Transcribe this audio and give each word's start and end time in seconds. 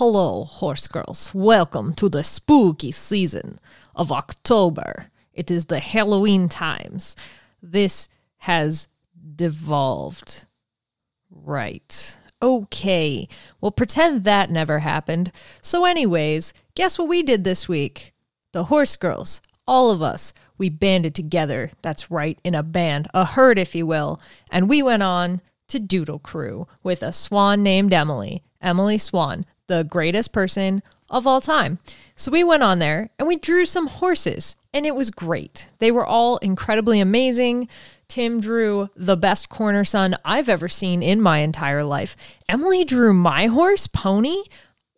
Hello, 0.00 0.44
horse 0.44 0.88
girls. 0.88 1.30
Welcome 1.34 1.92
to 1.96 2.08
the 2.08 2.22
spooky 2.22 2.90
season 2.90 3.58
of 3.94 4.10
October. 4.10 5.10
It 5.34 5.50
is 5.50 5.66
the 5.66 5.78
Halloween 5.78 6.48
times. 6.48 7.14
This 7.62 8.08
has 8.38 8.88
devolved. 9.36 10.46
Right. 11.30 12.16
Okay. 12.40 13.28
Well, 13.60 13.72
pretend 13.72 14.24
that 14.24 14.50
never 14.50 14.78
happened. 14.78 15.32
So, 15.60 15.84
anyways, 15.84 16.54
guess 16.74 16.98
what 16.98 17.08
we 17.08 17.22
did 17.22 17.44
this 17.44 17.68
week? 17.68 18.14
The 18.52 18.64
horse 18.64 18.96
girls, 18.96 19.42
all 19.68 19.90
of 19.90 20.00
us, 20.00 20.32
we 20.56 20.70
banded 20.70 21.14
together. 21.14 21.72
That's 21.82 22.10
right, 22.10 22.38
in 22.42 22.54
a 22.54 22.62
band, 22.62 23.06
a 23.12 23.26
herd, 23.26 23.58
if 23.58 23.74
you 23.74 23.84
will. 23.84 24.18
And 24.50 24.66
we 24.66 24.82
went 24.82 25.02
on 25.02 25.42
to 25.68 25.78
Doodle 25.78 26.20
Crew 26.20 26.66
with 26.82 27.02
a 27.02 27.12
swan 27.12 27.62
named 27.62 27.92
Emily. 27.92 28.42
Emily 28.62 28.98
Swan, 28.98 29.46
the 29.70 29.84
greatest 29.84 30.32
person 30.32 30.82
of 31.08 31.26
all 31.26 31.40
time. 31.40 31.78
So 32.16 32.30
we 32.30 32.44
went 32.44 32.62
on 32.62 32.80
there 32.80 33.10
and 33.18 33.26
we 33.26 33.36
drew 33.36 33.64
some 33.64 33.86
horses, 33.86 34.56
and 34.74 34.84
it 34.84 34.94
was 34.94 35.10
great. 35.10 35.68
They 35.78 35.90
were 35.90 36.04
all 36.04 36.36
incredibly 36.38 37.00
amazing. 37.00 37.68
Tim 38.08 38.40
drew 38.40 38.90
the 38.96 39.16
best 39.16 39.48
corner 39.48 39.84
son 39.84 40.16
I've 40.24 40.48
ever 40.48 40.68
seen 40.68 41.02
in 41.02 41.20
my 41.22 41.38
entire 41.38 41.84
life. 41.84 42.16
Emily 42.48 42.84
drew 42.84 43.14
my 43.14 43.46
horse, 43.46 43.86
Pony. 43.86 44.42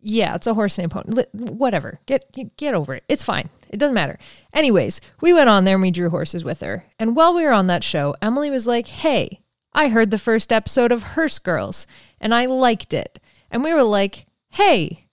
Yeah, 0.01 0.35
it's 0.35 0.47
a 0.47 0.55
horse 0.55 0.79
named 0.79 0.93
Pony. 0.93 1.25
Whatever. 1.33 2.01
Get 2.07 2.57
get 2.57 2.75
over 2.75 2.95
it. 2.95 3.05
It's 3.09 3.23
fine. 3.23 3.51
It 3.69 3.79
doesn't 3.79 3.95
matter. 3.95 4.19
Anyways, 4.55 5.01
we 5.21 5.33
went 5.33 5.51
on 5.51 5.65
there 5.65 5.77
and 5.77 5.83
we 5.83 5.91
drew 5.91 6.09
horses 6.09 6.45
with 6.45 6.61
her. 6.61 6.87
And 6.99 7.15
while 7.15 7.35
we 7.35 7.45
were 7.45 7.53
on 7.53 7.67
that 7.67 7.85
show, 7.85 8.15
Emily 8.23 8.51
was 8.51 8.67
like, 8.67 8.89
"Hey, 8.89 9.41
I 9.75 9.89
heard 9.89 10.11
the 10.11 10.19
first 10.19 10.51
episode 10.51 10.93
of 10.93 11.03
Horse 11.03 11.39
Girls 11.39 11.87
and 12.21 12.35
I 12.35 12.47
liked 12.47 12.95
it." 12.95 13.21
And 13.51 13.63
we 13.63 13.75
were 13.75 13.85
like, 13.85 14.27
"Hey, 14.53 15.07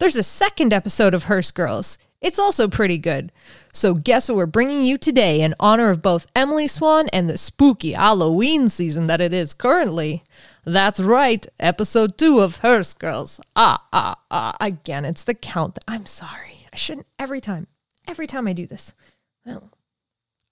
there's 0.00 0.16
a 0.16 0.22
second 0.22 0.72
episode 0.72 1.14
of 1.14 1.24
Horse 1.24 1.50
Girls. 1.50 1.96
It's 2.20 2.38
also 2.38 2.68
pretty 2.68 2.98
good. 2.98 3.30
So, 3.72 3.94
guess 3.94 4.28
what 4.28 4.36
we're 4.36 4.46
bringing 4.46 4.82
you 4.82 4.96
today 4.96 5.42
in 5.42 5.54
honor 5.60 5.90
of 5.90 6.00
both 6.00 6.26
Emily 6.34 6.66
Swan 6.66 7.06
and 7.12 7.28
the 7.28 7.36
spooky 7.36 7.92
Halloween 7.92 8.68
season 8.68 9.06
that 9.06 9.20
it 9.20 9.34
is 9.34 9.52
currently? 9.52 10.24
That's 10.64 11.00
right, 11.00 11.46
episode 11.60 12.16
two 12.16 12.40
of 12.40 12.58
Horse 12.58 12.94
Girls. 12.94 13.40
Ah, 13.54 13.86
ah, 13.92 14.16
ah. 14.30 14.56
Again, 14.58 15.04
it's 15.04 15.22
the 15.22 15.34
count. 15.34 15.78
I'm 15.86 16.06
sorry. 16.06 16.66
I 16.72 16.76
shouldn't 16.76 17.06
every 17.18 17.40
time. 17.40 17.66
Every 18.08 18.26
time 18.26 18.48
I 18.48 18.54
do 18.54 18.66
this. 18.66 18.94
Well, 19.44 19.70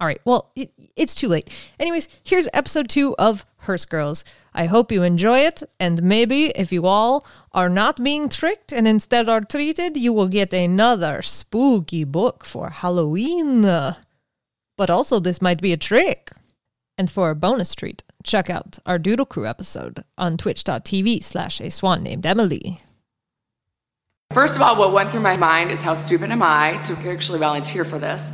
all 0.03 0.09
right. 0.09 0.21
Well, 0.25 0.51
it, 0.57 0.73
it's 0.97 1.15
too 1.15 1.29
late. 1.29 1.49
Anyways, 1.79 2.09
here's 2.25 2.49
episode 2.53 2.89
two 2.89 3.15
of 3.19 3.47
Horse 3.59 3.85
Girls. 3.85 4.25
I 4.53 4.67
hope 4.67 4.91
you 4.91 5.05
enjoy 5.05 5.39
it, 5.39 5.63
and 5.79 6.03
maybe 6.03 6.47
if 6.47 6.73
you 6.73 6.87
all 6.87 7.25
are 7.53 7.69
not 7.69 8.03
being 8.03 8.29
tricked 8.29 8.73
and 8.73 8.89
instead 8.89 9.29
are 9.29 9.43
treated, 9.43 9.97
you 9.97 10.13
will 10.13 10.27
get 10.27 10.53
another 10.53 11.23
spooky 11.23 12.03
book 12.03 12.45
for 12.45 12.71
Halloween. 12.71 13.63
But 13.63 14.91
also, 14.91 15.21
this 15.21 15.41
might 15.41 15.63
be 15.63 15.73
a 15.73 15.77
trick. 15.77 16.33
And 16.99 17.09
for 17.09 17.31
a 17.31 17.37
bonus 17.37 17.73
treat, 17.73 18.03
check 18.25 18.51
out 18.51 18.81
our 18.85 18.99
Doodle 18.99 19.25
Crew 19.25 19.47
episode 19.47 20.03
on 20.19 20.37
twitch.tv 20.37 21.23
slash 21.23 21.61
a 21.61 21.71
swan 21.71 22.03
named 22.03 22.27
Emily. 22.27 22.81
First 24.33 24.57
of 24.57 24.63
all, 24.63 24.77
what 24.77 24.93
went 24.93 25.11
through 25.11 25.21
my 25.21 25.37
mind 25.37 25.71
is 25.71 25.81
how 25.81 25.95
stupid 25.95 26.33
am 26.33 26.43
I 26.43 26.81
to 26.83 26.95
actually 27.09 27.39
volunteer 27.39 27.85
for 27.85 28.01
this? 28.01 28.33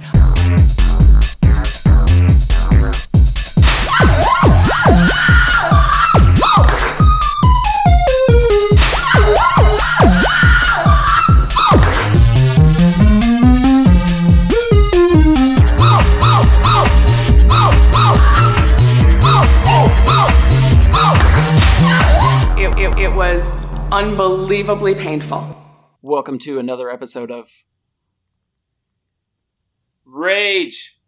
Unbelievably 23.99 24.95
painful. 24.95 25.61
Welcome 26.03 26.39
to 26.41 26.61
another 26.61 26.89
episode 26.89 27.33
of 27.33 27.51
Rage. 30.05 31.01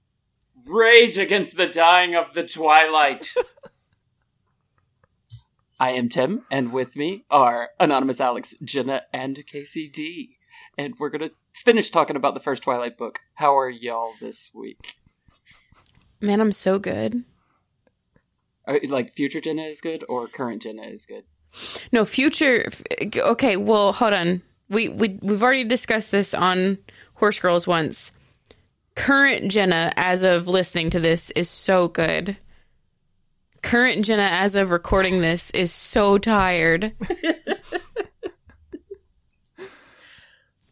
Rage 0.66 1.16
against 1.16 1.56
the 1.56 1.68
dying 1.68 2.16
of 2.16 2.34
the 2.34 2.44
twilight. 2.44 3.32
I 5.80 5.92
am 5.92 6.10
Tim, 6.10 6.42
and 6.50 6.74
with 6.74 6.94
me 6.94 7.24
are 7.30 7.70
Anonymous 7.80 8.20
Alex, 8.20 8.54
Jenna, 8.62 9.04
and 9.14 9.42
KCD. 9.46 10.36
And 10.76 10.92
we're 10.98 11.08
going 11.08 11.26
to 11.26 11.34
finish 11.54 11.88
talking 11.88 12.16
about 12.16 12.34
the 12.34 12.40
first 12.40 12.62
Twilight 12.62 12.98
book. 12.98 13.20
How 13.36 13.56
are 13.56 13.70
y'all 13.70 14.12
this 14.20 14.50
week? 14.54 14.96
Man, 16.20 16.38
I'm 16.38 16.52
so 16.52 16.78
good. 16.78 17.24
Are, 18.66 18.78
like, 18.88 19.14
future 19.14 19.40
Jenna 19.40 19.62
is 19.62 19.80
good, 19.80 20.04
or 20.06 20.28
current 20.28 20.60
Jenna 20.60 20.82
is 20.82 21.06
good? 21.06 21.24
No, 21.92 22.04
future. 22.04 22.70
Okay, 23.16 23.56
well, 23.56 23.94
hold 23.94 24.12
on. 24.12 24.42
We 24.68 24.90
we 24.90 25.18
we've 25.22 25.42
already 25.42 25.64
discussed 25.64 26.10
this 26.10 26.34
on 26.34 26.76
Horse 27.14 27.40
Girls 27.40 27.66
once. 27.66 28.12
Current 28.96 29.50
Jenna, 29.50 29.94
as 29.96 30.24
of 30.24 30.46
listening 30.46 30.90
to 30.90 31.00
this, 31.00 31.30
is 31.30 31.48
so 31.48 31.88
good. 31.88 32.36
Current 33.62 34.04
Jenna, 34.04 34.28
as 34.30 34.54
of 34.54 34.70
recording 34.70 35.20
this, 35.20 35.50
is 35.50 35.72
so 35.72 36.18
tired. 36.18 36.92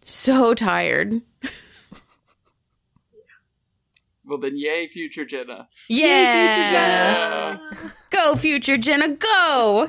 so 0.05 0.55
tired. 0.55 1.21
Well, 4.25 4.39
then, 4.39 4.57
yay, 4.57 4.89
future 4.89 5.25
Jenna. 5.25 5.69
Yeah. 5.89 6.07
Yay, 6.07 6.55
future 6.55 6.71
Jenna. 6.71 7.95
Go, 8.11 8.37
future 8.37 8.77
Jenna, 8.77 9.09
go. 9.09 9.89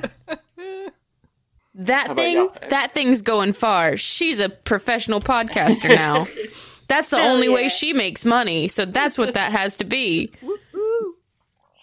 That 1.74 2.06
about 2.06 2.16
thing, 2.16 2.36
y'all? 2.36 2.54
that 2.68 2.92
thing's 2.92 3.22
going 3.22 3.52
far. 3.52 3.96
She's 3.96 4.40
a 4.40 4.48
professional 4.48 5.20
podcaster 5.20 5.88
now. 5.88 6.26
That's 6.88 7.10
the 7.10 7.18
only 7.18 7.48
way 7.48 7.68
she 7.68 7.92
makes 7.92 8.24
money. 8.24 8.66
So 8.66 8.84
that's 8.84 9.16
what 9.16 9.34
that 9.34 9.52
has 9.52 9.76
to 9.76 9.84
be. 9.84 10.32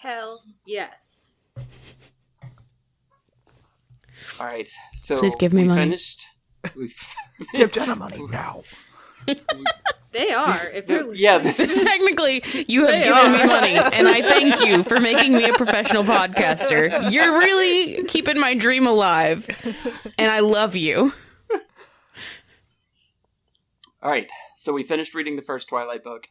Hell 0.00 0.40
yes. 0.66 1.26
All 4.38 4.46
right, 4.46 4.68
so 4.94 5.18
Please 5.18 5.34
give 5.36 5.52
me 5.52 5.62
we 5.62 5.68
money. 5.68 5.82
finished. 5.82 6.24
We've 6.76 7.14
Give 7.54 7.72
Jenna 7.72 7.96
money 7.96 8.24
now. 8.26 8.62
They 10.10 10.32
are. 10.32 10.70
If 10.70 10.86
they're 10.86 11.12
yeah, 11.12 11.36
this 11.36 11.60
is 11.60 11.84
Technically, 11.84 12.42
you 12.66 12.86
have 12.86 12.92
They 12.92 13.04
given 13.04 13.32
me 13.32 13.44
money, 13.46 13.76
and 13.76 14.08
I 14.08 14.22
thank 14.22 14.58
you 14.64 14.82
for 14.82 14.98
making 15.00 15.34
me 15.34 15.44
a 15.44 15.52
professional 15.52 16.02
podcaster. 16.02 17.12
You're 17.12 17.38
really 17.38 18.04
keeping 18.04 18.38
my 18.40 18.54
dream 18.54 18.86
alive, 18.86 19.46
and 20.16 20.30
I 20.30 20.40
love 20.40 20.74
you. 20.76 21.12
All 24.02 24.10
right, 24.10 24.28
so 24.56 24.72
we 24.72 24.82
finished 24.82 25.14
reading 25.14 25.36
the 25.36 25.42
first 25.42 25.68
Twilight 25.68 26.02
book. 26.02 26.28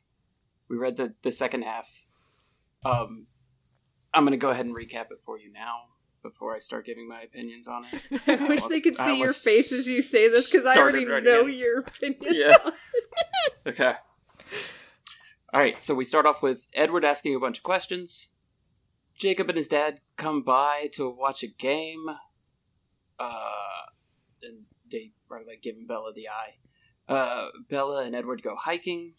We 0.68 0.76
read 0.78 0.98
the 0.98 1.14
the 1.22 1.32
second 1.32 1.62
half. 1.62 1.88
Um, 2.84 3.28
I'm 4.14 4.24
gonna 4.24 4.38
go 4.38 4.50
ahead 4.50 4.66
and 4.66 4.76
recap 4.76 5.12
it 5.12 5.22
for 5.24 5.38
you 5.38 5.52
now 5.52 5.84
before 6.24 6.56
I 6.56 6.60
start 6.60 6.86
giving 6.86 7.08
my 7.08 7.22
opinions 7.22 7.68
on 7.68 7.86
it. 7.92 8.22
I 8.42 8.48
wish 8.48 8.66
they 8.66 8.82
could 8.82 8.98
see 8.98 9.20
your 9.20 9.34
face 9.34 9.72
as 9.72 9.88
you 9.88 10.02
say 10.02 10.30
this 10.30 10.50
because 10.50 10.66
I 10.66 10.76
already 10.78 11.06
right 11.06 11.24
know 11.24 11.46
again. 11.46 11.58
your 11.58 11.80
opinion. 11.80 12.34
Yeah. 12.36 12.58
okay. 13.68 13.94
All 15.54 15.62
right, 15.62 15.82
so 15.82 15.96
we 15.96 16.04
start 16.04 16.26
off 16.26 16.42
with 16.42 16.68
Edward 16.74 17.06
asking 17.06 17.34
a 17.36 17.40
bunch 17.40 17.58
of 17.58 17.64
questions. 17.64 18.30
Jacob 19.18 19.50
and 19.50 19.58
his 19.58 19.68
dad 19.68 20.02
come 20.18 20.44
by 20.44 20.90
to 20.94 21.10
watch 21.10 21.42
a 21.42 21.48
game. 21.48 22.06
Uh, 23.18 23.88
and 24.44 24.64
they 24.92 25.12
are 25.32 25.42
like 25.48 25.62
giving 25.62 25.88
Bella 25.88 26.12
the 26.14 26.28
eye. 26.28 27.12
Uh, 27.12 27.48
Bella 27.70 28.04
and 28.04 28.16
Edward 28.16 28.44
go 28.44 28.56
hiking. 28.56 29.14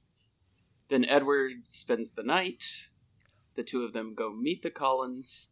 Then 0.91 1.05
Edward 1.05 1.67
spends 1.67 2.13
the 2.13 2.23
night. 2.23 2.89
The 3.59 3.65
two 3.65 3.83
of 3.83 3.93
them 3.93 4.15
go 4.15 4.33
meet 4.33 4.63
the 4.63 4.71
Cullens. 4.71 5.49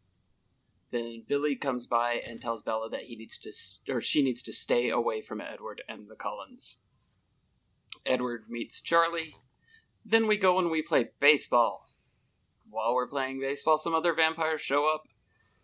Then 0.91 1.25
Billy 1.27 1.57
comes 1.57 1.87
by 1.87 2.21
and 2.25 2.39
tells 2.39 2.61
Bella 2.61 2.89
that 2.89 3.01
he 3.01 3.17
needs 3.17 3.37
to, 3.39 3.49
s- 3.49 3.81
or 3.89 3.99
she 3.99 4.23
needs 4.23 4.41
to 4.43 4.53
stay 4.53 4.89
away 4.89 5.19
from 5.21 5.41
Edward 5.41 5.81
and 5.89 6.07
the 6.09 6.15
Cullens. 6.15 6.77
Edward 8.05 8.45
meets 8.47 8.79
Charlie. 8.79 9.35
Then 10.05 10.25
we 10.25 10.37
go 10.37 10.57
and 10.57 10.71
we 10.71 10.81
play 10.81 11.09
baseball. 11.19 11.89
While 12.69 12.95
we're 12.95 13.09
playing 13.09 13.41
baseball, 13.41 13.77
some 13.77 13.93
other 13.93 14.13
vampires 14.13 14.61
show 14.61 14.89
up. 14.89 15.03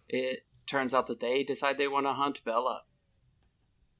It 0.09 0.45
turns 0.67 0.93
out 0.93 1.07
that 1.07 1.21
they 1.21 1.45
decide 1.45 1.77
they 1.77 1.87
want 1.87 2.07
to 2.07 2.13
hunt 2.13 2.43
Bella. 2.43 2.81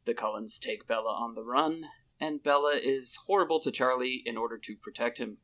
The 0.03 0.13
Cullens 0.13 0.59
take 0.59 0.85
Bella 0.85 1.11
on 1.13 1.33
the 1.33 1.45
run, 1.45 1.85
and 2.19 2.43
Bella 2.43 2.73
is 2.75 3.19
horrible 3.25 3.61
to 3.61 3.71
Charlie 3.71 4.21
in 4.25 4.35
order 4.35 4.57
to 4.57 4.75
protect 4.75 5.17
him. 5.17 5.37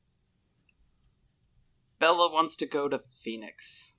Bella 2.00 2.32
wants 2.32 2.56
to 2.58 2.66
go 2.66 2.88
to 2.88 3.02
Phoenix. 3.12 3.96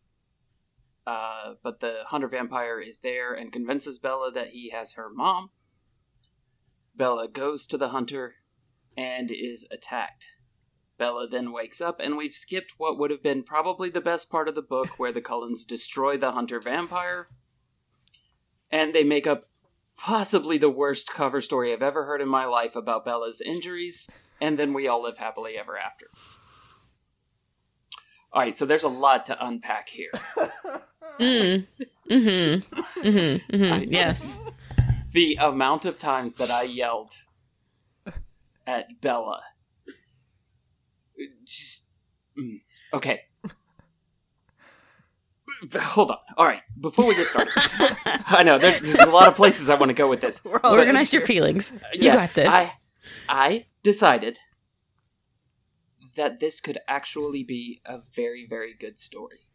Uh, 1.07 1.55
but 1.63 1.81
the 1.81 2.01
hunter 2.07 2.29
vampire 2.29 2.81
is 2.81 2.99
there 2.99 3.35
and 3.35 3.53
convinces 3.53 3.99
Bella 3.99 4.31
that 4.33 4.49
he 4.49 4.71
has 4.71 4.93
her 4.93 5.11
mom. 5.11 5.51
Bella 6.95 7.29
goes 7.29 7.67
to 7.67 7.79
the 7.79 7.89
hunter 7.91 8.35
and 8.97 9.31
is 9.31 9.67
attacked. 9.71 10.27
Bella 10.99 11.27
then 11.27 11.53
wakes 11.53 11.81
up, 11.81 11.99
and 11.99 12.19
we've 12.19 12.35
skipped 12.35 12.75
what 12.77 12.99
would 12.99 13.11
have 13.11 13.23
been 13.23 13.43
probably 13.43 13.89
the 13.89 14.03
best 14.03 14.31
part 14.31 14.49
of 14.49 14.55
the 14.55 14.61
book 14.61 14.99
where 14.99 15.13
the 15.13 15.23
Cullens 15.23 15.65
destroy 15.65 16.19
the 16.19 16.33
hunter 16.33 16.61
vampire. 16.61 17.29
And 18.71 18.95
they 18.95 19.03
make 19.03 19.27
up 19.27 19.49
possibly 19.97 20.59
the 20.59 20.69
worst 20.69 21.09
cover 21.09 21.41
story 21.41 21.73
I've 21.73 21.83
ever 21.83 22.05
heard 22.05 22.21
in 22.21 22.29
my 22.29 22.45
life 22.45 22.77
about 22.77 23.07
Bella's 23.07 23.41
injuries, 23.41 24.11
and 24.41 24.59
then 24.59 24.75
we 24.75 24.87
all 24.87 25.03
live 25.03 25.17
happily 25.17 25.57
ever 25.57 25.79
after. 25.79 26.07
All 28.33 28.43
right, 28.43 28.55
so 28.55 28.65
there's 28.65 28.85
a 28.85 28.89
lot 28.89 29.27
to 29.27 29.45
unpack 29.47 29.89
here. 29.89 30.11
Mm. 31.19 31.67
Mm-hmm. 32.11 32.77
Mm-hmm. 33.07 33.55
Mm-hmm. 33.57 33.93
Yes. 33.93 34.37
the 35.13 35.37
amount 35.39 35.85
of 35.85 35.99
times 35.99 36.37
that 36.37 36.51
I 36.51 36.63
yelled 36.63 37.13
at 38.67 38.87
Bella. 39.03 39.43
Just 41.45 41.91
mm, 42.39 42.61
okay. 42.95 43.21
Hold 45.77 46.13
on. 46.13 46.17
All 46.39 46.47
right, 46.47 46.63
before 46.81 47.05
we 47.05 47.15
get 47.15 47.27
started, 47.27 47.53
I 48.07 48.43
know 48.43 48.57
there's, 48.59 48.81
there's 48.81 49.07
a 49.07 49.11
lot 49.13 49.29
of 49.29 49.35
places 49.35 49.69
I 49.69 49.75
want 49.75 49.91
to 49.91 49.95
go 49.95 50.09
with 50.09 50.23
this. 50.23 50.43
We're 50.43 50.59
all 50.65 50.73
Organize 50.73 51.13
your 51.13 51.27
feelings. 51.27 51.71
You 51.93 52.13
got 52.13 52.33
this. 52.33 52.49
I, 52.49 52.73
I 53.29 53.67
decided 53.83 54.39
that 56.21 56.39
this 56.39 56.61
could 56.61 56.79
actually 56.87 57.43
be 57.43 57.81
a 57.87 58.01
very, 58.15 58.47
very 58.47 58.75
good 58.79 58.99
story. 58.99 59.49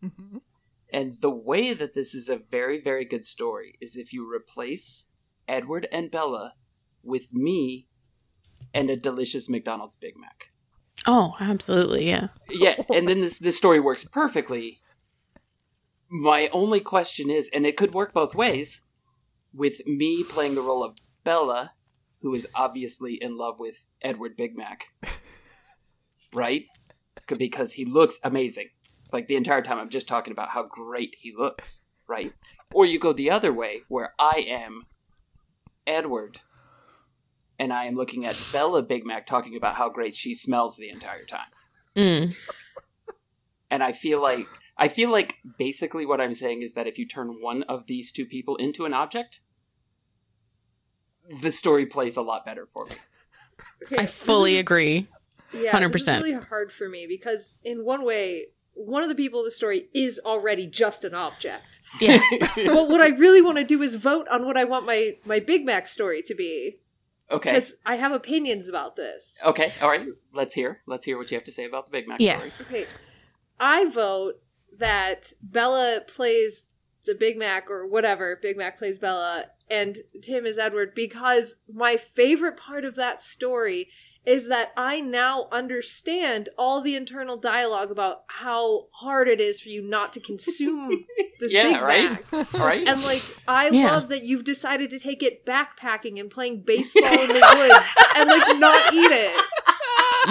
Mhm. 0.00 0.42
And 0.92 1.20
the 1.20 1.30
way 1.30 1.74
that 1.74 1.94
this 1.94 2.14
is 2.14 2.28
a 2.28 2.36
very, 2.36 2.80
very 2.80 3.04
good 3.04 3.24
story 3.24 3.76
is 3.80 3.96
if 3.96 4.12
you 4.12 4.32
replace 4.32 5.10
Edward 5.48 5.88
and 5.90 6.08
Bella 6.08 6.54
with 7.02 7.32
me 7.32 7.88
and 8.72 8.90
a 8.90 8.96
delicious 8.96 9.48
McDonald's 9.48 9.96
Big 9.96 10.16
Mac. 10.16 10.52
Oh, 11.04 11.34
absolutely. 11.40 12.06
Yeah. 12.06 12.28
Yeah, 12.48 12.80
and 12.94 13.08
then 13.08 13.20
this 13.20 13.38
this 13.38 13.56
story 13.56 13.80
works 13.80 14.04
perfectly. 14.04 14.80
My 16.08 16.48
only 16.52 16.78
question 16.78 17.28
is, 17.28 17.50
and 17.52 17.66
it 17.66 17.76
could 17.76 17.92
work 17.92 18.14
both 18.14 18.36
ways, 18.36 18.82
with 19.52 19.84
me 19.84 20.22
playing 20.22 20.54
the 20.54 20.62
role 20.62 20.84
of 20.84 20.96
Bella, 21.24 21.72
who 22.20 22.32
is 22.34 22.46
obviously 22.54 23.14
in 23.20 23.36
love 23.36 23.58
with 23.58 23.88
Edward 24.00 24.36
Big 24.36 24.56
Mac, 24.56 24.92
right? 26.32 26.64
Because 27.26 27.74
he 27.74 27.84
looks 27.84 28.18
amazing. 28.22 28.68
Like 29.12 29.26
the 29.26 29.36
entire 29.36 29.62
time, 29.62 29.78
I'm 29.78 29.88
just 29.88 30.08
talking 30.08 30.32
about 30.32 30.50
how 30.50 30.64
great 30.64 31.16
he 31.18 31.32
looks, 31.36 31.84
right? 32.06 32.32
Or 32.72 32.84
you 32.84 32.98
go 32.98 33.12
the 33.12 33.30
other 33.30 33.52
way, 33.52 33.82
where 33.88 34.12
I 34.18 34.44
am 34.46 34.82
Edward, 35.86 36.40
and 37.58 37.72
I 37.72 37.84
am 37.86 37.94
looking 37.96 38.24
at 38.26 38.36
Bella 38.52 38.82
Big 38.82 39.06
Mac 39.06 39.26
talking 39.26 39.56
about 39.56 39.76
how 39.76 39.88
great 39.88 40.14
she 40.14 40.34
smells 40.34 40.76
the 40.76 40.90
entire 40.90 41.24
time 41.24 41.48
Mm. 41.96 42.36
and 43.70 43.82
I 43.82 43.90
feel 43.92 44.22
like 44.22 44.46
I 44.76 44.86
feel 44.88 45.10
like 45.10 45.36
basically 45.58 46.06
what 46.06 46.20
I'm 46.20 46.34
saying 46.34 46.62
is 46.62 46.74
that 46.74 46.86
if 46.86 46.98
you 46.98 47.06
turn 47.08 47.38
one 47.40 47.64
of 47.64 47.86
these 47.86 48.12
two 48.12 48.24
people 48.26 48.54
into 48.56 48.84
an 48.84 48.94
object, 48.94 49.40
the 51.40 51.50
story 51.50 51.86
plays 51.86 52.16
a 52.16 52.22
lot 52.22 52.44
better 52.46 52.66
for 52.66 52.86
me. 52.86 52.96
I 53.98 54.06
fully 54.06 54.58
agree. 54.58 55.08
Yeah, 55.52 55.72
100%. 55.72 56.22
really 56.22 56.32
hard 56.34 56.72
for 56.72 56.88
me 56.88 57.06
because 57.08 57.56
in 57.64 57.84
one 57.84 58.04
way, 58.04 58.46
one 58.74 59.02
of 59.02 59.08
the 59.08 59.14
people 59.14 59.40
in 59.40 59.44
the 59.46 59.50
story 59.50 59.88
is 59.94 60.20
already 60.24 60.66
just 60.66 61.04
an 61.04 61.14
object. 61.14 61.80
Yeah. 62.00 62.20
but 62.56 62.88
what 62.88 63.00
I 63.00 63.08
really 63.08 63.42
want 63.42 63.58
to 63.58 63.64
do 63.64 63.82
is 63.82 63.94
vote 63.96 64.28
on 64.28 64.44
what 64.46 64.56
I 64.56 64.64
want 64.64 64.86
my 64.86 65.16
my 65.24 65.40
Big 65.40 65.64
Mac 65.64 65.88
story 65.88 66.22
to 66.22 66.34
be 66.34 66.78
Okay. 67.30 67.52
because 67.52 67.74
I 67.84 67.96
have 67.96 68.12
opinions 68.12 68.68
about 68.68 68.94
this. 68.96 69.38
Okay. 69.44 69.72
All 69.82 69.88
right. 69.88 70.06
Let's 70.32 70.54
hear. 70.54 70.80
Let's 70.86 71.04
hear 71.06 71.18
what 71.18 71.30
you 71.30 71.36
have 71.36 71.44
to 71.44 71.52
say 71.52 71.64
about 71.64 71.86
the 71.86 71.92
Big 71.92 72.06
Mac 72.08 72.20
Yeah. 72.20 72.36
story. 72.38 72.52
Okay, 72.62 72.86
I 73.58 73.86
vote 73.86 74.34
that 74.78 75.32
Bella 75.42 76.02
plays 76.06 76.64
the 77.04 77.14
Big 77.14 77.36
Mac 77.38 77.70
or 77.70 77.86
whatever. 77.86 78.38
Big 78.40 78.56
Mac 78.56 78.78
plays 78.78 78.98
Bella, 78.98 79.46
and 79.70 79.98
Tim 80.22 80.46
is 80.46 80.58
Edward 80.58 80.94
because 80.94 81.56
my 81.72 81.96
favorite 81.96 82.56
part 82.56 82.84
of 82.84 82.94
that 82.96 83.20
story 83.20 83.88
is 84.26 84.48
that 84.48 84.72
I 84.76 85.00
now 85.00 85.48
understand 85.50 86.50
all 86.58 86.82
the 86.82 86.94
internal 86.96 87.38
dialogue 87.38 87.90
about 87.90 88.24
how 88.26 88.86
hard 88.92 89.26
it 89.26 89.40
is 89.40 89.58
for 89.60 89.70
you 89.70 89.80
not 89.80 90.12
to 90.14 90.20
consume 90.20 91.06
this 91.40 91.52
Yeah, 91.52 91.62
Big 91.72 91.80
right? 91.82 92.32
Mac. 92.32 92.54
All 92.54 92.60
right. 92.66 92.86
And 92.86 93.02
like, 93.02 93.22
I 93.46 93.70
Yeah. 93.70 93.92
love 93.92 94.08
that 94.10 94.24
you've 94.24 94.44
decided 94.44 94.90
to 94.90 94.98
take 94.98 95.22
it 95.22 95.46
backpacking 95.46 96.20
and 96.20 96.30
playing 96.30 96.62
baseball 96.62 97.04
in 97.22 97.28
the 97.28 97.34
woods 97.56 97.88
and 98.16 98.28
like 98.28 98.58
not 98.58 98.92
eat 98.92 99.10
it. 99.12 99.44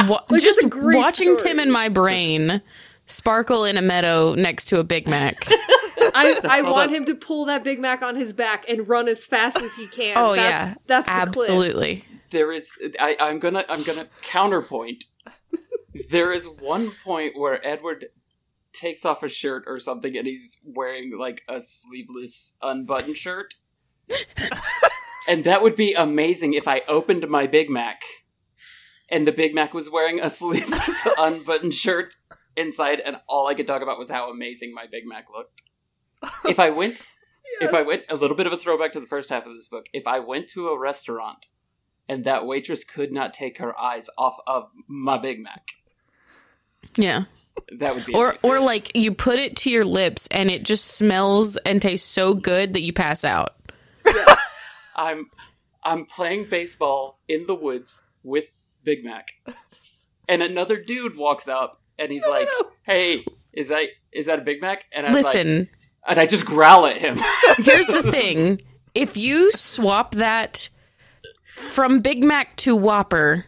Wa- 0.10 0.24
Like, 0.30 0.42
just 0.44 0.60
it's 0.60 0.68
a 0.68 0.69
great 0.69 0.98
watching 0.98 1.38
story. 1.38 1.50
Tim 1.54 1.60
in 1.60 1.72
my 1.72 1.90
brain 1.90 2.62
sparkle 3.07 3.63
in 3.66 3.78
a 3.78 3.81
meadow 3.81 4.36
next 4.36 4.66
to 4.66 4.80
a 4.80 4.83
Big 4.83 5.07
Mac. 5.07 5.36
I, 6.18 6.40
I 6.60 6.62
want 6.62 6.92
him 6.92 7.06
to 7.06 7.16
pull 7.16 7.46
that 7.46 7.64
Big 7.64 7.80
Mac 7.80 8.02
on 8.02 8.16
his 8.16 8.34
back 8.34 8.66
and 8.68 8.88
run 8.88 9.08
as 9.08 9.24
fast 9.24 9.58
as 9.58 9.75
he 9.75 9.88
can. 9.88 10.18
Oh, 10.18 10.36
that's, 10.36 10.50
yeah. 10.50 10.75
that's 10.88 11.06
the 11.06 11.12
clip. 11.12 11.50
Absolutely. 11.50 12.06
there 12.31 12.52
is 12.52 12.72
I, 13.00 13.16
I'm 13.19 13.40
gonna 13.40 13.66
I'm 13.69 13.84
gonna 13.84 14.08
counterpoint. 14.22 15.06
there 16.10 16.31
is 16.34 16.48
one 16.48 16.92
point 17.04 17.38
where 17.38 17.66
Edward 17.66 18.08
takes 18.74 19.06
off 19.06 19.24
a 19.24 19.28
shirt 19.28 19.64
or 19.68 19.80
something 19.80 20.16
and 20.16 20.28
he's 20.28 20.60
wearing 20.64 21.18
like 21.18 21.42
a 21.50 21.60
sleeveless 21.62 22.58
unbuttoned 22.62 23.18
shirt. 23.18 23.56
and 25.28 25.44
that 25.44 25.62
would 25.62 25.75
be 25.75 25.94
amazing 25.94 26.54
if 26.54 26.68
I 26.68 26.81
opened 26.88 27.28
my 27.28 27.48
Big 27.48 27.69
Mac 27.69 28.02
and 29.10 29.28
the 29.28 29.31
Big 29.31 29.54
Mac 29.54 29.74
was 29.74 29.90
wearing 29.90 30.19
a 30.19 30.30
sleeveless 30.30 31.08
unbuttoned 31.18 31.74
shirt 31.74 32.16
inside 32.56 33.00
and 33.00 33.18
all 33.28 33.48
I 33.48 33.54
could 33.54 33.68
talk 33.68 33.81
about 33.81 34.00
was 34.00 34.10
how 34.10 34.30
amazing 34.30 34.74
my 34.74 34.86
Big 34.90 35.06
Mac 35.06 35.25
looked. 35.36 35.64
If 36.46 36.60
I 36.60 36.69
went 36.69 37.02
if 37.62 37.74
I 37.74 37.81
went 37.81 38.04
a 38.10 38.16
little 38.16 38.36
bit 38.38 38.46
of 38.46 38.54
a 38.54 38.58
throwback 38.58 38.92
to 38.94 39.00
the 39.00 39.06
first 39.08 39.30
half 39.30 39.46
of 39.46 39.56
this 39.56 39.68
book, 39.68 39.88
if 39.94 40.06
I 40.06 40.19
went 40.19 40.48
to 40.50 40.68
a 40.68 40.78
restaurant 40.80 41.48
and 42.08 42.24
that 42.25 42.46
waitress 42.46 42.84
could 42.84 43.12
not 43.12 43.34
take 43.34 43.58
her 43.58 43.78
eyes 43.80 44.10
off 44.18 44.38
of 44.46 44.69
my 44.88 45.18
Big 45.18 45.42
Mac, 45.42 45.72
Yeah. 46.96 47.24
that 47.80 47.96
would 47.96 48.06
be 48.06 48.14
Or 48.14 48.30
amazing. 48.30 48.50
or 48.50 48.60
like 48.60 48.96
you 48.96 49.14
put 49.14 49.40
it 49.40 49.56
to 49.58 49.72
your 49.72 49.86
lips 49.86 50.28
and 50.30 50.52
it 50.52 50.64
just 50.64 50.86
smells 50.86 51.58
and 51.58 51.81
tastes 51.81 52.08
so 52.08 52.34
good 52.36 52.74
that 52.74 52.81
you 52.81 52.94
pass 52.94 53.24
out. 53.24 53.56
I'm 54.96 55.30
I'm 55.84 56.06
playing 56.06 56.48
baseball 56.50 57.19
in 57.28 57.46
the 57.48 57.56
woods 57.56 58.07
with 58.24 58.45
Big 58.83 59.04
Mac, 59.04 59.28
and 60.28 60.42
another 60.44 60.81
dude 60.81 61.16
walks 61.18 61.47
up 61.47 61.81
and 62.00 62.12
he's 62.12 62.26
like, 62.26 62.47
"Hey, 62.83 63.26
is 63.54 63.69
that 63.69 63.88
is 64.12 64.26
that 64.28 64.40
a 64.40 64.42
Big 64.42 64.62
Mac?" 64.62 64.86
And 64.92 65.06
I'm 65.07 65.14
like, 65.14 65.24
Listen, 65.26 65.69
and 66.07 66.19
I 66.19 66.26
just 66.26 66.45
growl 66.45 66.85
at 66.85 66.97
him. 66.97 67.18
here's 67.57 67.87
the 67.87 68.04
thing. 68.04 68.35
Mm-hmm. 68.37 68.66
If 68.95 69.18
you 69.18 69.52
swap 69.52 70.16
that 70.16 70.69
from 71.44 71.99
Big 72.02 72.23
Mac 72.23 72.56
to 72.57 72.76
Whopper, 72.76 73.45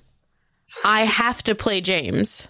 I 0.84 1.01
have 1.06 1.42
to 1.44 1.56
play 1.56 1.82
James. 1.82 2.48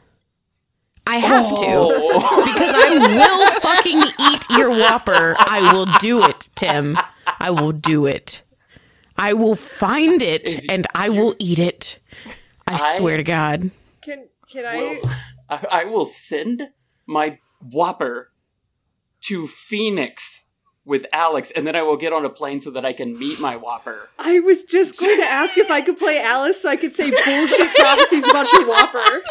I 1.07 1.17
have 1.17 1.47
to. 1.47 1.55
Oh. 1.65 2.45
Because 2.49 2.75
I 2.75 2.97
will 2.97 3.59
fucking 3.61 4.01
eat 4.19 4.49
your 4.57 4.69
Whopper. 4.69 5.35
I 5.39 5.71
will 5.73 5.85
do 5.99 6.23
it, 6.23 6.49
Tim. 6.55 6.97
I 7.39 7.51
will 7.51 7.71
do 7.71 8.05
it. 8.05 8.43
I 9.17 9.33
will 9.33 9.55
find 9.55 10.21
it 10.21 10.47
If 10.47 10.65
and 10.69 10.85
I 10.93 11.09
will 11.09 11.35
eat 11.39 11.59
it. 11.59 11.97
I, 12.67 12.75
I- 12.75 12.97
swear 12.97 13.17
to 13.17 13.23
God. 13.23 13.71
Can 14.01 14.27
can 14.51 14.65
I? 14.65 15.01
I, 15.49 15.65
I 15.71 15.83
will 15.85 16.05
send 16.05 16.69
my 17.07 17.39
Whopper 17.61 18.31
to 19.21 19.47
Phoenix 19.47 20.47
with 20.85 21.05
Alex, 21.13 21.51
and 21.51 21.67
then 21.67 21.75
I 21.75 21.83
will 21.83 21.97
get 21.97 22.13
on 22.13 22.25
a 22.25 22.29
plane 22.29 22.59
so 22.59 22.71
that 22.71 22.83
I 22.85 22.93
can 22.93 23.17
meet 23.17 23.39
my 23.39 23.55
Whopper. 23.55 24.09
I 24.17 24.39
was 24.39 24.63
just 24.63 24.99
going 24.99 25.19
to 25.19 25.25
ask 25.25 25.57
if 25.57 25.69
I 25.69 25.81
could 25.81 25.97
play 25.97 26.19
Alice 26.19 26.61
so 26.61 26.69
I 26.69 26.75
could 26.75 26.95
say 26.95 27.11
bullshit 27.11 27.75
prophecies 27.75 28.27
about 28.27 28.51
your 28.53 28.67
Whopper. 28.67 29.21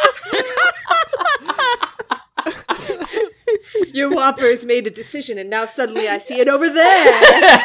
your 3.93 4.15
Whopper's 4.15 4.65
made 4.65 4.87
a 4.87 4.91
decision, 4.91 5.37
and 5.39 5.51
now 5.51 5.67
suddenly 5.67 6.09
I 6.09 6.19
see 6.19 6.39
it 6.41 6.49
over 6.49 6.71
there. 6.71 7.65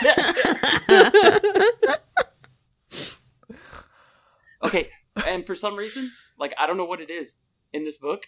Okay, 4.63 4.89
and 5.27 5.46
for 5.46 5.56
some 5.56 5.75
reason, 5.75 6.13
like 6.39 6.53
I 6.58 6.65
don't 6.65 6.77
know 6.77 6.86
what 6.86 7.01
it 7.01 7.10
is 7.10 7.36
in 7.74 7.84
this 7.84 7.98
book, 7.98 8.27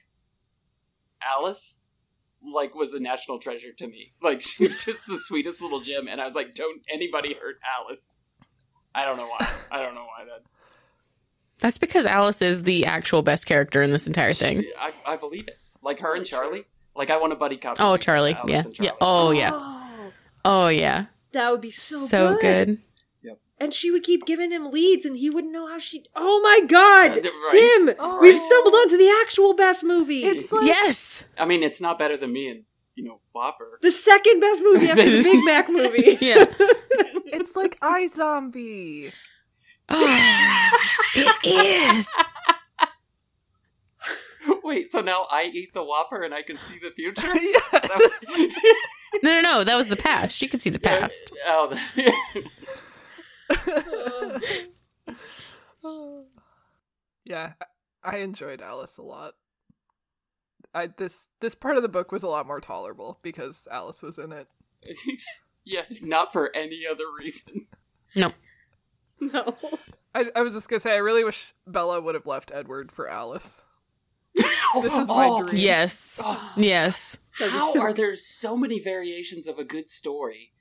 Alice 1.24 1.82
like 2.54 2.76
was 2.76 2.94
a 2.94 3.00
national 3.00 3.40
treasure 3.40 3.72
to 3.78 3.88
me. 3.88 4.14
Like 4.22 4.42
she's 4.44 4.84
just 4.84 5.08
the 5.08 5.18
sweetest 5.18 5.62
little 5.62 5.80
gem, 5.80 6.08
and 6.08 6.20
I 6.22 6.26
was 6.26 6.36
like, 6.36 6.54
don't 6.56 6.82
anybody 6.92 7.34
hurt 7.34 7.56
Alice. 7.80 8.20
I 8.94 9.06
don't 9.06 9.18
know 9.18 9.28
why. 9.28 9.48
I 9.72 9.82
don't 9.82 9.94
know 9.96 10.06
why 10.06 10.26
that. 10.26 10.44
That's 11.60 11.78
because 11.78 12.06
Alice 12.06 12.42
is 12.42 12.64
the 12.64 12.86
actual 12.86 13.22
best 13.22 13.46
character 13.46 13.82
in 13.82 13.92
this 13.92 14.08
entire 14.08 14.34
thing. 14.34 14.64
I, 14.80 14.92
I 15.06 15.16
believe 15.16 15.48
it. 15.48 15.58
Like 15.82 16.00
her 16.02 16.16
and 16.16 16.26
Charlie. 16.26 16.66
Like 16.96 17.10
I 17.10 17.18
want 17.18 17.34
a 17.34 17.36
buddy 17.36 17.58
cop. 17.58 17.78
Oh, 17.80 17.98
Charlie. 17.98 18.38
Yeah. 18.48 18.64
and 18.66 18.80
Yeah. 18.80 18.92
Oh, 19.02 19.32
yeah. 19.32 19.52
Oh, 20.48 20.66
Oh, 20.66 20.68
yeah. 20.68 21.06
that 21.32 21.52
would 21.52 21.62
be 21.62 21.72
so, 21.72 22.06
So 22.06 22.38
good. 22.40 22.70
Yep. 22.70 22.78
And 23.60 23.74
she 23.74 23.90
would 23.92 24.04
keep 24.04 24.26
giving 24.26 24.52
him 24.52 24.70
leads, 24.72 25.06
and 25.06 25.18
he 25.18 25.30
wouldn't 25.30 25.54
know 25.54 25.68
how 25.68 25.78
she. 25.80 26.04
Oh 26.16 26.42
my 26.42 26.66
God, 26.68 27.12
Uh, 27.12 27.22
right. 27.30 27.50
Tim! 27.52 27.96
Oh. 28.00 28.20
We've 28.22 28.38
stumbled 28.38 28.74
onto 28.74 28.98
the 28.98 29.10
actual 29.22 29.54
best 29.56 29.84
movie. 29.84 30.24
It's 30.26 30.52
like 30.52 30.66
Yes. 30.68 31.24
I 31.38 31.46
mean, 31.46 31.64
it's 31.64 31.80
not 31.82 31.98
better 32.00 32.18
than 32.18 32.34
me 32.34 32.50
and 32.50 32.64
you 32.96 33.04
know 33.04 33.20
Whopper. 33.34 33.80
the 33.82 33.92
second 33.92 34.40
best 34.40 34.62
movie 34.64 34.88
after 34.88 35.10
the 35.10 35.24
Big 35.24 35.44
Mac 35.44 35.70
movie. 35.70 36.18
Yeah. 36.22 36.46
it's 37.28 37.56
like 37.56 37.80
iZombie. 37.82 39.12
Oh, 39.90 40.72
it 41.16 41.28
is. 41.46 42.08
Wait, 44.64 44.92
so 44.92 45.02
now 45.02 45.26
I 45.32 45.50
eat 45.54 45.74
the 45.74 45.84
Whopper 45.84 46.22
and 46.24 46.34
I 46.34 46.42
can 46.42 46.58
see 46.60 46.80
the 46.80 46.92
future? 46.92 47.34
yeah. 47.36 48.50
No, 49.24 49.32
no, 49.32 49.42
no. 49.42 49.64
That 49.64 49.76
was 49.78 49.88
the 49.88 49.96
past. 49.96 50.36
She 50.36 50.48
could 50.48 50.62
see 50.62 50.70
the 50.70 50.80
past. 50.80 51.32
oh, 51.48 51.70
the- 51.70 52.50
yeah, 57.26 57.54
I 57.62 57.66
I 58.04 58.18
enjoyed 58.18 58.62
Alice 58.62 58.98
a 58.98 59.02
lot. 59.02 59.34
I 60.74 60.88
this 60.88 61.30
this 61.40 61.56
part 61.56 61.78
of 61.78 61.84
the 61.84 61.90
book 61.90 62.12
was 62.12 62.24
a 62.24 62.28
lot 62.28 62.48
more 62.48 62.60
tolerable 62.62 63.20
because 63.22 63.68
Alice 63.72 64.02
was 64.02 64.18
in 64.18 64.32
it. 64.32 64.48
yeah, 65.66 65.84
not 66.02 66.32
for 66.34 66.56
any 66.56 66.82
other 66.90 67.06
reason. 67.18 67.68
No. 68.16 68.34
no. 69.20 69.58
I, 70.14 70.32
I 70.36 70.42
was 70.42 70.54
just 70.54 70.70
gonna 70.70 70.80
say 70.80 70.94
I 70.94 70.98
really 70.98 71.24
wish 71.24 71.54
Bella 71.66 72.00
would 72.02 72.16
have 72.16 72.26
left 72.28 72.52
Edward 72.54 72.92
for 72.92 73.08
Alice. 73.10 73.62
This 74.36 74.94
is 74.94 75.08
my 75.08 75.28
Oh, 75.30 75.44
dream. 75.44 75.62
Yes. 75.62 76.20
Ah. 76.24 76.54
Yes. 76.58 77.18
How 77.32 77.80
are 77.80 77.94
there 77.94 78.16
so 78.18 78.58
many 78.58 78.80
variations 78.80 79.48
of 79.48 79.58
a 79.58 79.64
good 79.64 79.90
story? 79.90 80.52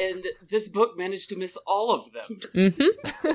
And 0.00 0.24
this 0.48 0.68
book 0.68 0.96
managed 0.96 1.28
to 1.30 1.36
miss 1.36 1.56
all 1.66 1.90
of 1.92 2.12
them. 2.12 2.40
Mm-hmm. 2.54 3.32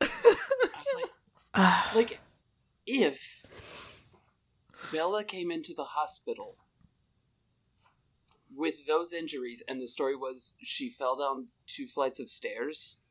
I 0.00 0.06
was 0.76 0.94
like, 0.94 1.94
like 1.94 2.20
if 2.86 3.44
Bella 4.92 5.24
came 5.24 5.50
into 5.50 5.74
the 5.74 5.84
hospital 5.84 6.56
with 8.54 8.86
those 8.86 9.12
injuries 9.12 9.62
and 9.68 9.80
the 9.80 9.86
story 9.86 10.16
was 10.16 10.54
she 10.62 10.88
fell 10.90 11.16
down 11.16 11.48
two 11.66 11.86
flights 11.86 12.18
of 12.18 12.30
stairs 12.30 13.02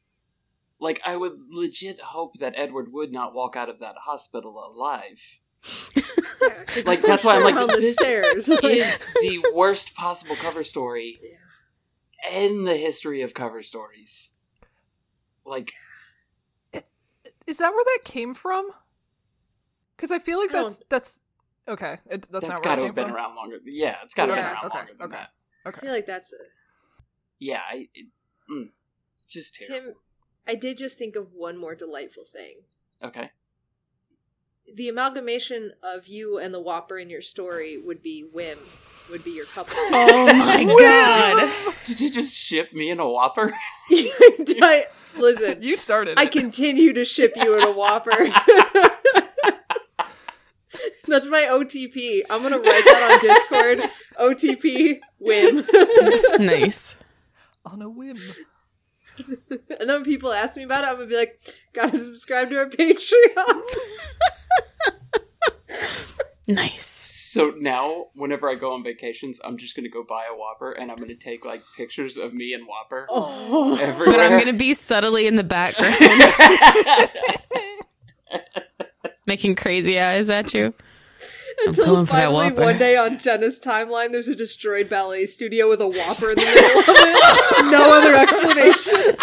like 0.80 1.00
i 1.06 1.16
would 1.16 1.34
legit 1.52 2.00
hope 2.02 2.38
that 2.40 2.54
edward 2.58 2.92
would 2.92 3.12
not 3.12 3.34
walk 3.36 3.56
out 3.56 3.70
of 3.70 3.80
that 3.80 3.96
hospital 4.06 4.60
alive 4.60 5.22
Yeah, 5.22 5.38
'cause 5.38 5.47
Like, 6.86 7.02
that's 7.02 7.24
why 7.24 7.36
I'm 7.38 7.44
like, 7.44 7.56
on 7.56 7.68
the 7.68 7.78
this 7.78 7.96
stairs. 7.96 8.48
is 8.64 9.08
the 9.22 9.44
worst 9.56 9.96
possible 9.96 10.36
cover 10.36 10.64
story 10.64 11.20
in 12.32 12.66
the 12.66 12.76
history 12.78 13.22
of 13.22 13.34
cover 13.34 13.64
stories 13.64 14.30
like 15.46 15.74
Is 17.48 17.58
that 17.58 17.72
where 17.72 17.84
that 17.86 18.00
came 18.04 18.34
from? 18.34 18.70
Because 19.96 20.12
I 20.12 20.20
feel 20.20 20.38
like 20.38 20.54
I 20.54 20.64
that's 20.64 20.80
that's 20.90 21.20
okay. 21.68 21.98
It, 22.10 22.28
that's, 22.32 22.46
that's 22.48 22.60
not 22.60 22.64
got 22.64 22.76
to 22.76 22.84
have 22.86 22.96
been 22.96 23.06
from. 23.06 23.16
around 23.16 23.36
longer 23.36 23.58
yeah 23.66 23.96
it's 24.04 24.14
got 24.14 24.28
to 24.28 24.34
Yeah, 24.34 24.42
have 24.42 24.46
been 24.46 24.54
around 24.54 24.66
okay, 24.66 24.78
longer 24.78 24.94
than 25.00 25.08
okay. 25.08 25.24
that 25.66 25.78
I 25.78 25.80
feel 25.82 25.92
like 25.94 26.06
that's 26.06 26.34
a, 26.34 26.38
yeah 27.40 27.62
I, 27.68 27.88
it, 27.94 28.08
mm, 28.52 28.70
just 29.28 29.56
terrible 29.56 29.94
Tim. 29.94 29.96
I 30.48 30.56
did 30.56 30.78
just 30.78 30.98
think 31.00 31.16
of 31.16 31.34
one 31.34 31.58
more 31.58 31.76
delightful 31.76 32.24
thing. 32.24 32.58
okay 33.04 33.32
The 34.76 34.90
amalgamation 34.90 35.72
of 35.82 36.08
you 36.08 36.38
and 36.40 36.54
the 36.54 36.60
Whopper 36.60 36.98
in 37.00 37.10
your 37.10 37.22
story 37.22 37.78
would 37.78 38.04
be 38.04 38.22
Whim, 38.34 38.60
would 39.10 39.24
be 39.24 39.32
your 39.32 39.46
couple. 39.46 39.74
Oh 39.92 40.34
my 40.34 40.64
god. 40.66 41.74
Did 41.86 42.02
you 42.02 42.12
just 42.12 42.36
ship 42.36 42.74
me 42.74 42.90
in 42.90 43.00
a 43.00 43.10
Whopper? 43.10 43.54
I, 43.92 44.86
listen, 45.18 45.62
You 45.64 45.78
started. 45.78 46.20
I 46.20 46.24
it. 46.24 46.32
continue 46.32 46.94
to 46.94 47.06
ship 47.06 47.34
you 47.38 47.58
in 47.58 47.64
a 47.64 47.72
Whopper. 47.72 48.28
That's 51.08 51.30
my 51.30 51.44
OTP. 51.50 52.24
I'm 52.30 52.44
gonna 52.44 52.58
write 52.60 52.84
that 52.86 53.12
on 53.14 53.80
Discord. 53.80 53.90
OTP 54.20 55.00
Whim. 55.20 55.66
Nice. 56.46 56.98
on 57.66 57.82
a 57.82 57.90
whim. 57.90 58.18
and 59.50 59.60
then 59.70 59.88
when 59.88 60.04
people 60.04 60.32
ask 60.32 60.58
me 60.58 60.64
about 60.64 60.84
it, 60.84 60.88
I'm 60.88 60.96
gonna 60.96 61.08
be 61.08 61.18
like, 61.18 61.40
gotta 61.74 61.98
subscribe 61.98 62.50
to 62.50 62.58
our 62.58 62.70
Patreon. 62.70 63.62
Nice. 66.50 66.86
So 66.86 67.54
now, 67.58 68.06
whenever 68.16 68.50
I 68.50 68.56
go 68.56 68.74
on 68.74 68.82
vacations, 68.82 69.42
I'm 69.44 69.58
just 69.58 69.76
gonna 69.76 69.90
go 69.90 70.02
buy 70.08 70.24
a 70.32 70.36
Whopper, 70.36 70.72
and 70.72 70.90
I'm 70.90 70.98
gonna 70.98 71.14
take 71.14 71.44
like 71.44 71.62
pictures 71.76 72.16
of 72.16 72.34
me 72.34 72.54
and 72.54 72.66
Whopper 72.66 73.06
Oh. 73.10 73.78
everywhere. 73.82 74.16
But 74.18 74.22
I'm 74.32 74.40
gonna 74.40 74.54
be 74.54 74.74
subtly 74.74 75.28
in 75.28 75.36
the 75.36 75.44
background, 75.44 75.96
making 79.28 79.56
crazy 79.56 80.00
eyes 80.00 80.30
at 80.30 80.54
you. 80.54 80.74
Until 81.66 81.86
coming 81.86 82.06
for 82.06 82.14
that 82.14 82.32
finally 82.32 82.52
one 82.52 82.78
day 82.78 82.96
on 82.98 83.18
Jenna's 83.18 83.60
timeline, 83.60 84.12
there's 84.12 84.28
a 84.28 84.36
destroyed 84.36 84.90
ballet 84.90 85.26
studio 85.26 85.68
with 85.70 85.82
a 85.82 85.88
Whopper 85.88 86.30
in 86.32 86.36
the 86.36 86.46
middle 86.46 86.80
of 86.80 86.86
it. 86.88 87.72
No 87.72 87.92
other 87.92 88.14
explanation. 88.16 89.18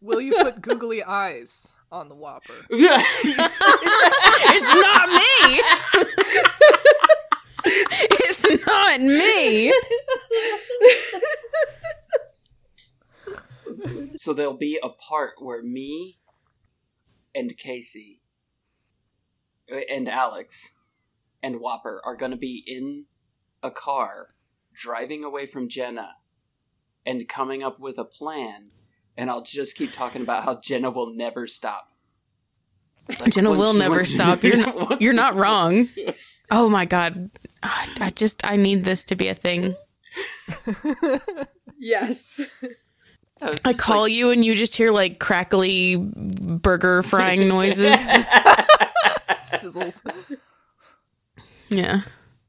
Will 0.00 0.20
you 0.20 0.32
put 0.32 0.60
googly 0.60 1.02
eyes 1.04 1.76
on 1.92 2.08
the 2.08 2.14
Whopper? 2.14 2.54
It's 4.44 4.74
not 4.82 5.08
me. 5.08 5.62
it's 7.64 8.66
not 8.66 9.00
me. 9.00 9.72
so 14.16 14.32
there'll 14.32 14.54
be 14.54 14.78
a 14.82 14.88
part 14.88 15.34
where 15.38 15.62
me 15.62 16.18
and 17.34 17.56
Casey 17.56 18.21
Uh, 19.72 19.80
and 19.90 20.08
Alex 20.08 20.74
and 21.42 21.56
Whopper 21.60 22.00
are 22.04 22.16
gonna 22.16 22.36
be 22.36 22.62
in 22.66 23.06
a 23.62 23.70
car 23.70 24.28
driving 24.74 25.24
away 25.24 25.46
from 25.46 25.68
Jenna 25.68 26.10
and 27.06 27.28
coming 27.28 27.62
up 27.62 27.78
with 27.80 27.98
a 27.98 28.04
plan, 28.04 28.70
and 29.16 29.30
I'll 29.30 29.42
just 29.42 29.76
keep 29.76 29.92
talking 29.92 30.22
about 30.22 30.44
how 30.44 30.60
Jenna 30.60 30.90
will 30.90 31.14
never 31.14 31.46
stop. 31.46 31.88
Like, 33.20 33.32
Jenna 33.32 33.50
once- 33.50 33.60
will 33.60 33.74
never 33.74 34.04
stop. 34.16 34.42
You're 34.44 34.56
not, 34.56 35.00
you're 35.02 35.12
not 35.12 35.34
wrong. 35.36 35.88
Oh 36.54 36.68
my 36.68 36.84
god. 36.84 37.30
I 37.62 38.12
just 38.14 38.44
I 38.44 38.56
need 38.56 38.84
this 38.84 39.04
to 39.04 39.16
be 39.16 39.28
a 39.28 39.34
thing. 39.34 39.74
Yes. 41.78 42.40
I 43.40 43.58
I 43.64 43.72
call 43.72 44.02
like- 44.02 44.12
you 44.12 44.30
and 44.30 44.44
you 44.44 44.54
just 44.54 44.76
hear 44.76 44.90
like 44.92 45.18
crackly 45.18 45.96
burger 45.96 47.02
frying 47.02 47.48
noises. 47.48 47.96
Sizzles. 49.46 50.00
Yeah. 51.68 52.02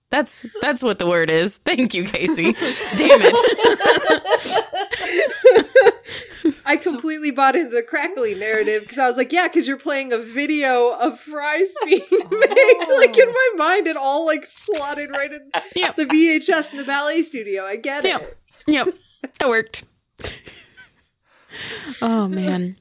That's 0.09 0.45
that's 0.61 0.83
what 0.83 0.99
the 0.99 1.07
word 1.07 1.29
is. 1.31 1.57
Thank 1.57 1.93
you, 1.95 2.03
Casey. 2.03 2.53
Damn 2.53 3.19
it. 3.23 3.33
I 6.65 6.75
completely 6.77 7.31
bought 7.31 7.55
into 7.55 7.69
the 7.75 7.81
crackly 7.81 8.35
narrative 8.35 8.81
because 8.83 8.97
I 8.99 9.07
was 9.07 9.17
like, 9.17 9.31
yeah, 9.31 9.47
because 9.47 9.67
you're 9.67 9.77
playing 9.77 10.11
a 10.13 10.17
video 10.19 10.91
of 10.91 11.19
fries 11.19 11.73
being 11.85 12.01
made. 12.11 12.85
Like 12.97 13.17
in 13.17 13.27
my 13.27 13.49
mind, 13.55 13.87
it 13.87 13.95
all 13.97 14.25
like 14.25 14.45
slotted 14.47 15.09
right 15.09 15.31
in 15.31 15.49
Yep. 15.75 15.95
the 15.95 16.05
VHS 16.05 16.71
in 16.71 16.77
the 16.77 16.83
ballet 16.83 17.23
studio. 17.23 17.63
I 17.65 17.77
get 17.77 18.03
Yep. 18.03 18.21
it. 18.21 18.37
Yep. 18.67 18.95
That 19.39 19.49
worked. 19.49 19.83
Oh 22.01 22.27
man. 22.27 22.77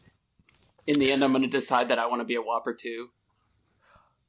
in 0.87 0.99
the 0.99 1.13
end, 1.13 1.23
I'm 1.25 1.31
going 1.33 1.43
to 1.43 1.49
decide 1.49 1.89
that 1.89 1.99
I 1.99 2.07
want 2.07 2.21
to 2.21 2.25
be 2.25 2.35
a 2.35 2.43
Whopper 2.43 2.75
too. 2.75 3.09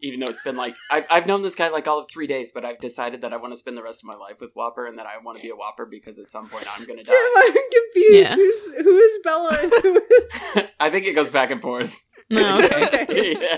Even 0.05 0.19
though 0.19 0.27
it's 0.27 0.43
been 0.43 0.57
like 0.57 0.75
I've, 0.91 1.05
I've 1.09 1.25
known 1.25 1.41
this 1.43 1.55
guy 1.55 1.69
like 1.69 1.87
all 1.87 1.97
of 1.99 2.07
three 2.11 2.27
days, 2.27 2.51
but 2.51 2.65
I've 2.65 2.79
decided 2.79 3.21
that 3.21 3.31
I 3.33 3.37
want 3.37 3.53
to 3.53 3.55
spend 3.57 3.77
the 3.77 3.83
rest 3.83 4.01
of 4.03 4.05
my 4.05 4.15
life 4.15 4.35
with 4.41 4.51
Whopper, 4.53 4.85
and 4.85 4.97
that 4.99 5.05
I 5.05 5.17
want 5.23 5.37
to 5.37 5.41
be 5.43 5.49
a 5.49 5.55
Whopper 5.55 5.85
because 5.85 6.19
at 6.19 6.29
some 6.29 6.49
point 6.49 6.65
I'm 6.77 6.85
going 6.85 6.97
to 6.99 7.03
Tim, 7.05 7.15
die. 7.15 7.41
I'm 7.47 7.53
confused. 7.53 8.29
Yeah. 8.29 8.35
Who's 8.35 8.71
who 8.83 8.97
is 8.97 9.17
Bella 9.23 9.57
and 9.63 9.71
who 9.81 10.01
is 10.11 10.63
I 10.79 10.89
think 10.89 11.05
it 11.05 11.13
goes 11.13 11.31
back 11.31 11.51
and 11.51 11.61
forth. 11.61 12.05
No, 12.29 12.63
okay. 12.63 12.85
okay. 13.03 13.37
yeah. 13.41 13.57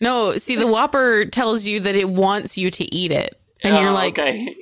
No, 0.00 0.36
see 0.36 0.56
the 0.56 0.66
Whopper 0.66 1.24
tells 1.26 1.66
you 1.66 1.80
that 1.80 1.96
it 1.96 2.08
wants 2.08 2.56
you 2.56 2.70
to 2.70 2.94
eat 2.94 3.10
it. 3.12 3.40
And 3.62 3.74
you're 3.76 3.90
Oh, 3.90 3.94
like, 3.94 4.18
okay. 4.18 4.54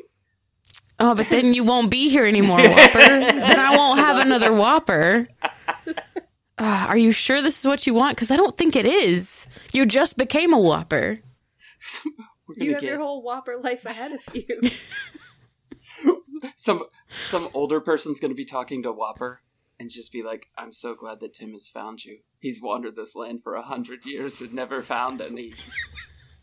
Oh, 1.01 1.15
but 1.17 1.29
then 1.29 1.53
you 1.53 1.65
won't 1.65 1.91
be 1.91 2.09
here 2.09 2.25
anymore, 2.25 2.59
Whopper. 2.63 2.99
then 3.01 3.59
I 3.61 3.77
won't 3.77 3.99
have 3.99 4.19
another 4.19 4.53
Whopper. 4.55 5.27
Uh, 6.57 6.87
are 6.89 6.97
you 6.97 7.11
sure 7.11 7.43
this 7.43 7.59
is 7.59 7.67
what 7.67 7.87
you 7.87 7.95
want? 7.95 8.17
Because 8.17 8.31
I 8.31 8.37
don't 8.37 8.57
think 8.57 8.77
it 8.77 8.87
is. 8.87 9.49
You 9.73 9.87
just 9.87 10.17
became 10.17 10.53
a 10.53 10.59
Whopper. 10.59 11.21
We're 12.49 12.55
You 12.57 12.73
have 12.73 12.81
get 12.81 12.91
your 12.91 12.99
whole 12.99 13.23
Whopper 13.23 13.57
life 13.57 13.85
ahead 13.85 14.13
of 14.13 14.21
you. 14.35 14.71
some 16.57 16.85
some 17.27 17.49
older 17.55 17.81
person's 17.81 18.21
going 18.21 18.31
to 18.31 18.37
be 18.37 18.45
talking 18.45 18.83
to 18.83 18.93
Whopper 18.93 19.41
and 19.81 19.91
just 19.91 20.13
be 20.13 20.23
like, 20.23 20.47
"I'm 20.57 20.73
so 20.73 20.95
glad 20.95 21.21
that 21.21 21.35
Tim 21.35 21.53
has 21.53 21.69
found 21.69 22.05
you. 22.05 22.19
He's 22.39 22.63
wandered 22.63 22.97
this 22.97 23.17
land 23.17 23.43
for 23.43 23.55
a 23.55 23.63
hundred 23.63 24.07
years 24.07 24.41
and 24.41 24.53
never 24.53 24.83
found 24.83 25.21
any 25.21 25.55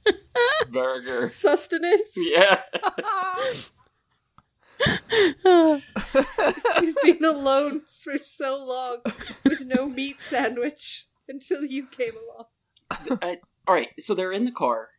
burger." 0.72 1.30
Sustenance. 1.30 2.14
Yeah. 2.16 2.62
He's 6.80 6.96
been 7.04 7.24
alone 7.26 7.82
for 8.04 8.18
so 8.22 8.64
long 8.64 8.98
with 9.44 9.62
no 9.66 9.88
meat 9.88 10.22
sandwich 10.22 11.08
until 11.28 11.64
you 11.66 11.88
came 11.88 12.14
along. 12.16 13.20
Uh, 13.22 13.36
all 13.68 13.76
right, 13.76 13.90
so 14.00 14.14
they're 14.14 14.32
in 14.32 14.46
the 14.46 14.52
car. 14.52 14.90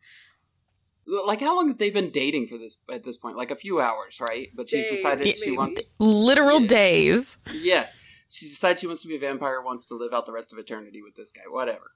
Like, 1.06 1.40
how 1.40 1.56
long 1.56 1.68
have 1.68 1.78
they 1.78 1.90
been 1.90 2.10
dating 2.10 2.46
for 2.46 2.58
this 2.58 2.78
at 2.90 3.02
this 3.02 3.16
point? 3.16 3.36
Like 3.36 3.50
a 3.50 3.56
few 3.56 3.80
hours, 3.80 4.20
right? 4.20 4.48
But 4.54 4.70
she's 4.70 4.84
Days, 4.86 4.94
decided 4.96 5.36
she 5.36 5.46
maybe. 5.46 5.56
wants. 5.56 5.80
Literal 5.98 6.60
Yeah. 6.62 6.68
days. 6.68 7.38
Yeah, 7.52 7.86
she 8.28 8.48
decides 8.48 8.80
she 8.80 8.86
wants 8.86 9.02
to 9.02 9.08
be 9.08 9.16
a 9.16 9.20
vampire, 9.20 9.60
wants 9.60 9.84
to 9.86 9.94
live 9.94 10.12
out 10.12 10.26
the 10.26 10.32
rest 10.32 10.52
of 10.52 10.58
eternity 10.58 11.02
with 11.02 11.16
this 11.16 11.32
guy. 11.32 11.42
Whatever. 11.50 11.92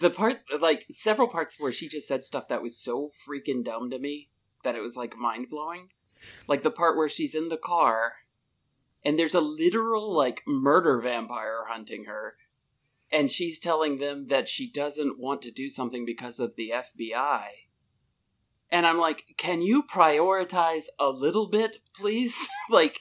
The 0.00 0.10
part, 0.10 0.40
like 0.60 0.84
several 0.90 1.28
parts 1.28 1.58
where 1.60 1.72
she 1.72 1.88
just 1.88 2.08
said 2.08 2.24
stuff 2.24 2.48
that 2.48 2.62
was 2.62 2.76
so 2.76 3.10
freaking 3.26 3.64
dumb 3.64 3.90
to 3.90 3.98
me 3.98 4.30
that 4.64 4.74
it 4.74 4.80
was 4.80 4.96
like 4.96 5.16
mind 5.16 5.48
blowing. 5.48 5.88
Like 6.46 6.62
the 6.62 6.70
part 6.70 6.96
where 6.96 7.08
she's 7.08 7.34
in 7.34 7.48
the 7.48 7.56
car, 7.56 8.14
and 9.04 9.18
there's 9.18 9.34
a 9.34 9.40
literal 9.40 10.12
like 10.12 10.42
murder 10.46 11.00
vampire 11.00 11.64
hunting 11.68 12.04
her, 12.04 12.34
and 13.12 13.30
she's 13.30 13.58
telling 13.58 13.98
them 13.98 14.26
that 14.26 14.48
she 14.48 14.70
doesn't 14.70 15.18
want 15.18 15.42
to 15.42 15.50
do 15.50 15.68
something 15.68 16.04
because 16.04 16.40
of 16.40 16.56
the 16.56 16.72
FBI. 16.74 17.44
And 18.72 18.86
I'm 18.86 18.98
like, 18.98 19.24
can 19.36 19.62
you 19.62 19.82
prioritize 19.82 20.84
a 21.00 21.08
little 21.08 21.48
bit, 21.48 21.78
please? 21.92 22.46
like, 22.70 23.00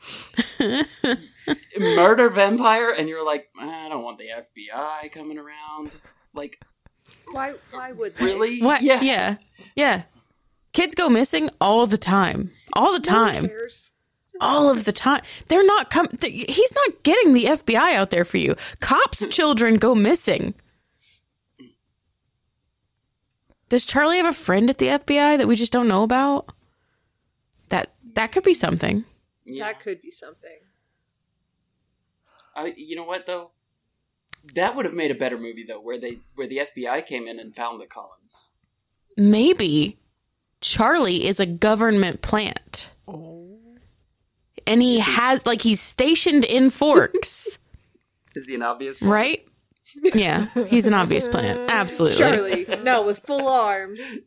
murder 1.79 2.29
vampire, 2.31 2.91
and 2.91 3.07
you're 3.07 3.25
like, 3.25 3.49
I 3.59 3.87
don't 3.87 4.03
want 4.03 4.17
the 4.17 4.29
FBI 4.29 5.11
coming 5.11 5.37
around. 5.37 5.91
Like, 6.33 6.59
Why? 7.31 7.53
Why 7.71 7.91
would 7.91 8.15
they? 8.15 8.25
really? 8.25 8.61
What? 8.61 8.81
Yeah. 8.81 9.01
yeah. 9.01 9.37
Yeah. 9.75 10.03
Kids 10.79 10.95
go 10.95 11.09
missing 11.09 11.49
all 11.59 11.87
the 11.87 11.97
time. 11.97 12.53
All 12.71 12.93
the 12.93 13.01
time. 13.01 13.51
all 14.39 14.69
of 14.69 14.85
the 14.85 14.93
time. 14.93 15.21
They're 15.49 15.65
not 15.65 15.89
com- 15.89 16.07
th- 16.07 16.55
he's 16.55 16.73
not 16.73 17.03
getting 17.03 17.33
the 17.33 17.47
FBI 17.47 17.95
out 17.95 18.11
there 18.11 18.23
for 18.23 18.37
you. 18.37 18.55
Cops' 18.79 19.25
children 19.29 19.75
go 19.75 19.93
missing. 19.93 20.53
Does 23.67 23.85
Charlie 23.85 24.15
have 24.15 24.25
a 24.25 24.31
friend 24.31 24.69
at 24.69 24.77
the 24.77 24.85
FBI 24.85 25.37
that 25.37 25.49
we 25.49 25.57
just 25.57 25.73
don't 25.73 25.89
know 25.89 26.03
about? 26.03 26.47
That 27.67 27.91
that 28.13 28.31
could 28.31 28.45
be 28.45 28.53
something. 28.53 29.03
Yeah. 29.43 29.65
That 29.65 29.81
could 29.81 30.01
be 30.01 30.11
something. 30.11 30.59
I, 32.55 32.73
you 32.77 32.95
know 32.95 33.03
what 33.03 33.25
though? 33.25 33.51
That 34.55 34.77
would 34.77 34.85
have 34.85 34.95
made 34.95 35.11
a 35.11 35.15
better 35.15 35.37
movie 35.37 35.65
though, 35.67 35.81
where 35.81 35.99
they 35.99 36.19
where 36.35 36.47
the 36.47 36.61
FBI 36.73 37.05
came 37.05 37.27
in 37.27 37.37
and 37.37 37.53
found 37.53 37.81
the 37.81 37.85
Cullens. 37.85 38.51
Maybe 39.17 39.99
Charlie 40.61 41.25
is 41.27 41.39
a 41.39 41.45
government 41.45 42.21
plant. 42.21 42.89
And 44.67 44.81
he 44.83 44.99
has 44.99 45.45
like 45.45 45.61
he's 45.61 45.81
stationed 45.81 46.45
in 46.45 46.69
Forks, 46.69 47.57
Is 48.35 48.47
he 48.47 48.53
an 48.55 48.61
obvious? 48.61 49.01
one? 49.01 49.09
right? 49.09 49.45
Yeah, 50.13 50.45
he's 50.67 50.85
an 50.85 50.93
obvious 50.93 51.27
plant. 51.27 51.71
Absolutely. 51.71 52.17
Charlie, 52.17 52.83
no, 52.83 53.01
with 53.01 53.17
full 53.19 53.47
arms. 53.47 54.01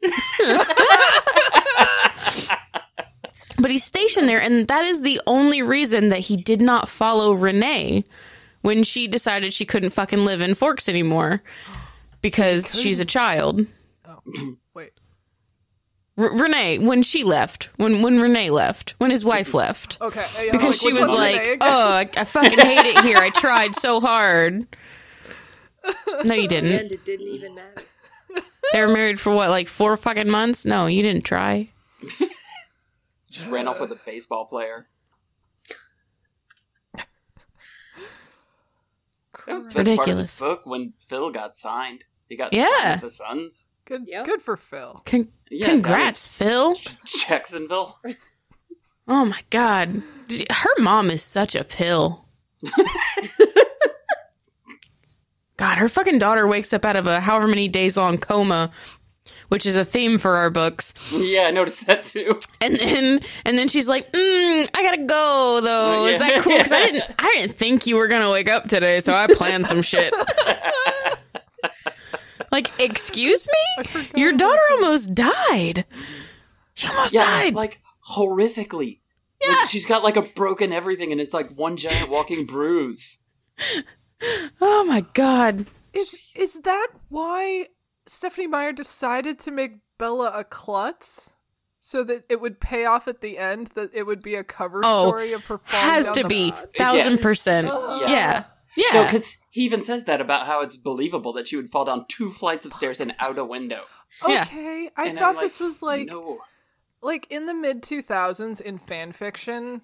But 3.58 3.70
he's 3.70 3.84
stationed 3.84 4.28
there, 4.28 4.40
and 4.40 4.66
that 4.66 4.84
is 4.84 5.02
the 5.02 5.20
only 5.24 5.62
reason 5.62 6.08
that 6.08 6.18
he 6.18 6.36
did 6.36 6.60
not 6.60 6.88
follow 6.88 7.32
Renee 7.32 8.04
when 8.62 8.82
she 8.82 9.06
decided 9.06 9.54
she 9.54 9.64
couldn't 9.64 9.90
fucking 9.90 10.24
live 10.24 10.40
in 10.40 10.56
Forks 10.56 10.88
anymore 10.88 11.42
because 12.22 12.74
she's 12.76 12.98
a 12.98 13.04
child. 13.04 13.58
Wait. 13.58 13.68
Oh. 14.04 14.56
R- 16.19 16.37
Renee, 16.37 16.78
when 16.78 17.02
she 17.02 17.25
left, 17.25 17.71
when 17.76 18.02
when 18.02 18.21
Renee 18.21 18.50
left, 18.50 18.95
when 18.99 19.11
his 19.11 19.25
wife 19.25 19.54
left, 19.54 19.97
Okay. 20.00 20.26
yeah, 20.45 20.52
because 20.52 20.83
like, 20.83 20.92
she 20.92 20.92
was 20.92 21.09
like, 21.09 21.57
"Oh, 21.61 21.88
I, 21.90 22.09
I 22.16 22.25
fucking 22.25 22.59
hate 22.59 22.87
it 22.87 23.00
here. 23.04 23.16
I 23.19 23.31
tried 23.31 23.75
so 23.76 24.00
hard." 24.00 24.67
No, 26.25 26.34
you 26.34 26.47
didn't. 26.47 26.71
end, 26.71 26.93
it 26.93 27.04
didn't 27.04 27.26
even 27.26 27.56
matter. 27.56 27.82
They 28.73 28.80
were 28.82 28.93
married 28.93 29.19
for 29.19 29.34
what, 29.34 29.50
like 29.50 29.67
four 29.67 29.97
fucking 29.97 30.28
months? 30.30 30.65
No, 30.65 30.86
you 30.86 31.02
didn't 31.02 31.25
try. 31.25 31.71
Just 33.30 33.49
ran 33.50 33.67
off 33.67 33.80
with 33.80 33.91
a 33.91 33.99
baseball 34.06 34.45
player. 34.45 34.86
That 39.47 39.54
was 39.54 39.67
the 39.67 39.75
best 39.75 39.75
part 39.75 39.86
of 39.86 39.86
Ridiculous. 39.99 40.26
this 40.26 40.39
book 40.39 40.60
when 40.65 40.93
Phil 41.08 41.30
got 41.30 41.56
signed. 41.56 42.04
He 42.28 42.36
got 42.36 42.52
Yeah. 42.52 42.69
signed 42.78 43.02
with 43.02 43.10
the 43.10 43.17
Suns. 43.17 43.69
Good. 43.84 44.04
Yep. 44.06 44.25
Good 44.26 44.42
for 44.42 44.56
Phil. 44.56 45.02
Con- 45.06 45.28
Yeah, 45.50 45.66
congrats, 45.68 46.26
Phil. 46.28 46.75
Jacksonville. 47.04 47.99
Oh 49.08 49.25
my 49.25 49.40
god. 49.50 50.02
Her 50.50 50.71
mom 50.78 51.10
is 51.10 51.23
such 51.23 51.54
a 51.54 51.64
pill. 51.64 52.25
God, 55.56 55.78
her 55.78 55.88
fucking 55.88 56.18
daughter 56.18 56.47
wakes 56.47 56.73
up 56.73 56.84
out 56.84 56.97
of 56.97 57.06
a 57.06 57.21
however 57.21 57.47
many 57.47 57.68
days 57.68 57.97
long 57.97 58.18
coma, 58.18 58.73
which 59.49 59.64
is 59.66 59.76
a 59.76 59.84
theme 59.84 60.18
for 60.18 60.36
our 60.36 60.50
books. 60.50 60.92
Yeah, 61.12 61.42
I 61.42 61.50
noticed 61.52 61.86
that 61.86 62.02
too. 62.04 62.40
And 62.60 62.76
then 62.76 63.21
and 63.45 63.56
then 63.58 63.68
she's 63.68 63.88
like, 63.88 64.10
mm, 64.12 64.68
"I 64.75 64.82
gotta 64.82 65.04
go 65.04 65.60
though. 65.60 66.02
Oh, 66.02 66.06
Is 66.06 66.18
that 66.18 66.42
cool? 66.42 66.56
Because 66.56 66.73
I 66.73 66.86
didn't 66.86 67.04
I 67.18 67.30
didn't 67.36 67.54
think 67.56 67.86
you 67.86 67.97
were 67.97 68.08
gonna 68.08 68.30
wake 68.30 68.49
up 68.49 68.68
today, 68.68 69.00
so 69.00 69.14
I 69.14 69.26
planned 69.28 69.66
some 69.66 69.82
shit." 69.82 70.12
like, 72.52 72.71
excuse 72.78 73.49
me, 73.49 74.08
your 74.15 74.32
daughter 74.32 74.60
almost 74.73 75.15
died. 75.15 75.84
She 76.75 76.86
almost 76.86 77.12
Yeah, 77.15 77.25
died. 77.25 77.54
like 77.54 77.80
horrifically. 78.08 79.00
Yeah. 79.43 79.52
Like, 79.56 79.69
she's 79.69 79.86
got 79.86 80.04
like 80.04 80.17
a 80.17 80.23
broken 80.23 80.73
everything, 80.73 81.10
and 81.10 81.21
it's 81.21 81.34
like 81.34 81.50
one 81.56 81.76
giant 81.76 82.08
walking 82.10 82.47
bruise. 82.47 83.19
oh 84.60 84.84
my 84.84 85.04
god. 85.15 85.67
Is 85.93 86.15
is 86.34 86.60
that 86.62 86.88
why 87.08 87.67
Stephenie 88.06 88.47
Meyer 88.47 88.73
decided 88.73 89.38
to 89.41 89.50
make 89.50 89.73
Bella 89.99 90.32
a 90.34 90.45
klutz? 90.45 91.30
So 91.84 92.04
that 92.04 92.25
it 92.28 92.41
would 92.41 92.60
pay 92.60 92.84
off 92.84 93.08
at 93.08 93.23
the 93.23 93.36
end, 93.38 93.73
that 93.75 93.91
it 93.93 94.04
would 94.06 94.23
be 94.23 94.36
a 94.36 94.45
cover 94.45 94.82
Oh, 94.84 95.08
story 95.08 95.32
of 95.32 95.45
her 95.47 95.58
falling 95.58 95.84
Has 95.88 96.06
down 96.06 96.15
to 96.15 96.23
the- 96.23 96.28
be 96.28 96.54
thousand 96.76 97.19
percent. 97.19 97.67
Uh-huh. 97.67 98.02
Yeah. 98.02 98.08
Yeah, 98.12 98.45
yeah. 98.76 98.93
No, 98.95 99.04
because 99.04 99.37
he 99.50 99.63
even 99.63 99.82
says 99.82 100.04
that 100.06 100.21
about 100.21 100.47
how 100.47 100.61
it's 100.63 100.76
believable 100.76 101.32
that 101.35 101.49
she 101.49 101.56
would 101.56 101.71
fall 101.71 101.85
down 101.85 102.06
two 102.08 102.30
flights 102.30 102.65
of 102.67 102.73
stairs 102.73 103.00
and 103.00 103.15
out 103.19 103.39
a 103.39 103.45
window. 103.45 103.82
Yeah. 104.28 104.43
Okay, 104.43 104.91
I 104.95 105.06
And 105.08 105.19
thought 105.19 105.37
like, 105.37 105.43
this 105.45 105.58
was 105.58 105.80
like 105.80 106.08
no. 106.08 106.39
like 107.00 107.26
in 107.30 107.47
the 107.47 107.54
mid 107.54 107.82
2000s 107.82 108.61
in 108.61 108.76
fan 108.76 109.11
fiction 109.13 109.80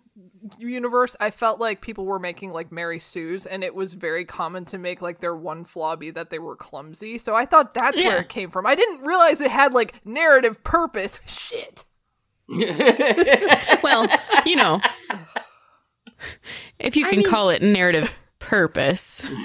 universe 0.59 1.17
i 1.19 1.31
felt 1.31 1.59
like 1.59 1.81
people 1.81 2.05
were 2.05 2.19
making 2.19 2.51
like 2.51 2.71
mary 2.71 2.99
sue's 3.01 3.47
and 3.47 3.65
it 3.65 3.75
was 3.75 3.95
very 3.95 4.27
common 4.27 4.67
to 4.67 4.77
make 4.77 5.01
like 5.01 5.21
their 5.21 5.35
one 5.35 5.65
flaw 5.65 5.97
be 5.97 6.11
that 6.11 6.29
they 6.29 6.39
were 6.39 6.55
clumsy 6.57 7.17
so 7.17 7.35
i 7.35 7.47
thought 7.47 7.73
that's 7.73 7.97
where 7.97 8.21
it 8.21 8.29
came 8.29 8.51
from 8.51 8.67
i 8.67 8.75
didn't 8.75 9.01
realize 9.01 9.41
it 9.41 9.51
had 9.51 9.73
like 9.73 9.95
narrative 10.05 10.63
purpose 10.63 11.21
shit 11.25 11.87
well, 13.83 14.07
you 14.47 14.57
know, 14.57 14.81
if 16.79 16.97
you 16.97 17.07
I 17.07 17.11
can 17.11 17.19
mean- 17.21 17.29
call 17.31 17.51
it 17.51 17.63
narrative 17.63 18.19
purpose. 18.49 19.29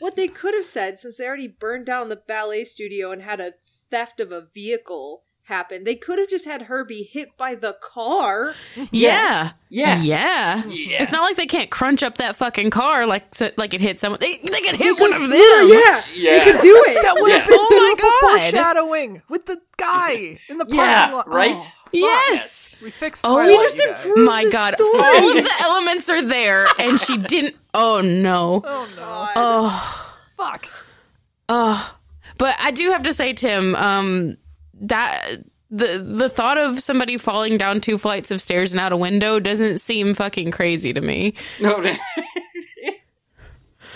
What 0.00 0.16
they 0.16 0.28
could 0.28 0.52
have 0.52 0.66
said, 0.66 0.98
since 0.98 1.16
they 1.16 1.26
already 1.26 1.48
burned 1.48 1.86
down 1.86 2.10
the 2.10 2.16
ballet 2.16 2.64
studio 2.64 3.10
and 3.10 3.22
had 3.22 3.40
a 3.40 3.54
theft 3.90 4.20
of 4.20 4.32
a 4.32 4.48
vehicle 4.52 5.22
happen, 5.44 5.84
they 5.84 5.94
could 5.94 6.18
have 6.18 6.28
just 6.28 6.44
had 6.46 6.62
her 6.62 6.84
be 6.84 7.02
hit 7.02 7.36
by 7.36 7.54
the 7.54 7.76
car. 7.82 8.54
Yeah. 8.90 9.52
Yeah. 9.68 10.00
Yeah. 10.02 10.64
Yeah. 10.66 11.02
It's 11.02 11.12
not 11.12 11.22
like 11.22 11.36
they 11.36 11.46
can't 11.46 11.70
crunch 11.70 12.02
up 12.02 12.16
that 12.18 12.36
fucking 12.36 12.70
car 12.70 13.06
like 13.06 13.34
so- 13.34 13.50
like 13.56 13.74
it 13.74 13.80
hit 13.80 13.98
someone. 14.00 14.20
They, 14.20 14.36
they 14.38 14.60
could 14.60 14.76
hit 14.76 14.96
They 14.96 15.02
one 15.02 15.12
could- 15.12 15.22
of 15.22 15.28
them. 15.30 15.38
Yeah, 15.38 16.02
Yeah. 16.14 16.38
they 16.38 16.52
could 16.52 16.60
do 16.62 16.84
it. 16.88 17.02
that 17.02 17.14
would 17.20 17.30
have 17.32 17.42
Yeah. 17.42 17.46
been 17.48 17.58
Oh 17.60 17.68
my 17.70 17.78
beautiful 17.78 18.10
God. 18.10 18.40
foreshadowing 18.40 19.22
with 19.28 19.46
the 19.46 19.60
guy 19.76 20.38
in 20.48 20.58
the 20.58 20.64
parking 20.64 20.76
Yeah, 20.78 21.10
lot 21.12 21.28
right? 21.28 21.60
Oh, 21.60 21.72
Yes. 21.92 22.82
we 22.84 22.90
fixed 22.90 23.24
Oh, 23.24 23.36
we 23.38 23.46
We 23.56 23.62
just 23.62 23.76
improved 23.78 24.18
My 24.20 24.44
the 24.44 24.50
God. 24.50 24.74
story. 24.74 24.98
All 24.98 25.36
of 25.38 25.44
the 25.44 25.54
elements 25.60 26.08
are 26.10 26.22
there 26.24 26.66
and 26.78 26.98
she 27.00 27.16
didn't. 27.18 27.56
Oh 27.74 28.00
no. 28.00 28.62
oh 28.64 28.88
no 28.96 29.02
God. 29.02 29.32
Oh. 29.36 30.14
fuck 30.36 30.68
Oh, 31.48 31.96
but 32.38 32.56
I 32.58 32.70
do 32.70 32.90
have 32.92 33.02
to 33.02 33.12
say, 33.12 33.32
Tim, 33.34 33.74
um, 33.76 34.38
that 34.80 35.36
the 35.70 35.98
the 35.98 36.28
thought 36.28 36.58
of 36.58 36.80
somebody 36.80 37.16
falling 37.16 37.58
down 37.58 37.80
two 37.80 37.98
flights 37.98 38.30
of 38.30 38.40
stairs 38.40 38.72
and 38.72 38.80
out 38.80 38.92
a 38.92 38.96
window 38.96 39.40
doesn't 39.40 39.78
seem 39.78 40.14
fucking 40.14 40.50
crazy 40.50 40.92
to 40.92 41.00
me. 41.00 41.34
No. 41.60 41.82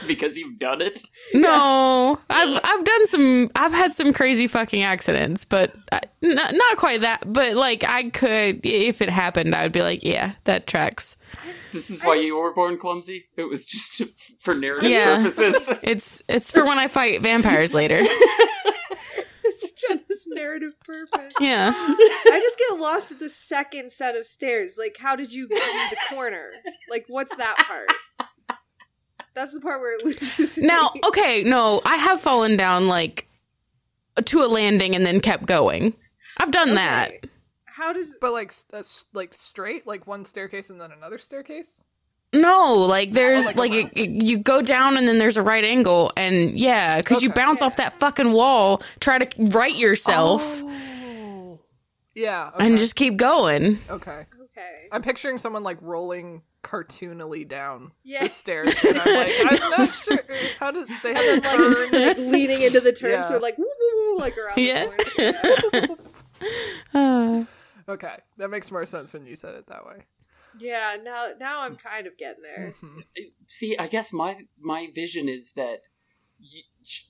because 0.07 0.37
you've 0.39 0.59
done 0.59 0.81
it. 0.81 1.03
No, 1.35 2.19
I've 2.31 2.61
I've 2.65 2.85
done 2.85 3.07
some. 3.07 3.51
I've 3.55 3.73
had 3.73 3.95
some 3.95 4.13
crazy 4.13 4.47
fucking 4.47 4.83
accidents, 4.83 5.45
but 5.45 5.75
uh, 5.93 6.01
I, 6.03 6.09
not 6.23 6.55
not 6.55 6.77
quite 6.79 7.03
that. 7.03 7.31
But 7.33 7.55
like, 7.57 7.85
I 7.85 8.11
could 8.11 8.61
if 8.65 9.01
it 9.03 9.11
happened, 9.11 9.55
I 9.55 9.63
would 9.63 9.73
be 9.73 9.83
like, 9.83 10.03
yeah, 10.03 10.33
that 10.45 10.67
tracks. 10.67 11.17
This 11.73 11.91
is 11.91 12.03
why 12.03 12.15
you 12.17 12.39
were 12.39 12.55
born 12.55 12.79
clumsy. 12.79 13.27
It 13.37 13.45
was 13.45 13.67
just 13.67 14.03
for 14.41 14.55
narrative 14.55 14.91
Yeah. 14.91 15.17
purposes. 15.17 15.71
It's 15.83 16.23
it's 16.29 16.51
for 16.51 16.65
when 16.65 16.79
I 16.79 16.89
fight 16.89 17.23
vampires 17.23 17.75
later. 17.75 18.03
It's 19.81 19.87
Jenna's 19.89 20.27
narrative 20.29 20.75
purpose. 20.81 21.33
Yeah. 21.41 21.73
I 21.77 22.41
just 22.43 22.59
get 22.59 22.79
lost 22.79 23.13
at 23.13 23.19
the 23.19 23.29
second 23.31 23.91
set 23.93 24.17
of 24.17 24.27
stairs. 24.27 24.77
Like, 24.79 24.97
how 24.99 25.17
did 25.17 25.33
you 25.33 25.49
get 25.49 25.61
to 25.63 25.91
the 25.97 26.15
corner? 26.15 26.51
Like, 26.91 27.05
what's 27.09 27.35
that 27.37 27.57
part? 27.67 28.29
That's 29.35 29.55
the 29.55 29.61
part 29.61 29.81
where 29.81 29.97
it 29.99 30.05
loses. 30.05 30.59
Now, 30.59 30.91
me. 30.95 31.01
okay, 31.07 31.43
no, 31.45 31.81
I 31.85 31.97
have 31.97 32.21
fallen 32.21 32.57
down 32.57 32.89
like 32.89 33.29
to 34.25 34.43
a 34.43 34.47
landing 34.47 34.97
and 34.97 35.07
then 35.07 35.21
kept 35.21 35.47
going. 35.47 35.95
I've 36.39 36.51
done 36.51 36.75
that. 36.75 37.13
How 37.65 37.93
does 37.93 38.17
But 38.21 38.33
like 38.33 38.49
s- 38.49 38.65
uh, 38.73 38.83
like 39.17 39.33
straight, 39.35 39.87
like 39.87 40.07
one 40.09 40.25
staircase 40.25 40.71
and 40.71 40.81
then 40.81 40.91
another 40.91 41.19
staircase. 41.19 41.85
No, 42.35 42.75
like 42.75 43.13
there's 43.13 43.45
like 43.47 43.57
like, 43.57 43.73
a 43.73 43.79
it- 43.81 43.93
it- 43.97 44.23
you 44.23 44.39
go 44.39 44.61
down 44.61 44.97
and 44.99 45.09
then 45.09 45.17
there's 45.19 45.37
a 45.39 45.43
right 45.43 45.65
angle 45.65 46.13
and 46.17 46.59
yeah, 46.59 46.99
because 46.99 47.23
you 47.23 47.31
Okay. 47.31 47.41
bounce 47.41 47.63
off 47.63 47.77
that 47.77 47.99
fucking 47.99 48.33
wall, 48.33 48.83
try 49.01 49.19
to 49.19 49.43
right 49.51 49.75
yourself 49.75 50.43
Oh. 50.45 51.59
Yeah. 52.15 52.51
Okay. 52.55 52.67
and 52.67 52.77
just 52.79 52.97
keep 52.97 53.17
going. 53.17 53.79
okay. 53.89 54.27
okay? 54.43 54.89
I'm 54.93 55.03
picturing 55.03 55.39
someone 55.39 55.63
like 55.63 55.79
rolling 55.81 56.43
cartoonily 56.65 57.47
down 57.49 57.93
Yeah. 58.03 58.25
the 58.25 58.29
stairs, 58.29 58.75
and 58.85 58.99
I'm 58.99 59.15
like, 59.15 59.33
I'm 59.41 59.71
not 59.71 59.91
sure 59.95 60.19
how 60.59 60.71
does 60.73 60.89
they 61.03 61.15
have 61.15 61.25
And 61.25 61.43
that 61.43 61.57
then 61.57 61.57
turn? 61.57 61.93
like, 61.93 61.93
like 61.93 62.19
leaning 62.19 62.61
into 62.63 62.81
the 62.81 62.93
turn, 62.93 63.11
Yeah. 63.13 63.23
so 63.23 63.39
like 63.39 63.57
woo, 63.57 63.65
woo, 63.65 64.13
woo, 64.13 64.19
like 64.19 64.37
around 64.37 64.59
Yeah. 64.59 64.87
the 64.87 65.97
corner. 66.93 67.45
Uh, 67.45 67.45
Okay, 67.89 68.17
that 68.37 68.51
makes 68.51 68.71
more 68.71 68.85
sense 68.85 69.15
when 69.15 69.25
you 69.25 69.35
said 69.35 69.55
it 69.55 69.67
that 69.69 69.87
way. 69.87 70.05
Yeah, 70.59 70.97
now 71.03 71.29
now 71.39 71.61
I'm 71.61 71.77
kind 71.77 72.07
of 72.07 72.17
getting 72.17 72.43
there. 72.43 72.75
Mhm. 72.83 73.03
See, 73.47 73.77
I 73.79 73.87
guess 73.87 74.13
my 74.13 74.47
my 74.59 74.89
vision 74.95 75.29
is 75.29 75.53
that 75.55 75.83
y- 76.41 76.63
sh- 76.85 77.07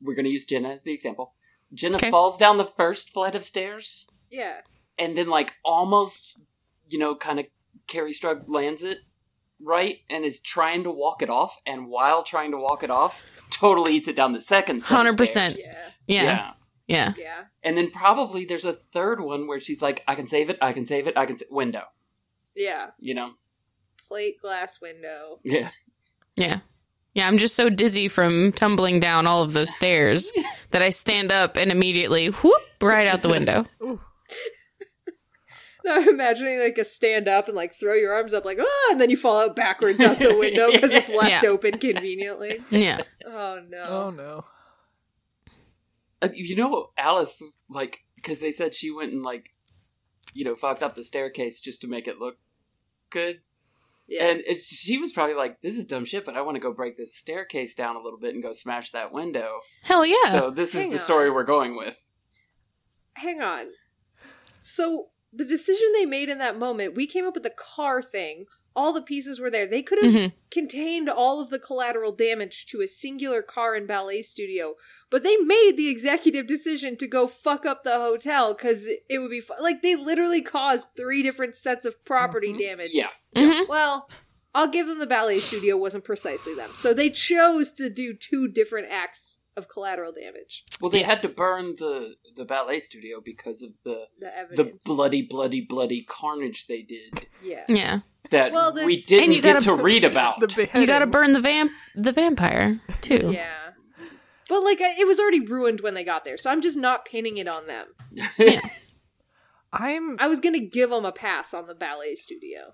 we're 0.00 0.14
going 0.14 0.24
to 0.26 0.30
use 0.30 0.44
Jenna 0.46 0.70
as 0.70 0.82
the 0.82 0.92
example. 0.92 1.34
Jenna 1.72 1.96
Okay. 1.96 2.10
falls 2.10 2.36
down 2.38 2.58
the 2.58 2.66
first 2.76 3.10
flight 3.12 3.34
of 3.34 3.44
stairs 3.44 4.08
Yeah. 4.30 4.60
and 4.98 5.16
then 5.16 5.28
like 5.28 5.54
almost, 5.64 6.40
you 6.88 6.98
know, 6.98 7.14
kind 7.16 7.40
of 7.40 7.46
Kerri 7.88 8.10
Strug 8.18 8.48
lands 8.48 8.82
it 8.82 9.00
right 9.60 10.00
and 10.10 10.24
is 10.24 10.40
trying 10.40 10.82
to 10.84 10.90
walk 10.90 11.22
it 11.22 11.30
off, 11.30 11.56
and 11.66 11.88
while 11.88 12.22
trying 12.22 12.50
to 12.50 12.58
walk 12.58 12.82
it 12.82 12.90
off, 12.90 13.22
totally 13.50 13.94
eats 13.96 14.08
it 14.08 14.16
down 14.16 14.32
the 14.32 14.40
second. 14.40 14.82
set 14.82 14.96
100%. 15.06 15.52
stairs. 15.52 15.68
Yeah. 16.06 16.22
yeah, 16.22 16.22
yeah. 16.22 16.52
yeah. 16.86 17.12
Yeah. 17.16 17.44
And 17.62 17.76
then 17.78 17.90
probably 17.90 18.44
there's 18.44 18.64
a 18.66 18.72
third 18.74 19.20
one 19.20 19.46
where 19.48 19.58
she's 19.60 19.80
like, 19.80 20.02
I 20.06 20.14
can 20.14 20.26
save 20.26 20.50
it, 20.50 20.58
I 20.60 20.72
can 20.72 20.84
save 20.86 21.06
it, 21.06 21.16
I 21.16 21.24
can 21.26 21.38
sa-, 21.38 21.46
window. 21.50 21.84
Yeah. 22.54 22.90
You 22.98 23.14
know? 23.14 23.32
Plate 24.08 24.40
glass 24.40 24.80
window. 24.80 25.38
Yeah. 25.42 25.70
Yeah. 26.36 26.60
Yeah, 27.14 27.28
I'm 27.28 27.38
just 27.38 27.54
so 27.54 27.68
dizzy 27.68 28.08
from 28.08 28.50
tumbling 28.52 28.98
down 28.98 29.26
all 29.26 29.42
of 29.42 29.52
those 29.52 29.72
stairs 29.72 30.32
that 30.72 30.82
I 30.82 30.90
stand 30.90 31.30
up 31.30 31.56
and 31.56 31.70
immediately 31.70 32.26
whoop 32.28 32.62
right 32.82 33.06
out 33.06 33.22
the 33.22 33.28
window. 33.28 33.66
Now 35.86 35.96
I'm 35.96 36.08
imagining 36.08 36.60
like 36.60 36.78
a 36.78 36.84
stand 36.84 37.28
up 37.28 37.46
and 37.46 37.54
like 37.54 37.74
throw 37.74 37.92
your 37.92 38.14
arms 38.14 38.32
up 38.32 38.46
like 38.46 38.58
ah, 38.58 38.88
and 38.92 38.98
then 38.98 39.10
you 39.10 39.18
fall 39.18 39.38
out 39.42 39.54
backwards 39.54 40.00
out 40.00 40.18
the 40.18 40.34
window 40.34 40.68
because 40.72 40.94
it's 40.94 41.10
left 41.10 41.42
Yeah. 41.42 41.50
open 41.50 41.78
conveniently. 41.78 42.60
Yeah. 42.70 43.02
Oh 43.26 43.60
no. 43.68 43.82
Oh 43.86 44.10
no. 44.10 44.44
Uh, 46.22 46.28
you 46.32 46.56
know, 46.56 46.88
Alice, 46.96 47.42
like, 47.68 47.98
because 48.16 48.40
they 48.40 48.50
said 48.50 48.74
she 48.74 48.90
went 48.90 49.12
and, 49.12 49.22
like, 49.22 49.50
you 50.34 50.44
know, 50.44 50.54
fucked 50.54 50.82
up 50.82 50.94
the 50.94 51.04
staircase 51.04 51.60
just 51.60 51.80
to 51.80 51.88
make 51.88 52.06
it 52.06 52.18
look 52.18 52.36
good. 53.10 53.40
Yeah. 54.06 54.26
And 54.26 54.42
it's, 54.46 54.66
she 54.66 54.98
was 54.98 55.12
probably 55.12 55.34
like, 55.34 55.62
this 55.62 55.78
is 55.78 55.86
dumb 55.86 56.04
shit, 56.04 56.26
but 56.26 56.36
I 56.36 56.42
want 56.42 56.56
to 56.56 56.60
go 56.60 56.74
break 56.74 56.98
this 56.98 57.16
staircase 57.16 57.74
down 57.74 57.96
a 57.96 58.02
little 58.02 58.18
bit 58.18 58.34
and 58.34 58.42
go 58.42 58.52
smash 58.52 58.90
that 58.90 59.12
window. 59.12 59.60
Hell 59.82 60.04
yeah. 60.04 60.26
So 60.26 60.50
this 60.50 60.74
is 60.74 60.88
the 60.88 60.94
on. 60.94 60.98
story 60.98 61.30
we're 61.30 61.44
going 61.44 61.74
with. 61.74 61.98
Hang 63.14 63.40
on. 63.40 63.68
So 64.62 65.06
the 65.32 65.44
decision 65.46 65.92
they 65.94 66.04
made 66.04 66.28
in 66.28 66.38
that 66.38 66.58
moment, 66.58 66.94
we 66.94 67.06
came 67.06 67.24
up 67.24 67.34
with 67.34 67.44
the 67.44 67.54
car 67.56 68.02
thing. 68.02 68.44
All 68.76 68.92
the 68.92 69.02
pieces 69.02 69.38
were 69.38 69.50
there. 69.50 69.66
They 69.68 69.82
could 69.82 70.02
have 70.02 70.12
Mhm. 70.12 70.32
contained 70.50 71.08
all 71.08 71.40
of 71.40 71.50
the 71.50 71.58
collateral 71.60 72.10
damage 72.12 72.66
to 72.66 72.80
a 72.80 72.88
singular 72.88 73.40
car 73.40 73.74
and 73.76 73.86
ballet 73.86 74.22
studio, 74.22 74.74
but 75.10 75.22
they 75.22 75.36
made 75.36 75.76
the 75.76 75.88
executive 75.88 76.46
decision 76.48 76.96
to 76.96 77.06
go 77.06 77.28
fuck 77.28 77.64
up 77.64 77.84
the 77.84 77.94
hotel 77.98 78.52
because 78.52 78.86
it 79.08 79.18
would 79.20 79.30
be 79.30 79.40
fu- 79.40 79.54
like 79.60 79.82
they 79.82 79.94
literally 79.94 80.42
caused 80.42 80.88
three 80.96 81.22
different 81.22 81.54
sets 81.54 81.84
of 81.86 82.04
property 82.04 82.52
Mhm. 82.52 82.58
damage. 82.58 82.90
Yeah. 82.92 83.10
Mhm. 83.36 83.68
Well, 83.68 84.10
I'll 84.56 84.68
give 84.68 84.86
them 84.88 84.98
the 84.98 85.06
ballet 85.06 85.40
studio 85.40 85.76
wasn't 85.76 86.04
precisely 86.04 86.54
them. 86.54 86.72
So 86.74 86.92
they 86.94 87.10
chose 87.10 87.70
to 87.72 87.88
do 87.90 88.12
two 88.12 88.48
different 88.48 88.88
acts 88.90 89.38
of 89.56 89.68
collateral 89.68 90.12
damage. 90.12 90.64
Well, 90.80 90.90
they 90.90 91.02
had 91.02 91.22
to 91.22 91.28
burn 91.28 91.76
the, 91.78 92.14
the 92.36 92.44
ballet 92.44 92.80
studio 92.80 93.20
because 93.24 93.62
of 93.62 93.70
the 93.84 94.06
The 94.18 94.46
the 94.64 94.72
bloody, 94.84 95.22
bloody, 95.22 95.60
bloody 95.60 96.02
carnage 96.02 96.66
they 96.66 96.82
did 96.82 97.26
Yeah. 97.42 97.64
Yeah. 97.68 98.00
that 98.30 98.52
Well, 98.52 98.72
we 98.74 98.96
didn't 99.00 99.24
And 99.24 99.32
you 99.34 99.42
get 99.42 99.54
gotta- 99.62 99.76
to 99.76 99.82
read 99.82 100.04
about. 100.04 100.40
The. 100.40 100.68
You 100.78 100.86
got 100.86 101.00
to 101.00 101.06
burn 101.06 101.32
the 101.32 101.40
vamp 101.40 101.70
the 101.94 102.12
vampire 102.12 102.80
too. 103.00 103.30
Yeah. 103.32 103.70
But 104.48 104.62
like 104.62 104.78
it 104.80 105.06
was 105.06 105.18
already 105.20 105.40
ruined 105.40 105.80
when 105.80 105.94
they 105.94 106.04
got 106.04 106.24
there, 106.24 106.36
so 106.36 106.50
I'm 106.50 106.60
just 106.60 106.76
not 106.76 107.04
pinning 107.06 107.36
it 107.38 107.48
on 107.48 107.66
them. 107.66 107.86
I'm 109.72 110.16
I 110.20 110.28
was 110.28 110.38
gonna 110.40 110.60
give 110.60 110.90
them 110.90 111.04
a 111.04 111.12
pass 111.12 111.52
on 111.54 111.66
the 111.66 111.74
ballet 111.74 112.14
studio. 112.14 112.72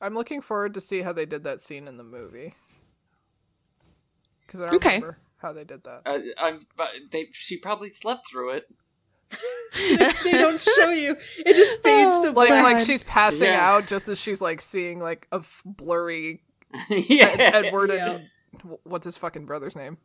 I'm 0.00 0.14
looking 0.14 0.42
forward 0.42 0.74
to 0.74 0.80
see 0.80 1.02
how 1.02 1.12
they 1.12 1.24
did 1.24 1.44
that 1.44 1.60
scene 1.60 1.86
in 1.88 1.96
the 1.96 2.04
movie. 2.04 2.54
Because 4.46 4.60
I 4.60 4.66
don't 4.66 4.74
Okay. 4.76 4.88
remember 4.96 5.18
how 5.38 5.52
they 5.52 5.64
did 5.64 5.84
that. 5.84 6.02
uh, 6.06 6.18
I'm, 6.38 6.66
but 6.76 6.90
they, 7.10 7.28
she 7.32 7.56
probably 7.56 7.90
slept 7.90 8.28
through 8.30 8.50
it. 8.50 8.64
they 10.24 10.32
don't 10.32 10.60
show 10.60 10.90
you; 10.90 11.16
it 11.38 11.54
just 11.56 11.76
fades 11.82 12.20
to 12.20 12.32
black. 12.32 12.48
like 12.62 12.78
she's 12.86 13.02
passing 13.02 13.48
Yeah. 13.48 13.68
out 13.74 13.86
just 13.88 14.08
as 14.08 14.18
she's 14.18 14.40
like 14.40 14.60
seeing 14.62 15.00
like 15.00 15.26
a 15.32 15.36
f- 15.36 15.62
blurry 15.64 16.42
yeah. 16.90 17.26
Ed- 17.26 17.64
Edward 17.66 17.90
Yeah. 17.90 18.18
and 18.62 18.78
what's 18.84 19.04
his 19.04 19.16
fucking 19.16 19.44
brother's 19.46 19.74
name? 19.76 19.98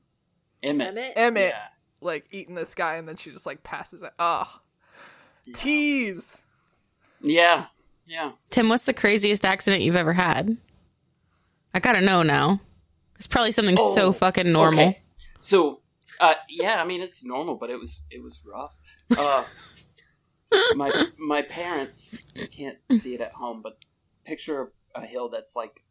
Emmett. 0.64 0.90
Emmett. 0.90 1.14
Emmett. 1.16 1.50
Yeah. 1.54 1.62
Like 2.02 2.26
eating 2.32 2.56
this 2.56 2.74
guy, 2.74 2.96
and 2.96 3.08
then 3.08 3.16
she 3.16 3.32
just 3.32 3.46
like 3.46 3.62
passes 3.64 4.02
it. 4.02 4.12
Ah, 4.18 4.62
tease. 5.54 6.44
Yeah. 7.22 7.66
Yeah. 8.08 8.32
Tim, 8.50 8.70
what's 8.70 8.86
the 8.86 8.94
craziest 8.94 9.46
accident 9.46 9.84
you've 9.84 9.96
ever 9.96 10.14
had? 10.14 10.58
I 11.74 11.80
gotta 11.80 12.02
know 12.02 12.24
now. 12.24 12.60
It's 13.18 13.28
probably 13.28 13.52
something 13.52 13.76
Oh, 13.80 13.94
so 13.96 14.12
fucking 14.14 14.52
normal. 14.52 14.82
Okay. 14.90 15.01
So, 15.42 15.82
uh, 16.20 16.36
yeah, 16.48 16.82
I 16.82 16.86
mean 16.86 17.02
it's 17.02 17.24
normal, 17.24 17.56
but 17.56 17.70
it 17.70 17.80
was 17.80 18.04
it 18.10 18.24
was 18.24 18.40
rough. 18.46 18.76
Uh, 19.18 19.44
my 20.76 21.08
my 21.18 21.42
parents 21.42 22.18
you 22.34 22.48
can't 22.48 22.78
see 22.92 23.16
it 23.16 23.22
at 23.22 23.34
home, 23.34 23.62
but 23.62 23.84
picture 24.24 24.72
a 24.96 25.06
hill 25.06 25.30
that's 25.30 25.56
like 25.56 25.84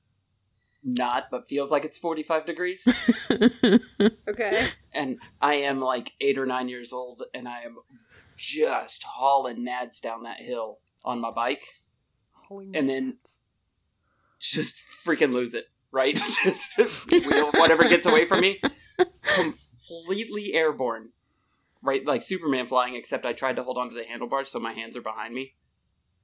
not, 0.83 1.25
but 1.31 1.49
feels 1.49 1.71
like 1.71 1.85
it's 1.85 1.99
forty 1.99 2.23
five 2.23 2.47
degrees, 2.47 2.87
Okay. 4.29 4.67
and 4.93 5.19
I 5.41 5.55
am 5.55 5.81
like 5.81 6.13
eight 6.21 6.39
or 6.39 6.47
nine 6.47 6.69
years 6.69 6.93
old, 6.93 7.23
and 7.35 7.49
I 7.49 7.63
am 7.63 7.77
just 8.37 9.05
hauling 9.05 9.67
nads 9.67 10.01
down 10.01 10.23
that 10.23 10.41
hill 10.41 10.79
on 11.05 11.21
my 11.21 11.31
bike, 11.31 11.65
Holy 12.33 12.71
and 12.73 12.89
then 12.89 13.19
just 14.39 14.77
freaking 15.05 15.33
lose 15.33 15.55
it, 15.55 15.67
right? 15.93 16.15
just 16.45 16.79
wheel, 17.11 17.51
whatever 17.53 17.85
gets 17.89 18.07
away 18.07 18.25
from 18.25 18.41
me, 18.41 18.61
completely 19.35 20.55
airborne, 20.55 21.11
right? 21.83 22.05
Like 22.07 22.23
Superman 22.23 22.67
flying, 22.67 22.95
except 22.95 23.25
I 23.27 23.33
tried 23.33 23.57
to 23.57 23.63
hold 23.63 23.79
onto 23.79 23.95
the 23.95 24.05
handlebars 24.05 24.51
so 24.51 24.59
my 24.61 24.73
hands 24.73 24.97
are 24.97 25.03
behind 25.03 25.35
me, 25.35 25.55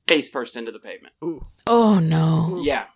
face 0.07 0.29
first 0.29 0.57
into 0.57 0.73
the 0.73 0.79
pavement. 0.79 1.15
Ooh. 1.25 1.43
Oh 1.67 1.99
no. 1.99 2.61
Yeah, 2.63 2.87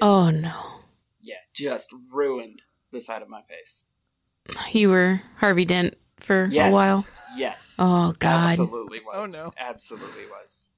Oh 0.00 0.30
no. 0.30 0.80
yeah, 1.20 1.36
just 1.52 1.88
ruined 2.12 2.62
the 2.92 3.00
side 3.00 3.22
of 3.22 3.28
my 3.28 3.42
face. 3.42 3.86
You 4.72 4.90
were 4.90 5.20
Harvey 5.36 5.64
Dent 5.64 5.94
for 6.20 6.48
Yes, 6.50 6.70
a 6.70 6.72
while. 6.72 7.06
Yes. 7.36 7.76
Oh 7.78 8.14
god. 8.18 8.48
Absolutely 8.50 9.00
oh, 9.12 9.20
was. 9.20 9.34
Oh, 9.36 9.44
no. 9.44 9.52
Absolutely 9.58 10.24
was. 10.26 10.72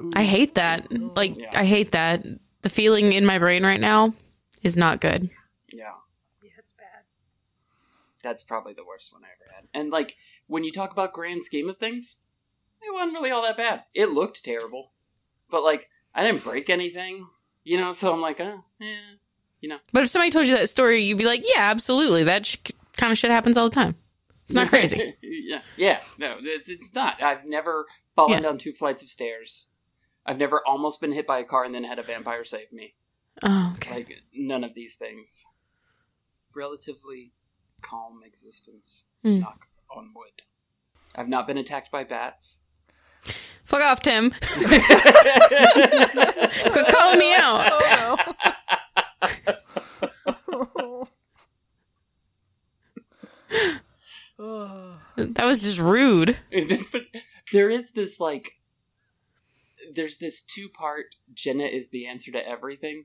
Ooh. 0.00 0.12
I 0.14 0.24
hate 0.24 0.54
that. 0.54 0.86
Like 1.16 1.36
Yeah. 1.36 1.50
I 1.52 1.64
hate 1.64 1.92
that. 1.92 2.24
The 2.62 2.70
feeling 2.70 3.12
in 3.12 3.26
my 3.26 3.38
brain 3.38 3.64
right 3.64 3.80
now 3.80 4.14
is 4.62 4.76
not 4.76 5.00
good. 5.00 5.28
Yeah. 5.72 5.92
Yeah, 8.22 8.22
it's 8.22 8.22
bad. 8.22 8.28
That's 8.30 8.44
probably 8.44 8.72
the 8.74 8.84
worst 8.84 9.12
one 9.12 9.22
I 9.24 9.28
ever 9.28 9.54
had. 9.54 9.68
And 9.74 9.90
like 9.90 10.16
when 10.46 10.64
you 10.64 10.72
talk 10.72 10.92
about 10.92 11.12
grand 11.12 11.44
scheme 11.44 11.68
of 11.68 11.78
things, 11.78 12.20
it 12.82 12.92
wasn't 12.94 13.14
really 13.14 13.30
all 13.30 13.42
that 13.42 13.56
bad. 13.56 13.84
It 13.94 14.10
looked 14.10 14.44
terrible, 14.44 14.92
but 15.50 15.62
like 15.62 15.88
I 16.14 16.24
didn't 16.24 16.44
break 16.44 16.70
anything, 16.70 17.26
you 17.64 17.78
know. 17.78 17.92
So 17.92 18.12
I'm 18.12 18.20
like, 18.20 18.40
uh, 18.40 18.58
yeah, 18.80 18.98
you 19.60 19.68
know. 19.68 19.78
But 19.92 20.04
if 20.04 20.10
somebody 20.10 20.30
told 20.30 20.46
you 20.46 20.56
that 20.56 20.68
story, 20.68 21.04
you'd 21.04 21.18
be 21.18 21.24
like, 21.24 21.42
"Yeah, 21.44 21.60
absolutely. 21.70 22.24
That 22.24 22.46
sh- 22.46 22.56
kind 22.96 23.12
of 23.12 23.18
shit 23.18 23.30
happens 23.30 23.56
all 23.56 23.68
the 23.68 23.74
time. 23.74 23.96
It's 24.44 24.54
not 24.54 24.68
crazy." 24.70 25.16
yeah, 25.22 25.60
yeah. 25.76 26.00
No, 26.18 26.36
it's, 26.40 26.68
it's 26.68 26.94
not. 26.94 27.22
I've 27.22 27.44
never 27.44 27.86
fallen 28.14 28.32
Yeah. 28.32 28.40
down 28.40 28.58
two 28.58 28.72
flights 28.72 29.02
of 29.02 29.08
stairs. 29.10 29.68
I've 30.24 30.38
never 30.38 30.60
almost 30.66 31.00
been 31.00 31.12
hit 31.12 31.26
by 31.26 31.38
a 31.38 31.44
car 31.44 31.64
and 31.64 31.74
then 31.74 31.84
had 31.84 31.98
a 31.98 32.02
vampire 32.02 32.44
save 32.44 32.72
me. 32.72 32.94
oh, 33.42 33.72
okay. 33.76 33.94
Like 33.94 34.12
none 34.34 34.64
of 34.64 34.74
these 34.74 34.94
things. 34.94 35.44
Relatively 36.54 37.32
calm 37.82 38.22
existence. 38.24 39.08
Hmm. 39.22 39.40
Knock 39.40 39.66
on 39.94 40.12
wood. 40.14 40.42
I've 41.14 41.28
not 41.28 41.46
been 41.46 41.58
attacked 41.58 41.90
by 41.90 42.04
bats. 42.04 42.62
Fuck 43.64 43.80
off, 43.80 44.00
Tim. 44.00 44.30
Quit 44.52 44.82
calling 46.88 47.18
me 47.18 47.34
out. 47.34 47.72
Oh, 47.72 47.80
no. 47.90 48.16
That 55.16 55.46
was 55.46 55.62
just 55.62 55.78
rude. 55.78 56.36
but 56.92 57.02
there 57.52 57.70
is 57.70 57.92
this 57.92 58.20
like 58.20 58.52
there's 59.94 60.18
this 60.18 60.42
two 60.42 60.68
part 60.68 61.14
jenna 61.32 61.64
is 61.64 61.88
the 61.90 62.06
answer 62.06 62.32
to 62.32 62.46
everything 62.46 63.04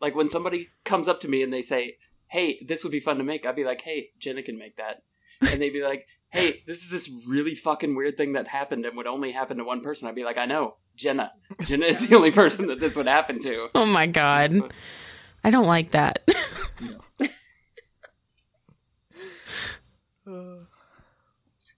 like 0.00 0.14
when 0.14 0.30
somebody 0.30 0.68
comes 0.84 1.08
up 1.08 1.20
to 1.20 1.28
me 1.28 1.42
and 1.42 1.52
they 1.52 1.62
say 1.62 1.96
hey 2.30 2.58
this 2.66 2.82
would 2.82 2.90
be 2.92 3.00
fun 3.00 3.18
to 3.18 3.24
make 3.24 3.44
i'd 3.46 3.56
be 3.56 3.64
like 3.64 3.82
hey 3.82 4.10
jenna 4.18 4.42
can 4.42 4.58
make 4.58 4.76
that 4.76 5.02
and 5.40 5.60
they'd 5.60 5.70
be 5.70 5.82
like 5.82 6.06
hey 6.30 6.62
this 6.66 6.82
is 6.82 6.90
this 6.90 7.10
really 7.26 7.54
fucking 7.54 7.94
weird 7.96 8.16
thing 8.16 8.32
that 8.32 8.48
happened 8.48 8.84
and 8.84 8.96
would 8.96 9.06
only 9.06 9.32
happen 9.32 9.56
to 9.56 9.64
one 9.64 9.80
person 9.82 10.08
i'd 10.08 10.14
be 10.14 10.24
like 10.24 10.38
i 10.38 10.46
know 10.46 10.76
jenna 10.96 11.30
jenna 11.64 11.86
is 11.86 12.06
the 12.08 12.14
only 12.16 12.30
person 12.30 12.66
that 12.66 12.80
this 12.80 12.96
would 12.96 13.06
happen 13.06 13.38
to 13.38 13.68
Oh 13.74 13.86
my 13.86 14.06
god. 14.06 14.58
What- 14.58 14.72
I 15.42 15.50
don't 15.50 15.66
like 15.66 15.92
that. 15.92 16.28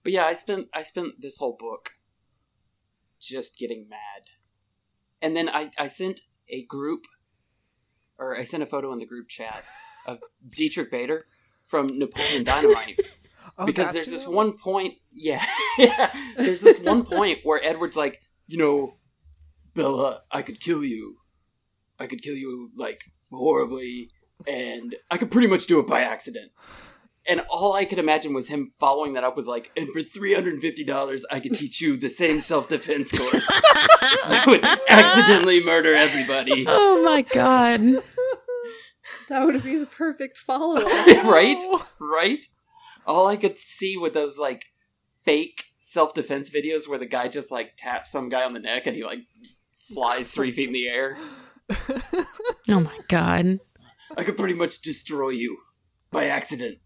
But 0.03 0.11
yeah, 0.11 0.25
I 0.25 0.33
spent 0.33 0.67
I 0.73 0.81
spent 0.81 1.21
this 1.21 1.37
whole 1.37 1.55
book 1.57 1.91
just 3.19 3.57
getting 3.57 3.87
mad. 3.89 4.23
And 5.21 5.35
then 5.35 5.47
I, 5.49 5.71
I 5.79 5.87
sent 5.87 6.21
a 6.49 6.65
group 6.65 7.05
or 8.19 8.37
I 8.37 8.43
sent 8.43 8.61
a 8.63 8.65
photo 8.65 8.91
in 8.91 8.99
the 8.99 9.05
group 9.05 9.29
chat 9.29 9.63
of 10.05 10.19
Diedrich 10.49 10.91
Bader 10.91 11.25
from 11.61 11.87
Napoleon 11.87 12.43
Dynamite. 12.43 12.99
Oh, 13.55 13.67
because 13.67 13.91
there's 13.91 14.07
who 14.07 14.13
this 14.13 14.27
one 14.27 14.53
point 14.57 14.95
yeah, 15.13 15.45
yeah. 15.77 16.11
There's 16.35 16.61
this 16.61 16.79
one 16.79 17.03
point 17.03 17.39
where 17.43 17.63
Edward's 17.63 17.97
like, 17.97 18.21
you 18.47 18.57
know, 18.57 18.97
Bella, 19.75 20.21
I 20.31 20.41
could 20.41 20.59
kill 20.59 20.83
you. 20.83 21.17
I 21.99 22.07
could 22.07 22.21
kill 22.21 22.35
you 22.35 22.71
like 22.75 23.01
horribly, 23.31 24.09
and 24.47 24.95
I 25.09 25.17
could 25.17 25.31
pretty 25.31 25.47
much 25.47 25.67
do 25.67 25.79
it 25.79 25.87
by 25.87 26.01
accident. 26.01 26.51
And 27.25 27.41
all 27.49 27.73
I 27.73 27.85
could 27.85 27.99
imagine 27.99 28.33
was 28.33 28.49
him 28.49 28.67
following 28.79 29.13
that 29.13 29.23
up 29.23 29.37
with 29.37 29.47
like, 29.47 29.71
and 29.77 29.87
for 29.89 30.01
three 30.01 30.33
hundred 30.33 30.53
and 30.53 30.61
fifty 30.61 30.83
dollars, 30.83 31.23
I 31.31 31.39
could 31.39 31.53
teach 31.53 31.79
you 31.79 31.95
the 31.95 32.09
same 32.09 32.41
self 32.41 32.69
defense 32.69 33.11
course. 33.11 33.45
I 33.49 34.43
would 34.47 34.65
accidentally 34.89 35.63
murder 35.63 35.93
everybody. 35.93 36.65
oh 36.67 37.03
my 37.03 37.21
god. 37.21 38.03
That 39.29 39.45
would 39.45 39.63
be 39.63 39.77
the 39.77 39.85
perfect 39.85 40.37
follow 40.37 40.77
up. 40.81 41.07
right? 41.25 41.61
Right? 41.99 42.45
All 43.05 43.27
I 43.27 43.35
could 43.35 43.59
see 43.59 43.97
with 43.97 44.13
those 44.13 44.37
like 44.37 44.65
fake 45.25 45.65
self 45.79 46.13
defense 46.13 46.49
videos 46.49 46.87
where 46.87 46.99
the 46.99 47.05
guy 47.05 47.27
just 47.27 47.51
like 47.51 47.73
taps 47.77 48.11
some 48.11 48.29
guy 48.29 48.43
on 48.43 48.53
the 48.53 48.59
neck 48.59 48.87
and 48.87 48.95
he 48.95 49.03
like 49.03 49.19
flies 49.93 50.31
three 50.31 50.51
feet 50.51 50.67
in 50.67 50.73
the 50.73 50.87
air. 50.87 51.17
Oh 52.69 52.79
my 52.79 52.97
god. 53.09 53.59
I 54.17 54.23
could 54.23 54.37
pretty 54.37 54.53
much 54.53 54.81
destroy 54.81 55.29
you 55.29 55.57
by 56.11 56.27
accident. 56.27 56.77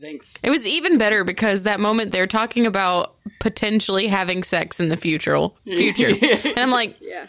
Thanks. 0.00 0.42
It 0.44 0.50
was 0.50 0.66
even 0.66 0.98
better 0.98 1.24
because 1.24 1.64
that 1.64 1.80
moment 1.80 2.12
they're 2.12 2.26
talking 2.26 2.64
about 2.64 3.16
potentially 3.40 4.06
having 4.06 4.42
sex 4.44 4.78
in 4.80 4.88
the 4.88 4.96
future. 4.96 5.36
Future. 5.64 6.14
And 6.44 6.58
I'm 6.58 6.70
like, 6.70 6.96
Yeah. 7.00 7.26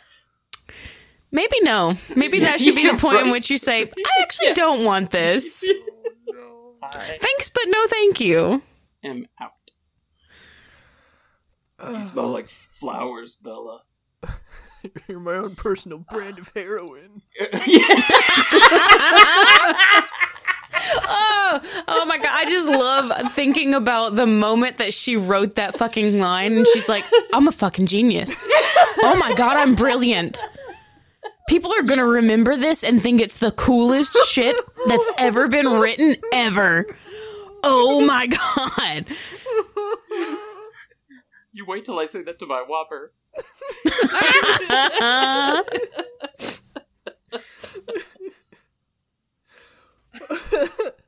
Maybe 1.32 1.60
no. 1.62 1.96
Maybe 2.16 2.40
that 2.40 2.62
should 2.62 2.76
be 2.76 2.90
the 2.90 2.98
point 3.00 3.26
in 3.26 3.32
which 3.32 3.50
you 3.50 3.58
say, 3.58 3.84
I 3.84 4.22
actually 4.22 4.54
don't 4.54 4.84
want 4.84 5.12
this. 5.12 5.64
I 6.84 7.18
Thanks, 7.22 7.50
but 7.50 7.64
no 7.68 7.88
thank 7.88 8.20
you. 8.20 8.62
I'm 9.04 9.28
out. 9.40 9.52
You 11.90 12.02
smell 12.02 12.28
like 12.28 12.50
flowers, 12.50 13.36
Bella. 13.36 13.82
You're 15.08 15.20
my 15.20 15.34
own 15.34 15.56
personal 15.56 16.00
brand 16.00 16.40
of 16.40 16.52
heroin. 16.56 17.22
Oh, 21.04 21.84
oh 21.88 22.06
my 22.06 22.18
god! 22.18 22.30
I 22.32 22.46
just 22.46 22.68
love 22.68 23.34
thinking 23.34 23.74
about 23.74 24.16
the 24.16 24.26
moment 24.26 24.78
that 24.78 24.94
she 24.94 25.16
wrote 25.16 25.56
that 25.56 25.78
fucking 25.78 26.20
line, 26.20 26.54
and 26.54 26.68
she's 26.68 26.90
like, 26.90 27.04
"I'm 27.34 27.48
a 27.48 27.52
fucking 27.52 27.86
genius. 27.86 28.48
Oh 29.04 29.16
my 29.16 29.34
god, 29.36 29.58
I'm 29.58 29.76
brilliant. 29.76 30.44
People 31.48 31.72
are 31.78 31.84
gonna 31.84 32.06
remember 32.06 32.56
this 32.56 32.84
and 32.84 33.02
think 33.02 33.22
it's 33.22 33.38
the 33.38 33.52
coolest 33.52 34.18
shit 34.28 34.56
that's 34.88 35.10
ever 35.18 35.48
been 35.48 35.68
written 35.68 36.16
ever. 36.34 36.86
Oh 37.64 38.02
my 38.02 38.28
god! 38.28 39.06
You 41.54 41.66
wait 41.66 41.86
till 41.86 42.00
I 42.00 42.06
say 42.06 42.22
that 42.24 42.40
to 42.40 42.46
my 42.46 42.64
whopper. 42.68 43.14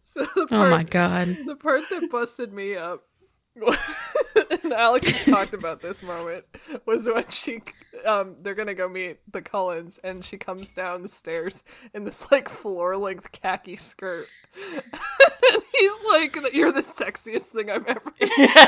So 0.05 0.25
the 0.25 0.47
Oh 0.51 0.69
my 0.69 0.83
god! 0.83 1.35
the 1.45 1.55
part 1.55 1.81
that 1.89 2.09
busted 2.11 2.53
me 2.53 2.75
up, 2.75 3.07
and 4.63 4.73
Alex 4.73 5.25
talked 5.25 5.53
about 5.53 5.81
this 5.81 6.01
moment, 6.01 6.45
was 6.85 7.05
when 7.05 7.27
she, 7.29 7.61
um, 8.05 8.35
they're 8.41 8.55
gonna 8.55 8.73
go 8.73 8.89
meet 8.89 9.19
the 9.31 9.41
Cullens, 9.41 9.99
and 10.03 10.25
she 10.25 10.37
comes 10.37 10.73
down 10.73 11.03
the 11.03 11.09
stairs 11.09 11.63
in 11.93 12.03
this 12.03 12.31
like 12.31 12.49
floor 12.49 12.97
length 12.97 13.31
khaki 13.31 13.77
skirt, 13.77 14.27
and 14.55 15.63
he's 15.75 15.91
like, 16.09 16.35
"You're 16.53 16.71
the 16.71 16.81
sexiest 16.81 17.43
thing 17.43 17.69
I've 17.69 17.85
ever." 17.85 18.11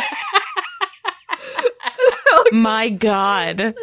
My 2.52 2.90
god! 2.90 3.74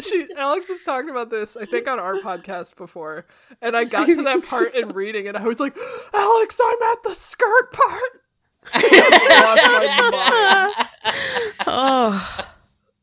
she 0.00 0.26
Alex 0.36 0.66
has 0.66 0.82
talked 0.82 1.08
about 1.08 1.30
this, 1.30 1.56
I 1.56 1.64
think, 1.64 1.86
on 1.86 2.00
our 2.00 2.16
podcast 2.16 2.76
before, 2.76 3.26
and 3.62 3.76
I 3.76 3.84
got 3.84 4.06
to 4.06 4.22
that 4.22 4.44
part 4.46 4.74
in 4.74 4.88
reading, 4.88 5.28
and 5.28 5.36
I 5.36 5.44
was 5.44 5.60
like, 5.60 5.76
"Alex, 6.12 6.58
I'm 6.62 6.82
at 6.82 7.02
the 7.04 7.14
skirt 7.14 7.72
part." 7.72 8.22
I 8.72 9.42
lost 9.42 10.02
my 10.02 10.74
mind. 10.74 11.64
Oh, 11.66 12.46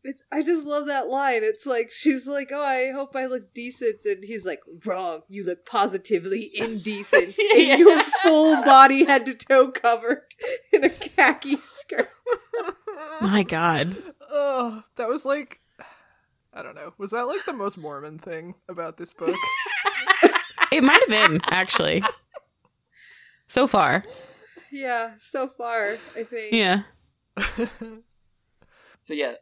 It's, 0.04 0.22
I 0.32 0.42
just 0.42 0.66
love 0.66 0.88
that 0.88 1.10
line. 1.10 1.42
It's 1.44 1.66
like 1.66 1.92
she's 1.92 2.28
like, 2.28 2.50
"Oh, 2.54 2.62
I 2.64 2.92
hope 2.92 3.16
I 3.16 3.26
look 3.26 3.54
decent," 3.54 4.06
and 4.06 4.24
he's 4.24 4.46
like, 4.46 4.62
"Wrong. 4.86 5.22
You 5.28 5.44
look 5.44 5.66
positively 5.66 6.50
indecent. 6.54 7.36
And 7.56 7.80
you're 7.80 8.00
full 8.24 8.64
body, 8.64 9.06
head 9.06 9.26
to 9.26 9.34
toe 9.34 9.72
covered 9.72 10.24
in 10.72 10.84
a 10.84 10.90
khaki 10.90 11.58
skirt." 11.58 12.10
my 13.22 13.44
god! 13.44 13.98
Oh, 14.32 14.84
that 14.96 15.10
was 15.10 15.26
like, 15.26 15.60
I 16.54 16.64
don't 16.64 16.76
know. 16.76 16.94
Was 16.98 17.12
that 17.12 17.28
like 17.28 17.44
the 17.46 17.54
most 17.54 17.78
Mormon 17.78 18.18
thing 18.18 18.56
about 18.70 18.98
this 18.98 19.14
book? 19.14 19.36
It 20.72 20.84
might 20.84 21.00
have 21.02 21.10
been 21.10 21.42
actually. 21.50 22.04
So 23.48 23.68
far, 23.68 24.04
Yeah, 24.72 25.12
so 25.20 25.48
far, 25.48 25.98
I 26.16 26.24
think. 26.24 26.54
yeah. 26.54 26.84
So 29.00 29.14
yeah, 29.14 29.34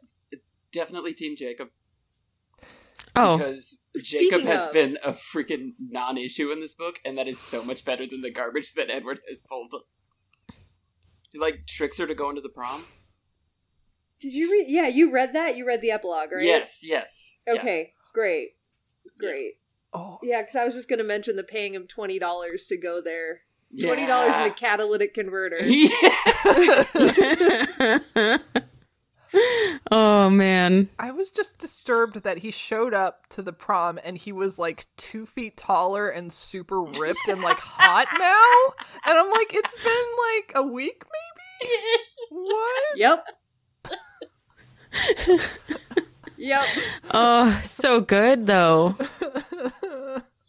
definitely 0.70 1.12
Team 1.12 1.34
Jacob 1.36 1.68
Oh, 3.16 3.36
because 3.38 3.82
Speaking 3.96 4.30
Jacob 4.30 4.46
has 4.46 4.66
of- 4.66 4.72
been 4.72 4.98
a 5.02 5.10
freaking 5.12 5.72
non-issue 5.80 6.52
in 6.52 6.60
this 6.60 6.74
book, 6.74 7.00
and 7.04 7.16
that 7.18 7.26
is 7.26 7.38
so 7.40 7.62
much 7.64 7.84
better 7.84 8.06
than 8.06 8.20
the 8.20 8.30
garbage 8.30 8.74
that 8.74 8.90
Edward 8.90 9.20
has 9.28 9.42
pulled. 9.42 9.74
He 11.32 11.38
like 11.38 11.66
tricks 11.66 11.98
her 11.98 12.06
to 12.06 12.14
go 12.14 12.28
into 12.28 12.42
the 12.42 12.48
prom. 12.50 12.84
Did 14.20 14.34
you 14.34 14.52
read? 14.52 14.66
Yeah, 14.68 14.86
you 14.88 15.10
read 15.12 15.32
that. 15.32 15.56
You 15.56 15.66
read 15.66 15.80
the 15.80 15.90
epilogue, 15.90 16.30
right? 16.32 16.44
Yes, 16.44 16.80
yes. 16.82 17.40
yeah. 17.46 17.54
Okay, 17.54 17.92
great, 18.14 18.50
great. 19.18 19.54
oh, 19.94 20.18
Yeah, 20.22 20.42
because 20.42 20.56
I 20.56 20.64
was 20.64 20.74
just 20.74 20.88
going 20.88 20.98
to 20.98 21.04
mention 21.04 21.36
the 21.36 21.42
paying 21.42 21.74
him 21.74 21.86
twenty 21.86 22.18
dollars 22.18 22.66
to 22.68 22.76
go 22.76 23.00
there. 23.02 23.40
Yeah. 23.70 23.88
Twenty 23.88 24.06
dollars 24.06 24.38
in 24.38 24.44
a 24.44 24.50
catalytic 24.50 25.14
converter. 25.14 25.58
Yeah. 25.64 25.98
oh 29.90 30.30
man. 30.30 30.88
I 30.98 31.10
was 31.10 31.30
just 31.30 31.58
disturbed 31.58 32.22
that 32.22 32.38
he 32.38 32.50
showed 32.50 32.94
up 32.94 33.26
to 33.30 33.42
the 33.42 33.52
prom 33.52 33.98
and 34.04 34.16
he 34.16 34.32
was 34.32 34.58
like 34.58 34.86
two 34.96 35.26
feet 35.26 35.56
taller 35.56 36.08
and 36.08 36.32
super 36.32 36.80
ripped 36.82 37.28
and 37.28 37.42
like 37.42 37.58
hot 37.58 38.08
now, 38.18 38.74
and 39.04 39.18
I'm 39.18 39.30
like, 39.30 39.52
it's 39.54 39.74
been 39.82 40.06
like 40.34 40.52
a 40.54 40.62
week, 40.62 41.04
maybe. 41.04 41.72
What? 42.30 42.82
Yep. 42.96 43.26
yep. 46.36 46.64
Oh, 47.12 47.60
so 47.64 48.00
good 48.00 48.46
though. 48.46 48.96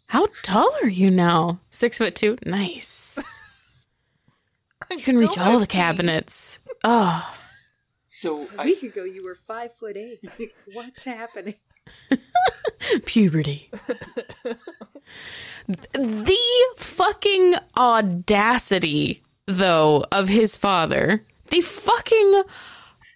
How 0.08 0.26
tall 0.42 0.70
are 0.82 0.88
you 0.88 1.10
now? 1.10 1.60
Six 1.70 1.98
foot 1.98 2.14
two. 2.14 2.36
Nice. 2.44 3.18
You 4.90 5.02
can 5.02 5.18
reach 5.18 5.36
all 5.36 5.58
the 5.58 5.66
cabinets. 5.66 6.60
Oh, 6.82 7.36
so 8.06 8.48
A 8.56 8.62
I, 8.62 8.64
week 8.64 8.82
ago, 8.82 9.04
you 9.04 9.20
were 9.22 9.34
five 9.34 9.74
foot 9.74 9.98
eight. 9.98 10.20
What's 10.72 11.04
happening? 11.04 11.56
puberty. 13.04 13.70
the 15.92 16.38
fucking 16.76 17.54
audacity, 17.76 19.22
though, 19.44 20.06
of 20.10 20.28
his 20.28 20.56
father. 20.56 21.22
The 21.50 21.60
fucking 21.60 22.42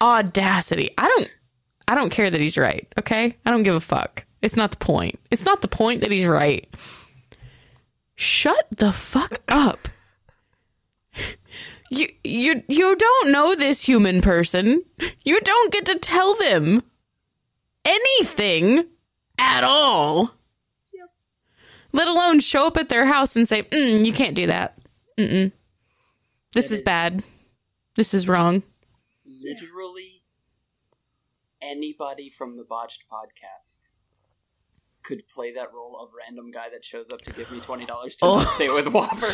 audacity. 0.03 0.91
I 0.99 1.09
don't 1.09 1.35
I 1.89 1.95
don't 1.95 2.11
care 2.11 2.29
that 2.29 2.41
he's 2.41 2.59
right, 2.59 2.87
okay? 2.99 3.35
I 3.47 3.51
don't 3.51 3.63
give 3.63 3.75
a 3.77 3.81
fuck. 3.81 4.27
It's 4.43 4.57
not 4.57 4.73
the 4.73 4.77
point. 4.77 5.19
It's 5.31 5.45
not 5.45 5.63
the 5.63 5.69
point 5.69 6.01
that 6.01 6.11
he's 6.11 6.27
right. 6.27 6.69
Shut 8.17 8.67
the 8.77 8.93
fuck 8.93 9.41
up. 9.49 9.89
You 11.91 12.09
you 12.25 12.63
you 12.69 12.97
don't 12.97 13.31
know 13.33 13.55
this 13.55 13.83
human 13.83 14.21
person. 14.23 14.83
You 15.25 15.41
don't 15.41 15.73
get 15.73 15.87
to 15.87 15.99
tell 15.99 16.35
them 16.37 16.83
anything 17.85 18.87
at 19.39 19.63
all. 19.63 20.33
Yep. 20.95 21.11
Let 21.93 22.09
alone 22.09 22.41
show 22.41 22.67
up 22.67 22.77
at 22.79 22.89
their 22.89 23.05
house 23.07 23.37
and 23.37 23.47
say, 23.47 23.65
mm, 23.65 24.05
"You 24.07 24.13
can't 24.13 24.35
do 24.35 24.47
that. 24.47 24.79
Mm-mm. 25.19 25.53
This 26.55 26.69
That 26.69 26.75
is 26.75 26.81
is- 26.81 26.83
bad. 26.83 27.23
This 27.97 28.15
is 28.15 28.27
wrong." 28.27 28.63
Literally 29.27 30.23
anybody 31.61 32.31
from 32.31 32.57
the 32.57 32.65
Botched 32.65 33.05
podcast 33.11 33.89
could 35.03 35.27
play 35.29 35.53
that 35.53 35.73
role 35.75 35.99
of 36.01 36.11
random 36.17 36.51
guy 36.51 36.69
that 36.71 36.85
shows 36.85 37.11
up 37.11 37.21
to 37.23 37.33
give 37.33 37.51
me 37.51 37.59
$20 37.61 37.87
to 37.87 38.17
Oh. 38.23 38.37
not 38.39 38.53
stay 38.53 38.69
with 38.71 38.89
Whopper. 38.89 39.33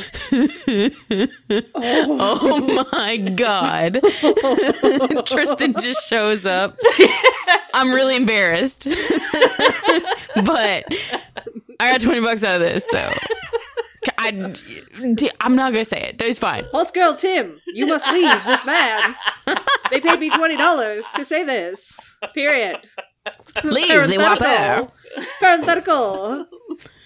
Oh, 1.52 1.68
oh 1.74 2.88
my 2.92 3.16
god. 3.16 4.00
Tristan 5.26 5.74
just 5.78 6.09
shows 6.09 6.46
up. 6.46 6.78
I'm 7.74 7.92
really 7.92 8.16
embarrassed. 8.16 8.85
but 10.44 10.85
I 11.81 11.92
got 11.92 12.00
20 12.00 12.20
bucks 12.20 12.42
out 12.44 12.54
of 12.54 12.61
this, 12.61 12.88
so 12.88 13.12
I, 14.18 14.54
I'm 15.40 15.54
not 15.54 15.72
going 15.72 15.85
to 15.85 15.88
say 15.88 16.00
it. 16.00 16.20
It's 16.22 16.38
fine. 16.38 16.64
Horse 16.70 16.90
girl 16.90 17.14
Tim, 17.14 17.61
you 17.66 17.87
must 17.87 18.07
leave 18.12 18.44
this 18.44 18.64
man. 18.64 19.14
They 19.90 20.00
paid 20.00 20.18
me 20.20 20.28
twenty 20.31 20.57
dollars 20.57 21.04
to 21.14 21.24
say 21.24 21.44
this. 21.44 21.98
Period. 22.35 22.76
Leave 23.64 24.08
the 24.08 24.16
whopper. 24.18 24.88
Parenthetical. 25.40 26.46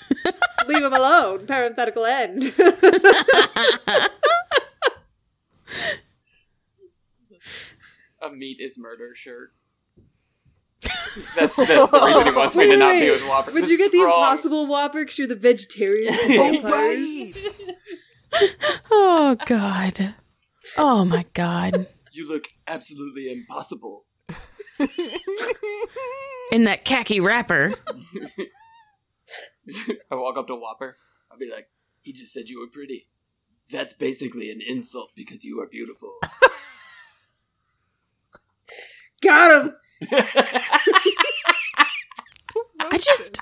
leave 0.67 0.83
him 0.83 0.93
alone. 0.93 1.47
Parenthetical 1.47 2.05
end. 2.05 2.53
A 8.23 8.31
meat 8.31 8.59
is 8.61 8.79
murder 8.79 9.15
shirt. 9.15 9.53
That's, 11.37 11.55
that's 11.57 11.91
the 11.91 12.03
reason 12.05 12.25
he 12.27 12.33
wants 12.33 12.57
me 12.57 12.65
Wait, 12.67 12.71
to 12.73 12.77
not 12.77 12.89
wait, 12.91 13.01
be 13.01 13.07
wait. 13.11 13.21
with 13.21 13.29
Whopper. 13.29 13.53
Would 13.53 13.63
This 13.65 13.71
you 13.71 13.79
get 13.79 13.93
the 13.93 13.99
wrong. 14.05 14.23
Impossible 14.23 14.67
Whopper 14.67 15.01
because 15.01 15.19
you're 15.19 15.29
the 15.29 15.37
vegetarian 15.37 16.15
vampires? 16.27 17.11
Oh 18.91 19.37
god. 19.47 20.15
Oh 20.77 21.05
my 21.05 21.25
god. 21.35 21.87
You 22.13 22.29
look 22.29 22.45
absolutely 22.67 23.31
impossible. 23.31 24.05
In 26.51 26.65
that 26.65 26.85
khaki 26.85 27.21
wrapper. 27.21 27.75
I 30.11 30.15
walk 30.15 30.37
up 30.37 30.47
to 30.49 30.57
Whopper. 30.57 30.99
I'll 31.31 31.39
be 31.39 31.51
like, 31.51 31.69
he 32.01 32.13
just 32.13 32.33
said 32.33 32.49
you 32.49 32.61
were 32.61 32.67
pretty. 32.67 33.09
That's 33.71 33.95
basically 33.95 34.51
an 34.51 34.61
insult 34.61 35.13
because 35.15 35.45
you 35.45 35.61
are 35.61 35.69
beautiful. 35.69 36.15
Got 39.23 39.67
him. 39.67 39.75
I 42.81 42.99
just 42.99 43.39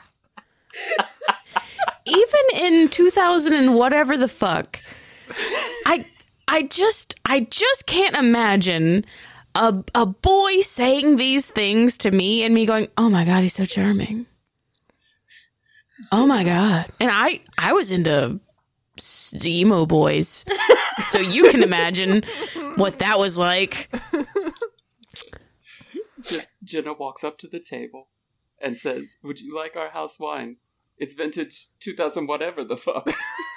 even 2.07 2.41
in 2.55 2.89
2000 2.89 3.53
and 3.53 3.75
whatever 3.75 4.17
the 4.17 4.29
fuck 4.29 4.81
I 5.87 6.05
I 6.49 6.63
just 6.63 7.15
I 7.25 7.41
just 7.41 7.87
can't 7.87 8.17
imagine 8.17 9.05
a 9.55 9.83
a 9.95 10.07
boy 10.07 10.61
saying 10.61 11.17
these 11.17 11.47
things 11.47 11.97
to 11.99 12.11
me 12.11 12.43
and 12.43 12.55
me 12.55 12.67
going, 12.67 12.89
"Oh 12.97 13.11
my 13.11 13.25
god, 13.25 13.43
he's 13.43 13.55
so 13.55 13.65
charming." 13.65 14.27
Oh 16.13 16.27
my 16.27 16.45
god. 16.45 16.87
And 16.99 17.11
I 17.13 17.41
I 17.59 17.73
was 17.73 17.91
into 17.91 18.41
emo 19.45 19.87
boys. 19.87 20.45
so 21.09 21.19
you 21.19 21.51
can 21.51 21.63
imagine 21.63 22.23
what 22.77 22.99
that 22.99 23.19
was 23.19 23.39
like. 23.39 23.91
Jenna 26.63 26.93
walks 26.93 27.25
up 27.25 27.39
to 27.39 27.49
the 27.49 27.61
table 27.61 28.09
and 28.61 28.79
says, 28.79 29.17
Would 29.23 29.41
you 29.41 29.57
like 29.57 29.77
our 29.77 29.91
house 29.91 30.19
wine? 30.19 30.57
It's 30.99 31.15
vintage 31.15 31.69
2000 31.81 32.27
whatever 32.27 32.63
the 32.65 32.77
fuck. 32.77 33.09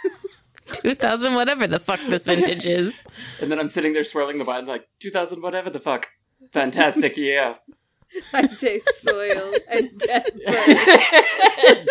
2000 0.73 1.33
whatever 1.35 1.67
the 1.67 1.79
fuck 1.79 1.99
this 2.07 2.25
vintage 2.25 2.65
is. 2.65 3.03
And 3.41 3.51
then 3.51 3.59
I'm 3.59 3.69
sitting 3.69 3.93
there 3.93 4.03
swirling 4.03 4.37
the 4.37 4.45
wine 4.45 4.65
like, 4.65 4.87
2000 5.01 5.41
whatever 5.41 5.69
the 5.69 5.79
fuck. 5.79 6.07
Fantastic, 6.51 7.17
yeah. 7.17 7.55
I 8.33 8.47
taste 8.47 9.01
soil 9.01 9.53
and 9.69 9.97
dead 9.97 10.23
bird. 10.45 11.87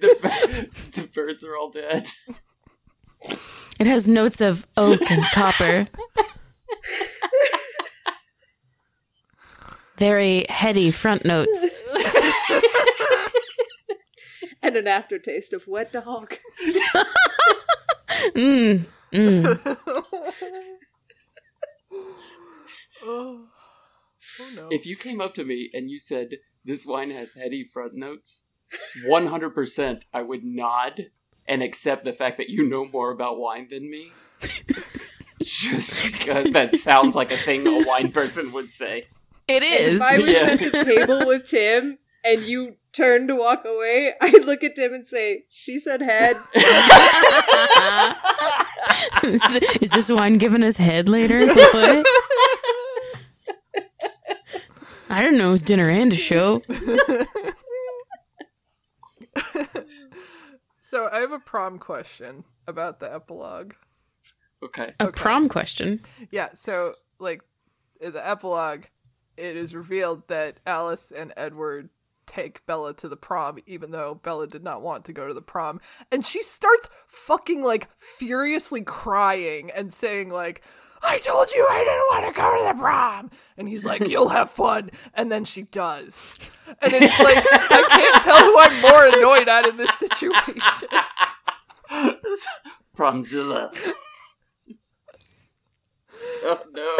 the, 0.00 0.68
the 0.94 1.08
birds 1.12 1.44
are 1.44 1.56
all 1.56 1.70
dead. 1.70 2.08
It 3.78 3.86
has 3.86 4.08
notes 4.08 4.40
of 4.40 4.66
oak 4.76 5.08
and 5.10 5.22
copper. 5.32 5.86
Very 9.98 10.46
heady 10.48 10.90
front 10.90 11.24
notes. 11.24 11.82
And 14.66 14.76
an 14.76 14.88
aftertaste 14.88 15.52
of 15.52 15.66
wet 15.68 15.92
dog. 15.92 16.36
Mm, 18.34 18.86
mm. 19.12 19.76
oh. 23.04 23.46
oh 24.40 24.50
no. 24.54 24.68
If 24.70 24.86
you 24.86 24.96
came 24.96 25.20
up 25.20 25.34
to 25.34 25.44
me 25.44 25.70
and 25.74 25.90
you 25.90 25.98
said, 25.98 26.36
This 26.64 26.86
wine 26.86 27.10
has 27.10 27.34
heady 27.34 27.62
front 27.62 27.94
notes, 27.94 28.46
100% 29.06 30.02
I 30.14 30.22
would 30.22 30.44
nod 30.44 31.10
and 31.46 31.62
accept 31.62 32.04
the 32.04 32.12
fact 32.14 32.38
that 32.38 32.48
you 32.48 32.66
know 32.66 32.86
more 32.86 33.10
about 33.10 33.38
wine 33.38 33.68
than 33.70 33.90
me. 33.90 34.12
Just 35.42 36.02
because 36.04 36.50
that 36.52 36.74
sounds 36.76 37.14
like 37.14 37.30
a 37.30 37.36
thing 37.36 37.66
a 37.66 37.86
wine 37.86 38.10
person 38.12 38.50
would 38.52 38.72
say. 38.72 39.04
It 39.46 39.62
is. 39.62 40.00
If 40.00 40.02
I 40.02 40.18
was 40.18 40.32
Yeah. 40.32 40.48
at 40.52 40.58
the 40.58 40.84
table 40.84 41.26
with 41.26 41.46
Tim 41.48 41.98
and 42.24 42.42
you 42.42 42.76
turned 42.96 43.28
to 43.28 43.36
walk 43.36 43.64
away, 43.64 44.14
I'd 44.20 44.44
look 44.44 44.64
at 44.64 44.74
Tim 44.76 44.94
and 44.94 45.06
say, 45.06 45.44
"She 45.50 45.78
said 45.78 46.00
head." 46.02 46.36
is, 49.22 49.42
is 49.82 49.90
this 49.90 50.10
wine 50.10 50.38
giving 50.38 50.62
us 50.62 50.76
head 50.76 51.08
later? 51.08 51.46
I 55.08 55.22
don't 55.22 55.36
know. 55.38 55.52
It's 55.52 55.62
dinner 55.62 55.88
and 55.88 56.12
a 56.12 56.16
show. 56.16 56.62
so 60.80 61.08
I 61.12 61.18
have 61.20 61.32
a 61.32 61.38
prom 61.38 61.78
question 61.78 62.44
about 62.66 63.00
the 63.00 63.12
epilogue. 63.12 63.74
Okay. 64.62 64.94
A 65.00 65.06
Okay. 65.08 65.20
prom 65.22 65.48
question. 65.48 66.00
Yeah, 66.30 66.48
so 66.54 66.94
like 67.18 67.42
in 68.00 68.12
the 68.12 68.26
epilogue, 68.26 68.84
it 69.36 69.56
is 69.56 69.74
revealed 69.74 70.26
that 70.28 70.60
Alice 70.66 71.12
and 71.12 71.32
Edward 71.36 71.90
take 72.26 72.64
Bella 72.66 72.94
to 72.94 73.08
the 73.08 73.16
prom, 73.16 73.58
even 73.66 73.90
though 73.90 74.14
Bella 74.14 74.46
did 74.46 74.62
not 74.62 74.82
want 74.82 75.04
to 75.06 75.12
go 75.12 75.28
to 75.28 75.34
the 75.34 75.42
prom. 75.42 75.80
And 76.10 76.24
she 76.24 76.42
starts 76.42 76.88
fucking 77.06 77.62
like 77.62 77.88
furiously 77.96 78.82
crying 78.82 79.70
and 79.70 79.92
saying, 79.92 80.30
like, 80.30 80.62
I 81.02 81.18
told 81.18 81.50
you 81.54 81.66
I 81.68 81.78
didn't 81.78 82.24
want 82.24 82.34
to 82.34 82.40
go 82.40 82.58
to 82.58 82.64
the 82.74 82.82
prom. 82.82 83.30
And 83.56 83.68
he's 83.68 83.84
like, 83.84 84.08
You'll 84.08 84.30
have 84.30 84.50
fun. 84.50 84.90
And 85.14 85.30
then 85.30 85.44
she 85.44 85.62
does. 85.62 86.34
And 86.66 86.92
it's 86.92 87.18
like, 87.20 87.38
I 87.38 87.86
can't 87.90 88.24
tell 88.24 88.44
who 88.44 88.58
I'm 88.58 88.80
more 88.80 89.06
annoyed 89.06 89.48
at 89.48 89.66
in 89.66 89.76
this 89.76 89.94
situation. 89.98 90.88
Promzilla. 92.96 93.70
oh 96.44 96.62
no. 96.72 96.96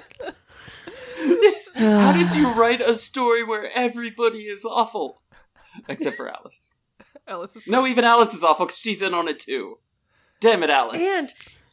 How 1.76 2.12
did 2.12 2.34
you 2.34 2.52
write 2.52 2.80
a 2.80 2.94
story 2.96 3.44
where 3.44 3.70
everybody 3.74 4.40
is 4.44 4.64
awful? 4.64 5.22
Except 5.88 6.16
for 6.16 6.28
Alice. 6.28 6.78
Alice 7.28 7.56
is 7.56 7.66
No, 7.66 7.86
even 7.86 8.04
Alice 8.04 8.32
is 8.34 8.42
awful 8.44 8.66
because 8.66 8.78
she's 8.78 9.02
in 9.02 9.12
on 9.14 9.28
it 9.28 9.38
too. 9.38 9.78
Damn 10.40 10.62
it, 10.62 10.70
Alice. 10.70 11.00
and 11.02 11.28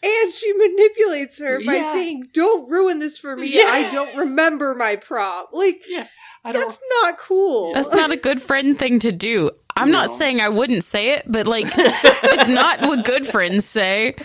and 0.06 0.34
she 0.34 0.52
manipulates 0.54 1.40
her 1.40 1.60
by 1.66 1.76
Yeah. 1.76 1.94
saying, 1.94 2.30
"Don't 2.34 2.70
ruin 2.70 3.00
this 3.00 3.18
for 3.18 3.36
me. 3.38 3.48
Yeah. 3.56 3.68
I 3.70 3.90
don't 3.94 4.16
remember 4.18 4.76
my 4.76 4.96
prop." 4.98 5.50
Like 5.54 5.84
yeah, 5.88 6.08
I 6.44 6.52
don't. 6.52 6.62
that's 6.64 6.80
not 7.02 7.18
cool. 7.18 7.74
That's 7.74 7.92
not 7.92 8.12
a 8.12 8.18
good 8.18 8.42
friend 8.42 8.78
thing 8.78 9.00
to 9.00 9.12
do. 9.14 9.52
I'm 9.76 9.92
not 9.92 10.12
saying 10.12 10.40
I 10.40 10.50
wouldn't 10.50 10.84
say 10.84 11.12
it, 11.12 11.24
but 11.26 11.48
like, 11.48 11.66
it's 11.76 12.50
not 12.50 12.82
what 12.82 13.06
good 13.06 13.26
friends 13.26 13.66
say. 13.66 14.16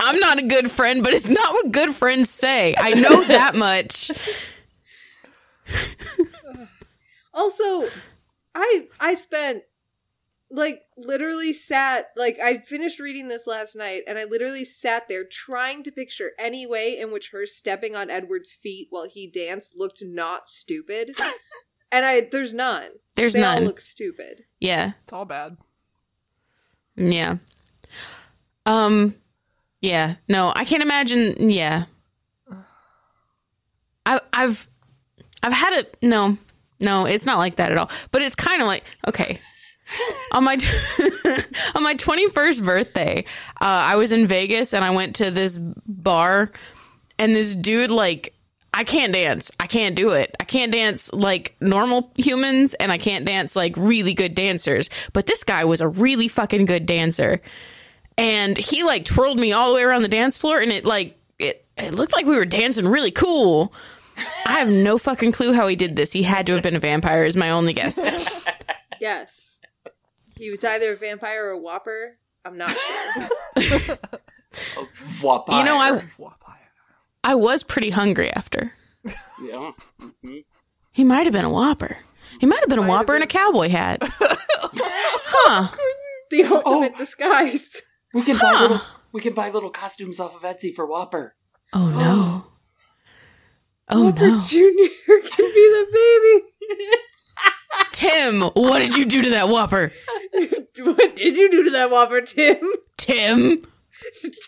I'm 0.00 0.18
not 0.18 0.38
a 0.38 0.42
good 0.42 0.70
friend, 0.70 1.02
but 1.02 1.14
it's 1.14 1.28
not 1.28 1.52
what 1.52 1.72
good 1.72 1.94
friends 1.94 2.30
say. 2.30 2.74
I 2.76 2.94
know 2.94 3.22
that 3.24 3.54
much. 3.54 4.10
Also, 7.32 7.88
I 8.54 8.88
I 8.98 9.14
spent 9.14 9.62
like 10.50 10.82
literally 10.96 11.52
sat 11.52 12.08
like 12.16 12.38
I 12.40 12.58
finished 12.58 12.98
reading 12.98 13.28
this 13.28 13.46
last 13.46 13.76
night 13.76 14.02
and 14.08 14.18
I 14.18 14.24
literally 14.24 14.64
sat 14.64 15.08
there 15.08 15.24
trying 15.24 15.82
to 15.84 15.92
picture 15.92 16.32
any 16.38 16.66
way 16.66 16.98
in 16.98 17.12
which 17.12 17.30
her 17.30 17.44
stepping 17.46 17.94
on 17.94 18.10
Edward's 18.10 18.52
feet 18.52 18.88
while 18.90 19.06
he 19.08 19.30
danced 19.30 19.76
looked 19.76 20.02
not 20.02 20.48
stupid. 20.48 21.10
and 21.92 22.04
I 22.04 22.22
there's 22.22 22.54
none. 22.54 22.88
There's 23.14 23.34
they 23.34 23.42
all 23.44 23.60
look 23.60 23.80
stupid. 23.80 24.44
yeah. 24.58 24.92
It's 25.04 25.12
all 25.12 25.26
bad. 25.26 25.58
Yeah. 26.96 27.36
Um 28.66 29.14
yeah. 29.80 30.16
No, 30.28 30.52
I 30.54 30.64
can't 30.64 30.82
imagine 30.82 31.50
yeah. 31.50 31.84
I 34.06 34.20
I've 34.32 34.68
I've 35.42 35.52
had 35.52 35.72
it 35.74 35.96
no. 36.02 36.36
No, 36.80 37.06
it's 37.06 37.26
not 37.26 37.38
like 37.38 37.56
that 37.56 37.72
at 37.72 37.78
all. 37.78 37.90
But 38.12 38.22
it's 38.22 38.34
kind 38.34 38.60
of 38.60 38.66
like 38.66 38.84
okay. 39.06 39.40
on 40.32 40.44
my 40.44 40.52
on 41.74 41.82
my 41.82 41.94
21st 41.94 42.64
birthday, 42.64 43.24
uh, 43.60 43.64
I 43.64 43.96
was 43.96 44.12
in 44.12 44.26
Vegas 44.26 44.74
and 44.74 44.84
I 44.84 44.90
went 44.90 45.16
to 45.16 45.30
this 45.30 45.58
bar 45.58 46.52
and 47.18 47.34
this 47.34 47.54
dude 47.54 47.90
like 47.90 48.34
I 48.74 48.84
can't 48.84 49.12
dance. 49.12 49.50
I 49.58 49.66
can't 49.66 49.96
do 49.96 50.10
it. 50.10 50.36
I 50.38 50.44
can't 50.44 50.70
dance 50.70 51.12
like 51.12 51.56
normal 51.60 52.12
humans 52.16 52.74
and 52.74 52.92
I 52.92 52.98
can't 52.98 53.24
dance 53.24 53.56
like 53.56 53.74
really 53.76 54.14
good 54.14 54.34
dancers. 54.34 54.90
But 55.12 55.26
this 55.26 55.42
guy 55.42 55.64
was 55.64 55.80
a 55.80 55.88
really 55.88 56.28
fucking 56.28 56.66
good 56.66 56.86
dancer. 56.86 57.40
And 58.18 58.58
he 58.58 58.82
like 58.82 59.04
twirled 59.06 59.38
me 59.38 59.52
all 59.52 59.68
the 59.68 59.74
way 59.76 59.82
around 59.82 60.02
the 60.02 60.08
dance 60.08 60.36
floor 60.36 60.60
and 60.60 60.70
it 60.72 60.84
like 60.84 61.16
it, 61.38 61.64
it 61.78 61.94
looked 61.94 62.12
like 62.12 62.26
we 62.26 62.36
were 62.36 62.44
dancing 62.44 62.86
really 62.88 63.12
cool. 63.12 63.72
I 64.44 64.58
have 64.58 64.68
no 64.68 64.98
fucking 64.98 65.32
clue 65.32 65.52
how 65.52 65.68
he 65.68 65.76
did 65.76 65.94
this. 65.96 66.10
He 66.12 66.24
had 66.24 66.44
to 66.46 66.54
have 66.54 66.62
been 66.62 66.74
a 66.76 66.80
vampire 66.80 67.24
is 67.24 67.36
my 67.36 67.50
only 67.50 67.72
guess. 67.72 67.98
Yes. 69.00 69.60
He 70.36 70.50
was 70.50 70.64
either 70.64 70.92
a 70.92 70.96
vampire 70.96 71.46
or 71.46 71.50
a 71.50 71.58
whopper. 71.58 72.18
I'm 72.44 72.56
not 72.58 72.70
sure. 73.56 73.98
Whopper. 75.22 75.52
You 75.52 75.64
know, 75.64 75.76
I 75.76 76.02
I 77.22 77.34
was 77.36 77.62
pretty 77.62 77.90
hungry 77.90 78.32
after. 78.32 78.72
Yeah. 79.04 79.72
Mhm. 80.00 80.44
He 80.92 81.04
might 81.04 81.26
have 81.26 81.32
been 81.32 81.44
a 81.44 81.50
whopper. 81.50 81.98
He 82.40 82.46
might 82.46 82.60
have 82.60 82.68
been 82.68 82.78
a 82.78 82.82
Might 82.82 82.88
have 82.88 82.98
whopper 82.98 83.16
in 83.16 83.22
a 83.22 83.26
cowboy 83.26 83.68
hat. 83.68 83.98
huh. 84.10 85.68
the 86.30 86.44
ultimate 86.44 86.96
disguise. 86.96 87.80
We 88.14 88.22
can 88.22 88.38
buy 88.38 88.52
little. 88.60 88.80
We 89.12 89.20
can 89.20 89.34
buy 89.34 89.50
little 89.50 89.70
costumes 89.70 90.20
off 90.20 90.34
of 90.36 90.42
Etsy 90.42 90.74
for 90.74 90.86
Whopper. 90.86 91.34
Oh 91.72 91.88
no. 91.88 92.44
Oh 93.90 94.04
Whopper 94.06 94.26
no. 94.28 94.38
Jr. 94.38 94.56
can 95.30 95.54
be 95.54 95.68
the 95.70 95.86
baby. 95.92 96.84
Tim, 97.92 98.42
what 98.42 98.80
did 98.80 98.96
you 98.96 99.04
do 99.06 99.22
to 99.22 99.30
that 99.30 99.48
whopper? 99.48 99.92
what 100.78 101.16
did 101.16 101.36
you 101.36 101.50
do 101.50 101.64
to 101.64 101.70
that 101.70 101.90
Whopper, 101.90 102.20
Tim? 102.20 102.58
Tim, 102.96 103.58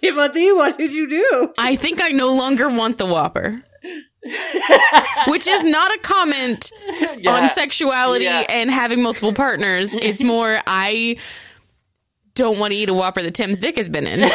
Timothy, 0.00 0.52
what 0.52 0.76
did 0.78 0.92
you 0.92 1.08
do? 1.08 1.52
I 1.58 1.76
think 1.76 2.00
I 2.02 2.08
no 2.08 2.32
longer 2.34 2.68
want 2.68 2.98
the 2.98 3.06
whopper. 3.06 3.62
Which 5.26 5.46
is 5.46 5.62
not 5.62 5.94
a 5.94 5.98
comment 6.00 6.70
Yeah. 7.18 7.30
on 7.30 7.48
sexuality 7.50 8.24
Yeah. 8.24 8.44
and 8.48 8.70
having 8.70 9.02
multiple 9.02 9.32
partners. 9.32 9.94
It's 9.94 10.22
more 10.22 10.60
I 10.66 11.16
don't 12.34 12.58
want 12.58 12.72
to 12.72 12.76
eat 12.76 12.88
a 12.88 12.94
whopper 12.94 13.22
that 13.22 13.34
Tim's 13.34 13.58
dick 13.58 13.76
has 13.76 13.88
been 13.88 14.06
in. 14.06 14.20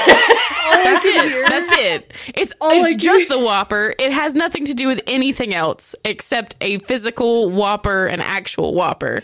That's 0.85 1.05
oh, 1.05 1.09
it. 1.09 1.49
That's 1.49 1.69
it. 1.71 2.13
It's 2.35 2.53
All 2.61 2.71
it's 2.71 2.89
can 2.89 2.99
just 2.99 3.27
hear- 3.27 3.37
the 3.37 3.43
Whopper. 3.43 3.93
It 3.97 4.11
has 4.11 4.35
nothing 4.35 4.65
to 4.65 4.73
do 4.73 4.87
with 4.87 5.01
anything 5.07 5.53
else 5.53 5.95
except 6.03 6.55
a 6.61 6.79
physical 6.79 7.49
Whopper, 7.49 8.07
an 8.07 8.21
actual 8.21 8.73
Whopper. 8.73 9.23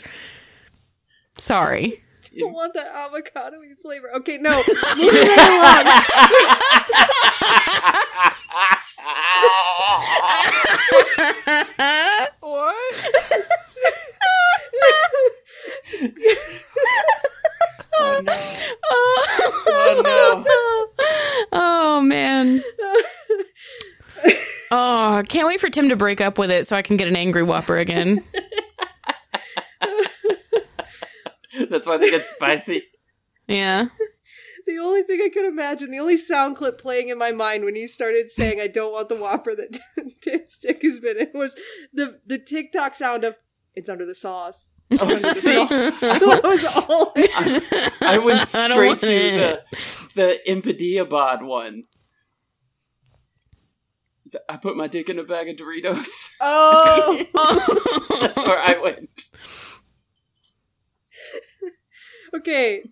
Sorry. 1.37 2.03
I 2.33 2.39
don't 2.39 2.53
want 2.53 2.73
that 2.75 2.87
avocado 2.87 3.57
flavor. 3.81 4.13
Okay, 4.15 4.37
no. 4.37 4.51
Moving 4.97 5.27
right 5.27 5.83
along. 5.83 6.31
What? 12.41 12.95
Oh 17.97 18.21
no! 18.23 18.33
Oh 18.89 20.87
Oh 21.51 22.01
man. 22.01 22.63
Oh, 24.73 25.21
can't 25.27 25.47
wait 25.47 25.59
for 25.59 25.69
Tim 25.69 25.89
to 25.89 25.97
break 25.97 26.21
up 26.21 26.37
with 26.37 26.49
it 26.49 26.65
so 26.65 26.77
I 26.77 26.81
can 26.81 26.95
get 26.95 27.09
an 27.09 27.17
angry 27.17 27.43
Whopper 27.43 27.77
again. 27.77 28.23
That's 31.69 31.85
why 31.85 31.97
they 31.97 32.09
get 32.09 32.25
spicy. 32.25 32.83
Yeah. 33.47 33.87
The 34.65 34.77
only 34.77 35.03
thing 35.03 35.19
I 35.21 35.27
could 35.27 35.43
imagine, 35.43 35.91
the 35.91 35.99
only 35.99 36.15
sound 36.15 36.55
clip 36.55 36.79
playing 36.79 37.09
in 37.09 37.17
my 37.17 37.33
mind 37.33 37.65
when 37.65 37.75
you 37.75 37.85
started 37.85 38.31
saying 38.31 38.61
I 38.61 38.67
don't 38.67 38.93
want 38.93 39.09
the 39.09 39.15
Whopper 39.17 39.55
that 39.55 39.77
Tim 40.21 40.41
Stick 40.47 40.81
has 40.83 40.99
been 40.99 41.17
in 41.17 41.31
was 41.33 41.53
the 41.91 42.21
the 42.25 42.39
TikTok 42.39 42.95
sound 42.95 43.25
of 43.25 43.35
it's 43.75 43.89
under 43.89 44.05
the 44.05 44.15
sauce. 44.15 44.71
Oh, 44.99 45.15
see, 45.15 45.53
that 45.55 46.41
was 46.43 46.65
all. 46.89 47.13
I- 47.17 47.91
I 48.01 48.17
went 48.17 48.45
straight 48.45 48.87
want 48.87 48.99
to 48.99 49.07
it. 49.13 49.63
the 50.15 50.37
the 50.45 50.51
Impediabod 50.51 51.43
one. 51.45 51.83
I 54.49 54.57
put 54.57 54.75
my 54.75 54.87
dick 54.87 55.07
in 55.09 55.17
a 55.17 55.23
bag 55.23 55.47
of 55.49 55.55
Doritos. 55.55 56.31
oh, 56.41 57.25
That's 58.19 58.37
where 58.37 58.59
I 58.59 58.79
went. 58.81 59.29
okay. 62.35 62.83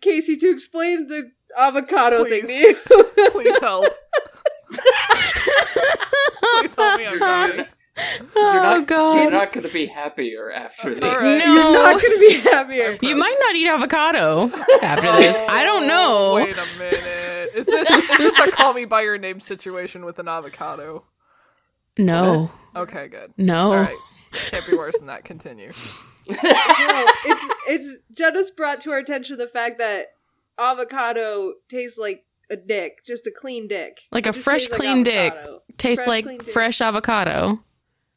Casey, 0.00 0.34
to 0.36 0.50
explain 0.50 1.06
the 1.08 1.30
avocado 1.56 2.24
thing 2.24 2.42
to 2.42 2.46
Please. 2.46 2.76
you. 2.90 3.30
Please 3.32 3.60
help. 3.60 3.86
Please 6.58 6.74
help 6.74 6.98
me. 6.98 7.06
I'm 7.06 7.18
dying. 7.18 7.66
Oh 8.36 8.52
You're 8.52 8.62
not, 8.62 8.76
oh, 8.76 8.84
god. 8.84 9.22
You're 9.22 9.30
not 9.30 9.52
going 9.52 9.66
to 9.66 9.72
be 9.72 9.86
happier 9.86 10.50
after 10.50 10.94
this. 10.94 11.04
All 11.04 11.18
right. 11.18 11.38
No. 11.38 11.54
You're 11.54 11.72
not 11.72 12.00
going 12.00 12.14
to 12.14 12.20
be 12.20 12.40
happier. 12.40 12.98
You 13.02 13.16
might 13.16 13.36
not 13.40 13.56
eat 13.56 13.68
avocado 13.68 14.50
after 14.82 15.12
this. 15.12 15.36
I 15.48 15.64
don't 15.64 15.84
oh, 15.84 15.88
know. 15.88 16.34
Wait 16.36 16.56
a 16.56 16.78
minute. 16.78 16.94
Is 17.56 17.66
this 17.66 17.90
is 17.90 18.18
this 18.18 18.38
a 18.38 18.50
call 18.50 18.72
me 18.72 18.84
by 18.84 19.02
your 19.02 19.18
name 19.18 19.40
situation 19.40 20.04
with 20.04 20.18
an 20.18 20.28
avocado? 20.28 21.04
No. 21.98 22.50
Okay, 22.76 23.08
good. 23.08 23.32
No. 23.36 23.72
All 23.72 23.78
right. 23.78 23.96
Can't 24.32 24.66
be 24.68 24.76
worse 24.76 24.96
than 24.98 25.08
that. 25.08 25.24
Continue. 25.24 25.72
no, 26.28 26.36
it's 26.36 27.54
it's 27.66 27.98
Jenna's 28.12 28.50
brought 28.50 28.80
to 28.82 28.92
our 28.92 28.98
attention 28.98 29.36
the 29.38 29.48
fact 29.48 29.78
that 29.78 30.08
avocado 30.58 31.54
tastes 31.68 31.98
like 31.98 32.24
a 32.50 32.56
dick, 32.56 33.00
just 33.04 33.26
a 33.26 33.30
clean 33.30 33.66
dick. 33.66 34.00
Like 34.12 34.26
It 34.26 34.36
a 34.36 34.40
fresh, 34.40 34.62
tastes 34.66 34.76
clean 34.76 35.02
dick. 35.02 35.34
Tastes 35.78 36.04
Fresh, 36.04 36.08
like 36.08 36.24
clean 36.24 36.38
dick. 36.38 36.48
fresh 36.50 36.80
avocado. 36.80 37.60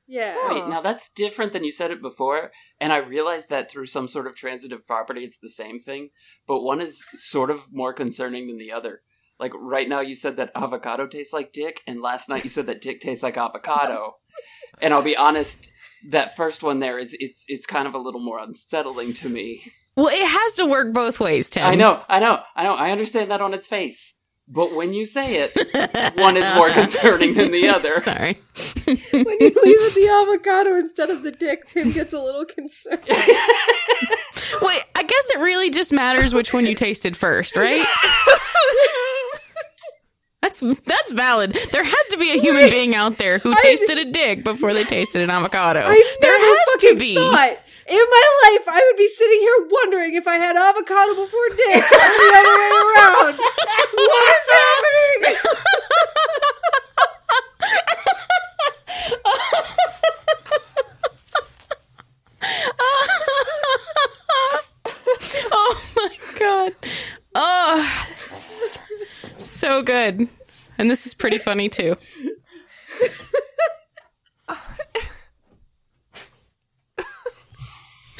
Yeah. 0.07 0.35
Wait, 0.49 0.67
now 0.67 0.81
that's 0.81 1.09
different 1.09 1.53
than 1.53 1.63
you 1.63 1.71
said 1.71 1.91
it 1.91 2.01
before, 2.01 2.51
and 2.79 2.91
I 2.91 2.97
realized 2.97 3.49
that 3.49 3.71
through 3.71 3.85
some 3.85 4.07
sort 4.07 4.27
of 4.27 4.35
transitive 4.35 4.85
property, 4.85 5.23
it's 5.23 5.37
the 5.37 5.49
same 5.49 5.79
thing, 5.79 6.09
but 6.47 6.61
one 6.61 6.81
is 6.81 7.05
sort 7.13 7.49
of 7.49 7.71
more 7.71 7.93
concerning 7.93 8.47
than 8.47 8.57
the 8.57 8.71
other. 8.71 9.01
Like 9.39 9.53
right 9.55 9.89
now, 9.89 10.01
you 10.01 10.15
said 10.15 10.37
that 10.37 10.51
avocado 10.55 11.07
tastes 11.07 11.33
like 11.33 11.53
dick, 11.53 11.81
and 11.87 12.01
last 12.01 12.29
night 12.29 12.43
you 12.43 12.49
said 12.49 12.65
that 12.67 12.81
dick 12.81 12.99
tastes 13.01 13.23
like 13.23 13.37
avocado. 13.37 14.17
and 14.81 14.93
I'll 14.93 15.01
be 15.01 15.17
honest, 15.17 15.69
that 16.09 16.35
first 16.35 16.63
one 16.63 16.79
there 16.79 16.99
is 16.99 17.15
it's 17.19 17.45
it's 17.47 17.65
kind 17.65 17.87
of 17.87 17.93
a 17.93 17.99
little 17.99 18.21
more 18.21 18.39
unsettling 18.39 19.13
to 19.13 19.29
me. 19.29 19.63
Well, 19.95 20.07
it 20.07 20.27
has 20.27 20.53
to 20.55 20.65
work 20.65 20.93
both 20.93 21.19
ways, 21.19 21.49
Tim. 21.49 21.63
I 21.63 21.75
know, 21.75 22.03
I 22.09 22.19
know, 22.19 22.41
I 22.55 22.63
know, 22.63 22.73
I 22.73 22.91
understand 22.91 23.29
that 23.31 23.41
on 23.41 23.53
its 23.53 23.67
face, 23.67 24.15
but 24.47 24.73
when 24.75 24.93
you 24.93 25.05
say 25.05 25.35
it, 25.47 26.17
one 26.17 26.37
is 26.37 26.53
more 26.55 26.69
concerning 26.69 27.33
than 27.33 27.51
the 27.51 27.67
other. 27.69 27.89
Sorry. 27.89 28.33
when 28.85 28.97
you 29.07 29.13
leave 29.13 29.55
it 29.63 29.93
the 29.95 30.09
avocado 30.09 30.75
instead 30.75 31.09
of 31.09 31.23
the 31.23 31.31
dick, 31.31 31.67
Tim 31.67 31.91
gets 31.91 32.13
a 32.13 32.19
little 32.21 32.45
concerned. 32.45 33.01
Wait, 34.61 34.83
I 34.95 35.03
guess 35.03 35.29
it 35.31 35.39
really 35.39 35.69
just 35.69 35.91
matters 35.93 36.33
which 36.33 36.53
one 36.53 36.65
you 36.65 36.75
tasted 36.75 37.15
first, 37.17 37.55
right? 37.55 37.85
That's 40.41 40.59
that's 40.59 41.13
valid. 41.13 41.57
There 41.71 41.85
has 41.85 42.07
to 42.09 42.17
be 42.17 42.31
a 42.31 42.37
human 42.37 42.69
being 42.69 42.95
out 42.95 43.17
there 43.17 43.39
who 43.39 43.55
tasted 43.61 43.97
a 43.97 44.11
dick 44.11 44.43
before 44.43 44.73
they 44.73 44.83
tasted 44.83 45.21
an 45.21 45.29
avocado. 45.29 45.79
I 45.79 46.17
there 46.19 46.37
never 46.37 46.45
has 46.45 46.65
fucking 46.73 46.89
to 46.89 46.99
be. 46.99 47.15
thought 47.15 47.57
in 47.87 47.95
my 47.95 48.25
life 48.43 48.67
I 48.67 48.83
would 48.87 48.97
be 48.97 49.07
sitting 49.07 49.39
here 49.39 49.67
wondering 49.69 50.15
if 50.15 50.27
I 50.27 50.35
had 50.35 50.55
avocado 50.55 51.15
before 51.15 51.49
dick 51.49 51.57
or 51.57 51.81
the 51.81 52.33
other 52.35 52.57
way 52.59 52.71
around. 52.83 53.37
what 53.93 54.35
is 54.35 54.49
happening? 54.53 55.37
oh 65.51 65.81
my 65.95 66.17
god. 66.39 66.73
Oh, 67.35 68.07
so 69.37 69.81
good. 69.81 70.27
And 70.77 70.89
this 70.89 71.05
is 71.05 71.13
pretty 71.13 71.37
funny 71.37 71.69
too. 71.69 71.95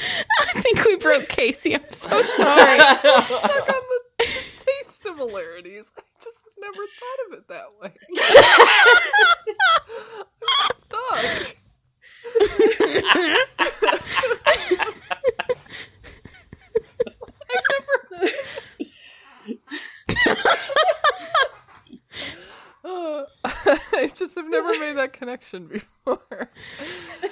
think 0.64 0.84
we 0.84 0.96
broke 0.96 1.28
Casey. 1.28 1.74
I'm 1.74 1.82
so 1.90 2.22
sorry. 2.22 2.80
Stuck 2.98 3.68
on 3.68 3.82
the 3.90 4.02
taste 4.18 5.02
similarities. 5.02 5.92
I 5.96 6.02
just 6.22 6.38
never 6.58 6.86
thought 6.98 7.20
of 7.26 7.32
it 7.38 7.48
that 7.48 7.66
way. 7.80 7.92
I'm 10.60 10.76
stuck. 10.80 11.56
Uh, 22.86 23.24
I 23.44 24.12
just 24.14 24.34
have 24.34 24.48
never 24.48 24.78
made 24.78 24.96
that 24.96 25.12
connection 25.12 25.66
before. 25.66 26.50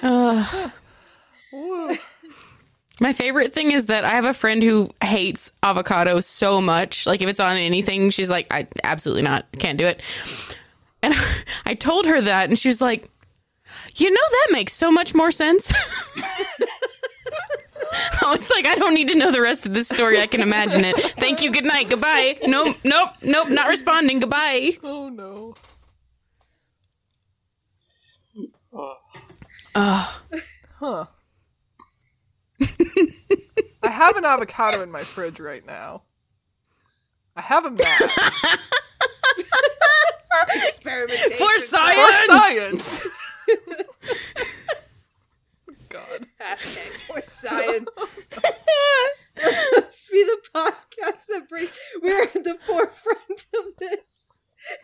Uh, 0.01 0.43
Woo. 0.53 0.71
My 3.03 3.11
favorite 3.11 3.51
thing 3.51 3.71
is 3.71 3.87
that 3.87 4.05
I 4.05 4.11
have 4.11 4.23
a 4.23 4.33
friend 4.33 4.63
who 4.63 4.89
hates 5.03 5.51
avocado 5.61 6.21
so 6.21 6.61
much. 6.61 7.05
Like 7.05 7.21
if 7.21 7.27
it's 7.27 7.41
on 7.41 7.57
anything, 7.57 8.11
she's 8.11 8.29
like, 8.29 8.47
I 8.49 8.65
absolutely 8.81 9.23
not, 9.23 9.45
can't 9.59 9.77
do 9.77 9.85
it. 9.85 10.01
And 11.01 11.13
I 11.65 11.73
told 11.73 12.05
her 12.05 12.21
that, 12.21 12.47
and 12.47 12.57
she 12.57 12.69
was 12.69 12.79
like, 12.79 13.09
you 13.95 14.09
know, 14.09 14.21
that 14.31 14.47
makes 14.51 14.71
so 14.71 14.89
much 14.89 15.13
more 15.13 15.31
sense. 15.33 15.73
I 18.21 18.31
was 18.31 18.49
like, 18.49 18.65
I 18.65 18.75
don't 18.75 18.93
need 18.93 19.09
to 19.09 19.15
know 19.17 19.31
the 19.31 19.41
rest 19.41 19.65
of 19.65 19.73
this 19.73 19.89
story. 19.89 20.21
I 20.21 20.27
can 20.27 20.39
imagine 20.39 20.85
it. 20.85 20.95
Thank 20.95 21.43
you. 21.43 21.51
Good 21.51 21.65
night. 21.65 21.89
Goodbye. 21.89 22.39
Nope. 22.43 22.77
Nope. 22.85 23.09
Nope. 23.21 23.49
Not 23.49 23.67
responding. 23.67 24.21
Goodbye. 24.21 24.77
Oh 24.81 25.09
no. 25.09 25.55
Oh, 28.73 28.95
Oh, 29.75 30.21
Huh. 30.79 31.05
I 32.61 33.89
have 33.89 34.15
an 34.17 34.25
avocado 34.25 34.81
in 34.81 34.91
my 34.91 35.03
fridge 35.03 35.39
right 35.39 35.65
now. 35.65 36.03
I 37.35 37.41
have 37.41 37.65
a 37.65 37.71
map. 37.71 38.11
Experimentation. 40.67 41.37
for 41.37 41.47
For 41.47 41.59
science. 41.59 42.27
science. 42.27 43.01
God. 45.89 46.25
Hashtag 46.41 46.91
for 47.07 47.21
science. 47.23 47.89
Must 49.75 50.11
be 50.11 50.23
the 50.23 50.37
podcast 50.55 51.25
that 51.29 51.47
brings. 51.49 51.71
We're 52.01 52.23
at 52.23 52.33
the 52.43 52.57
forefront 52.65 53.47
of 53.57 53.65
this, 53.79 54.39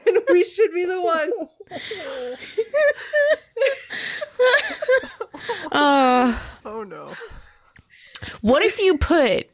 and 0.07 0.17
we 0.30 0.43
should 0.43 0.72
be 0.74 0.86
the 0.86 1.01
ones. 1.01 1.57
Uh, 5.72 6.38
Oh 6.65 6.84
no. 6.84 7.07
What 8.41 8.63
if 8.63 8.80
you 8.80 8.97
put 8.97 9.47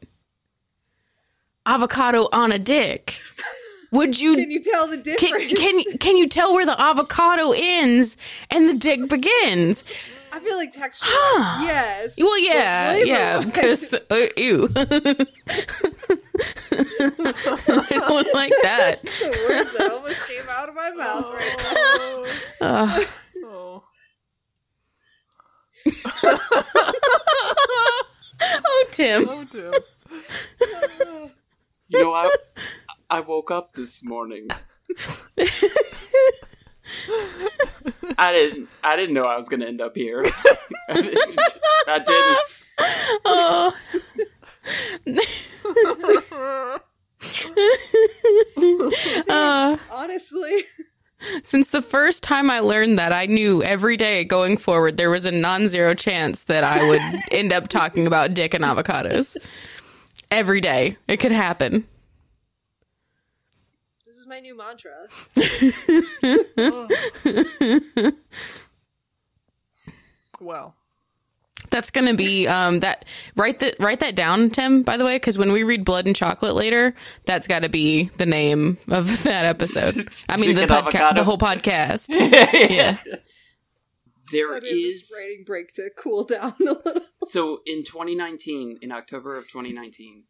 avocado 1.66 2.28
on 2.32 2.52
a 2.52 2.60
dick? 2.60 3.20
Would 3.92 4.20
you 4.20 4.36
Can 4.36 4.52
you 4.52 4.62
tell 4.62 4.88
the 4.88 4.98
can, 4.98 5.04
difference? 5.16 5.54
can 5.60 5.98
can 6.00 6.18
you 6.18 6.28
tell 6.28 6.54
where 6.54 6.66
the 6.66 6.80
avocado 6.80 7.52
ends 7.56 8.18
and 8.50 8.68
the 8.68 8.74
dick 8.74 9.08
begins? 9.08 9.84
I 10.34 10.40
feel 10.40 10.58
like 10.58 10.74
texture. 10.74 11.06
Huh. 11.08 11.64
Yes. 11.64 12.16
Well, 12.18 12.38
yeah, 12.40 12.94
But 12.94 13.08
yeah, 13.08 13.40
because 13.42 13.94
uh, 13.94 14.28
ew, 14.36 14.68
I 14.76 14.84
don't 17.90 18.34
like 18.34 18.52
that. 18.64 19.00
the 19.20 19.46
words 19.50 19.78
that 19.78 19.92
almost 19.94 20.28
came 20.28 20.44
out 20.50 20.68
of 20.68 20.76
my 20.76 20.90
mouth 20.90 21.34
right 21.34 21.58
now. 22.60 22.68
Uh, 22.68 23.04
Oh. 23.48 23.84
oh, 28.66 28.86
Tim. 28.92 29.28
Oh 29.30 29.44
dear. 29.46 29.72
you 31.90 32.04
know, 32.04 32.14
I 32.14 32.30
I 33.10 33.20
woke 33.22 33.52
up 33.52 33.74
this 33.74 34.04
morning. 34.04 34.48
I 38.18 38.32
didn't. 38.32 38.70
I 38.84 38.96
didn't 38.96 39.14
know 39.14 39.26
I 39.26 39.36
was 39.36 39.50
going 39.50 39.60
to 39.62 39.68
end 39.68 39.82
up 39.82 39.96
here. 39.96 40.22
I 40.90 41.02
didn't. 41.02 41.40
I 41.88 42.00
didn't. 42.00 42.40
Oh. 43.26 43.74
uh, 49.30 49.78
Honestly, 49.92 50.64
since 51.44 51.70
the 51.70 51.82
first 51.82 52.24
time 52.24 52.50
I 52.50 52.60
learned 52.60 52.98
that, 53.00 53.12
I 53.14 53.26
knew 53.26 53.64
every 53.64 53.98
day 53.98 54.24
going 54.24 54.58
forward 54.58 54.98
there 54.98 55.10
was 55.10 55.26
a 55.26 55.32
non-zero 55.32 55.94
chance 55.96 56.44
that 56.44 56.64
I 56.64 56.88
would 56.88 57.02
end 57.32 57.52
up 57.54 57.68
talking 57.68 58.08
about 58.08 58.34
dick 58.34 58.54
and 58.54 58.64
avocados. 58.64 59.38
Every 60.32 60.62
day, 60.62 60.98
it 61.08 61.18
could 61.18 61.32
happen. 61.32 61.88
this 64.06 64.18
is 64.18 64.28
my 64.28 64.40
new 64.40 64.56
mantra. 64.58 65.08
Oh. 66.58 68.12
Well. 70.42 70.76
That's 71.76 71.92
gonna 71.92 72.14
be 72.14 72.48
um 72.48 72.80
that 72.80 73.04
write 73.36 73.60
that 73.60 73.76
write 73.82 74.00
that 74.00 74.16
down, 74.16 74.50
Tim. 74.50 74.82
By 74.82 74.96
the 74.96 75.04
way, 75.04 75.18
because 75.18 75.38
when 75.38 75.52
we 75.52 75.64
read 75.64 75.84
Blood 75.84 76.06
and 76.06 76.16
Chocolate 76.16 76.56
later, 76.56 76.96
that's 77.26 77.48
got 77.48 77.64
to 77.64 77.70
be 77.70 78.06
the 78.16 78.26
name 78.26 78.78
of 78.88 79.24
that 79.24 79.44
episode. 79.44 80.08
I 80.30 80.38
mean, 80.38 80.56
the 80.56 80.68
podcast, 80.68 81.16
the 81.16 81.26
whole 81.26 81.38
podcast. 81.38 82.08
Yeah. 82.76 82.98
There 84.32 84.56
I 84.56 84.60
need 84.60 84.70
is 84.70 85.12
writing 85.14 85.44
break 85.46 85.74
to 85.74 85.90
cool 85.98 86.24
down 86.24 86.56
a 86.62 86.64
little. 86.64 87.02
so 87.18 87.60
in 87.66 87.84
2019, 87.84 88.80
in 88.82 88.92
October 88.94 89.38
of 89.38 89.44
2019, 89.50 90.24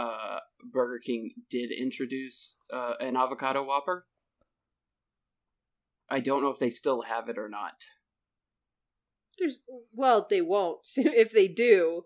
uh, 0.00 0.40
Burger 0.64 0.98
King 0.98 1.30
did 1.48 1.70
introduce 1.70 2.56
uh, 2.72 2.94
an 2.98 3.16
avocado 3.16 3.64
Whopper. 3.64 4.04
I 6.08 6.18
don't 6.18 6.42
know 6.42 6.50
if 6.50 6.58
they 6.58 6.70
still 6.70 7.02
have 7.02 7.28
it 7.28 7.38
or 7.38 7.48
not. 7.48 7.84
There's 9.40 9.62
well, 9.92 10.26
they 10.30 10.40
won't. 10.42 10.86
If 10.96 11.32
they 11.32 11.48
do, 11.48 12.04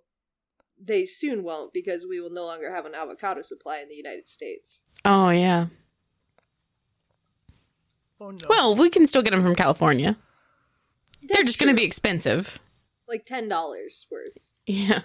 they 0.82 1.04
soon 1.04 1.42
won't 1.42 1.72
because 1.74 2.06
we 2.08 2.20
will 2.20 2.30
no 2.30 2.44
longer 2.44 2.72
have 2.74 2.86
an 2.86 2.94
avocado 2.94 3.42
supply 3.42 3.80
in 3.80 3.88
the 3.88 3.94
United 3.96 4.28
States. 4.28 4.80
Oh 5.04 5.28
yeah. 5.30 5.66
Oh 8.20 8.30
no. 8.30 8.46
Well, 8.48 8.76
we 8.76 8.88
can 8.88 9.06
still 9.06 9.22
get 9.22 9.32
them 9.32 9.42
from 9.42 9.54
California. 9.56 10.16
They're 11.22 11.42
just 11.42 11.58
going 11.58 11.74
to 11.74 11.76
be 11.76 11.84
expensive. 11.84 12.58
like 13.08 13.26
ten 13.26 13.48
dollars 13.48 14.06
worth. 14.10 14.52
Yeah. 14.66 15.02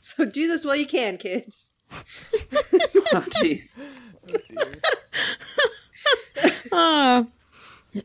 So 0.00 0.24
do 0.24 0.46
this 0.48 0.64
while 0.64 0.76
you 0.76 0.86
can, 0.86 1.16
kids. 1.18 1.72
Oh, 3.10 3.24
jeez. 3.42 3.86
Uh, 6.70 7.24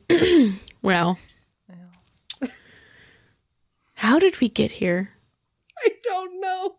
well. 0.82 1.19
How 4.04 4.20
did 4.20 4.41
we 4.41 4.49
get 4.49 4.70
here? 4.70 5.12
I 5.80 5.89
don't 6.04 6.41
know. 6.41 6.76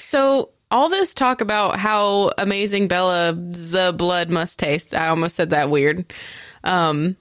So 0.00 0.50
all 0.72 0.88
this 0.88 1.14
talk 1.14 1.40
about 1.40 1.78
how 1.78 2.32
amazing 2.36 2.88
Bella's 2.88 3.76
blood 3.94 4.30
must 4.30 4.58
taste. 4.58 4.94
I 4.94 5.06
almost 5.06 5.36
said 5.36 5.50
that 5.50 5.70
weird. 5.70 6.12
Um, 6.64 7.16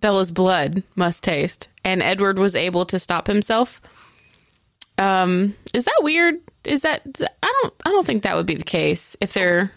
Bella's 0.00 0.32
blood 0.32 0.82
must 0.96 1.22
taste, 1.22 1.68
and 1.84 2.02
Edward 2.02 2.40
was 2.40 2.56
able 2.56 2.84
to 2.86 2.98
stop 2.98 3.28
himself. 3.28 3.80
Um, 4.98 5.54
is 5.74 5.84
that 5.84 6.00
weird? 6.02 6.40
Is 6.64 6.82
that 6.82 7.02
I 7.40 7.60
don't 7.62 7.74
I 7.86 7.90
don't 7.90 8.04
think 8.04 8.24
that 8.24 8.34
would 8.34 8.46
be 8.46 8.56
the 8.56 8.64
case 8.64 9.16
if 9.20 9.32
they're 9.32 9.70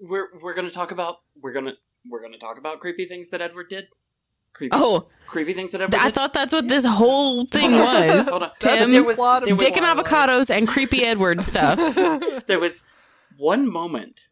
We're 0.00 0.28
we're 0.40 0.54
gonna 0.54 0.70
talk 0.70 0.92
about 0.92 1.16
we're 1.42 1.52
gonna 1.52 1.74
we're 2.08 2.22
gonna 2.22 2.38
talk 2.38 2.56
about 2.56 2.78
creepy 2.78 3.06
things 3.06 3.30
that 3.30 3.42
Edward 3.42 3.68
did. 3.68 3.88
Creepy. 4.56 4.70
oh 4.74 5.06
creepy 5.26 5.52
things 5.52 5.72
that 5.72 5.82
Edward 5.82 6.00
I 6.00 6.04
did. 6.04 6.14
thought 6.14 6.32
that's 6.32 6.52
what 6.54 6.66
this 6.66 6.84
whole 6.84 7.44
thing 7.44 7.72
was. 7.78 8.26
Hold 8.28 8.44
on. 8.44 8.50
Tim, 8.58 8.90
There 8.90 9.04
was, 9.04 9.18
there 9.18 9.54
was, 9.54 9.58
Dick 9.58 9.76
and 9.76 9.84
avocados 9.84 10.48
and 10.48 10.66
creepy 10.66 11.04
Edward 11.04 11.42
stuff. 11.50 11.78
there 12.46 12.58
was 12.58 12.82
one 13.36 13.70
moment 13.70 14.28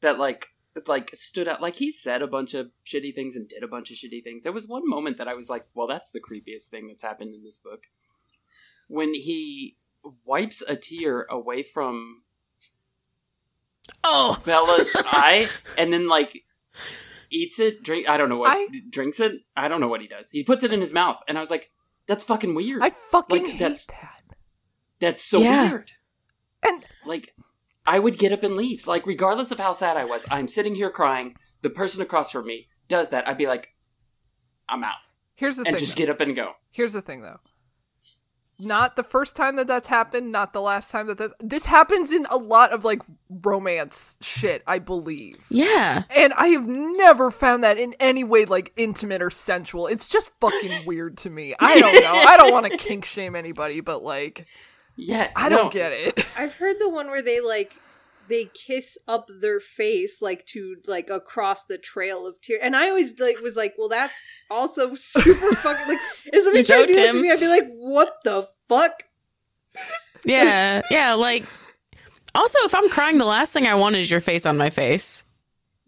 that 0.00 0.18
like 0.20 0.46
like 0.86 1.10
stood 1.14 1.48
out 1.48 1.60
like 1.60 1.74
he 1.76 1.90
said 1.90 2.22
a 2.22 2.28
bunch 2.28 2.54
of 2.54 2.70
shitty 2.86 3.12
things 3.12 3.34
and 3.34 3.48
did 3.48 3.64
a 3.64 3.68
bunch 3.68 3.90
of 3.90 3.96
shitty 3.96 4.22
things 4.22 4.44
there 4.44 4.52
was 4.52 4.68
one 4.68 4.88
moment 4.88 5.18
that 5.18 5.26
i 5.26 5.34
was 5.34 5.50
like 5.50 5.66
well 5.74 5.88
that's 5.88 6.12
the 6.12 6.20
creepiest 6.20 6.68
thing 6.68 6.86
that's 6.86 7.02
happened 7.02 7.34
in 7.34 7.42
this 7.42 7.58
book 7.58 7.82
when 8.86 9.12
he 9.12 9.76
wipes 10.24 10.62
a 10.68 10.76
tear 10.76 11.26
away 11.28 11.62
from 11.64 12.22
Oh, 14.04 14.38
bella's 14.44 14.90
eye 15.04 15.48
and 15.76 15.92
then 15.92 16.08
like 16.08 16.44
eats 17.30 17.58
it 17.58 17.82
drink 17.82 18.08
i 18.08 18.16
don't 18.16 18.28
know 18.28 18.36
what 18.38 18.56
I- 18.56 18.66
drinks 18.90 19.20
it 19.20 19.32
i 19.56 19.68
don't 19.68 19.80
know 19.80 19.88
what 19.88 20.00
he 20.00 20.08
does 20.08 20.28
he 20.30 20.42
puts 20.44 20.64
it 20.64 20.72
in 20.72 20.80
his 20.80 20.92
mouth 20.92 21.18
and 21.28 21.38
i 21.38 21.40
was 21.40 21.50
like 21.50 21.70
that's 22.06 22.24
fucking 22.24 22.54
weird 22.56 22.82
I 22.82 22.90
fucking 22.90 23.42
Like, 23.42 23.52
hate 23.52 23.58
that's- 23.60 23.86
that. 23.86 24.22
that's 24.98 25.22
so 25.22 25.40
Yeah. 25.40 25.68
weird 25.70 25.92
And 26.62 26.84
like 27.06 27.34
I 27.86 27.98
would 27.98 28.18
get 28.18 28.32
up 28.32 28.42
and 28.42 28.56
leave. 28.56 28.86
Like 28.86 29.06
regardless 29.06 29.50
of 29.52 29.58
how 29.58 29.72
sad 29.72 29.96
I 29.96 30.04
was, 30.04 30.26
I'm 30.30 30.46
sitting 30.48 30.74
here 30.74 30.90
crying. 30.90 31.34
The 31.62 31.70
person 31.70 32.02
across 32.02 32.30
from 32.30 32.46
me 32.46 32.68
does 32.88 33.08
that. 33.08 33.26
I'd 33.26 33.38
be 33.38 33.46
like, 33.46 33.68
I'm 34.68 34.84
out. 34.84 34.96
Here's 35.34 35.56
the 35.56 35.62
thing 35.64 35.68
and 35.70 35.76
thing. 35.78 35.86
just 35.86 35.96
though. 35.96 36.02
get 36.02 36.10
up 36.10 36.20
and 36.20 36.36
go. 36.36 36.52
Here's 36.70 36.92
the 36.92 37.00
thing, 37.00 37.22
though. 37.22 37.40
Not 38.60 38.94
the 38.94 39.02
first 39.02 39.36
time 39.36 39.56
that 39.56 39.66
that's 39.66 39.88
happened. 39.88 40.30
Not 40.30 40.52
the 40.52 40.60
last 40.60 40.90
time 40.90 41.06
that 41.06 41.18
that 41.18 41.32
this 41.40 41.64
happens 41.66 42.12
in 42.12 42.26
a 42.30 42.36
lot 42.36 42.72
of 42.72 42.84
like 42.84 43.00
romance 43.42 44.18
shit. 44.20 44.62
I 44.66 44.78
believe. 44.78 45.38
Yeah. 45.48 46.02
And 46.14 46.32
I 46.34 46.48
have 46.48 46.66
never 46.66 47.30
found 47.30 47.64
that 47.64 47.78
in 47.78 47.94
any 47.98 48.22
way 48.22 48.44
like 48.44 48.72
intimate 48.76 49.22
or 49.22 49.30
sensual. 49.30 49.86
It's 49.86 50.08
just 50.08 50.30
fucking 50.40 50.72
weird 50.86 51.16
to 51.18 51.30
me. 51.30 51.54
I 51.58 51.80
don't 51.80 52.02
know. 52.02 52.12
I 52.12 52.36
don't 52.36 52.52
want 52.52 52.66
to 52.66 52.76
kink 52.76 53.06
shame 53.06 53.34
anybody, 53.34 53.80
but 53.80 54.02
like 54.02 54.46
Yeah, 54.94 55.30
I 55.34 55.48
don't 55.48 55.72
get 55.72 55.92
it. 55.92 56.26
I've 56.36 56.52
heard 56.54 56.76
the 56.78 56.88
one 56.88 57.08
where 57.08 57.22
they 57.22 57.40
like 57.40 57.74
they 58.30 58.46
kiss 58.54 58.96
up 59.06 59.28
their 59.40 59.60
face 59.60 60.22
like 60.22 60.46
to 60.46 60.76
like 60.86 61.10
across 61.10 61.64
the 61.66 61.76
trail 61.76 62.26
of 62.26 62.40
tears, 62.40 62.60
and 62.62 62.74
I 62.74 62.88
always 62.88 63.18
like 63.20 63.40
was 63.40 63.56
like, 63.56 63.74
well, 63.76 63.90
that's 63.90 64.14
also 64.50 64.94
super 64.94 65.54
fucking 65.56 65.88
like. 65.88 65.98
If 66.26 66.44
somebody 66.44 66.60
You 66.60 66.64
tried 66.64 66.80
to 66.80 66.86
do 66.86 66.94
that 66.94 67.02
joked 67.06 67.14
to 67.16 67.22
me, 67.22 67.30
I'd 67.30 67.40
be 67.40 67.48
like, 67.48 67.68
what 67.74 68.14
the 68.24 68.48
fuck? 68.68 69.02
Yeah. 70.24 70.82
Yeah. 70.90 71.14
Like, 71.14 71.44
also, 72.34 72.58
if 72.60 72.74
I'm 72.74 72.88
crying, 72.88 73.18
the 73.18 73.24
last 73.24 73.52
thing 73.52 73.66
I 73.66 73.74
want 73.74 73.96
is 73.96 74.10
your 74.10 74.20
face 74.20 74.46
on 74.46 74.56
my 74.56 74.70
face. 74.70 75.24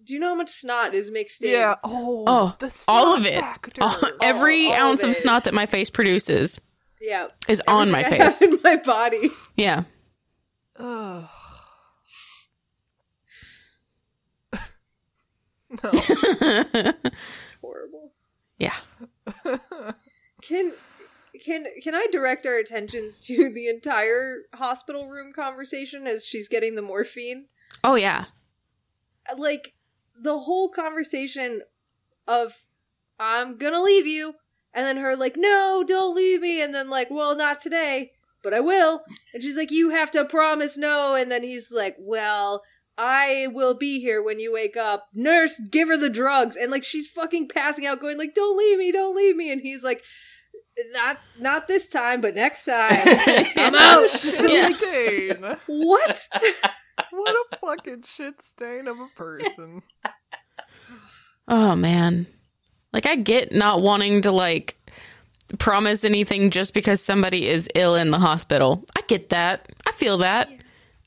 Do 0.05 0.15
you 0.15 0.21
know 0.21 0.29
how 0.31 0.35
much 0.35 0.51
snot 0.51 0.95
is 0.95 1.11
mixed 1.11 1.45
in? 1.45 1.53
Yeah. 1.53 1.77
Oh. 1.85 2.25
Oh, 2.27 2.57
the 2.59 2.85
all 2.89 3.15
of 3.17 3.25
it. 3.25 3.43
All- 3.81 4.01
every 4.21 4.67
all 4.67 4.73
of 4.73 4.79
ounce 4.81 5.03
of, 5.05 5.11
it. 5.11 5.15
snot 5.15 5.45
that 5.45 5.55
my 5.55 5.67
face 5.67 5.91
produces 5.91 6.61
yeah. 7.01 7.29
is 7.49 7.63
on 7.69 7.91
my 7.91 8.01
Everything 8.01 8.21
I 8.21 8.25
have 8.25 8.35
face. 8.35 8.43
in 8.43 8.59
my 8.65 8.77
body. 8.77 9.31
Yeah. 9.57 9.85
Ugh. 10.79 11.29
no. 15.85 15.91
It's 15.93 17.55
horrible. 17.61 18.13
yeah. 18.59 18.77
Can 20.43 20.73
can 21.45 21.67
can 21.83 21.95
I 21.95 22.07
direct 22.11 22.47
our 22.47 22.57
attentions 22.57 23.21
to 23.23 23.49
the 23.49 23.69
entire 23.69 24.43
hospital 24.55 25.09
room 25.09 25.33
conversation 25.33 26.07
as 26.07 26.27
she's 26.27 26.49
getting 26.49 26.75
the 26.75 26.83
morphine? 26.83 27.47
Oh, 27.85 27.95
yeah. 27.95 28.27
like 29.39 29.75
the 30.21 30.41
whole 30.41 30.69
conversation 30.69 31.63
of 32.29 32.55
I'm 33.19 33.57
gonna 33.57 33.81
leave 33.81 34.07
you, 34.07 34.35
and 34.75 34.85
then 34.85 34.97
her 34.99 35.17
like, 35.17 35.37
no, 35.37 35.85
don't 35.87 36.15
leave 36.17 36.41
me, 36.41 36.61
and 36.61 36.75
then 36.75 36.91
like, 36.91 37.09
well, 37.11 37.37
not 37.37 37.61
today, 37.61 38.13
but 38.43 38.53
I 38.53 38.61
will, 38.61 39.03
and 39.33 39.43
she's 39.43 39.57
like, 39.57 39.71
you 39.71 39.91
have 39.91 40.11
to 40.13 40.25
promise 40.25 40.77
no, 40.77 41.15
and 41.15 41.31
then 41.31 41.43
he's 41.43 41.73
like, 41.73 41.97
well. 41.99 42.63
I 42.99 43.49
will 43.53 43.75
be 43.75 44.01
here 44.01 44.23
when 44.23 44.39
you 44.39 44.53
wake 44.53 44.77
up. 44.77 45.09
Nurse, 45.15 45.61
give 45.71 45.89
her 45.89 45.97
the 45.97 46.11
drugs. 46.11 46.57
And 46.57 46.71
like 46.71 46.85
she's 46.85 47.07
fucking 47.07 47.49
passing 47.49 47.87
out, 47.87 48.01
going 48.01 48.19
like, 48.19 48.35
Don't 48.35 48.57
leave 48.57 48.79
me, 48.79 48.93
don't 48.93 49.17
leave 49.17 49.37
me. 49.37 49.51
And 49.51 49.61
he's 49.61 49.83
like, 49.83 50.03
Not 50.93 51.19
not 51.39 51.69
this 51.69 51.89
time, 51.89 52.21
but 52.21 52.35
next 52.35 52.65
time. 52.65 52.93
I'm 53.57 53.75
out. 53.77 54.25
Yeah. 54.25 54.71
Dane. 54.79 55.57
what? 55.67 56.29
What 57.11 57.35
a 57.35 57.57
fucking 57.59 58.05
shit 58.07 58.43
stain 58.43 58.87
of 58.87 58.99
a 58.99 59.09
person. 59.17 59.83
Oh, 61.49 61.75
man. 61.75 62.29
Like, 62.93 63.05
I 63.05 63.17
get 63.17 63.53
not 63.53 63.83
wanting 63.83 64.23
to, 64.23 64.31
like, 64.31 64.77
promise 65.59 66.05
anything 66.05 66.51
just 66.51 66.73
because 66.73 67.03
somebody 67.03 67.49
is 67.49 67.69
ill 67.75 67.97
in 67.97 68.11
the 68.11 68.19
hospital. 68.21 68.85
I 68.97 69.03
get 69.09 69.31
that. 69.31 69.69
I 69.85 69.91
feel 69.91 70.19
that. 70.19 70.49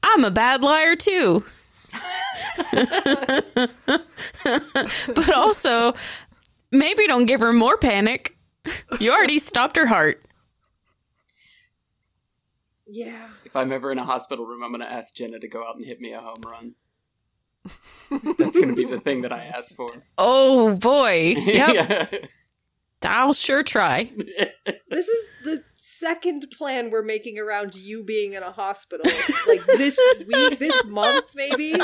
I'm 0.03 0.25
a 0.25 0.31
bad 0.31 0.61
liar, 0.61 0.97
too. 0.97 1.45
but 5.13 5.33
also, 5.33 5.93
maybe 6.71 7.07
don't 7.07 7.25
give 7.25 7.41
her 7.41 7.53
more 7.53 7.77
panic. 7.77 8.37
You 8.99 9.11
already 9.11 9.39
stopped 9.39 9.77
her 9.77 9.85
heart. 9.85 10.23
Yeah. 12.87 13.29
If 13.43 13.55
I'm 13.55 13.71
ever 13.71 13.91
in 13.91 13.99
a 13.99 14.05
hospital 14.05 14.45
room, 14.45 14.63
I'm 14.63 14.71
going 14.71 14.81
to 14.81 14.91
ask 14.91 15.15
Jenna 15.15 15.39
to 15.39 15.47
go 15.47 15.67
out 15.67 15.75
and 15.75 15.85
hit 15.85 15.99
me 15.99 16.13
a 16.13 16.19
home 16.19 16.41
run. 16.45 16.75
That's 18.37 18.57
going 18.57 18.69
to 18.69 18.75
be 18.75 18.85
the 18.85 18.99
thing 18.99 19.21
that 19.21 19.33
I 19.33 19.45
ask 19.45 19.75
for. 19.75 19.89
Oh 20.17 20.75
boy. 20.75 21.35
Yep. 21.37 21.73
Yeah. 21.73 22.07
I'll 23.03 23.33
sure 23.33 23.61
try. 23.61 24.11
This 24.89 25.07
is 25.07 25.27
the 25.43 25.63
second 25.99 26.45
plan 26.51 26.91
we're 26.91 27.03
making 27.03 27.39
around 27.39 27.75
you 27.75 28.03
being 28.03 28.33
in 28.33 28.43
a 28.43 28.51
hospital. 28.51 29.05
Like 29.47 29.65
this 29.65 29.99
week, 30.27 30.59
this 30.59 30.83
month, 30.85 31.25
maybe. 31.35 31.75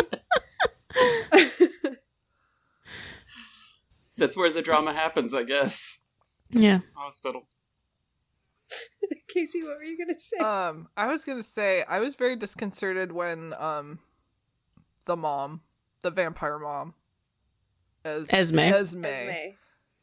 That's 4.18 4.38
where 4.38 4.52
the 4.54 4.62
drama 4.62 4.94
happens, 4.94 5.34
I 5.34 5.44
guess. 5.44 6.04
Yeah. 6.50 6.82
Hospital. 6.96 7.48
Casey, 9.28 9.64
what 9.64 9.78
were 9.78 9.84
you 9.84 9.98
gonna 9.98 10.20
say? 10.20 10.38
Um, 10.38 10.90
I 10.96 11.08
was 11.08 11.24
gonna 11.24 11.44
say 11.44 11.84
I 11.88 12.00
was 12.00 12.16
very 12.16 12.36
disconcerted 12.36 13.12
when 13.12 13.54
um, 13.58 14.00
the 15.06 15.16
mom, 15.16 15.62
the 16.02 16.12
vampire 16.12 16.60
mom, 16.60 16.94
as 18.04 18.32
Esme. 18.32 18.60
Esme, 18.60 19.06
Esme. 19.06 19.56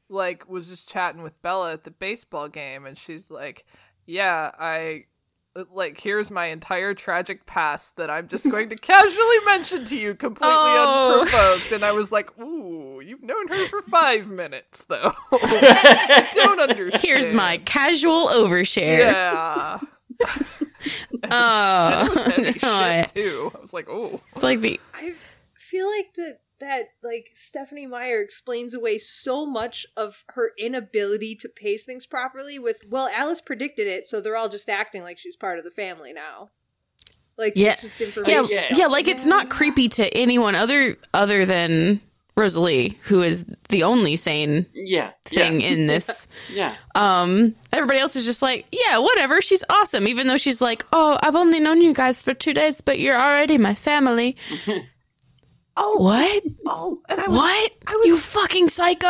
like 0.09 0.49
was 0.49 0.69
just 0.69 0.89
chatting 0.89 1.23
with 1.23 1.41
Bella 1.43 1.75
at 1.75 1.85
the 1.85 1.91
baseball 1.91 2.49
game, 2.49 2.87
and 2.87 2.99
she's 2.99 3.31
like, 3.31 3.65
"Yeah, 4.09 4.51
I." 4.59 5.05
Uh, 5.57 5.65
like, 5.73 5.99
here's 5.99 6.31
my 6.31 6.47
entire 6.47 6.93
tragic 6.93 7.47
past 7.47 7.97
that 7.97 8.11
I'm 8.11 8.29
just 8.29 8.49
going 8.51 8.69
to 8.69 8.77
casually 8.77 9.37
mention 9.47 9.87
to 9.87 9.97
you 9.97 10.15
completely 10.15 10.53
Oh. 10.55 11.21
unprovoked. 11.23 11.73
And 11.73 11.85
I 11.85 11.93
was 11.93 12.13
like, 12.13 12.39
ooh, 12.39 13.01
you've 13.03 13.23
known 13.23 13.49
her 13.49 13.67
for 13.69 13.81
five 13.81 14.29
minutes, 14.31 14.85
though. 14.85 15.13
I 15.33 16.29
don't 16.35 16.61
understand. 16.61 17.03
Here's 17.03 17.33
my 17.33 17.57
casual 17.59 18.29
overshare. 18.29 18.99
Yeah. 18.99 19.81
Oh, 21.25 21.29
That 22.27 22.63
no, 22.63 23.03
shit, 23.03 23.15
too. 23.15 23.51
I 23.55 23.61
was 23.61 23.73
like, 23.73 23.87
oh. 23.91 24.21
it's 24.33 24.43
like 24.43 24.61
the 24.61 24.81
I 24.95 25.15
feel 25.55 25.89
like 25.91 26.15
that 26.15 26.41
that 26.61 26.89
like 27.03 27.31
Stephenie 27.35 27.87
Meyer 27.87 28.21
explains 28.21 28.75
away 28.75 28.99
so 28.99 29.47
much 29.47 29.87
of 29.97 30.25
her 30.31 30.53
inability 30.59 31.35
to 31.37 31.49
pace 31.49 31.85
things 31.85 32.05
properly 32.07 32.59
with 32.59 32.79
well 32.89 33.09
Alice 33.15 33.41
predicted 33.41 33.87
it 33.87 34.07
so 34.07 34.21
they're 34.21 34.37
all 34.37 34.49
just 34.49 34.69
acting 34.69 35.03
like 35.03 35.19
she's 35.19 35.37
part 35.37 35.59
of 35.59 35.65
the 35.65 35.71
family 35.71 36.13
now. 36.13 36.51
Like 37.37 37.53
Yeah. 37.57 37.73
it's 37.73 37.83
just 37.83 38.01
information. 38.01 38.47
Yeah. 38.51 38.75
yeah, 38.75 38.87
like 38.87 39.07
it's 39.09 39.27
not 39.27 39.49
creepy 39.51 39.89
to 39.91 40.13
anyone 40.17 40.55
other 40.55 40.97
other 41.15 41.45
than 41.47 42.01
Rosalie, 42.37 42.97
who 43.05 43.23
is 43.23 43.45
the 43.69 43.83
only 43.83 44.15
sane 44.17 44.65
Yeah. 44.73 45.11
thing 45.25 45.61
yeah. 45.61 45.67
in 45.69 45.87
this. 45.89 46.27
Yeah. 46.53 46.75
Um, 46.95 47.55
everybody 47.73 47.99
else 47.99 48.15
is 48.17 48.25
just 48.25 48.43
like, 48.43 48.65
yeah, 48.73 48.99
whatever. 48.99 49.41
She's 49.43 49.65
awesome, 49.69 50.07
even 50.09 50.27
though 50.29 50.37
she's 50.37 50.61
like, 50.61 50.85
oh, 50.93 51.19
I've 51.23 51.35
only 51.37 51.59
known 51.61 51.81
you 51.81 51.93
guys 51.93 52.23
for 52.23 52.35
two 52.35 52.55
days, 52.55 52.81
but 52.81 52.99
you're 53.01 53.21
already 53.21 53.59
my 53.59 53.75
family. 53.75 54.37
Oh, 55.81 55.97
What? 56.03 56.43
oh, 56.67 57.01
and 57.09 57.21
I 57.21 57.29
was, 57.29 57.37
What? 57.37 57.73
I 57.87 57.95
was- 57.97 58.07
you 58.07 58.19
fucking 58.19 58.69
psycho? 58.69 59.07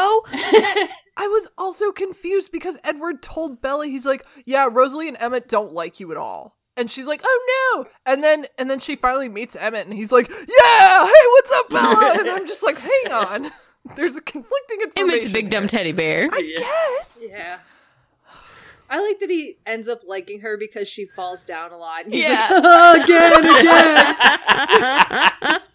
I 1.20 1.26
was 1.26 1.48
also 1.56 1.90
confused 1.92 2.52
because 2.52 2.78
Edward 2.84 3.22
told 3.22 3.60
Bella, 3.62 3.86
he's 3.86 4.04
like, 4.06 4.24
yeah, 4.44 4.68
Rosalie 4.70 5.08
and 5.08 5.16
Emmett 5.18 5.48
don't 5.48 5.72
like 5.72 5.98
you 5.98 6.10
at 6.12 6.16
all. 6.18 6.56
And 6.76 6.88
she's 6.90 7.06
like, 7.08 7.22
oh 7.24 7.74
no. 7.74 7.86
And 8.06 8.22
then 8.22 8.46
and 8.56 8.70
then 8.70 8.78
she 8.78 8.94
finally 8.94 9.28
meets 9.28 9.56
Emmett 9.56 9.86
and 9.86 9.94
he's 9.96 10.12
like, 10.12 10.28
yeah, 10.30 11.06
hey, 11.06 11.26
what's 11.32 11.52
up, 11.52 11.70
Bella? 11.70 12.14
And 12.20 12.28
I'm 12.30 12.46
just 12.46 12.62
like, 12.62 12.78
hang 12.78 13.12
on. 13.12 13.50
There's 13.96 14.14
a 14.14 14.20
conflicting 14.20 14.82
information. 14.82 15.08
Emmett's 15.10 15.26
a 15.26 15.30
big 15.32 15.50
dumb 15.50 15.66
teddy 15.66 15.90
bear. 15.92 16.28
Yes. 16.38 17.18
Yeah. 17.20 17.58
I 18.90 19.04
like 19.04 19.18
that 19.20 19.28
he 19.30 19.56
ends 19.66 19.88
up 19.88 20.02
liking 20.06 20.40
her 20.40 20.56
because 20.56 20.86
she 20.88 21.04
falls 21.06 21.44
down 21.44 21.72
a 21.72 21.76
lot. 21.78 22.04
And 22.04 22.14
he's 22.14 22.22
Yeah. 22.22 22.48
like, 22.48 22.62
"Oh, 22.64 23.02
again, 23.02 23.32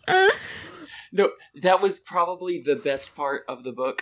again. 0.07 0.31
No, 1.15 1.29
that 1.61 1.79
was 1.81 1.99
probably 1.99 2.59
the 2.65 2.75
best 2.75 3.15
part 3.15 3.43
of 3.47 3.63
the 3.63 3.71
book 3.71 4.01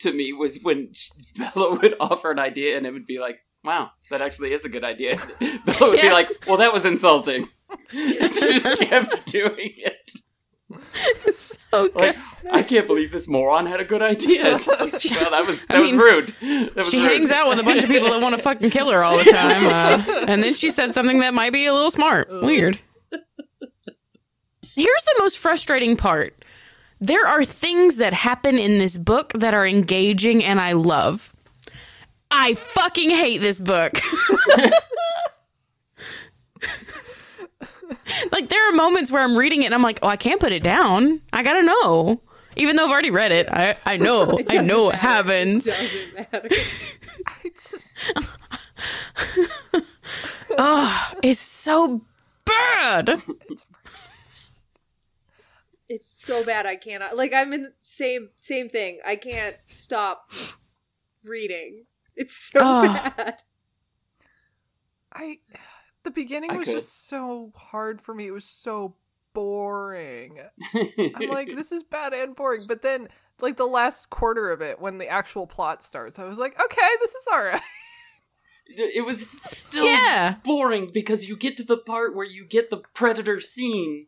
to 0.00 0.12
me 0.12 0.32
was 0.32 0.58
when 0.62 0.92
Bella 1.38 1.78
would 1.80 1.94
offer 2.00 2.30
an 2.32 2.38
idea 2.40 2.76
and 2.76 2.86
it 2.86 2.92
would 2.92 3.06
be 3.06 3.18
like, 3.20 3.36
wow, 3.62 3.90
that 4.10 4.20
actually 4.20 4.52
is 4.52 4.64
a 4.64 4.68
good 4.68 4.82
idea. 4.84 5.16
Bella 5.64 5.90
would 5.90 5.98
Yeah. 5.98 6.08
be 6.08 6.12
like, 6.12 6.28
well, 6.48 6.56
that 6.56 6.72
was 6.72 6.84
insulting. 6.84 7.48
and 7.96 8.34
she 8.34 8.58
just 8.58 8.80
kept 8.82 9.26
doing 9.26 9.72
it. 9.76 10.10
It's 11.26 11.58
so 11.70 11.88
good. 11.88 11.94
Like, 11.96 12.16
I 12.52 12.62
can't 12.62 12.86
believe 12.86 13.10
this 13.12 13.26
moron 13.28 13.66
had 13.66 13.80
a 13.80 13.84
good 13.84 14.02
idea. 14.02 14.54
It's 14.54 14.66
like, 14.66 14.78
well, 14.80 15.30
that 15.30 15.44
was 15.46 15.66
that 15.66 15.76
I 15.76 15.80
was 15.80 15.92
mean, 15.92 16.00
rude. 16.00 16.28
That 16.40 16.76
was 16.76 16.90
she 16.90 17.00
rude. 17.00 17.10
hangs 17.12 17.30
out 17.30 17.48
with 17.48 17.58
a 17.58 17.62
bunch 17.64 17.82
of 17.82 17.90
people 17.90 18.08
that 18.10 18.20
want 18.20 18.36
to 18.36 18.42
fucking 18.42 18.70
kill 18.70 18.90
her 18.90 19.02
all 19.02 19.18
the 19.18 19.24
time. 19.30 19.66
Uh, 19.66 20.24
and 20.28 20.42
then 20.42 20.52
she 20.54 20.70
said 20.70 20.94
something 20.94 21.18
that 21.20 21.34
might 21.34 21.52
be 21.52 21.66
a 21.66 21.72
little 21.74 21.90
smart. 21.90 22.28
Weird. 22.30 22.78
Here's 24.74 25.04
the 25.04 25.16
most 25.18 25.38
frustrating 25.38 25.96
part 25.96 26.36
there 27.00 27.26
are 27.26 27.44
things 27.44 27.96
that 27.96 28.12
happen 28.12 28.58
in 28.58 28.76
this 28.78 28.98
book 28.98 29.32
that 29.34 29.54
are 29.54 29.66
engaging 29.66 30.44
and 30.44 30.60
I 30.60 30.72
love. 30.72 31.32
I 32.30 32.54
fucking 32.54 33.10
hate 33.10 33.38
this 33.38 33.58
book. 33.60 33.94
like, 38.30 38.48
there 38.50 38.68
are 38.68 38.72
moments 38.72 39.10
where 39.10 39.22
I'm 39.22 39.36
reading 39.36 39.62
it 39.62 39.66
and 39.66 39.74
I'm 39.74 39.82
like, 39.82 39.98
oh, 40.02 40.08
I 40.08 40.16
can't 40.16 40.40
put 40.40 40.52
it 40.52 40.62
down. 40.62 41.22
I 41.32 41.42
gotta 41.42 41.62
know. 41.62 42.20
Even 42.56 42.76
though 42.76 42.84
I've 42.84 42.90
already 42.90 43.10
read 43.10 43.32
it, 43.32 43.48
I 43.50 43.76
I 43.86 43.96
know 43.96 44.38
I 44.48 44.58
know 44.58 44.84
what 44.84 44.96
happens. 44.96 45.64
Doesn't 45.64 46.14
matter. 46.14 46.48
Oh, 50.58 51.12
it's 51.22 51.40
so 51.40 52.02
bad. 52.44 53.22
It's 53.48 53.64
so 55.98 56.44
bad 56.44 56.66
I 56.66 56.76
cannot. 56.76 57.16
Like 57.16 57.32
I'm 57.34 57.52
in 57.52 57.62
the 57.62 57.72
same 57.80 58.30
same 58.40 58.68
thing. 58.68 59.00
I 59.04 59.16
can't 59.16 59.56
stop 59.66 60.30
reading. 61.24 61.86
It's 62.16 62.36
so 62.36 62.60
Oh. 62.62 62.82
bad. 62.82 63.42
I 65.12 65.38
the 66.02 66.10
beginning 66.10 66.52
I 66.52 66.56
was 66.56 66.66
could. 66.66 66.72
just 66.74 67.08
so 67.08 67.52
hard 67.56 68.00
for 68.00 68.14
me. 68.14 68.26
It 68.26 68.32
was 68.32 68.44
so 68.44 68.94
boring. 69.32 70.38
I'm 71.14 71.28
like, 71.28 71.48
this 71.56 71.72
is 71.72 71.82
bad 71.82 72.12
and 72.12 72.34
boring. 72.36 72.64
But 72.66 72.82
then, 72.82 73.08
like 73.40 73.56
the 73.56 73.66
last 73.66 74.10
quarter 74.10 74.50
of 74.50 74.62
it, 74.62 74.80
when 74.80 74.98
the 74.98 75.08
actual 75.08 75.46
plot 75.46 75.82
starts, 75.82 76.18
I 76.18 76.24
was 76.24 76.38
like, 76.38 76.58
okay, 76.60 76.88
this 77.00 77.10
is 77.10 77.26
all 77.32 77.42
right. 77.42 77.60
it 78.66 79.04
was 79.04 79.28
still 79.28 79.86
Yeah. 79.86 80.36
boring 80.44 80.90
because 80.92 81.28
you 81.28 81.36
get 81.36 81.56
to 81.58 81.64
the 81.64 81.76
part 81.76 82.14
where 82.14 82.26
you 82.26 82.44
get 82.44 82.70
the 82.70 82.78
predator 82.94 83.40
scene 83.40 84.06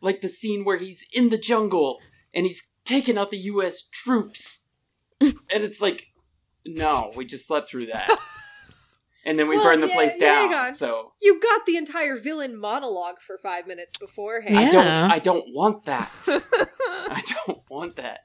like 0.00 0.20
the 0.20 0.28
scene 0.28 0.64
where 0.64 0.78
he's 0.78 1.04
in 1.12 1.28
the 1.28 1.38
jungle 1.38 1.98
and 2.34 2.46
he's 2.46 2.72
taking 2.84 3.18
out 3.18 3.30
the 3.30 3.38
US 3.38 3.82
troops 3.82 4.66
and 5.20 5.34
it's 5.50 5.80
like 5.80 6.06
no 6.66 7.10
we 7.16 7.24
just 7.24 7.46
slept 7.46 7.68
through 7.70 7.86
that 7.86 8.08
and 9.24 9.38
then 9.38 9.48
we 9.48 9.56
Well, 9.56 9.64
burned 9.66 9.82
the 9.82 9.88
yeah, 9.88 9.94
place 9.94 10.14
yeah, 10.18 10.26
down 10.48 10.54
on. 10.54 10.74
so 10.74 11.12
You 11.20 11.40
got 11.40 11.66
the 11.66 11.76
entire 11.76 12.16
villain 12.16 12.56
monologue 12.58 13.20
for 13.20 13.38
five 13.38 13.66
minutes 13.66 13.96
beforehand. 13.98 14.58
I 14.58 14.70
don't 14.70 14.86
I 14.86 15.18
don't 15.18 15.44
want 15.48 15.84
that 15.84 16.10
I 16.26 17.22
don't 17.46 17.60
want 17.68 17.96
that 17.96 18.20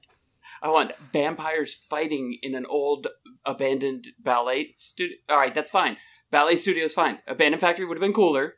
I 0.61 0.69
want 0.69 0.93
vampires 1.13 1.73
fighting 1.75 2.37
in 2.41 2.55
an 2.55 2.65
old 2.65 3.07
abandoned 3.45 4.07
ballet 4.19 4.71
studio. 4.75 5.15
All 5.29 5.37
right, 5.37 5.53
that's 5.53 5.69
fine. 5.69 5.97
Ballet 6.31 6.55
studio 6.55 6.85
is 6.85 6.93
fine. 6.93 7.19
Abandoned 7.27 7.61
factory 7.61 7.85
would 7.85 7.97
have 7.97 8.01
been 8.01 8.13
cooler, 8.13 8.55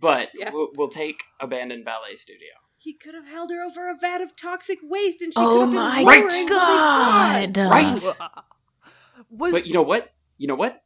but 0.00 0.28
Yeah. 0.34 0.50
we'll, 0.52 0.68
we'll 0.76 0.88
take 0.88 1.22
abandoned 1.40 1.84
ballet 1.84 2.16
studio. 2.16 2.48
He 2.78 2.92
could 2.94 3.14
have 3.14 3.26
held 3.26 3.50
her 3.50 3.62
over 3.64 3.90
a 3.90 3.96
vat 3.96 4.20
of 4.20 4.36
toxic 4.36 4.78
waste, 4.82 5.20
and 5.22 5.32
she 5.32 5.40
Oh 5.40 5.58
could 5.58 5.60
have 5.62 5.70
been 5.70 5.78
Oh 5.78 6.04
my 6.04 6.16
lowering 6.16 6.46
god. 6.46 7.56
really 7.56 7.68
Right? 7.68 7.92
Was 9.30 9.52
But 9.52 9.66
you 9.66 9.72
know 9.72 9.82
what? 9.82 10.12
You 10.38 10.46
know 10.46 10.54
what? 10.54 10.82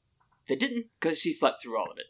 They 0.49 0.57
didn't 0.57 0.87
because 0.99 1.19
she 1.19 1.33
slept 1.33 1.63
through 1.63 1.79
all 1.79 1.91
of 1.91 1.99
it. 1.99 2.07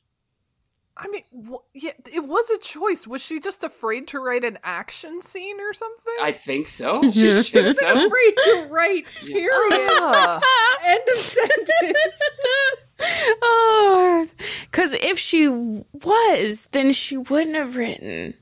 I 0.97 1.09
mean, 1.09 1.23
wh- 1.51 1.65
yeah, 1.75 1.93
it 2.13 2.27
was 2.27 2.51
a 2.51 2.59
choice. 2.59 3.07
Was 3.07 3.23
she 3.23 3.41
just 3.41 3.65
afraid 3.65 4.07
to 4.09 4.19
write 4.19 4.45
an 4.45 4.59
action 4.63 5.23
scene 5.23 5.59
or 5.59 5.73
something? 5.73 6.15
I 6.21 6.33
think 6.33 6.69
so. 6.69 7.01
She 7.11 7.31
should 7.43 7.75
so. 7.77 8.09
Free 8.11 8.35
to 8.45 8.67
write. 8.71 9.07
Period. 9.25 9.51
Ah. 9.53 10.41
End 10.85 11.03
of 11.15 11.19
sentence. 11.23 11.99
oh, 13.43 14.27
because 14.71 14.93
if 14.93 15.19
she 15.19 15.49
was, 15.49 16.69
then 16.73 16.93
she 16.93 17.17
wouldn't 17.17 17.57
have 17.57 17.77
written. 17.77 18.35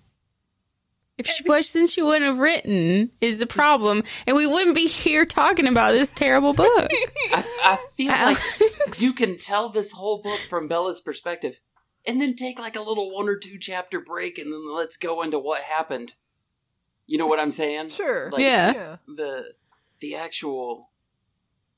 If 1.18 1.26
she 1.26 1.42
was, 1.48 1.72
then 1.72 1.88
she 1.88 2.00
wouldn't 2.00 2.26
have 2.26 2.38
written. 2.38 3.10
Is 3.20 3.40
the 3.40 3.46
problem, 3.46 4.04
and 4.26 4.36
we 4.36 4.46
wouldn't 4.46 4.76
be 4.76 4.86
here 4.86 5.26
talking 5.26 5.66
about 5.66 5.92
this 5.92 6.10
terrible 6.10 6.52
book. 6.52 6.90
I, 7.32 7.44
I 7.64 7.78
feel 7.96 8.12
uh, 8.12 8.34
like 8.34 9.00
you 9.00 9.12
can 9.12 9.36
tell 9.36 9.68
this 9.68 9.90
whole 9.92 10.22
book 10.22 10.38
from 10.48 10.68
Bella's 10.68 11.00
perspective, 11.00 11.58
and 12.06 12.20
then 12.20 12.36
take 12.36 12.60
like 12.60 12.76
a 12.76 12.80
little 12.80 13.12
one 13.12 13.28
or 13.28 13.36
two 13.36 13.58
chapter 13.58 14.00
break, 14.00 14.38
and 14.38 14.52
then 14.52 14.72
let's 14.72 14.96
go 14.96 15.22
into 15.22 15.40
what 15.40 15.62
happened. 15.62 16.12
You 17.06 17.18
know 17.18 17.26
what 17.26 17.40
I'm 17.40 17.50
saying? 17.50 17.88
Sure. 17.88 18.30
Like, 18.30 18.42
Yeah. 18.42 18.72
yeah. 18.72 18.96
The 19.08 19.54
the 19.98 20.14
actual 20.14 20.90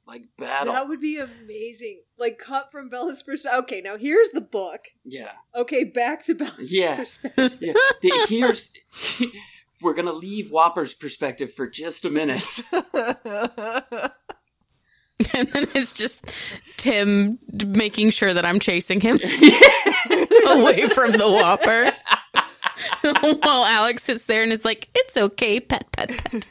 like 0.07 0.25
battle. 0.37 0.75
That 0.75 0.89
would 0.89 1.01
be 1.01 1.19
amazing. 1.19 2.03
Like 2.21 2.39
cut 2.39 2.71
from 2.71 2.89
Bella's 2.91 3.23
perspective. 3.23 3.59
Okay, 3.65 3.81
now 3.81 3.97
here's 3.97 4.31
the 4.31 4.41
book. 4.43 4.89
yeah. 5.05 5.31
Okay, 5.57 5.85
back 5.85 6.23
to 6.27 6.35
Bella's 6.35 6.71
Yeah. 6.73 6.97
perspective. 6.97 7.57
Yeah. 7.61 7.73
The- 8.03 8.27
here's 8.29 8.73
we're 9.83 9.95
gonna 9.95 10.13
leave 10.13 10.51
Whopper's 10.51 10.93
perspective 10.95 11.53
for 11.53 11.67
just 11.67 12.05
a 12.05 12.11
minute. 12.11 12.61
and 15.33 15.49
then 15.53 15.69
it's 15.75 15.93
just 15.93 16.25
Tim 16.77 17.39
making 17.67 18.11
sure 18.11 18.33
that 18.35 18.45
I'm 18.45 18.59
chasing 18.61 19.01
him 19.01 19.17
away 20.47 20.89
from 20.89 21.13
the 21.13 21.29
Whopper. 21.31 21.93
While 23.03 23.65
Alex 23.65 24.03
sits 24.05 24.25
there 24.27 24.43
and 24.43 24.53
is 24.53 24.65
like, 24.65 24.89
"It's 24.95 25.17
okay, 25.17 25.61
pet, 25.61 25.85
pet, 25.93 26.11
pet." 26.33 26.47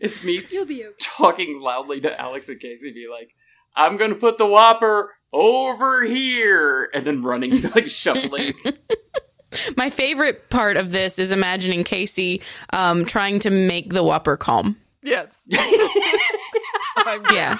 it's 0.00 0.22
me 0.24 0.40
You'll 0.50 0.64
be 0.66 0.84
okay. 0.84 0.94
talking 0.98 1.60
loudly 1.60 2.00
to 2.02 2.20
Alex 2.20 2.48
and 2.48 2.58
Casey, 2.60 2.92
be 2.92 3.06
like, 3.10 3.34
"I'm 3.76 3.96
gonna 3.96 4.14
put 4.14 4.38
the 4.38 4.46
Whopper 4.46 5.12
over 5.32 6.02
here," 6.04 6.90
and 6.94 7.06
then 7.06 7.22
running 7.22 7.60
like 7.74 7.88
shuffling. 7.88 8.54
My 9.76 9.88
favorite 9.88 10.50
part 10.50 10.76
of 10.76 10.90
this 10.90 11.18
is 11.18 11.30
imagining 11.30 11.84
Casey 11.84 12.42
um, 12.72 13.04
trying 13.04 13.38
to 13.40 13.50
make 13.50 13.92
the 13.92 14.02
Whopper 14.02 14.36
calm. 14.36 14.76
yes. 15.02 15.48
I'm 16.96 17.22
Yeah. 17.32 17.56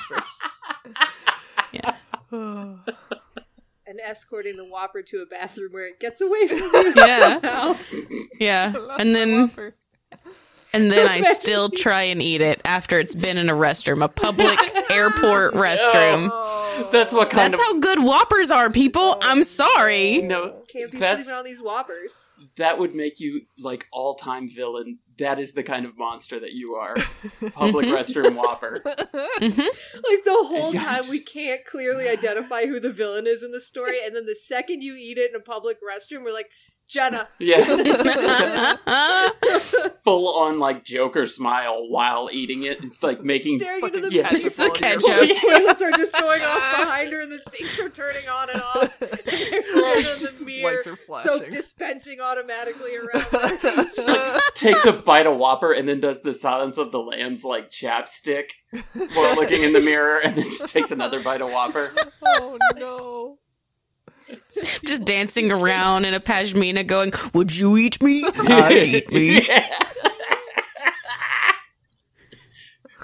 Yeah. 1.72 1.94
And 3.86 4.00
escorting 4.00 4.56
the 4.56 4.64
Whopper 4.64 5.02
to 5.02 5.18
a 5.18 5.26
bathroom 5.26 5.72
where 5.72 5.86
it 5.86 6.00
gets 6.00 6.20
away 6.22 6.48
from 6.48 6.56
you. 6.58 6.94
Yeah. 6.96 7.40
somehow. 7.40 7.74
Yeah, 8.40 8.72
and 8.98 9.12
my 9.12 9.18
then 9.18 9.40
Whopper. 9.42 9.74
And 10.74 10.90
then 10.90 11.08
I 11.08 11.20
still 11.32 11.70
try 11.70 12.02
and 12.02 12.20
eat 12.20 12.40
it 12.42 12.60
after 12.64 12.98
it's 12.98 13.14
been 13.14 13.38
in 13.38 13.48
a 13.48 13.54
restroom, 13.54 14.04
a 14.04 14.08
public 14.08 14.58
airport 14.90 15.54
restroom. 15.54 16.28
Oh. 16.32 16.88
That's 16.90 17.12
what 17.12 17.30
kind 17.30 17.52
That's 17.54 17.60
of 17.60 17.64
how 17.64 17.78
good 17.78 18.02
Whoppers 18.02 18.50
are, 18.50 18.68
people. 18.68 19.16
I'm 19.22 19.44
sorry. 19.44 20.18
no. 20.18 20.62
Can't 20.68 20.90
be 20.90 20.98
That's 20.98 21.20
sleeping 21.26 21.38
on 21.38 21.44
these 21.44 21.62
Whoppers. 21.62 22.28
that 22.56 22.78
would 22.78 22.94
make 22.96 23.20
you 23.20 23.42
like 23.60 23.86
all 23.92 24.14
time 24.16 24.48
villain. 24.48 24.98
That 25.18 25.38
is 25.38 25.52
the 25.52 25.62
kind 25.62 25.86
of 25.86 25.96
monster 25.96 26.40
that 26.40 26.52
you 26.52 26.74
are. 26.74 26.96
Public 27.52 27.86
restroom 27.86 28.34
Whopper. 28.34 28.80
Mhm. 28.84 29.56
Like 29.58 30.24
the 30.24 30.44
whole 30.48 30.74
Yeah, 30.74 30.82
time, 30.82 31.08
we 31.08 31.20
can't 31.20 31.64
clearly 31.64 32.08
identify 32.08 32.66
who 32.66 32.80
the 32.80 32.92
villain 32.92 33.28
is 33.28 33.44
in 33.44 33.52
the 33.52 33.60
story, 33.60 33.98
and 34.04 34.16
then 34.16 34.26
the 34.26 34.34
second 34.34 34.82
you 34.82 34.96
eat 34.98 35.16
it 35.18 35.30
in 35.30 35.36
a 35.36 35.40
public 35.44 35.78
restroom, 35.80 36.24
we're 36.24 36.34
like, 36.34 36.50
Jenna. 36.88 37.28
Yeah. 37.38 37.62
Full 40.04 40.34
on 40.38 40.58
like 40.58 40.84
Joker 40.84 41.26
smile 41.26 41.88
while 41.88 42.28
eating 42.32 42.62
it. 42.62 42.82
It's 42.82 43.02
like 43.02 43.22
making 43.22 43.58
Staring 43.58 43.84
into 43.84 44.00
the 44.00 44.10
fucking 44.10 44.16
yeah. 44.16 44.30
mirror. 44.30 44.46
It's 44.46 44.56
the 44.56 44.70
ketchup 44.70 45.02
ketchup. 45.04 45.28
The 45.28 45.34
toilets 45.40 45.82
are 45.82 45.90
just 45.92 46.12
going 46.12 46.42
off 46.44 46.76
behind 46.78 47.12
her, 47.12 47.20
and 47.22 47.32
the 47.32 47.38
sinks 47.50 47.80
are 47.80 47.88
turning 47.88 48.28
on 48.28 48.50
and 48.50 48.60
off. 48.60 49.02
And 49.02 49.10
there's 49.24 50.22
in 50.22 50.36
the 50.36 50.44
mirror, 50.44 50.82
Lights 51.08 51.24
soap 51.24 51.48
dispensing 51.50 52.20
automatically 52.20 52.96
around 52.96 53.24
her. 53.32 54.40
takes 54.54 54.84
a 54.84 54.92
bite 54.92 55.26
of 55.26 55.36
Whopper 55.38 55.72
and 55.72 55.88
then 55.88 56.00
does 56.00 56.22
the 56.22 56.34
Silence 56.34 56.78
of 56.78 56.92
the 56.92 57.00
Lambs 57.00 57.44
like 57.44 57.70
chapstick 57.70 58.50
while 58.92 59.34
looking 59.36 59.62
in 59.62 59.72
the 59.72 59.80
mirror, 59.80 60.20
and 60.20 60.36
then 60.36 60.44
just 60.44 60.68
takes 60.68 60.90
another 60.90 61.20
bite 61.20 61.40
of 61.40 61.50
Whopper. 61.50 61.92
oh 62.24 62.58
no. 62.76 63.38
Just 64.86 65.04
dancing 65.04 65.50
around 65.52 66.04
in 66.04 66.14
a 66.14 66.20
pashmina, 66.20 66.86
going, 66.86 67.12
"Would 67.34 67.54
you 67.56 67.76
eat 67.76 68.02
me? 68.02 68.24
I'd 68.26 68.72
eat 68.72 69.12
me." 69.12 69.48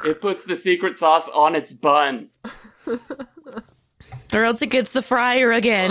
it 0.05 0.21
puts 0.21 0.45
the 0.45 0.57
secret 0.57 0.97
sauce 0.99 1.29
on 1.29 1.55
its 1.55 1.73
bun. 1.73 2.31
Or 4.33 4.45
else 4.45 4.63
it 4.63 4.69
gets 4.69 4.93
the 4.93 5.03
fryer 5.03 5.51
again. 5.51 5.91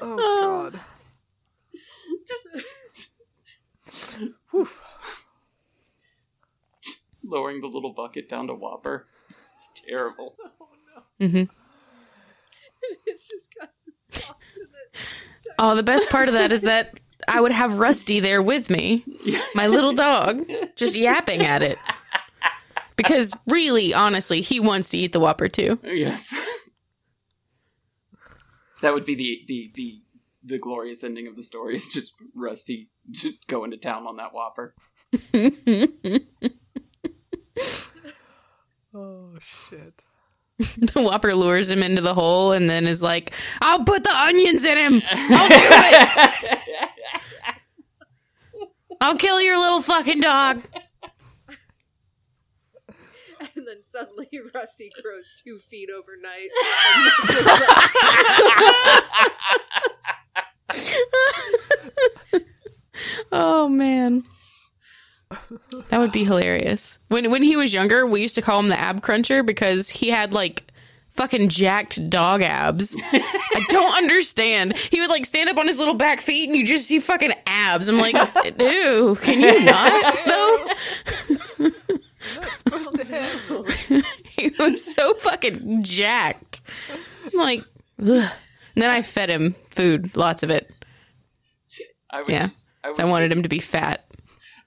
Oh 0.00 0.16
god. 0.72 0.80
Just. 2.26 3.08
Woof. 4.52 4.82
Lowering 7.28 7.60
the 7.60 7.66
little 7.66 7.92
bucket 7.92 8.28
down 8.28 8.46
to 8.48 8.54
Whopper. 8.54 9.06
It's 9.52 9.82
terrible. 9.86 10.36
Oh 10.60 10.68
no. 11.20 11.26
Mm-hmm. 11.26 11.52
it's 13.06 13.28
just 13.28 13.52
got 13.58 13.70
the 13.84 13.92
sauce 13.96 14.34
in 14.56 14.62
it. 14.62 15.54
Oh, 15.58 15.74
the 15.74 15.82
best 15.82 16.08
part 16.10 16.28
of 16.28 16.34
that 16.34 16.52
is 16.52 16.62
that 16.62 17.00
I 17.26 17.40
would 17.40 17.50
have 17.52 17.74
Rusty 17.78 18.20
there 18.20 18.40
with 18.40 18.70
me, 18.70 19.04
my 19.54 19.66
little 19.66 19.92
dog, 19.92 20.48
just 20.76 20.94
yapping 20.94 21.42
at 21.42 21.62
it. 21.62 21.78
Because 22.96 23.32
really, 23.48 23.92
honestly, 23.92 24.40
he 24.40 24.60
wants 24.60 24.88
to 24.90 24.98
eat 24.98 25.12
the 25.12 25.20
Whopper 25.20 25.48
too. 25.48 25.78
Yes. 25.82 26.32
that 28.82 28.94
would 28.94 29.04
be 29.04 29.14
the, 29.14 29.40
the 29.48 29.72
the 29.74 30.02
the 30.44 30.58
glorious 30.58 31.02
ending 31.02 31.26
of 31.26 31.36
the 31.36 31.42
story. 31.42 31.74
Is 31.76 31.88
just 31.88 32.14
Rusty 32.34 32.90
just 33.10 33.48
going 33.48 33.70
to 33.72 33.76
town 33.76 34.06
on 34.06 34.16
that 34.16 34.32
Whopper. 34.32 34.74
Oh 38.94 39.34
shit. 39.68 40.02
the 40.58 41.02
Whopper 41.02 41.34
lures 41.34 41.70
him 41.70 41.82
into 41.82 42.02
the 42.02 42.14
hole 42.14 42.52
and 42.52 42.68
then 42.68 42.86
is 42.86 43.02
like, 43.02 43.32
"I'll 43.60 43.84
put 43.84 44.02
the 44.02 44.14
onions 44.14 44.64
in 44.64 44.78
him. 44.78 45.02
I'll 45.10 45.48
do 45.48 45.54
it. 45.54 46.88
I'll 49.00 49.16
kill 49.16 49.40
your 49.40 49.58
little 49.58 49.82
fucking 49.82 50.20
dog." 50.20 50.62
And 53.54 53.66
then 53.66 53.82
suddenly 53.82 54.28
Rusty 54.54 54.90
grows 55.02 55.32
two 55.44 55.58
feet 55.58 55.90
overnight. 55.90 56.48
Oh 63.30 63.68
man. 63.68 64.24
That 65.90 65.98
would 65.98 66.12
be 66.12 66.24
hilarious. 66.24 66.98
When 67.08 67.30
when 67.30 67.42
he 67.42 67.56
was 67.56 67.72
younger, 67.72 68.06
we 68.06 68.20
used 68.20 68.34
to 68.34 68.42
call 68.42 68.60
him 68.60 68.68
the 68.68 68.78
ab 68.78 69.02
cruncher 69.02 69.42
because 69.42 69.88
he 69.88 70.10
had 70.10 70.32
like 70.34 70.70
fucking 71.12 71.48
jacked 71.48 72.08
dog 72.10 72.42
abs. 72.42 72.94
I 73.12 73.64
don't 73.68 73.96
understand. 73.96 74.76
He 74.76 75.00
would 75.00 75.10
like 75.10 75.24
stand 75.26 75.48
up 75.50 75.56
on 75.58 75.66
his 75.66 75.78
little 75.78 75.94
back 75.94 76.20
feet 76.20 76.48
and 76.48 76.56
you 76.56 76.64
just 76.66 76.86
see 76.86 76.98
fucking 77.00 77.32
abs. 77.46 77.88
I'm 77.88 77.98
like, 77.98 78.14
ew, 78.60 79.16
can 79.22 79.40
you 79.40 79.64
not 79.64 80.16
though? 80.26 81.70
Supposed 82.56 82.94
to 82.96 83.04
hit. 83.04 84.04
he 84.36 84.52
was 84.58 84.84
so 84.84 85.14
fucking 85.14 85.82
jacked. 85.82 86.60
I'm 87.24 87.38
like, 87.38 87.60
ugh. 88.00 88.30
And 88.74 88.82
then 88.82 88.90
I 88.90 89.02
fed 89.02 89.28
him 89.30 89.56
food, 89.70 90.16
lots 90.16 90.42
of 90.42 90.50
it. 90.50 90.70
I 92.10 92.20
would 92.22 92.30
Yeah. 92.30 92.46
just, 92.46 92.68
I, 92.84 92.92
So 92.92 93.02
I 93.02 93.06
wanted 93.06 93.32
him 93.32 93.42
to 93.42 93.48
be 93.48 93.58
fat. 93.58 94.04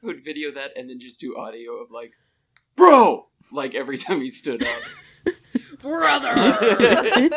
would 0.03 0.23
video 0.23 0.51
that 0.51 0.71
and 0.75 0.89
then 0.89 0.99
just 0.99 1.19
do 1.19 1.35
audio 1.37 1.73
of 1.73 1.91
like, 1.91 2.13
bro, 2.75 3.27
like 3.51 3.75
every 3.75 3.97
time 3.97 4.21
he 4.21 4.29
stood 4.29 4.63
up. 4.63 4.81
Brother! 5.81 6.31
I 6.35 7.29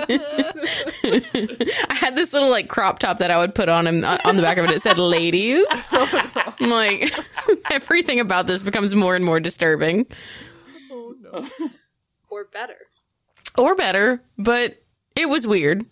had 1.91 2.15
this 2.15 2.33
little 2.35 2.51
like 2.51 2.69
crop 2.69 2.99
top 2.99 3.17
that 3.19 3.31
I 3.31 3.39
would 3.39 3.55
put 3.55 3.69
on 3.71 3.87
him 3.87 4.05
uh, 4.05 4.19
on 4.25 4.37
the 4.37 4.43
back 4.43 4.59
of 4.59 4.67
it. 4.67 4.71
It 4.71 4.83
said 4.83 4.99
"ladies." 4.99 5.65
I'm 5.91 6.69
like, 6.69 7.11
everything 7.71 8.21
about 8.21 8.47
this 8.47 8.61
becomes 8.63 8.95
more 8.95 9.17
and 9.17 9.25
more 9.25 9.41
disturbing, 9.41 10.07
Oh 10.91 11.15
no. 11.21 11.49
or 12.29 12.45
better. 12.45 12.77
or 13.57 13.75
better, 13.75 14.21
but 14.37 14.83
it 15.17 15.27
was 15.29 15.47
weird. 15.47 15.87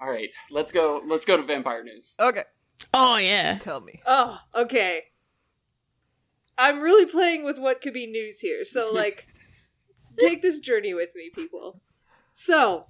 All 0.00 0.10
right, 0.10 0.34
let's 0.50 0.72
go. 0.72 1.00
Let's 1.06 1.24
go 1.24 1.36
to 1.36 1.44
vampire 1.44 1.84
news. 1.84 2.16
Okay, 2.18 2.42
Oh 2.94 3.16
yeah, 3.16 3.58
tell 3.58 3.80
me. 3.80 4.00
Oh, 4.06 4.38
okay. 4.54 5.02
I'm 6.58 6.80
really 6.80 7.06
playing 7.06 7.44
with 7.44 7.58
what 7.58 7.80
could 7.80 7.94
be 7.94 8.06
news 8.06 8.40
here. 8.40 8.64
So, 8.64 8.92
like, 8.92 9.26
take 10.20 10.42
this 10.42 10.58
journey 10.58 10.94
with 10.94 11.10
me, 11.14 11.30
people. 11.34 11.80
So, 12.34 12.86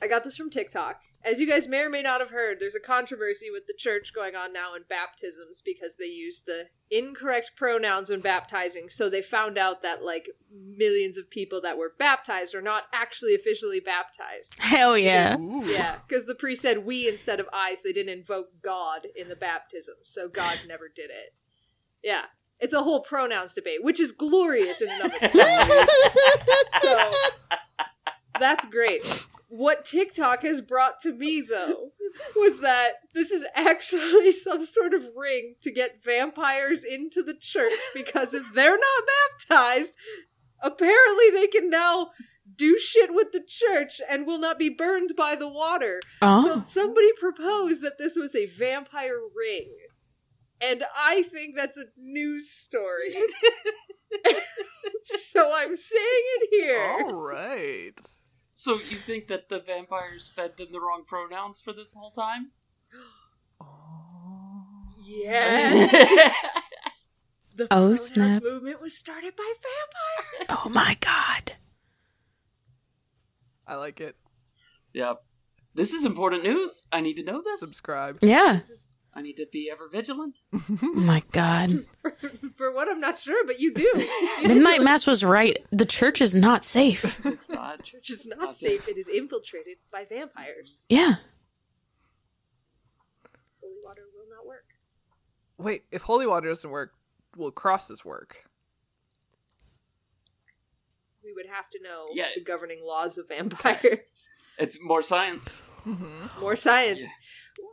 I 0.00 0.06
got 0.06 0.22
this 0.22 0.36
from 0.36 0.50
TikTok. 0.50 1.02
As 1.24 1.40
you 1.40 1.46
guys 1.46 1.66
may 1.66 1.80
or 1.80 1.90
may 1.90 2.02
not 2.02 2.20
have 2.20 2.30
heard, 2.30 2.58
there's 2.60 2.76
a 2.76 2.80
controversy 2.80 3.50
with 3.50 3.66
the 3.66 3.74
church 3.76 4.14
going 4.14 4.36
on 4.36 4.52
now 4.52 4.74
in 4.76 4.82
baptisms 4.88 5.60
because 5.64 5.96
they 5.96 6.06
use 6.06 6.42
the 6.46 6.68
incorrect 6.90 7.52
pronouns 7.56 8.08
when 8.08 8.20
baptizing. 8.20 8.88
So, 8.88 9.10
they 9.10 9.22
found 9.22 9.58
out 9.58 9.82
that, 9.82 10.04
like, 10.04 10.28
millions 10.52 11.18
of 11.18 11.28
people 11.28 11.60
that 11.62 11.76
were 11.76 11.92
baptized 11.98 12.54
are 12.54 12.62
not 12.62 12.84
actually 12.92 13.34
officially 13.34 13.80
baptized. 13.80 14.54
hell 14.58 14.96
yeah. 14.96 15.36
Ooh. 15.36 15.64
Yeah, 15.66 15.96
because 16.06 16.26
the 16.26 16.34
priest 16.34 16.62
said 16.62 16.86
we 16.86 17.08
instead 17.08 17.40
of 17.40 17.48
I, 17.52 17.74
so 17.74 17.82
they 17.84 17.92
didn't 17.92 18.16
invoke 18.16 18.48
God 18.62 19.06
in 19.16 19.28
the 19.28 19.36
baptism, 19.36 19.96
so 20.02 20.28
God 20.28 20.60
never 20.68 20.88
did 20.88 21.10
it. 21.10 21.34
Yeah, 22.02 22.26
it's 22.60 22.74
a 22.74 22.82
whole 22.82 23.00
pronouns 23.00 23.54
debate, 23.54 23.82
which 23.82 24.00
is 24.00 24.12
glorious 24.12 24.80
in 24.80 24.88
and 24.88 25.02
of 25.02 25.12
itself. 25.20 25.88
so 26.80 27.12
that's 28.40 28.66
great. 28.66 29.26
What 29.48 29.84
TikTok 29.84 30.42
has 30.42 30.60
brought 30.60 31.00
to 31.00 31.12
me, 31.12 31.40
though, 31.40 31.92
was 32.36 32.60
that 32.60 32.92
this 33.14 33.30
is 33.30 33.44
actually 33.54 34.30
some 34.46 34.64
sort 34.66 34.94
of 34.94 35.06
ring 35.16 35.54
to 35.62 35.70
get 35.70 36.02
vampires 36.04 36.84
into 36.84 37.22
the 37.22 37.34
church 37.34 37.72
because 37.94 38.34
if 38.34 38.44
they're 38.52 38.78
not 38.78 39.08
baptized, 39.48 39.94
apparently 40.62 41.30
they 41.30 41.46
can 41.46 41.70
now 41.70 42.10
do 42.56 42.78
shit 42.78 43.14
with 43.14 43.32
the 43.32 43.42
church 43.46 44.00
and 44.08 44.26
will 44.26 44.38
not 44.38 44.58
be 44.58 44.68
burned 44.68 45.14
by 45.16 45.34
the 45.34 45.48
water. 45.48 46.00
So 46.20 46.26
Oh, 46.56 46.62
somebody 46.66 47.12
proposed 47.18 47.82
that 47.82 47.98
this 47.98 48.16
was 48.16 48.34
a 48.34 48.46
vampire 48.46 49.20
ring. 49.34 49.74
And 50.60 50.84
I 50.96 51.22
think 51.22 51.56
that's 51.56 51.76
a 51.78 51.84
news 51.96 52.50
story. 52.50 53.10
so 55.02 55.52
I'm 55.54 55.76
saying 55.76 56.02
it 56.02 56.48
here. 56.50 56.98
All 57.00 57.14
right. 57.14 57.94
So 58.60 58.74
you 58.80 58.96
think 58.96 59.28
that 59.28 59.48
the 59.48 59.60
vampires 59.60 60.28
fed 60.28 60.56
them 60.56 60.72
the 60.72 60.80
wrong 60.80 61.04
pronouns 61.06 61.60
for 61.60 61.72
this 61.72 61.92
whole 61.92 62.10
time? 62.10 62.50
Yes. 65.00 66.32
The 67.54 67.64
Oh, 67.70 67.76
pronouns 67.96 68.06
snap. 68.06 68.42
movement 68.42 68.80
was 68.80 68.96
started 68.98 69.34
by 69.36 69.52
vampires. 69.62 70.58
oh 70.64 70.68
my 70.68 70.96
god. 71.00 71.52
I 73.66 73.74
like 73.76 74.00
it. 74.00 74.16
yep. 74.92 75.22
This 75.74 75.92
is 75.92 76.04
important 76.04 76.42
news. 76.44 76.86
I 76.92 77.00
need 77.00 77.14
to 77.14 77.22
know 77.24 77.40
this. 77.42 77.60
Subscribe. 77.60 78.18
Yeah. 78.22 78.54
This 78.54 78.70
is- 78.70 78.87
I 79.14 79.22
need 79.22 79.36
to 79.38 79.46
be 79.50 79.68
ever 79.70 79.88
vigilant. 79.88 80.40
My 80.80 81.22
god. 81.32 81.86
For 82.56 82.72
what 82.72 82.88
I'm 82.88 83.00
not 83.00 83.18
sure, 83.18 83.44
but 83.46 83.58
you 83.58 83.72
do. 83.72 83.90
Midnight. 84.42 84.82
Mass 84.82 85.06
was 85.06 85.24
right. 85.24 85.64
The 85.72 85.86
church 85.86 86.20
is 86.20 86.34
not 86.34 86.64
safe. 86.64 87.18
It's 87.24 87.48
not. 87.48 87.82
Church 87.82 88.10
is 88.10 88.26
it's 88.26 88.38
not 88.38 88.54
safe. 88.54 88.88
It 88.88 88.98
is 88.98 89.08
infiltrated 89.08 89.78
by 89.92 90.04
vampires. 90.08 90.86
Yeah. 90.88 91.16
Holy 93.60 93.76
water 93.84 94.02
will 94.14 94.28
not 94.34 94.46
work. 94.46 94.64
Wait, 95.58 95.84
if 95.90 96.02
holy 96.02 96.26
water 96.26 96.48
doesn't 96.48 96.70
work, 96.70 96.92
will 97.36 97.50
crosses 97.50 98.04
work? 98.04 98.47
We 101.28 101.34
would 101.34 101.52
have 101.54 101.68
to 101.70 101.78
know 101.82 102.06
Yeah. 102.14 102.28
the 102.34 102.40
governing 102.42 102.80
laws 102.82 103.18
of 103.18 103.28
vampires. 103.28 103.98
It's 104.60 104.76
more 104.82 105.02
science. 105.02 105.62
Mm-hmm. 105.86 106.40
More 106.40 106.56
science. 106.56 107.00
Yeah. 107.02 107.08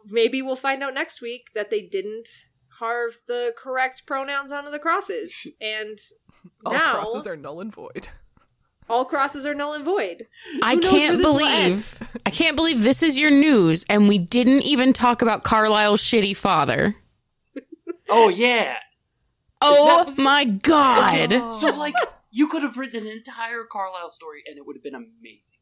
Maybe 0.08 0.44
we'll 0.44 0.56
find 0.56 0.84
out 0.84 0.94
next 0.94 1.20
week 1.20 1.48
that 1.56 1.72
they 1.72 1.82
didn't 1.82 2.28
carve 2.70 3.22
the 3.28 3.54
correct 3.58 4.06
pronouns 4.06 4.52
onto 4.52 4.70
the 4.70 4.78
crosses. 4.78 5.50
And 5.62 5.98
All 6.64 6.74
now 6.74 6.94
crosses 6.94 7.26
are 7.26 7.36
null 7.36 7.60
and 7.62 7.74
void. 7.74 8.10
all 8.88 9.04
crosses 9.06 9.48
are 9.48 9.56
null 9.56 9.74
and 9.74 9.84
void. 9.84 10.28
I 10.62 10.76
Who 10.76 10.82
knows 10.82 10.92
where 10.92 11.02
can't 11.02 11.18
this 11.18 11.26
will 11.26 11.40
end? 11.40 11.74
believe 11.74 12.10
I 12.28 12.30
can't 12.30 12.56
believe 12.56 12.84
this 12.84 13.02
is 13.02 13.18
your 13.18 13.32
news 13.32 13.84
and 13.90 14.08
we 14.08 14.20
didn't 14.20 14.62
even 14.62 14.94
talk 14.94 15.24
about 15.24 15.44
Carlisle's 15.44 16.02
shitty 16.04 16.38
father. 16.38 16.96
Oh 18.10 18.30
yeah. 18.30 18.76
Oh 19.62 20.04
was- 20.06 20.20
my 20.20 20.46
god. 20.46 21.30
So 21.60 21.70
like 21.76 21.96
you 22.36 22.50
could 22.50 22.64
have 22.64 22.76
written 22.76 23.06
an 23.06 23.12
entire 23.12 23.64
Carlisle 23.64 24.10
story 24.10 24.44
and 24.46 24.58
it 24.58 24.66
would 24.68 24.76
have 24.76 24.84
been 24.84 24.94
amazing. 24.94 25.60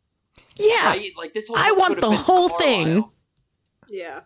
Yeah. 0.57 0.87
Right? 0.87 1.11
Like 1.15 1.35
this 1.35 1.47
whole 1.47 1.55
I 1.55 1.71
want 1.71 2.01
the 2.01 2.09
whole 2.09 2.49
Carlisle. 2.49 2.57
thing. 2.57 3.09
Yeah. 3.89 4.21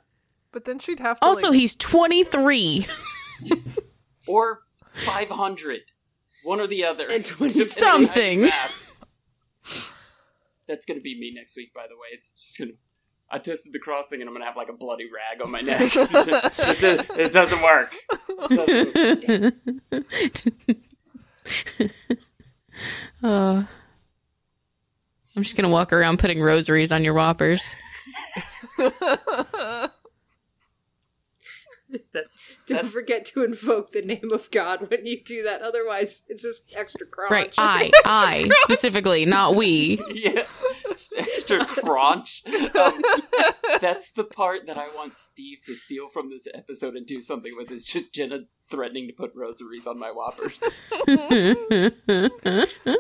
But 0.53 0.63
then 0.63 0.79
she'd 0.79 1.01
have 1.01 1.19
to 1.19 1.25
Also, 1.25 1.49
like, 1.49 1.59
he's 1.59 1.75
23. 1.75 2.87
Or 4.29 4.61
five 4.91 5.29
hundred. 5.29 5.81
One 6.43 6.59
or 6.59 6.67
the 6.67 6.83
other. 6.83 7.07
And 7.09 7.23
20 7.23 7.53
Depending 7.53 7.83
on 7.83 7.87
how 7.87 7.97
you 7.97 8.05
something. 8.05 8.49
That's 10.67 10.85
gonna 10.85 10.99
be 10.99 11.17
me 11.17 11.33
next 11.33 11.55
week, 11.55 11.73
by 11.73 11.85
the 11.87 11.95
way. 11.95 12.07
It's 12.13 12.33
just 12.33 12.57
gonna 12.59 12.71
I 13.29 13.39
tested 13.39 13.73
the 13.73 13.79
cross 13.79 14.07
thing 14.07 14.21
and 14.21 14.29
I'm 14.29 14.33
gonna 14.33 14.45
have 14.45 14.57
like 14.57 14.69
a 14.69 14.73
bloody 14.73 15.05
rag 15.05 15.41
on 15.41 15.51
my 15.51 15.59
neck. 15.61 15.81
it, 15.95 16.79
do- 16.79 17.13
it 17.21 17.31
doesn't 17.31 17.61
work. 17.61 17.93
It 18.49 19.53
doesn't. 19.91 20.83
Uh, 23.23 23.63
I'm 25.35 25.43
just 25.43 25.55
gonna 25.55 25.69
walk 25.69 25.93
around 25.93 26.19
putting 26.19 26.41
rosaries 26.41 26.91
on 26.91 27.03
your 27.03 27.13
whoppers. 27.13 27.73
That's, 32.13 32.37
Don't 32.65 32.81
that's 32.81 32.93
forget 32.93 33.25
to 33.27 33.43
invoke 33.43 33.91
the 33.91 34.01
name 34.01 34.29
of 34.33 34.51
God 34.51 34.89
when 34.89 35.05
you 35.05 35.23
do 35.23 35.43
that. 35.43 35.61
Otherwise, 35.61 36.23
it's 36.27 36.43
just 36.43 36.63
extra 36.75 37.07
crunch. 37.07 37.31
Right, 37.31 37.53
I, 37.57 37.91
I 38.05 38.49
specifically, 38.63 39.25
not 39.25 39.55
we. 39.55 39.99
yeah, 40.09 40.43
it's 40.85 41.13
extra 41.15 41.65
crunch. 41.65 42.43
Um, 42.45 43.01
that's 43.79 44.11
the 44.11 44.25
part 44.25 44.67
that 44.67 44.77
I 44.77 44.87
want 44.95 45.15
Steve 45.15 45.59
to 45.65 45.75
steal 45.75 46.09
from 46.09 46.29
this 46.29 46.47
episode 46.53 46.95
and 46.95 47.05
do 47.05 47.21
something 47.21 47.53
with. 47.55 47.71
Is 47.71 47.85
just 47.85 48.13
Jenna 48.13 48.39
threatening 48.69 49.07
to 49.07 49.13
put 49.13 49.31
rosaries 49.35 49.87
on 49.87 49.97
my 49.99 50.11
whoppers. 50.11 50.61
nice. 51.07 52.77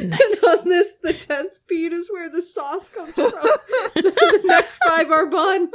And 0.00 0.12
on 0.12 0.68
this, 0.68 0.94
the 1.00 1.12
tenth 1.12 1.60
beat 1.68 1.92
is 1.92 2.10
where 2.10 2.28
the 2.28 2.42
sauce 2.42 2.88
comes 2.88 3.14
from. 3.14 3.30
the 3.30 4.40
next 4.44 4.78
five 4.84 5.12
are 5.12 5.26
bun. 5.26 5.70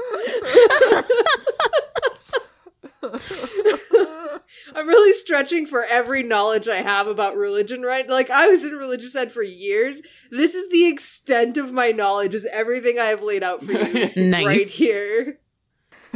I'm 4.75 4.87
really 4.87 5.13
stretching 5.13 5.65
for 5.65 5.83
every 5.85 6.23
knowledge 6.23 6.67
I 6.67 6.81
have 6.81 7.07
about 7.07 7.35
religion, 7.37 7.81
right? 7.83 8.07
Like 8.09 8.29
I 8.29 8.47
was 8.49 8.65
in 8.65 8.73
religious 8.73 9.15
ed 9.15 9.31
for 9.31 9.43
years. 9.43 10.01
This 10.31 10.53
is 10.55 10.69
the 10.69 10.87
extent 10.87 11.57
of 11.57 11.71
my 11.71 11.91
knowledge 11.91 12.35
is 12.35 12.45
everything 12.51 12.99
I 12.99 13.05
have 13.05 13.23
laid 13.23 13.43
out 13.43 13.63
for 13.63 13.71
you 13.71 14.11
Nice. 14.29 14.45
right 14.45 14.67
here. 14.67 15.39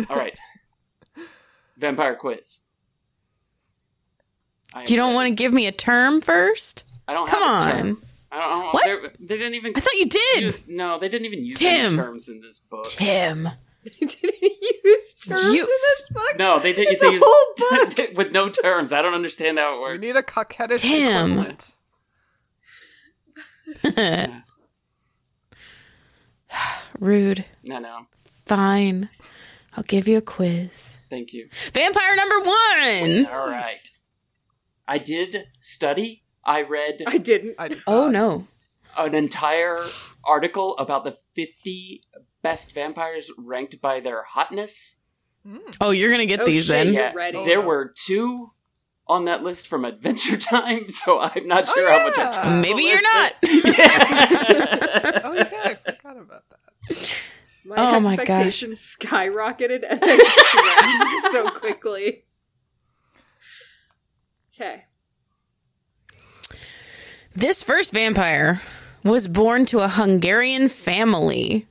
All 0.10 0.18
right. 0.18 0.38
Vampire 1.82 2.16
quiz. 2.16 2.60
You 4.88 4.96
don't 4.96 5.08
ready. 5.08 5.16
want 5.16 5.28
to 5.30 5.36
give 5.36 5.52
me 5.52 5.68
a 5.68 5.72
term 5.74 6.22
first? 6.22 6.86
I 7.08 7.14
don't 7.14 7.28
Come 7.28 7.42
have 7.44 7.68
a 7.68 7.72
term. 7.72 7.88
on. 7.90 7.98
I 8.32 8.38
don't, 8.40 8.48
I 8.48 8.50
don't 8.62 8.74
What? 8.74 8.84
they're- 8.86 9.14
They 9.20 9.38
didn't 9.38 9.56
even. 9.56 9.74
I 9.76 9.82
thought 9.82 9.96
you 9.96 10.06
did. 10.06 10.44
use- 10.44 10.68
no, 10.70 10.98
they 10.98 11.10
didn't 11.10 11.26
even 11.26 11.44
use 11.44 11.60
Tim. 11.60 11.86
any 11.88 11.96
terms 11.96 12.30
in 12.30 12.40
this 12.42 12.60
book. 12.60 12.86
Tim. 12.86 13.50
They 13.84 14.06
didn't 14.06 14.36
use 14.84 15.14
terms 15.28 15.44
You- 15.56 15.62
in 15.62 15.66
this 15.66 16.08
book? 16.14 16.38
No, 16.38 16.60
they 16.60 16.72
did. 16.72 16.88
It's 16.88 17.02
they 17.02 17.08
a 17.08 17.12
used- 17.14 17.26
whole 17.28 17.54
book. 17.96 18.16
with 18.16 18.32
no 18.32 18.48
terms. 18.48 18.94
I 18.94 19.02
don't 19.02 19.16
understand 19.16 19.58
how 19.58 19.74
it 19.74 19.78
We 19.78 19.82
works. 19.82 20.02
need 20.02 20.16
a 20.16 20.22
coquettish 20.22 20.82
Tim. 20.82 21.40
equivalent. 21.40 21.74
Rude. 27.00 27.46
No, 27.64 27.80
no. 27.80 28.06
Fine. 28.46 29.10
I'll 29.76 29.84
give 29.84 30.08
you 30.08 30.18
a 30.18 30.22
quiz. 30.22 30.98
Thank 31.12 31.34
you. 31.34 31.50
Vampire 31.74 32.16
number 32.16 32.40
one. 32.40 33.26
All 33.28 33.48
right. 33.48 33.88
I 34.88 34.98
did 34.98 35.46
study. 35.60 36.24
I 36.44 36.64
read 36.64 37.04
I 37.06 37.18
didn't. 37.20 37.56
I 37.60 37.68
did 37.68 37.82
Oh 37.86 38.08
no. 38.10 38.48
an 38.98 39.14
entire 39.14 39.84
article 40.24 40.76
about 40.78 41.04
the 41.04 41.16
50 41.36 42.02
best 42.42 42.74
vampires 42.74 43.30
ranked 43.38 43.80
by 43.82 44.00
their 44.00 44.24
hotness. 44.24 45.02
Hmm. 45.46 45.58
Oh, 45.80 45.92
you're 45.92 46.10
gonna 46.12 46.26
get 46.26 46.40
Oh, 46.42 46.46
these 46.46 46.66
shit, 46.66 46.72
then. 46.86 46.94
Yeah, 46.94 47.12
ready. 47.14 47.44
there 47.46 47.60
Oh. 47.60 47.66
were 47.66 47.94
two 47.96 48.54
on 49.08 49.26
that 49.26 49.44
list 49.44 49.68
from 49.68 49.84
Adventure 49.86 50.38
Time, 50.56 50.90
so 50.90 51.20
I'm 51.20 51.46
not 51.48 51.68
Oh, 51.70 51.74
sure 51.74 51.92
how 51.92 52.04
much 52.08 52.18
I 52.18 52.24
yeah. 52.24 52.32
trust. 52.32 52.42
the 52.44 52.62
Maybe 52.62 52.82
you're 52.84 52.96
list. 52.96 53.08
not. 53.14 53.34
Yeah. 53.78 54.78
Oh 55.24 55.34
yeah, 55.34 55.50
I 55.66 55.76
forgot 55.76 56.18
about 56.18 56.44
that. 56.50 57.10
My 57.66 57.76
Oh 57.78 58.00
my 58.00 58.16
gosh. 58.16 58.64
skyrocketed 58.64 59.84
and 59.88 60.02
then 60.02 60.20
so 61.32 61.50
quickly. 61.60 62.24
Okay. 64.56 64.86
This 67.36 67.64
first 67.64 67.94
vampire 67.94 68.62
was 69.04 69.28
born 69.28 69.66
to 69.68 69.80
a 69.80 69.88
Hungarian 69.88 70.70
family. 70.70 71.68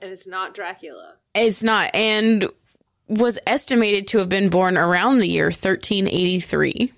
And 0.00 0.10
it's 0.10 0.26
not 0.26 0.54
Dracula. 0.54 1.16
It's 1.34 1.62
not, 1.62 1.94
and 1.94 2.46
was 3.08 3.38
estimated 3.46 4.06
to 4.08 4.18
have 4.18 4.28
been 4.28 4.48
born 4.50 4.76
around 4.78 5.18
the 5.18 5.28
year 5.28 5.46
1383. 5.46 6.92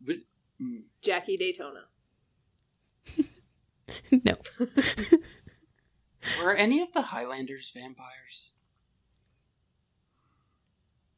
But- 0.00 0.16
mm, 0.60 0.82
Jackie 1.02 1.36
Daytona. 1.36 1.84
no. 4.10 4.36
Were 6.42 6.54
any 6.54 6.80
of 6.82 6.92
the 6.92 7.02
Highlanders 7.02 7.70
vampires? 7.70 8.52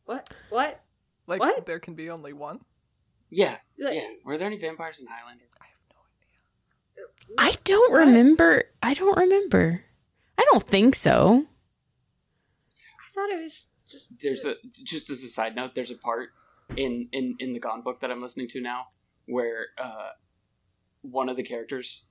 What? 0.05 0.29
What? 0.51 0.83
Like 1.27 1.41
What? 1.41 1.67
there 1.67 1.79
can 1.81 1.95
be 1.95 2.11
only 2.11 2.33
one. 2.33 2.61
Yeah, 3.31 3.59
Like- 3.79 3.95
yeah. 3.95 4.09
Were 4.25 4.37
there 4.37 4.47
any 4.47 4.59
vampires 4.59 5.01
in 5.01 5.07
Highlander? 5.07 5.45
I 5.61 5.65
have 5.67 5.77
no 5.91 5.97
idea. 7.07 7.35
I 7.39 7.59
don't 7.65 7.91
What? 7.93 7.99
remember. 7.99 8.65
I 8.83 8.95
don't 8.95 9.17
remember. 9.17 9.85
I 10.37 10.45
don't 10.51 10.67
think 10.67 10.95
so. 10.95 11.47
I 12.79 13.11
thought 13.15 13.31
it 13.31 13.41
was 13.43 13.69
just. 13.89 14.19
There's 14.19 14.45
a 14.45 14.57
just 14.85 15.09
as 15.11 15.23
a 15.23 15.29
side 15.29 15.55
note. 15.57 15.75
There's 15.75 15.91
a 15.91 15.97
part 15.97 16.31
in 16.77 17.09
in 17.13 17.37
in 17.39 17.53
the 17.53 17.61
Gone 17.61 17.83
book 17.83 18.01
that 18.01 18.11
I'm 18.11 18.21
listening 18.23 18.49
to 18.49 18.61
now 18.61 18.89
where 19.27 19.69
uh, 19.79 20.11
one 21.03 21.29
of 21.29 21.37
the 21.37 21.43
characters. 21.43 22.05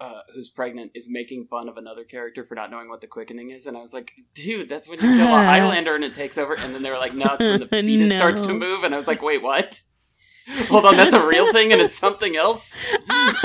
Uh, 0.00 0.20
who's 0.32 0.48
pregnant 0.48 0.92
is 0.94 1.08
making 1.10 1.44
fun 1.50 1.68
of 1.68 1.76
another 1.76 2.04
character 2.04 2.44
for 2.44 2.54
not 2.54 2.70
knowing 2.70 2.88
what 2.88 3.00
the 3.00 3.06
quickening 3.08 3.50
is, 3.50 3.66
and 3.66 3.76
I 3.76 3.80
was 3.80 3.92
like, 3.92 4.12
"Dude, 4.32 4.68
that's 4.68 4.88
when 4.88 5.00
you 5.00 5.06
kill 5.16 5.26
a 5.26 5.30
Highlander 5.44 5.96
and 5.96 6.04
it 6.04 6.14
takes 6.14 6.38
over." 6.38 6.54
And 6.54 6.72
then 6.72 6.82
they 6.84 6.90
were 6.90 6.98
like, 6.98 7.14
"No, 7.14 7.34
it's 7.34 7.44
when 7.44 7.58
the 7.58 7.66
fetus 7.84 8.10
No. 8.10 8.16
starts 8.16 8.42
to 8.42 8.52
move," 8.54 8.84
and 8.84 8.94
I 8.94 8.96
was 8.96 9.08
like, 9.08 9.22
"Wait, 9.22 9.42
what? 9.42 9.80
Hold 10.68 10.86
on, 10.86 10.96
that's 10.96 11.14
a 11.14 11.26
real 11.26 11.52
thing, 11.52 11.72
and 11.72 11.80
it's 11.80 11.98
something 11.98 12.36
else." 12.36 12.76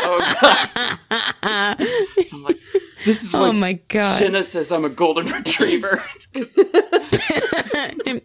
Oh 0.05 0.19
god! 0.41 1.77
I'm 2.31 2.43
like, 2.43 2.59
"This 3.05 3.23
is 3.23 3.33
oh 3.33 3.51
my 3.53 3.73
god. 3.87 4.19
Jenna 4.19 4.43
says 4.43 4.71
I'm 4.71 4.85
a 4.85 4.89
golden 4.89 5.25
retriever." 5.31 6.03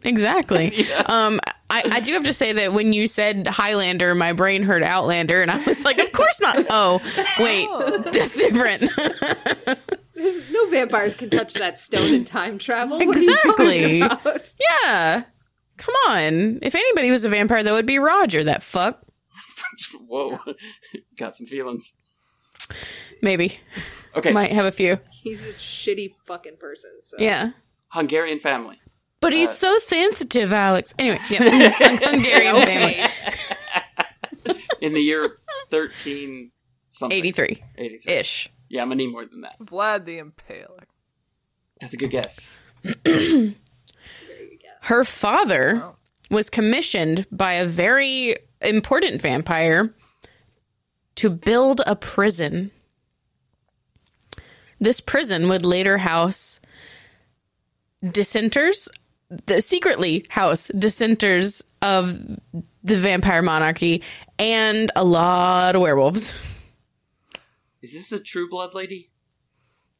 exactly. 0.03 0.83
Yeah. 0.83 1.03
Um, 1.07 1.41
I, 1.71 1.83
I 1.85 2.01
do 2.01 2.13
have 2.15 2.25
to 2.25 2.33
say 2.33 2.53
that 2.55 2.73
when 2.73 2.93
you 2.93 3.07
said 3.07 3.47
Highlander, 3.47 4.15
my 4.15 4.33
brain 4.33 4.63
heard 4.63 4.83
Outlander, 4.83 5.43
and 5.43 5.51
I 5.51 5.63
was 5.65 5.85
like, 5.85 5.99
of 5.99 6.13
course 6.13 6.41
not. 6.41 6.65
Oh, 6.71 7.01
wait, 7.39 7.69
that's 8.13 8.35
different. 8.35 8.83
There's 10.15 10.51
no 10.51 10.69
vampires 10.71 11.15
can 11.15 11.31
touch 11.31 11.55
that 11.55 11.79
stone 11.79 12.13
in 12.13 12.25
time 12.25 12.59
travel. 12.59 12.99
What 12.99 13.17
are 13.17 13.21
you 13.21 13.31
Exactly. 13.33 14.01
about? 14.01 14.51
yeah. 14.85 15.25
Come 15.79 15.95
on. 16.09 16.59
If 16.63 16.75
anybody 16.75 17.11
was 17.11 17.25
a 17.25 17.29
vampire, 17.29 17.63
that 17.63 17.73
would 17.73 17.87
be 17.87 17.99
Roger, 17.99 18.45
that 18.45 18.63
fuck. 18.63 19.01
Whoa, 20.07 20.39
got 21.17 21.37
some 21.37 21.47
feelings. 21.47 21.95
Maybe. 23.23 23.59
Okay, 24.15 24.33
Might 24.33 24.53
have 24.53 24.67
a 24.67 24.73
few. 24.73 24.99
He's 25.11 25.47
a 25.49 25.53
shitty 25.53 26.15
fucking 26.27 26.57
person. 26.59 26.91
So. 27.03 27.17
Yeah. 27.19 27.51
Hungarian 27.89 28.41
family. 28.41 28.81
But 29.21 29.33
he's 29.33 29.49
Uh, 29.51 29.53
so 29.53 29.79
sensitive, 29.79 30.53
Alex. 30.53 30.95
Anyway, 30.99 31.19
yeah. 31.31 31.71
Hungarian 31.79 32.55
family. 32.57 33.01
In 34.81 34.95
the 34.95 35.01
year 35.01 35.39
thirteen 35.71 36.53
something 36.93 37.19
83 37.19 37.63
83. 37.77 38.13
ish. 38.15 38.51
Yeah, 38.69 38.83
I'm 38.83 38.89
gonna 38.89 38.97
need 38.97 39.09
more 39.13 39.25
than 39.25 39.41
that. 39.43 39.59
Vlad 39.61 40.05
the 40.05 40.19
Impaler. 40.21 40.85
That's 41.81 41.95
a 41.95 41.97
good 41.97 42.11
guess. 42.11 42.59
It's 42.85 42.97
a 43.05 44.27
very 44.27 44.49
good 44.51 44.61
guess. 44.61 44.78
Her 44.89 45.05
father 45.05 45.83
Oh. 45.85 45.97
was 46.31 46.49
commissioned 46.49 47.27
by 47.31 47.53
a 47.53 47.67
very 47.67 48.37
important 48.63 49.21
vampire 49.21 49.95
to 51.17 51.29
build 51.29 51.83
a 51.87 51.95
prison. 51.95 52.71
This 54.81 55.03
prison 55.03 55.51
would 55.51 55.63
later 55.63 55.99
house 55.99 56.59
dissenters, 58.03 58.89
the 59.29 59.61
secretly 59.61 60.25
house 60.31 60.71
dissenters 60.79 61.63
of 61.83 62.19
the 62.83 62.97
vampire 62.97 63.43
monarchy, 63.43 64.03
and 64.39 64.91
a 64.97 65.05
lot 65.05 65.77
of 65.77 65.83
werewolves. 65.83 66.33
Is 67.83 67.93
this 67.93 68.11
a 68.11 68.19
True 68.19 68.49
Blood 68.49 68.75
lady? 68.75 69.11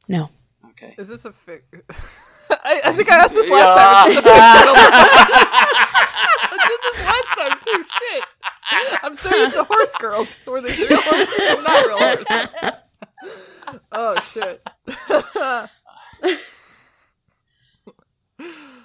No. 0.07 0.31
Okay. 0.71 0.95
Is 0.97 1.09
this 1.09 1.25
a 1.25 1.31
fic? 1.31 1.61
I, 2.63 2.81
I 2.85 2.93
think 2.93 3.09
I 3.09 3.17
asked 3.17 3.33
this 3.33 3.49
last 3.49 3.77
time. 3.77 4.09
Is 4.09 4.15
this 4.15 4.25
a 4.25 4.29
fictional? 4.29 4.75
I 6.51 6.57
did 6.67 6.79
this 6.83 6.99
last 7.05 7.29
time 7.37 7.59
too. 7.63 7.85
Shit. 7.99 8.23
I'm 9.03 9.15
so 9.15 9.35
used 9.35 9.53
to 9.53 9.63
horse 9.63 9.95
girls. 9.99 10.35
Were 10.45 10.61
they 10.61 10.75
real 10.75 11.01
horses 11.01 11.49
and 11.49 11.63
not 11.63 11.85
real 11.85 11.97
horses? 11.97 12.71
Oh 13.91 14.15
shit. 14.33 14.61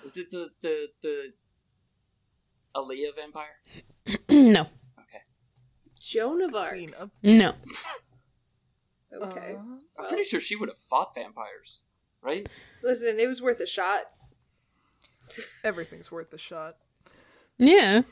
Was 0.04 0.16
it 0.16 0.30
the 0.30 0.50
the 0.62 0.88
the 1.02 1.32
Aaliyah 2.76 3.14
vampire? 3.16 3.56
no. 4.28 4.62
Okay. 4.62 5.22
Joan 6.00 6.42
of 6.42 6.54
Arc. 6.54 6.72
Queen 6.72 6.92
of- 6.98 7.10
No. 7.22 7.54
Okay. 9.22 9.56
Uh, 9.56 9.78
I'm 9.98 10.08
pretty 10.08 10.24
sure 10.24 10.40
she 10.40 10.56
would 10.56 10.68
have 10.68 10.78
fought 10.78 11.14
vampires, 11.14 11.84
right? 12.24 12.48
Listen, 12.82 13.18
it 13.20 13.28
was 13.28 13.40
worth 13.42 13.60
a 13.60 13.66
shot. 13.66 14.04
everything's 15.62 16.10
worth 16.10 16.32
a 16.32 16.38
shot. 16.38 16.76
Yeah. 17.58 18.02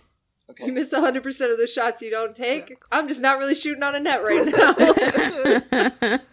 Okay. 0.51 0.67
You 0.67 0.73
miss 0.73 0.93
100% 0.93 1.17
of 1.53 1.59
the 1.59 1.67
shots 1.67 2.03
you 2.03 2.11
don't 2.11 2.35
take. 2.37 2.77
I'm 2.93 3.09
just 3.09 3.23
not 3.23 3.39
really 3.39 3.55
shooting 3.55 3.83
on 3.83 3.95
a 3.95 4.01
net 4.01 4.21
right 4.23 4.47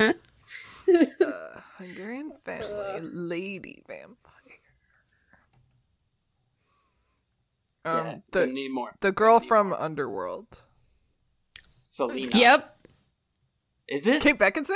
now. 0.07 0.13
Uh, 0.89 1.61
Hungarian 1.77 2.31
family 2.43 2.99
lady 3.13 3.83
vampire. 3.87 4.15
Um, 7.85 8.05
yeah, 8.07 8.15
the 8.31 8.47
need 8.47 8.69
more. 8.71 8.95
the 8.99 9.11
girl 9.11 9.39
Need 9.39 9.47
from 9.47 9.69
more. 9.69 9.79
Underworld, 9.81 10.47
Selena. 11.63 12.35
yep. 12.35 12.77
Is 13.87 14.07
it? 14.07 14.21
Kate 14.21 14.37
Beckinsale. 14.39 14.73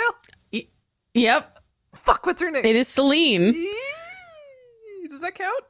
Yep. 1.15 1.62
Fuck, 1.95 2.25
what's 2.25 2.41
her 2.41 2.49
name? 2.49 2.65
It 2.65 2.75
is 2.75 2.87
Selene. 2.87 3.53
Does 5.09 5.21
that 5.21 5.35
count? 5.35 5.63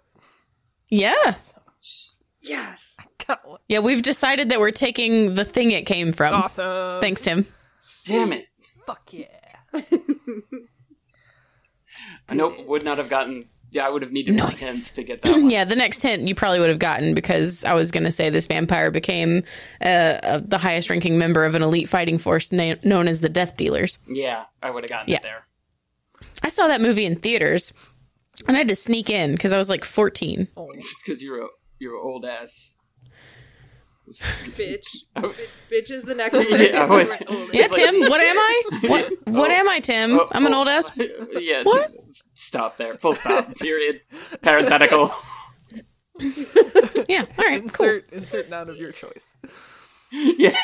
Yeah. 0.90 1.36
yes. 2.42 2.98
Count. 3.20 3.40
Yeah, 3.68 3.80
we've 3.80 4.02
decided 4.02 4.50
that 4.50 4.60
we're 4.60 4.72
taking 4.72 5.36
the 5.36 5.46
thing 5.46 5.72
it 5.72 5.86
came 5.86 6.12
from. 6.12 6.34
Awesome. 6.34 7.00
Thanks, 7.02 7.22
Tim. 7.22 7.46
Damn 8.06 8.34
it! 8.34 8.48
Fuck 8.86 9.14
yeah. 9.14 9.28
I 12.30 12.34
know 12.36 12.54
would 12.68 12.84
not 12.84 12.98
have 12.98 13.10
gotten 13.10 13.46
Yeah, 13.72 13.86
I 13.86 13.90
would 13.90 14.02
have 14.02 14.12
needed 14.12 14.36
more 14.36 14.48
Nice. 14.50 14.62
hints 14.62 14.92
to 14.94 15.04
get 15.04 15.22
that 15.22 15.32
one. 15.34 15.50
yeah, 15.50 15.64
the 15.66 15.76
next 15.76 16.02
hint 16.02 16.28
you 16.28 16.36
probably 16.36 16.60
would 16.60 16.70
have 16.70 16.80
gotten 16.80 17.14
because 17.14 17.64
I 17.66 17.74
was 17.74 17.92
going 17.92 18.04
to 18.04 18.12
say 18.12 18.30
this 18.30 18.48
vampire 18.48 18.92
became 18.92 19.44
uh, 19.82 19.86
uh, 19.86 20.42
the 20.44 20.58
highest 20.58 20.90
ranking 20.90 21.18
member 21.18 21.46
of 21.46 21.56
an 21.56 21.62
elite 21.62 21.90
fighting 21.90 22.18
force 22.18 22.52
na- 22.52 22.76
known 22.84 23.08
as 23.08 23.22
the 23.22 23.30
Death 23.30 23.58
Dealers. 23.58 23.98
Yeah, 24.08 24.46
I 24.62 24.70
would 24.72 24.84
have 24.84 24.90
gotten 24.90 25.10
Yeah. 25.10 25.18
it 25.18 25.24
there. 25.24 25.46
I 26.44 26.50
saw 26.50 26.68
that 26.68 26.82
movie 26.82 27.06
in 27.06 27.16
theaters 27.18 27.72
and 28.48 28.56
I 28.58 28.60
had 28.60 28.68
to 28.68 28.76
sneak 28.76 29.10
in 29.10 29.32
because 29.32 29.54
I 29.54 29.58
was 29.58 29.70
like 29.70 29.84
14. 29.86 30.48
It's 30.76 31.04
because 31.04 31.22
you're 31.24 31.44
a 31.44 31.48
you're 31.80 31.98
old 31.98 32.26
ass. 32.26 32.78
bitch. 34.58 34.84
Oh. 35.16 35.22
Bi- 35.30 35.36
bitch 35.76 35.92
is 35.92 36.04
the 36.04 36.16
next 36.16 36.36
one. 36.50 36.60
Yeah, 36.62 36.84
I 36.84 36.86
would- 36.86 37.08
We're 37.08 37.20
old. 37.28 37.54
Yeah, 37.54 37.66
It's 37.66 37.78
like- 37.78 37.90
Tim, 37.92 38.00
what 38.10 38.20
am 38.22 38.38
I? 38.38 38.64
What 38.90 39.12
what 39.28 39.52
Oh. 39.52 39.54
am 39.54 39.70
I, 39.70 39.80
Tim? 39.80 40.20
Oh, 40.20 40.28
I'm 40.32 40.46
an 40.46 40.54
oh, 40.54 40.60
old 40.60 40.68
ass. 40.68 40.92
Yeah. 41.32 41.64
What? 41.64 41.92
Stop 42.34 42.78
there. 42.78 42.96
Full 42.96 43.14
stop. 43.16 43.56
Period. 43.56 44.02
Parenthetical. 44.42 45.14
Yeah, 47.08 47.26
all 47.38 47.46
right, 47.46 47.60
cool. 47.74 47.88
Insert 47.88 48.10
insert 48.14 48.50
noun 48.50 48.70
of 48.70 48.78
your 48.78 48.92
choice. 48.92 49.36
yeah. 50.12 50.56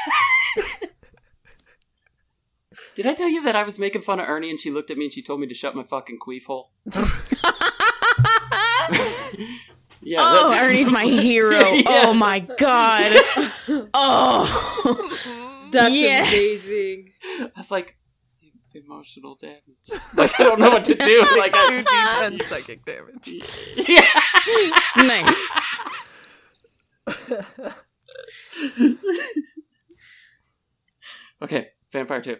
Did 2.96 3.06
I 3.06 3.14
tell 3.14 3.30
you 3.30 3.42
that 3.44 3.56
I 3.56 3.64
was 3.64 3.80
making 3.80 4.02
fun 4.02 4.20
of 4.20 4.28
Ernie 4.28 4.50
and 4.50 4.60
she 4.60 4.72
looked 4.72 4.90
at 4.92 4.98
me 4.98 5.06
and 5.06 5.14
she 5.14 5.22
told 5.22 5.40
me 5.40 5.48
to 5.48 5.54
shut 5.54 5.76
my 5.76 5.84
fucking 5.84 6.20
queef 6.20 6.46
hole? 6.46 6.72
yeah. 10.02 10.18
Oh, 10.20 10.54
Ernie's 10.60 10.92
my 10.92 11.04
hero. 11.06 11.60
Yeah. 11.60 11.84
Oh 11.88 12.14
my 12.14 12.40
god. 12.58 13.14
Oh. 13.94 15.68
That's 15.72 15.94
Yes. 15.94 16.28
amazing. 16.34 17.12
I 17.40 17.50
was 17.56 17.70
like, 17.72 17.96
emotional 18.74 19.36
damage. 19.36 19.62
Like 20.16 20.40
I 20.40 20.44
don't 20.44 20.60
know 20.60 20.70
what 20.70 20.84
to 20.86 20.96
do. 20.96 21.26
Like 21.38 21.54
Two 21.54 21.84
I, 21.88 22.30
d10 22.32 22.44
psychic 22.48 22.86
damage. 22.86 23.44
yeah. 23.88 24.08
nice. 24.98 25.36
Okay, 31.42 31.70
Vampire 31.92 32.22
Two. 32.22 32.38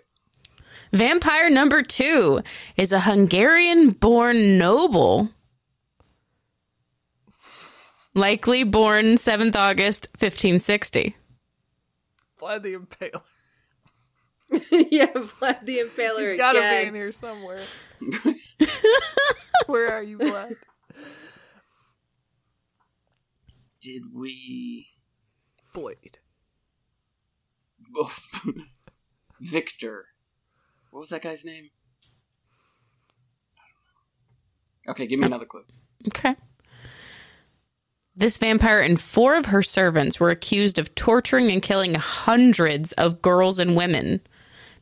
Vampire 0.92 1.50
number 1.50 1.82
two 1.84 2.42
is 2.78 2.92
a 2.92 3.02
Hungarian 3.02 3.92
born 3.92 4.58
noble. 4.58 5.30
Likely 8.16 8.64
born 8.64 9.16
7th 9.16 9.56
August 9.56 10.08
1560. 10.18 11.16
Vlad 12.42 12.64
the 12.64 12.76
Impaler. 12.76 13.22
yeah, 14.92 15.12
Vlad 15.14 15.66
the 15.66 15.78
Impaler 15.80 16.30
He's 16.30 16.38
gotta 16.38 16.60
be 16.60 16.66
in 16.66 16.82
again. 16.82 16.96
here 16.96 17.12
somewhere. 17.12 17.64
Where 19.68 19.92
are 19.92 20.02
you, 20.04 20.18
Vlad? 20.18 20.56
Did 23.82 24.04
we? 24.14 24.88
Blade. 25.74 26.18
Victor. 29.40 30.09
What 30.92 31.00
was 31.00 31.10
that 31.10 31.22
guy's 31.22 31.46
name? 31.46 31.70
Okay, 34.88 35.06
give 35.08 35.20
me 35.20 35.26
another 35.28 35.46
clue. 35.46 35.64
Okay. 36.08 36.36
This 38.16 38.38
vampire 38.38 38.80
and 38.82 39.00
four 39.00 39.36
of 39.36 39.46
her 39.48 39.62
servants 39.62 40.20
were 40.20 40.30
accused 40.32 40.80
of 40.80 40.94
torturing 40.96 41.52
and 41.52 41.62
killing 41.62 41.94
hundreds 41.94 42.92
of 42.94 43.22
girls 43.22 43.60
and 43.60 43.76
women 43.78 44.22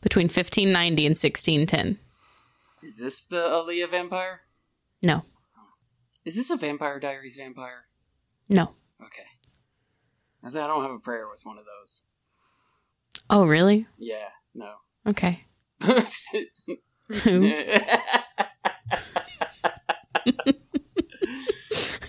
between 0.02 0.26
1590 0.26 1.06
and 1.06 1.12
1610. 1.18 2.00
Is 2.84 2.98
this 2.98 3.24
the 3.26 3.36
Aaliyah 3.38 3.92
vampire? 3.92 4.42
No, 5.04 5.24
Is 6.26 6.36
this 6.36 6.50
a 6.50 6.58
Vampire 6.58 7.00
Diaries 7.00 7.36
vampire? 7.36 7.86
no. 8.50 8.72
Okay. 9.04 9.24
I 10.44 10.50
said 10.50 10.64
I 10.64 10.68
don't 10.68 10.82
have 10.82 10.92
a 10.92 10.98
prayer 11.00 11.28
with 11.30 11.46
one 11.46 11.58
of 11.60 11.66
those. 11.66 12.04
Oh, 13.30 13.46
really? 13.46 13.86
Yeah, 14.00 14.30
no. 14.56 14.74
Okay. 15.06 15.46
Who? 15.82 17.52
Uh, 17.52 18.02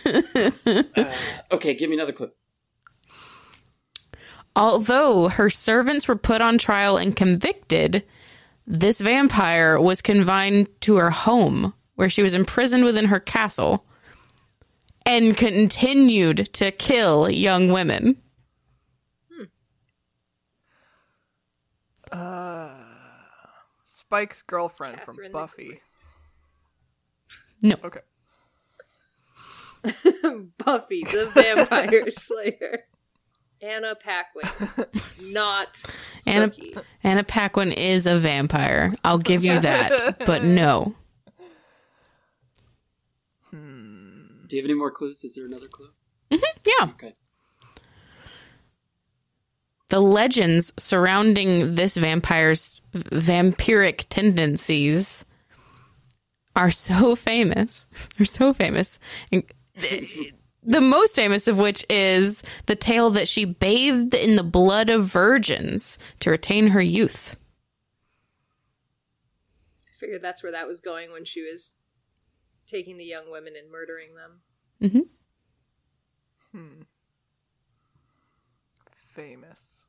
okay, 1.52 1.74
give 1.74 1.90
me 1.90 1.96
another 1.96 2.12
clue. 2.12 2.30
Although 4.56 5.28
her 5.28 5.50
servants 5.50 6.08
were 6.08 6.16
put 6.16 6.40
on 6.40 6.58
trial 6.58 6.96
and 6.96 7.14
convicted, 7.14 8.04
this 8.66 9.00
vampire 9.00 9.80
was 9.80 10.02
confined 10.02 10.68
to 10.82 10.96
her 10.96 11.10
home, 11.10 11.74
where 11.94 12.10
she 12.10 12.22
was 12.22 12.34
imprisoned 12.34 12.84
within 12.84 13.06
her 13.06 13.20
castle 13.20 13.84
and 15.06 15.36
continued 15.36 16.52
to 16.54 16.70
kill 16.72 17.30
young 17.30 17.70
women. 17.72 18.20
Uh, 22.10 22.77
Spike's 24.08 24.40
girlfriend 24.40 24.96
Catherine 24.96 25.16
from 25.16 25.32
Buffy. 25.32 25.80
No. 27.60 27.76
Okay. 27.84 28.00
Buffy 30.64 31.02
the 31.04 31.30
Vampire 31.34 32.10
Slayer. 32.10 32.84
Anna 33.60 33.94
Paquin. 33.96 34.48
Not 35.20 35.82
Anna- 36.26 36.48
Sookie. 36.48 36.82
Anna 37.04 37.22
Paquin 37.22 37.70
is 37.72 38.06
a 38.06 38.18
vampire. 38.18 38.94
I'll 39.04 39.18
give 39.18 39.44
you 39.44 39.60
that, 39.60 40.24
but 40.24 40.42
no. 40.42 40.94
Hmm. 43.50 44.46
Do 44.46 44.56
you 44.56 44.62
have 44.62 44.70
any 44.70 44.78
more 44.78 44.90
clues? 44.90 45.22
Is 45.22 45.34
there 45.34 45.44
another 45.44 45.68
clue? 45.68 45.88
Mm-hmm. 46.30 46.44
Yeah. 46.66 46.90
Okay. 46.92 47.14
The 49.90 50.00
legends 50.00 50.72
surrounding 50.78 51.74
this 51.74 51.96
vampire's 51.96 52.80
vampiric 52.94 54.04
tendencies 54.10 55.24
are 56.56 56.70
so 56.70 57.14
famous. 57.16 57.88
They're 58.16 58.26
so 58.26 58.52
famous. 58.52 58.98
And 59.32 59.44
the 60.62 60.80
most 60.80 61.16
famous 61.16 61.48
of 61.48 61.58
which 61.58 61.86
is 61.88 62.42
the 62.66 62.76
tale 62.76 63.10
that 63.10 63.28
she 63.28 63.44
bathed 63.46 64.12
in 64.12 64.36
the 64.36 64.42
blood 64.42 64.90
of 64.90 65.06
virgins 65.06 65.98
to 66.20 66.30
retain 66.30 66.68
her 66.68 66.82
youth. 66.82 67.36
I 69.86 69.98
figured 69.98 70.22
that's 70.22 70.42
where 70.42 70.52
that 70.52 70.66
was 70.66 70.80
going 70.80 71.12
when 71.12 71.24
she 71.24 71.42
was 71.42 71.72
taking 72.66 72.98
the 72.98 73.04
young 73.04 73.30
women 73.30 73.54
and 73.58 73.70
murdering 73.70 74.10
them. 74.14 74.92
hmm 74.92 75.00
Hmm. 76.52 76.82
Famous. 79.18 79.88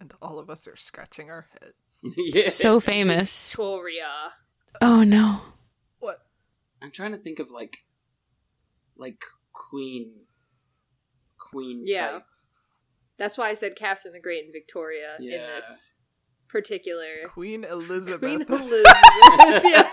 And 0.00 0.14
all 0.22 0.38
of 0.38 0.48
us 0.48 0.66
are 0.66 0.74
scratching 0.74 1.30
our 1.30 1.46
heads. 1.60 2.14
yeah. 2.16 2.48
So 2.48 2.80
famous. 2.80 3.50
Victoria. 3.50 4.32
Oh 4.80 5.02
no. 5.02 5.42
What? 5.98 6.16
I'm 6.80 6.90
trying 6.90 7.12
to 7.12 7.18
think 7.18 7.38
of 7.38 7.50
like, 7.50 7.84
like 8.96 9.22
Queen, 9.52 10.12
Queen. 11.36 11.82
Yeah. 11.84 12.12
type. 12.12 12.22
That's 13.18 13.36
why 13.36 13.50
I 13.50 13.54
said 13.54 13.76
Catherine 13.76 14.14
the 14.14 14.20
Great 14.20 14.44
and 14.44 14.54
Victoria 14.54 15.16
in 15.18 15.28
this 15.28 15.92
particular 16.48 17.28
Queen 17.34 17.64
Elizabeth. 17.64 18.20
Queen 18.20 18.40
Elizabeth. 18.40 18.86
yeah. 19.66 19.90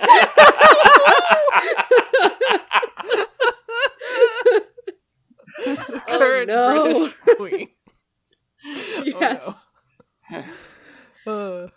Current 6.07 6.49
oh, 6.49 6.83
no. 6.85 6.93
British 6.93 7.13
queen. 7.35 7.67
Yes. 9.05 9.43
Oh, 10.29 10.43
no. 10.43 10.43
Uh, 11.63 11.67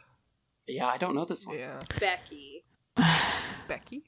yeah, 0.69 0.87
I 0.87 0.97
don't 0.97 1.15
know 1.17 1.25
this 1.25 1.45
one. 1.47 1.59
yeah. 1.59 1.79
Becky. 1.99 2.65
Becky? 3.69 4.05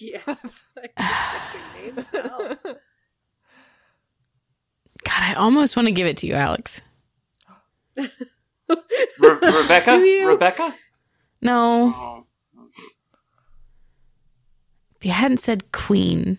Yes. 0.00 0.62
Like, 0.76 0.94
just 0.96 1.54
mixing 1.54 1.84
names 1.94 2.08
now. 2.14 2.38
God, 5.04 5.22
I 5.22 5.34
almost 5.34 5.76
want 5.76 5.86
to 5.86 5.92
give 5.92 6.06
it 6.06 6.16
to 6.18 6.26
you, 6.26 6.32
Alex. 6.34 6.80
Re- 7.96 8.08
Rebecca. 9.18 9.98
You? 9.98 10.28
Rebecca. 10.28 10.74
No. 11.42 11.92
Oh. 11.94 12.26
If 14.96 15.04
you 15.06 15.12
hadn't 15.12 15.40
said 15.40 15.72
queen. 15.72 16.38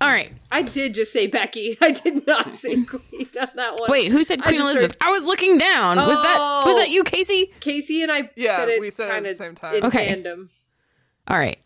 All 0.00 0.08
right. 0.08 0.30
I 0.52 0.62
did 0.62 0.94
just 0.94 1.12
say 1.12 1.26
Becky. 1.26 1.76
I 1.82 1.90
did 1.90 2.26
not 2.26 2.54
say 2.54 2.82
Queen 2.84 3.28
on 3.40 3.48
that 3.56 3.80
one. 3.80 3.90
Wait, 3.90 4.12
who 4.12 4.22
said 4.22 4.42
Queen 4.42 4.56
just 4.58 4.70
Elizabeth? 4.70 4.96
I 5.00 5.10
was 5.10 5.24
looking 5.24 5.58
down. 5.58 5.96
Was 5.96 6.18
that 6.18 6.38
was 6.66 6.76
Oh. 6.76 6.78
that 6.78 6.90
you, 6.90 7.02
Casey? 7.04 7.52
Casey 7.60 8.02
and 8.02 8.12
I 8.12 8.30
Yeah, 8.36 8.56
said 8.56 8.68
it 8.68 8.80
we 8.80 8.90
said 8.90 9.06
it 9.06 9.10
at 9.10 9.12
kind 9.14 9.24
the 9.26 9.30
of 9.30 9.36
same 9.36 9.54
time. 9.54 9.74
in 9.74 9.84
Okay. 9.86 10.06
tandem. 10.08 10.50
All 11.26 11.36
right. 11.36 11.58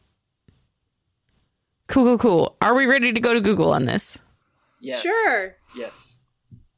Cool, 1.88 2.04
cool, 2.04 2.18
cool. 2.18 2.56
Are 2.62 2.74
we 2.74 2.86
ready 2.86 3.12
to 3.12 3.20
go 3.20 3.34
to 3.34 3.40
Google 3.40 3.70
on 3.72 3.84
this? 3.84 4.22
Yes. 4.80 5.02
Sure. 5.02 5.56
Yes. 5.76 6.20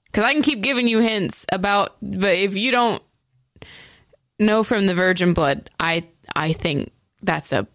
Because 0.06 0.24
I 0.24 0.32
can 0.32 0.43
keep 0.43 0.60
giving 0.60 0.89
you 0.89 0.98
hints 1.01 1.47
about, 1.52 1.97
but 2.02 2.35
if 2.36 2.56
you 2.56 2.70
don't 2.72 3.02
know 4.39 4.64
from 4.64 4.86
the 4.86 4.94
virgin 4.94 5.35
blood, 5.35 5.70
I 5.78 6.09
I 6.35 6.52
think 6.52 6.90
that's 7.22 7.52
a 7.52 7.66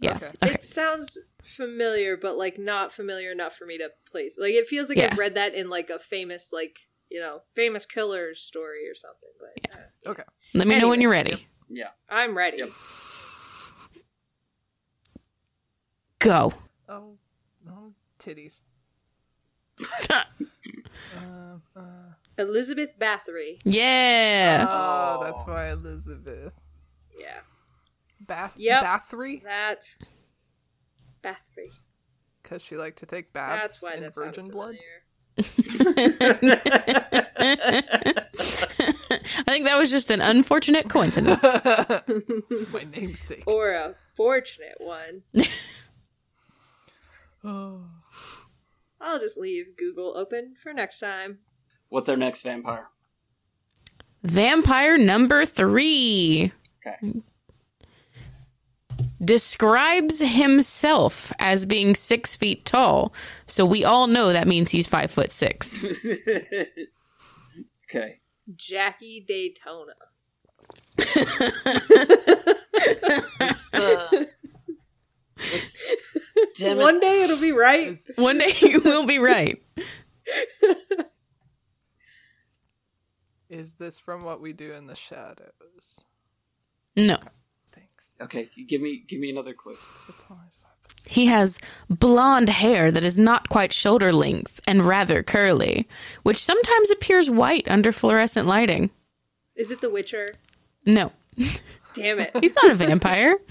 Yeah. 0.00 0.16
Okay. 0.16 0.30
Okay. 0.42 0.54
It 0.54 0.64
sounds 0.64 1.18
familiar, 1.50 2.16
but 2.16 2.36
like 2.36 2.58
not 2.58 2.92
familiar 2.92 3.30
enough 3.32 3.54
for 3.56 3.66
me 3.66 3.78
to 3.78 3.90
place. 4.10 4.36
Like 4.38 4.54
it 4.54 4.68
feels 4.68 4.88
like 4.88 4.98
Yeah. 4.98 5.08
I've 5.12 5.18
read 5.18 5.34
that 5.34 5.54
in 5.54 5.68
like 5.70 5.90
a 5.90 5.98
famous, 5.98 6.48
like 6.52 6.78
you 7.10 7.20
know, 7.20 7.40
famous 7.56 7.84
killer's 7.86 8.40
story 8.40 8.88
or 8.88 8.94
something. 8.94 9.30
But 9.38 9.76
uh, 9.78 10.10
Okay. 10.10 10.22
Let 10.54 10.66
me 10.68 10.78
know 10.78 10.88
when 10.88 11.00
you're 11.00 11.10
ready. 11.10 11.46
Yeah. 11.68 11.88
I'm 12.08 12.36
ready. 12.36 12.58
Yep. 12.58 12.70
Go. 16.20 16.52
Oh, 16.88 17.16
oh 17.68 17.92
titties. 18.18 18.60
Um, 21.16 21.62
uh, 21.76 21.80
Elizabeth 22.38 22.98
Bathory. 22.98 23.58
Yeah. 23.64 24.66
oh, 24.68 25.18
Oh. 25.20 25.24
that's 25.24 25.46
why 25.46 25.70
Elizabeth. 25.70 26.52
Yeah, 27.18 27.40
Bath. 28.20 28.52
Yep. 28.56 28.82
Bathory? 28.84 29.42
that 29.44 29.94
Bathory. 31.22 31.70
Because 32.42 32.62
she 32.62 32.76
liked 32.76 32.98
to 32.98 33.06
take 33.06 33.32
baths 33.32 33.80
That's 33.80 33.82
why 33.82 33.94
in 33.94 34.02
that 34.02 34.14
virgin 34.14 34.48
blood. 34.48 34.76
I 35.38 35.44
think 39.46 39.64
that 39.64 39.78
was 39.78 39.90
just 39.90 40.10
an 40.10 40.20
unfortunate 40.20 40.88
coincidence. 40.88 41.42
My 42.72 42.84
namesake. 42.84 43.44
Or 43.46 43.70
a 43.72 43.94
fortunate 44.16 44.76
one. 44.78 45.22
Oh. 47.44 47.84
I'll 49.00 49.18
just 49.18 49.38
leave 49.38 49.76
Google 49.78 50.14
open 50.16 50.54
for 50.62 50.74
next 50.74 51.00
time. 51.00 51.38
What's 51.88 52.08
our 52.08 52.16
next 52.16 52.42
vampire? 52.42 52.88
Vampire 54.22 54.98
number 54.98 55.46
three 55.46 56.52
Okay. 56.86 57.22
Describes 59.22 60.20
himself 60.20 61.32
as 61.38 61.66
being 61.66 61.94
six 61.94 62.36
feet 62.36 62.64
tall. 62.64 63.12
So 63.46 63.64
we 63.64 63.84
all 63.84 64.06
know 64.06 64.32
that 64.32 64.48
means 64.48 64.70
he's 64.70 64.86
five 64.86 65.10
foot 65.10 65.32
six. 65.32 65.84
okay. 67.90 68.20
Jackie 68.56 69.24
Daytona. 69.26 69.92
What's 73.38 73.70
the. 73.70 74.28
What's. 75.36 75.76
Damn 76.56 76.78
it. 76.78 76.82
One 76.82 77.00
day 77.00 77.22
it'll 77.22 77.40
be 77.40 77.52
right. 77.52 77.96
One 78.16 78.38
day 78.38 78.56
you 78.60 78.80
will 78.80 79.06
be 79.06 79.18
right. 79.18 79.62
is 83.48 83.74
this 83.76 83.98
from 84.00 84.24
what 84.24 84.40
we 84.40 84.52
do 84.52 84.72
in 84.72 84.86
the 84.86 84.94
shadows? 84.94 86.04
No. 86.96 87.16
Thanks. 87.16 87.39
Okay, 88.20 88.50
give 88.68 88.80
me 88.80 89.02
give 89.08 89.18
me 89.20 89.30
another 89.30 89.54
clue. 89.54 89.76
So 90.06 90.14
tall 90.18 90.38
is 90.48 90.58
five 90.62 90.72
foot 90.82 91.00
six. 91.00 91.14
He 91.14 91.26
has 91.26 91.58
blonde 91.88 92.48
hair 92.50 92.90
that 92.90 93.02
is 93.04 93.16
not 93.16 93.48
quite 93.48 93.72
shoulder 93.72 94.12
length 94.12 94.60
and 94.66 94.86
rather 94.86 95.22
curly, 95.22 95.88
which 96.22 96.42
sometimes 96.42 96.90
appears 96.90 97.30
white 97.30 97.66
under 97.68 97.92
fluorescent 97.92 98.46
lighting. 98.46 98.90
Is 99.56 99.70
it 99.70 99.80
The 99.80 99.90
Witcher? 99.90 100.28
No, 100.86 101.12
Damn 101.94 102.20
it. 102.20 102.30
he's 102.40 102.54
not 102.54 102.70
a 102.70 102.74
vampire. 102.74 103.36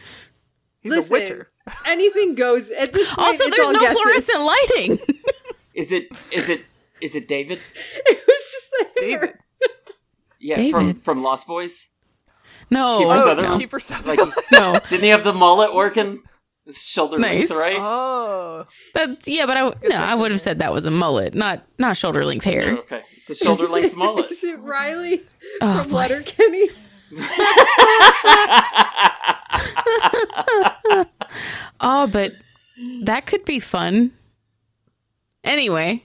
He's 0.81 0.91
Listen, 0.93 1.17
a 1.17 1.19
witcher. 1.19 1.49
Anything 1.85 2.35
goes 2.35 2.71
at 2.71 2.93
this 2.93 3.05
point. 3.09 3.19
Also, 3.27 3.43
it's 3.43 3.55
there's 3.57 3.67
all 3.67 3.73
no 3.73 3.79
guesses. 3.81 3.99
fluorescent 4.01 4.39
lighting. 4.41 4.99
Is 5.73 5.91
it 5.91 6.07
is 6.31 6.47
it 6.47 6.61
is 7.01 7.15
it 7.15 7.27
David? 7.27 7.59
It 8.05 8.23
was 8.25 8.51
just 8.51 8.69
the 8.71 9.05
hair. 9.05 9.19
David. 9.19 9.35
Yeah, 10.41 10.69
from 10.71 10.95
from 11.01 11.21
Lost 11.21 11.47
Boys. 11.47 11.88
No, 12.71 12.99
Kiefer 12.99 13.15
Oh, 13.17 13.23
Sutherland? 13.25 13.59
no, 13.59 13.67
Kiefer 13.67 13.81
Sutherland. 13.81 14.19
Like 14.19 14.33
no. 14.51 14.79
didn't 14.89 15.03
he 15.03 15.09
have 15.09 15.23
the 15.23 15.33
mullet 15.33 15.73
working? 15.73 16.21
His 16.65 16.77
shoulder 16.77 17.17
Nice. 17.17 17.49
length, 17.49 17.51
right? 17.51 17.77
Oh. 17.79 18.65
That's 18.93 19.27
yeah, 19.27 19.45
but 19.47 19.57
I 19.57 19.61
no, 19.87 19.95
I 19.95 20.13
would 20.13 20.29
have 20.31 20.39
said 20.41 20.59
that 20.59 20.71
was 20.71 20.85
a 20.85 20.91
mullet, 20.91 21.33
not 21.33 21.65
not 21.79 21.97
shoulder 21.97 22.23
length 22.25 22.45
hair. 22.45 22.77
Okay, 22.79 23.01
it's 23.17 23.29
a 23.31 23.35
shoulder 23.35 23.65
length 23.71 23.95
mullet. 23.95 24.29
Is 24.31 24.43
it 24.43 24.59
Riley 24.59 25.21
Oh, 25.61 25.79
from 25.81 25.91
boy. 25.91 25.95
Letterkenny? 25.97 26.69
Oh, 31.81 32.07
but 32.11 32.33
that 33.03 33.25
could 33.25 33.45
be 33.45 33.59
fun. 33.59 34.11
Anyway, 35.43 36.03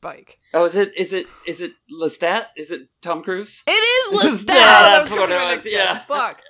Spike. 0.00 0.38
oh, 0.54 0.64
is 0.64 0.76
it 0.76 0.96
is 0.96 1.12
it 1.12 1.26
is 1.46 1.60
it 1.60 1.72
Lestat? 1.92 2.46
Is 2.56 2.70
it 2.70 2.82
Tom 3.02 3.22
Cruise? 3.22 3.62
it 3.66 3.70
is 3.72 4.12
Yeah, 4.12 4.30
Lestat. 4.30 4.46
that's 4.46 5.10
was 5.10 5.18
what 5.18 5.28
gonna 5.28 5.50
it 5.52 5.56
was. 5.56 5.66
Yeah. 5.66 5.98
Fuck. 6.04 6.40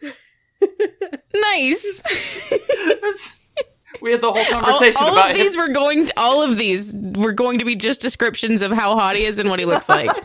nice. 1.34 2.02
we 4.00 4.12
had 4.12 4.20
the 4.20 4.32
whole 4.32 4.44
conversation 4.46 5.02
all 5.04 5.12
about 5.12 5.30
of 5.32 5.36
him. 5.36 5.42
these 5.42 5.56
were 5.56 5.68
going 5.68 6.06
to, 6.06 6.12
all 6.16 6.42
of 6.42 6.56
these 6.56 6.94
were 6.96 7.32
going 7.32 7.58
to 7.58 7.64
be 7.64 7.76
just 7.76 8.00
descriptions 8.00 8.62
of 8.62 8.72
how 8.72 8.94
hot 8.96 9.16
he 9.16 9.24
is 9.24 9.38
and 9.38 9.50
what 9.50 9.58
he 9.58 9.64
looks 9.66 9.88
like. 9.88 10.08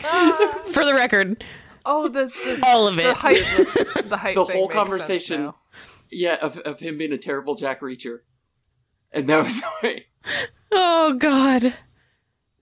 For 0.72 0.84
the 0.84 0.94
record, 0.94 1.44
Oh, 1.84 2.08
the 2.08 2.26
the, 2.26 2.60
all 2.64 2.88
of 2.88 2.98
it 2.98 3.02
the 3.02 3.10
it. 3.10 3.16
height. 3.16 3.44
The, 3.44 4.02
the 4.06 4.16
height. 4.16 4.34
The 4.34 4.44
whole 4.44 4.68
conversation. 4.68 5.52
Yeah, 6.10 6.36
of 6.40 6.56
of 6.58 6.80
him 6.80 6.96
being 6.98 7.12
a 7.12 7.18
terrible 7.18 7.54
Jack 7.56 7.80
Reacher, 7.80 8.20
and 9.12 9.28
that 9.28 9.42
was 9.44 9.60
wait. 9.82 10.06
Oh 10.72 11.12
God. 11.18 11.74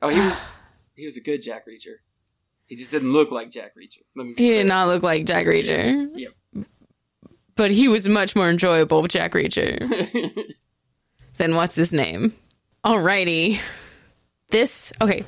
Oh, 0.02 0.08
he 0.08 0.20
was 0.20 0.44
he 0.96 1.04
was 1.06 1.16
a 1.16 1.20
good 1.20 1.42
Jack 1.42 1.66
Reacher. 1.66 1.96
He 2.66 2.76
just 2.76 2.90
didn't 2.90 3.12
look 3.12 3.30
like 3.30 3.50
Jack 3.50 3.72
Reacher. 3.76 4.02
He 4.36 4.48
did 4.48 4.66
not 4.66 4.88
look 4.88 5.02
like 5.02 5.24
Jack 5.26 5.46
Reacher. 5.46 6.08
Yep. 6.14 6.66
But 7.54 7.70
he 7.70 7.86
was 7.86 8.08
much 8.08 8.34
more 8.34 8.48
enjoyable 8.48 9.06
Jack 9.06 9.32
Reacher 9.32 9.76
than 11.36 11.54
what's 11.54 11.74
his 11.74 11.92
name. 11.92 12.34
Alrighty. 12.84 13.58
This 14.50 14.92
okay. 15.00 15.24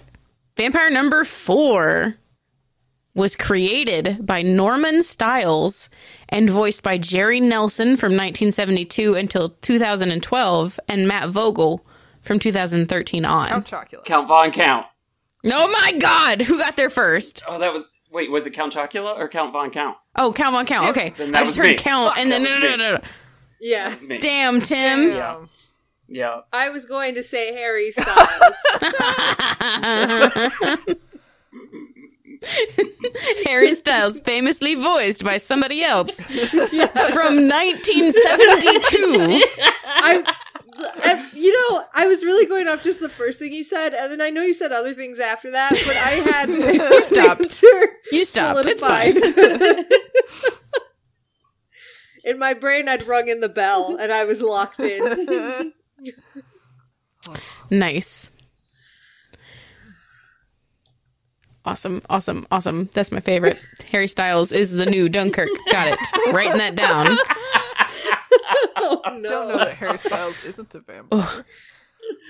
Vampire 0.56 0.90
number 0.90 1.24
four 1.24 2.14
was 3.14 3.36
created 3.36 4.24
by 4.26 4.42
Norman 4.42 5.02
Stiles 5.02 5.88
and 6.28 6.50
voiced 6.50 6.82
by 6.82 6.98
Jerry 6.98 7.40
Nelson 7.40 7.96
from 7.96 8.12
1972 8.12 9.14
until 9.14 9.50
2012 9.60 10.80
and 10.88 11.06
Matt 11.06 11.30
Vogel 11.30 11.84
from 12.24 12.38
2013 12.38 13.24
on. 13.24 13.48
Count 13.48 13.66
Chocula. 13.66 14.04
Count 14.04 14.28
Von 14.28 14.50
Count. 14.50 14.86
Oh 15.46 15.68
my 15.68 15.92
god, 15.98 16.42
who 16.42 16.58
got 16.58 16.76
there 16.76 16.90
first? 16.90 17.42
Oh, 17.46 17.58
that 17.58 17.72
was 17.72 17.88
wait. 18.10 18.30
Was 18.30 18.46
it 18.46 18.52
Count 18.52 18.72
Chocula 18.72 19.16
or 19.16 19.28
Count 19.28 19.52
Von 19.52 19.70
Count? 19.70 19.96
Oh, 20.16 20.32
count 20.32 20.54
on 20.54 20.64
count. 20.64 20.96
Okay. 20.96 21.12
Then 21.16 21.32
that 21.32 21.38
I 21.38 21.40
was 21.42 21.50
just 21.50 21.58
heard 21.58 21.66
me. 21.66 21.74
count 21.74 22.10
Fuck, 22.14 22.18
and 22.18 22.30
then 22.30 22.44
that 22.44 22.60
no 22.60 22.68
no 22.70 22.76
no 22.76 22.94
no. 22.96 23.00
Yeah. 23.60 23.88
That's 23.88 24.06
me. 24.06 24.18
Damn, 24.18 24.60
Tim. 24.60 25.10
Damn. 25.10 25.48
Yeah. 26.06 26.40
I 26.52 26.70
was 26.70 26.86
going 26.86 27.14
to 27.16 27.22
say 27.22 27.52
Harry 27.54 27.90
Styles. 27.90 28.56
Harry 33.46 33.74
Styles, 33.74 34.20
famously 34.20 34.74
voiced 34.74 35.24
by 35.24 35.38
somebody 35.38 35.82
else 35.82 36.20
from 36.50 37.48
1972. 37.48 39.40
I, 39.86 40.34
I, 40.76 41.30
you 41.34 41.52
know, 41.70 41.84
I 41.94 42.06
was 42.06 42.24
really 42.24 42.46
going 42.46 42.68
off 42.68 42.82
just 42.82 43.00
the 43.00 43.08
first 43.08 43.38
thing 43.38 43.52
you 43.52 43.62
said, 43.64 43.94
and 43.94 44.10
then 44.10 44.20
I 44.20 44.30
know 44.30 44.42
you 44.42 44.54
said 44.54 44.72
other 44.72 44.94
things 44.94 45.18
after 45.18 45.50
that, 45.52 45.70
but 45.86 45.96
I 45.96 46.10
had 46.10 47.04
Stopped. 47.04 47.62
You 48.10 48.24
stop. 48.24 48.56
It's 48.66 48.82
fine. 48.82 49.12
solidified. 49.12 49.84
In 52.24 52.38
my 52.38 52.54
brain, 52.54 52.88
I'd 52.88 53.06
rung 53.06 53.28
in 53.28 53.40
the 53.40 53.50
bell, 53.50 53.98
and 54.00 54.10
I 54.10 54.24
was 54.24 54.40
locked 54.40 54.80
in. 54.80 55.74
Nice. 57.70 58.30
Awesome, 61.66 62.00
awesome, 62.08 62.46
awesome. 62.50 62.88
That's 62.94 63.12
my 63.12 63.20
favorite. 63.20 63.58
Harry 63.92 64.08
Styles 64.08 64.52
is 64.52 64.72
the 64.72 64.86
new 64.86 65.10
Dunkirk. 65.10 65.50
Got 65.70 65.88
it. 65.88 66.32
Writing 66.32 66.56
that 66.56 66.76
down. 66.76 67.18
oh 68.76 69.00
Don't 69.04 69.22
know 69.22 69.58
that 69.58 69.74
Harry 69.74 69.98
Styles 69.98 70.42
isn't 70.44 70.74
a 70.74 70.80
vampire. 70.80 71.44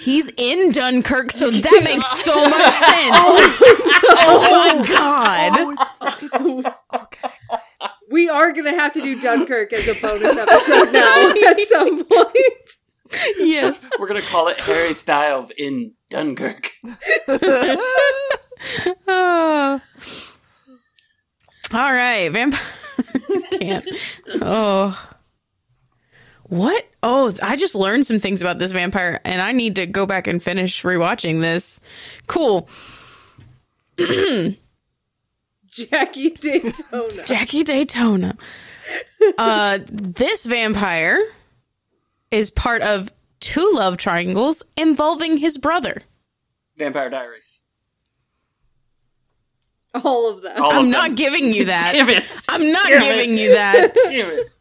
He's 0.03 0.31
in 0.37 0.73
Dunkirk, 0.73 1.33
so 1.33 1.51
that 1.51 1.81
makes 1.85 2.09
so 2.25 2.33
oh, 2.35 2.51
much 2.51 2.73
sense. 2.73 3.17
oh, 3.17 3.59
oh 4.27 4.77
my 4.79 4.87
god. 4.87 5.77
Oh, 6.33 6.75
okay. 6.95 7.31
We 8.11 8.29
are 8.29 8.53
gonna 8.53 8.75
have 8.75 8.93
to 8.95 9.01
do 9.01 9.21
Dunkirk 9.21 9.73
as 9.73 9.89
a 9.89 10.01
bonus 10.01 10.37
episode 10.37 10.93
now 10.93 11.33
at 11.47 11.61
some 11.61 12.05
point. 12.05 12.39
Yes. 13.39 13.79
We're 13.99 14.09
gonna 14.09 14.23
call 14.23 14.49
it 14.49 14.61
Harry 14.61 14.93
Styles 14.93 15.53
in 15.57 15.93
Dunkirk. 16.11 16.71
Oh. 19.07 19.81
All 21.73 21.93
right, 21.93 22.31
vampire. 22.31 22.61
Can't. 23.59 23.89
Oh. 24.41 25.14
What? 26.45 26.85
Oh, 27.03 27.35
I 27.43 27.57
just 27.57 27.75
learned 27.75 28.07
some 28.07 28.21
things 28.21 28.41
about 28.43 28.59
this 28.59 28.73
vampire, 28.73 29.21
and 29.25 29.41
I 29.41 29.53
need 29.53 29.77
to 29.77 29.87
go 29.87 30.07
back 30.07 30.27
and 30.27 30.43
finish 30.43 30.83
rewatching 30.83 31.41
this. 31.41 31.81
Cool. 32.27 32.69
Jackie 33.99 34.59
Daytona. 36.31 37.25
Jackie 37.25 37.65
Daytona. 37.65 38.37
Uh, 39.39 39.79
this 39.89 40.45
vampire 40.47 41.19
is 42.31 42.51
part 42.51 42.83
of 42.83 43.11
two 43.41 43.71
love 43.73 43.97
triangles 43.97 44.63
involving 44.77 45.37
his 45.37 45.59
brother. 45.59 46.03
Vampire 46.77 47.11
Diaries. 47.11 47.63
All 49.95 50.31
of 50.31 50.43
them. 50.43 50.61
All 50.63 50.73
I'm 50.73 50.85
of 50.87 50.91
not 50.91 51.05
them. 51.07 51.15
giving 51.15 51.53
you 51.53 51.65
that. 51.67 51.93
Damn 51.93 52.09
it! 52.11 52.25
I'm 52.49 52.73
not 52.73 52.89
Damn 52.89 53.01
giving 53.01 53.35
it. 53.35 53.41
you 53.41 53.51
that. 53.55 53.95
Damn 53.95 54.31
it! 54.31 54.55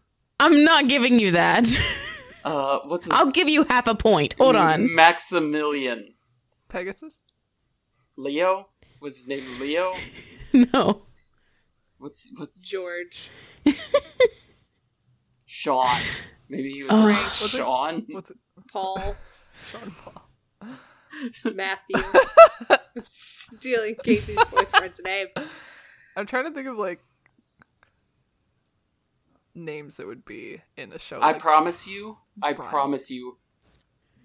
I'm 0.43 0.63
not 0.63 0.87
giving 0.87 1.19
you 1.19 1.31
that. 1.31 1.67
Uh, 2.45 2.79
what's 2.87 3.05
his 3.05 3.13
I'll 3.13 3.31
give 3.31 3.47
you 3.47 3.63
half 3.69 3.87
a 3.87 3.95
point. 3.95 4.35
Hold 4.37 4.57
on. 4.57 4.93
Maximilian 4.93 6.13
Pegasus? 6.67 7.21
Leo 8.17 8.67
was 8.99 9.15
his 9.15 9.29
name 9.29 9.45
Leo. 9.61 9.93
No. 10.73 11.03
What's 11.99 12.29
what's 12.35 12.67
George. 12.67 13.29
Sean? 15.45 15.97
Maybe 16.49 16.71
he 16.73 16.83
was 16.83 16.91
Oh. 16.91 17.03
Frank, 17.03 17.17
what's 17.17 17.43
it? 17.45 17.57
Sean. 17.57 18.05
What's 18.09 18.29
it? 18.31 18.37
Paul. 18.69 19.15
Sean 19.71 19.91
Paul. 20.03 20.27
Matthew. 21.55 21.95
I'm 22.69 23.03
stealing 23.07 23.95
Casey's 24.03 24.35
boyfriend's 24.51 24.99
name. 25.01 25.27
I'm 26.17 26.25
trying 26.25 26.43
to 26.43 26.51
think 26.51 26.67
of 26.67 26.77
like 26.77 26.99
names 29.55 29.97
that 29.97 30.07
would 30.07 30.25
be 30.25 30.61
in 30.77 30.91
a 30.93 30.99
show. 30.99 31.17
I 31.19 31.31
like, 31.33 31.39
promise 31.39 31.85
you, 31.87 32.17
I 32.41 32.53
Brian. 32.53 32.69
promise 32.71 33.09
you 33.09 33.37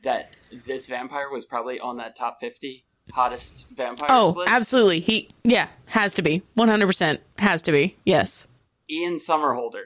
that 0.03 0.37
this 0.67 0.87
vampire 0.89 1.31
was 1.31 1.45
probably 1.45 1.79
on 1.81 1.97
that 1.99 2.15
top 2.17 2.39
50 2.41 2.85
hottest 3.13 3.67
vampires 3.75 4.11
Oh, 4.13 4.33
list. 4.37 4.51
absolutely. 4.53 5.01
He, 5.01 5.29
yeah, 5.45 5.69
has 5.87 6.15
to 6.15 6.23
be. 6.23 6.43
100% 6.57 7.19
has 7.39 7.63
to 7.63 7.73
be. 7.73 7.97
Yes. 8.05 8.47
Ian 8.91 9.17
Somerhalder. 9.17 9.85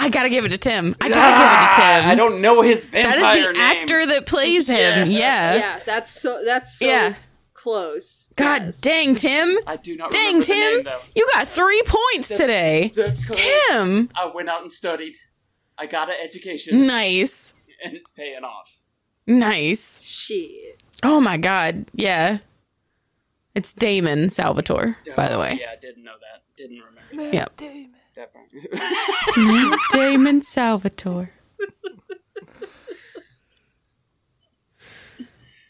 I 0.00 0.10
gotta 0.10 0.28
give 0.28 0.44
it 0.44 0.50
to 0.50 0.58
Tim. 0.58 0.94
I 1.00 1.08
gotta 1.08 1.20
Ah, 1.20 1.38
give 1.38 1.68
it 1.68 1.74
to 1.74 2.00
Tim. 2.02 2.10
I 2.10 2.14
don't 2.14 2.40
know 2.40 2.62
his 2.62 2.84
vampire 2.84 3.20
that 3.20 3.36
is 3.38 3.46
the 3.48 3.52
name. 3.54 3.60
actor 3.62 4.06
that 4.06 4.26
plays 4.26 4.68
him. 4.68 5.10
Yeah. 5.10 5.54
Yeah, 5.54 5.80
that's 5.84 6.08
so 6.20 6.40
that's 6.44 6.78
so 6.78 6.86
Yeah. 6.86 7.14
Close. 7.68 8.28
God 8.36 8.62
Yes. 8.66 8.80
dang, 8.80 9.14
Tim. 9.14 9.58
I 9.66 9.76
do 9.76 9.96
not 9.96 10.10
Dang, 10.10 10.40
remember 10.40 10.46
the 10.46 10.54
Tim. 10.54 10.74
name 10.76 10.84
though. 10.84 11.00
You 11.14 11.28
got 11.34 11.48
three 11.48 11.82
points 11.86 12.28
today. 12.28 12.92
That's 12.94 13.24
'cause 13.24 13.36
Tim. 13.36 14.08
I 14.14 14.30
went 14.34 14.48
out 14.48 14.62
and 14.62 14.72
studied. 14.72 15.16
I 15.76 15.86
got 15.86 16.08
an 16.08 16.16
education, 16.22 16.86
Nice. 16.86 17.52
and 17.84 17.94
it's 17.96 18.10
paying 18.10 18.42
off. 18.44 18.78
Nice. 19.26 20.00
Shit. 20.02 20.80
Oh 21.02 21.20
my 21.20 21.36
god. 21.36 21.86
Yeah. 21.94 22.38
It's 23.54 23.72
Damon 23.72 24.30
Salvatore, 24.30 24.96
by 25.16 25.28
the 25.28 25.34
Oh, 25.36 25.40
way. 25.40 25.58
yeah, 25.60 25.70
I 25.72 25.76
didn't 25.80 26.04
know 26.04 26.14
that. 26.20 26.42
Didn't 26.56 26.80
remember 26.82 27.34
Yep. 27.36 27.56
Damon. 27.56 27.94
that 28.16 28.32
part. 28.32 28.50
Damon 29.92 30.42
Salvatore. 30.42 31.32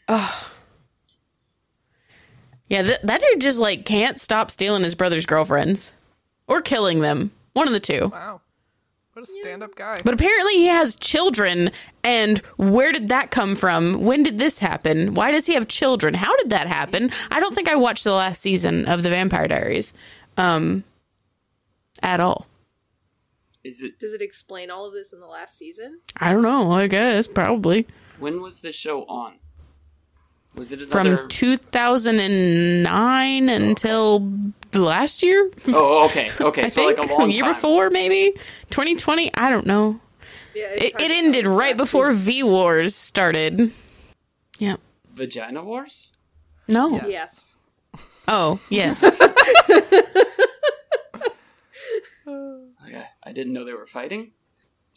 oh. 0.08 0.52
Yeah, 2.68 2.82
th- 2.82 3.00
that 3.02 3.20
dude 3.20 3.40
just 3.40 3.58
like 3.58 3.84
can't 3.84 4.20
stop 4.20 4.50
stealing 4.50 4.82
his 4.82 4.94
brother's 4.94 5.26
girlfriends 5.26 5.92
or 6.46 6.60
killing 6.60 7.00
them. 7.00 7.32
One 7.54 7.66
of 7.66 7.72
the 7.72 7.80
two. 7.80 8.08
Wow. 8.12 8.40
What 9.14 9.28
a 9.28 9.32
stand 9.40 9.64
up 9.64 9.74
guy. 9.74 9.98
But 10.04 10.14
apparently 10.14 10.54
he 10.54 10.66
has 10.66 10.94
children. 10.94 11.72
And 12.04 12.38
where 12.56 12.92
did 12.92 13.08
that 13.08 13.32
come 13.32 13.56
from? 13.56 14.04
When 14.04 14.22
did 14.22 14.38
this 14.38 14.60
happen? 14.60 15.14
Why 15.14 15.32
does 15.32 15.46
he 15.46 15.54
have 15.54 15.66
children? 15.66 16.14
How 16.14 16.36
did 16.36 16.50
that 16.50 16.68
happen? 16.68 17.10
I 17.32 17.40
don't 17.40 17.52
think 17.52 17.68
I 17.68 17.74
watched 17.74 18.04
the 18.04 18.12
last 18.12 18.40
season 18.40 18.84
of 18.86 19.02
The 19.02 19.10
Vampire 19.10 19.48
Diaries 19.48 19.92
um, 20.36 20.84
at 22.00 22.20
all. 22.20 22.46
Is 23.64 23.82
it? 23.82 23.98
Does 23.98 24.12
it 24.12 24.22
explain 24.22 24.70
all 24.70 24.86
of 24.86 24.92
this 24.92 25.12
in 25.12 25.18
the 25.18 25.26
last 25.26 25.58
season? 25.58 25.98
I 26.16 26.32
don't 26.32 26.42
know. 26.42 26.70
I 26.70 26.86
guess 26.86 27.26
probably 27.26 27.88
When 28.20 28.40
was 28.40 28.60
the 28.60 28.70
show 28.70 29.04
on? 29.06 29.40
Was 30.54 30.72
it 30.72 30.88
from 30.90 31.28
2009 31.28 33.48
until 33.48 34.32
last 34.74 35.22
year. 35.22 35.50
oh, 35.68 35.72
oh 35.74 36.04
okay, 36.06 36.30
okay. 36.40 36.64
I 36.64 36.68
so 36.68 36.84
think 36.86 36.98
like 36.98 37.10
a 37.10 37.14
long 37.14 37.30
year 37.30 37.44
time. 37.44 37.54
before, 37.54 37.90
maybe 37.90 38.32
2020. 38.70 39.32
I 39.34 39.50
don't 39.50 39.66
know. 39.66 40.00
Yeah, 40.54 40.64
It, 40.72 40.82
it 40.82 40.92
to 40.98 40.98
tell. 40.98 41.10
ended 41.16 41.46
right 41.46 41.70
actually- 41.70 41.76
before 41.76 42.12
V 42.12 42.42
Wars 42.42 42.96
started. 42.96 43.70
Yeah. 44.58 44.76
Vagina 45.14 45.62
Wars. 45.62 46.16
No. 46.66 46.90
Yes. 46.90 47.04
Yes. 47.08 47.56
Oh 48.26 48.58
yes. 48.68 49.02
Okay, 52.26 53.04
I 53.22 53.32
didn't 53.32 53.52
know 53.52 53.64
they 53.64 53.72
were 53.74 53.86
fighting. 53.86 54.32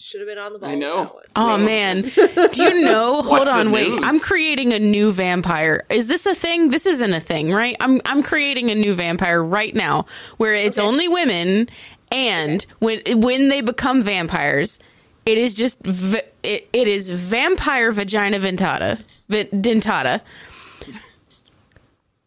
Should 0.01 0.21
have 0.21 0.27
been 0.27 0.39
on 0.39 0.53
the 0.53 0.59
ball. 0.59 0.69
I 0.69 0.75
know. 0.75 1.19
Oh 1.35 1.57
man. 1.57 2.01
Do 2.51 2.63
you 2.63 2.83
know? 2.83 3.21
Hold 3.21 3.47
on, 3.47 3.71
wait. 3.71 3.89
news. 3.89 3.99
I'm 4.03 4.19
creating 4.19 4.73
a 4.73 4.79
new 4.79 5.11
vampire. 5.11 5.85
Is 5.89 6.07
this 6.07 6.25
a 6.25 6.33
thing? 6.33 6.71
This 6.71 6.87
isn't 6.87 7.13
a 7.13 7.19
thing, 7.19 7.51
right? 7.51 7.75
I'm 7.79 8.01
I'm 8.05 8.23
creating 8.23 8.71
a 8.71 8.75
new 8.75 8.95
vampire 8.95 9.43
right 9.43 9.75
now 9.75 10.07
where 10.37 10.55
it's 10.55 10.79
only 10.79 11.07
women 11.07 11.69
and 12.11 12.65
when 12.79 13.01
when 13.21 13.49
they 13.49 13.61
become 13.61 14.01
vampires, 14.01 14.79
it 15.25 15.37
is 15.37 15.53
just 15.53 15.79
v- 15.81 16.21
it, 16.41 16.67
it 16.73 16.87
is 16.87 17.09
vampire 17.09 17.91
vagina 17.91 18.39
ventata. 18.39 19.01
V- 19.29 19.45
dentata. 19.45 20.21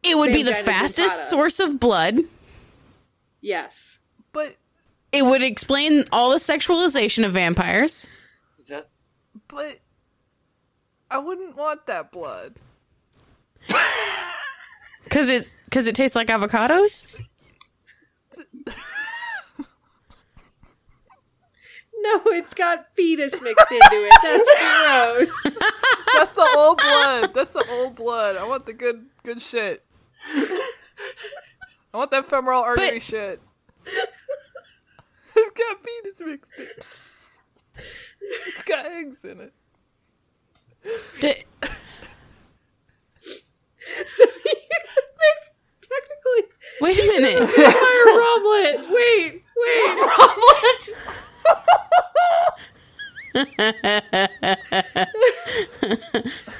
It 0.05 0.17
would 0.17 0.33
be 0.33 0.43
the 0.43 0.55
fastest 0.55 1.13
dentata. 1.13 1.29
source 1.29 1.61
of 1.61 1.81
blood. 1.81 2.21
Yes. 3.41 3.99
But 4.33 4.57
It 5.15 5.25
would 5.25 5.43
explain 5.43 6.05
all 6.13 6.31
the 6.31 6.37
sexualization 6.37 7.25
of 7.25 7.33
vampires. 7.33 8.09
Is 8.59 8.67
that? 8.69 8.89
but 9.49 9.79
I 11.11 11.19
wouldn't 11.19 11.57
want 11.57 11.87
that 11.87 12.11
blood. 12.11 12.57
Cause 15.11 15.29
it 15.29 15.47
cause 15.71 15.87
it 15.87 15.95
tastes 15.95 16.17
like 16.17 16.27
avocados? 16.29 17.07
No, 21.97 22.21
it's 22.27 22.53
got 22.53 22.87
fetus 22.95 23.41
mixed 23.41 23.71
into 23.73 23.89
it. 23.93 24.15
That's 24.23 24.51
gross. 24.61 25.57
That's 26.19 26.33
the 26.33 26.53
old 26.57 26.79
blood. 26.79 27.33
That's 27.35 27.51
the 27.53 27.65
old 27.71 27.95
blood. 27.95 28.37
I 28.37 28.47
want 28.47 28.67
the 28.67 28.73
good 28.75 29.07
good 29.23 29.41
shit. 29.41 29.85
I 30.35 30.67
want 31.95 32.11
that 32.11 32.27
femoral 32.27 32.61
artery 32.63 32.95
But- 32.95 33.03
shit. 33.03 33.41
It's 35.37 35.51
got 35.51 35.83
penis 35.83 36.21
mixed 36.21 36.51
in. 36.59 36.65
it. 36.65 36.85
It's 38.49 38.63
got 38.63 38.87
eggs 38.87 39.25
in 39.25 39.41
it. 39.41 39.53
D- 41.21 41.45
so 44.07 44.25
you 44.25 44.55
technically 45.81 46.43
wait 46.81 46.99
a 46.99 47.07
minute. 47.21 47.49
fire 47.49 48.07
Roblet. 48.21 48.91
Wait, 48.91 49.43
wait. 49.57 50.95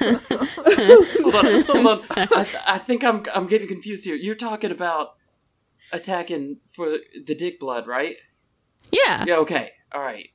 Hold 0.05 1.35
on, 1.35 1.61
hold 1.63 1.87
on. 1.87 1.97
I, 2.17 2.43
th- 2.43 2.63
I 2.67 2.77
think 2.77 3.03
I'm 3.03 3.23
I'm 3.33 3.47
getting 3.47 3.67
confused 3.67 4.03
here. 4.05 4.15
You're 4.15 4.35
talking 4.35 4.71
about 4.71 5.15
attacking 5.91 6.57
for 6.73 6.97
the 7.25 7.35
dick 7.35 7.59
blood, 7.59 7.87
right? 7.87 8.17
Yeah. 8.91 9.23
Yeah. 9.27 9.37
Okay. 9.37 9.71
All 9.93 10.01
right. 10.01 10.29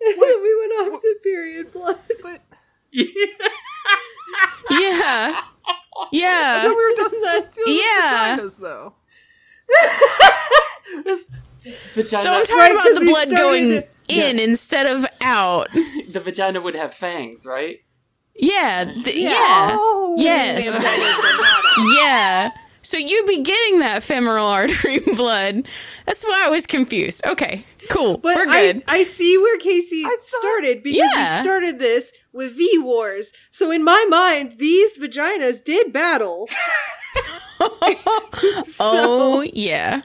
we 0.00 0.16
went 0.60 0.94
off 0.94 1.00
to 1.00 1.14
period 1.22 1.72
blood. 1.72 1.98
But 2.22 2.40
Yeah. 4.70 5.40
Yeah. 6.12 6.60
then 6.62 6.70
we 6.70 6.76
were 6.76 6.96
just 6.96 7.14
just 7.14 7.52
dealing 7.54 7.76
Yeah. 7.80 8.36
vaginas, 8.38 8.56
though. 8.58 8.94
This 11.04 11.30
vagina. 11.94 12.22
So 12.22 12.30
I'm 12.32 12.44
talking 12.44 12.56
Right, 12.56 12.72
about 12.72 12.82
'cause 12.84 12.98
the 12.98 13.04
blood 13.06 13.28
started- 13.28 13.36
going 13.36 13.82
in 14.08 14.38
instead 14.40 14.86
of 14.86 15.06
out. 15.20 15.70
the 15.72 16.20
vagina 16.20 16.60
would 16.60 16.74
have 16.74 16.94
fangs, 16.94 17.44
right? 17.46 17.80
Yeah. 18.34 18.84
th- 19.04 19.16
yeah. 19.16 19.70
Oh, 19.78 20.16
Yes. 20.18 20.64
Yeah. 21.98 22.50
So 22.82 22.96
you'd 22.96 23.26
be 23.26 23.42
getting 23.42 23.80
that 23.80 24.02
femoral 24.02 24.46
artery 24.58 24.98
blood. 25.00 25.68
That's 26.06 26.24
why 26.24 26.44
I 26.46 26.50
was 26.50 26.66
confused. 26.66 27.20
Okay. 27.26 27.64
Cool. 27.90 28.18
But 28.18 28.36
We're 28.36 28.46
good. 28.46 28.82
I 28.88 29.02
see 29.04 29.36
where 29.38 29.58
Casey 29.58 30.02
thought- 30.02 30.20
started 30.20 30.82
because 30.82 31.10
Yeah. 31.14 31.36
we 31.38 31.42
started 31.42 31.78
this 31.78 32.12
with 32.32 32.52
V 32.56 32.78
Wars. 32.78 33.32
So 33.50 33.70
in 33.70 33.84
my 33.84 34.06
mind, 34.08 34.56
these 34.58 34.96
vaginas 34.96 35.62
did 35.62 35.92
battle. 35.92 36.48
oh 38.80 39.44
yeah. 39.52 40.02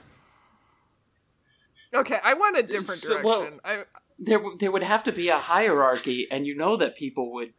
Okay, 1.93 2.19
I 2.23 2.33
want 2.33 2.57
a 2.57 2.63
different 2.63 2.99
So, 2.99 3.21
direction. 3.21 3.23
well- 3.23 3.59
I 3.63 3.83
There 4.19 4.37
w- 4.37 4.57
there 4.57 4.71
would 4.71 4.83
have 4.83 5.03
to 5.03 5.11
be 5.11 5.27
a 5.29 5.37
hierarchy, 5.37 6.25
and 6.31 6.45
you 6.47 6.55
know 6.55 6.77
that 6.77 6.95
people 6.95 7.31
would 7.33 7.53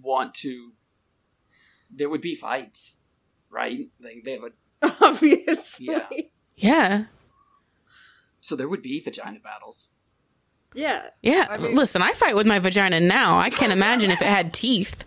want 0.00 0.34
to. 0.42 0.72
There 1.90 2.08
would 2.08 2.20
be 2.20 2.34
fights. 2.34 2.98
Right? 3.52 3.88
Like 4.00 4.22
they 4.24 4.38
would. 4.38 4.54
Obviously. 5.00 5.86
Yeah. 5.86 6.06
Yeah. 6.56 7.04
So 8.40 8.56
there 8.56 8.68
would 8.68 8.82
be 8.82 8.98
vagina 9.00 9.38
battles. 9.38 9.92
Yeah. 10.74 11.10
Yeah. 11.22 11.46
I 11.48 11.58
mean- 11.58 11.76
Listen, 11.76 12.02
I 12.02 12.12
fight 12.12 12.34
with 12.34 12.46
my 12.46 12.58
vagina 12.58 12.98
now. 12.98 13.38
I 13.38 13.50
can't 13.50 13.72
imagine 13.72 14.10
if 14.10 14.20
it 14.20 14.26
had 14.28 14.52
teeth. 14.52 15.04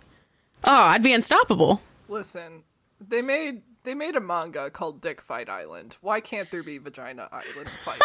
Oh, 0.64 0.72
I'd 0.72 1.02
be 1.02 1.12
unstoppable. 1.12 1.80
Listen, 2.08 2.64
they 3.06 3.20
made 3.22 3.62
they 3.84 3.94
made 3.94 4.16
a 4.16 4.20
manga 4.20 4.70
called 4.70 5.00
Dick 5.02 5.20
Fight 5.20 5.48
Island. 5.48 5.96
Why 6.00 6.20
can't 6.20 6.50
there 6.50 6.62
be 6.62 6.78
Vagina 6.78 7.28
Island 7.30 7.68
fight? 7.84 8.00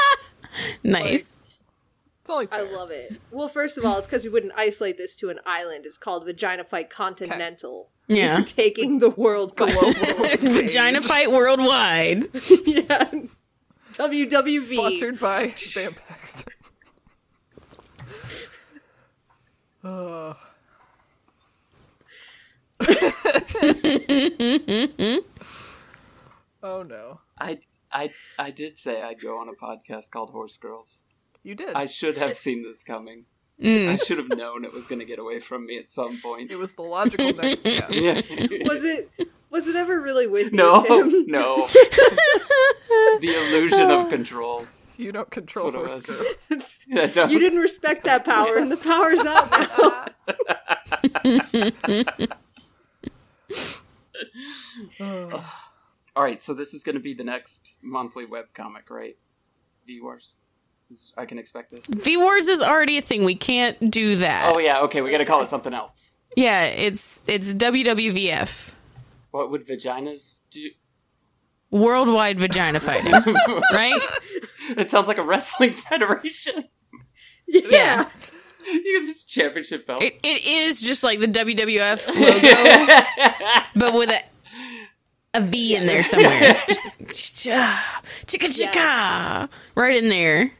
Nice. 0.83 1.35
It's 2.21 2.29
only 2.29 2.47
I 2.51 2.61
love 2.61 2.91
it. 2.91 3.19
Well, 3.31 3.47
first 3.47 3.77
of 3.79 3.85
all, 3.85 3.97
it's 3.97 4.05
because 4.05 4.23
we 4.23 4.29
wouldn't 4.29 4.53
isolate 4.55 4.97
this 4.97 5.15
to 5.17 5.29
an 5.29 5.39
island. 5.45 5.85
It's 5.87 5.97
called 5.97 6.25
Vagina 6.25 6.63
Fight 6.63 6.89
Continental. 6.91 7.89
Yeah. 8.11 8.39
We're 8.39 8.45
taking 8.45 8.99
the 8.99 9.09
world 9.09 9.55
by 9.57 9.69
storm. 9.69 10.53
Vagina 10.53 11.01
fight 11.01 11.31
worldwide. 11.31 12.29
yeah. 12.65 13.11
WWV. 13.93 14.73
Sponsored 14.73 15.19
by 15.19 15.47
Vampex. 15.47 16.45
oh. 19.83 20.37
oh 26.63 26.83
no. 26.83 27.19
I 27.39 27.59
I 27.91 28.11
I 28.39 28.51
did 28.51 28.77
say 28.77 29.01
I'd 29.01 29.19
go 29.19 29.37
on 29.39 29.49
a 29.49 29.53
podcast 29.53 30.11
called 30.11 30.31
Horse 30.31 30.57
Girls. 30.57 31.07
You 31.43 31.55
did. 31.55 31.73
I 31.73 31.85
should 31.85 32.17
have 32.17 32.37
seen 32.37 32.63
this 32.63 32.83
coming. 32.83 33.25
I 33.61 33.65
Mm. 33.65 34.05
should 34.07 34.17
have 34.17 34.29
known 34.29 34.65
it 34.65 34.73
was 34.73 34.87
going 34.87 34.99
to 34.99 35.05
get 35.05 35.19
away 35.19 35.39
from 35.39 35.67
me 35.67 35.77
at 35.77 35.91
some 35.93 36.17
point. 36.19 36.49
It 36.51 36.57
was 36.57 36.71
the 36.73 36.81
logical 36.81 37.31
next 37.33 37.59
step. 37.59 37.89
Yeah. 37.91 38.15
Was 38.65 38.83
it? 38.83 39.09
Was 39.51 39.67
it 39.67 39.75
ever 39.75 40.01
really 40.01 40.25
with 40.27 40.51
you, 40.51 40.57
No, 40.57 40.81
Tim? 40.83 41.25
no. 41.27 41.67
the 43.19 43.47
illusion 43.49 43.91
of 43.91 44.09
control. 44.09 44.65
You 44.97 45.11
don't 45.11 45.29
control 45.29 45.71
That's 45.71 46.07
what 46.07 46.17
horse 46.17 46.47
girls. 46.49 46.79
Don't. 47.13 47.31
you 47.31 47.39
didn't 47.39 47.59
respect 47.59 48.03
that 48.05 48.23
power, 48.25 48.57
and 48.57 48.71
the 48.71 48.77
power's 48.77 49.19
out 49.21 49.49
now. 54.99 55.41
All 56.15 56.23
right, 56.23 56.41
so 56.43 56.53
this 56.53 56.73
is 56.73 56.83
going 56.83 56.95
to 56.95 57.01
be 57.01 57.13
the 57.13 57.23
next 57.23 57.75
monthly 57.81 58.25
webcomic, 58.25 58.89
right? 58.89 59.17
Viewers, 59.87 60.35
This- 60.35 60.35
I 61.17 61.25
can 61.25 61.39
expect 61.39 61.71
this. 61.71 61.85
V 61.87 62.17
Wars 62.17 62.47
is 62.47 62.61
already 62.61 62.97
a 62.97 63.01
thing. 63.01 63.23
We 63.23 63.35
can't 63.35 63.91
do 63.91 64.17
that. 64.17 64.53
Oh 64.53 64.59
yeah, 64.59 64.81
okay, 64.81 65.01
we 65.01 65.11
got 65.11 65.19
to 65.19 65.25
call 65.25 65.41
it 65.41 65.49
something 65.49 65.73
else. 65.73 66.15
Yeah, 66.35 66.63
it's 66.63 67.21
it's 67.27 67.53
WWVF. 67.53 68.69
What 69.31 69.51
would 69.51 69.67
vaginas 69.67 70.39
do? 70.49 70.69
Worldwide 71.69 72.37
vagina 72.37 72.79
fighting. 72.79 73.11
right? 73.73 74.01
It 74.69 74.89
sounds 74.89 75.07
like 75.07 75.17
a 75.17 75.23
wrestling 75.23 75.73
federation. 75.89 76.65
Yeah. 77.47 78.07
You 78.65 78.99
get 78.99 79.07
just 79.07 79.25
a 79.25 79.27
championship 79.27 79.87
belt. 79.87 80.03
It 80.03 80.19
it 80.23 80.45
is 80.45 80.81
just 80.81 81.03
like 81.03 81.19
the 81.19 81.27
WWF 81.27 82.07
logo, 82.07 83.65
but 83.75 83.93
with 83.93 84.09
a 84.09 84.21
a 85.33 85.41
V 85.41 85.75
in 85.75 85.87
there 85.87 86.03
somewhere. 86.03 86.61
Just, 86.67 86.81
just, 87.07 87.47
ah, 87.49 88.01
chicka 88.25 88.49
chicka, 88.49 89.49
right 89.75 89.95
in 89.95 90.09
there. 90.09 90.51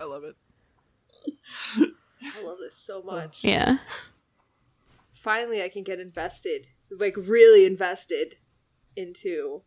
I 0.00 0.04
love 0.04 0.24
it. 0.24 0.36
I 2.22 2.42
love 2.42 2.58
this 2.60 2.76
so 2.76 3.02
much. 3.02 3.44
Yeah. 3.44 3.78
Finally, 5.14 5.62
I 5.62 5.68
can 5.68 5.82
get 5.82 6.00
invested, 6.00 6.68
like 6.90 7.16
really 7.16 7.66
invested 7.66 8.36
into 8.96 9.62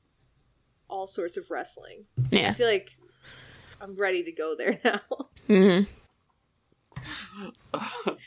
all 0.89 1.07
sorts 1.07 1.37
of 1.37 1.49
wrestling. 1.51 2.05
Yeah. 2.29 2.49
I 2.49 2.53
feel 2.53 2.67
like 2.67 2.95
I'm 3.79 3.95
ready 3.95 4.23
to 4.23 4.31
go 4.31 4.55
there 4.57 4.79
now. 4.85 5.01
hmm 5.47 5.81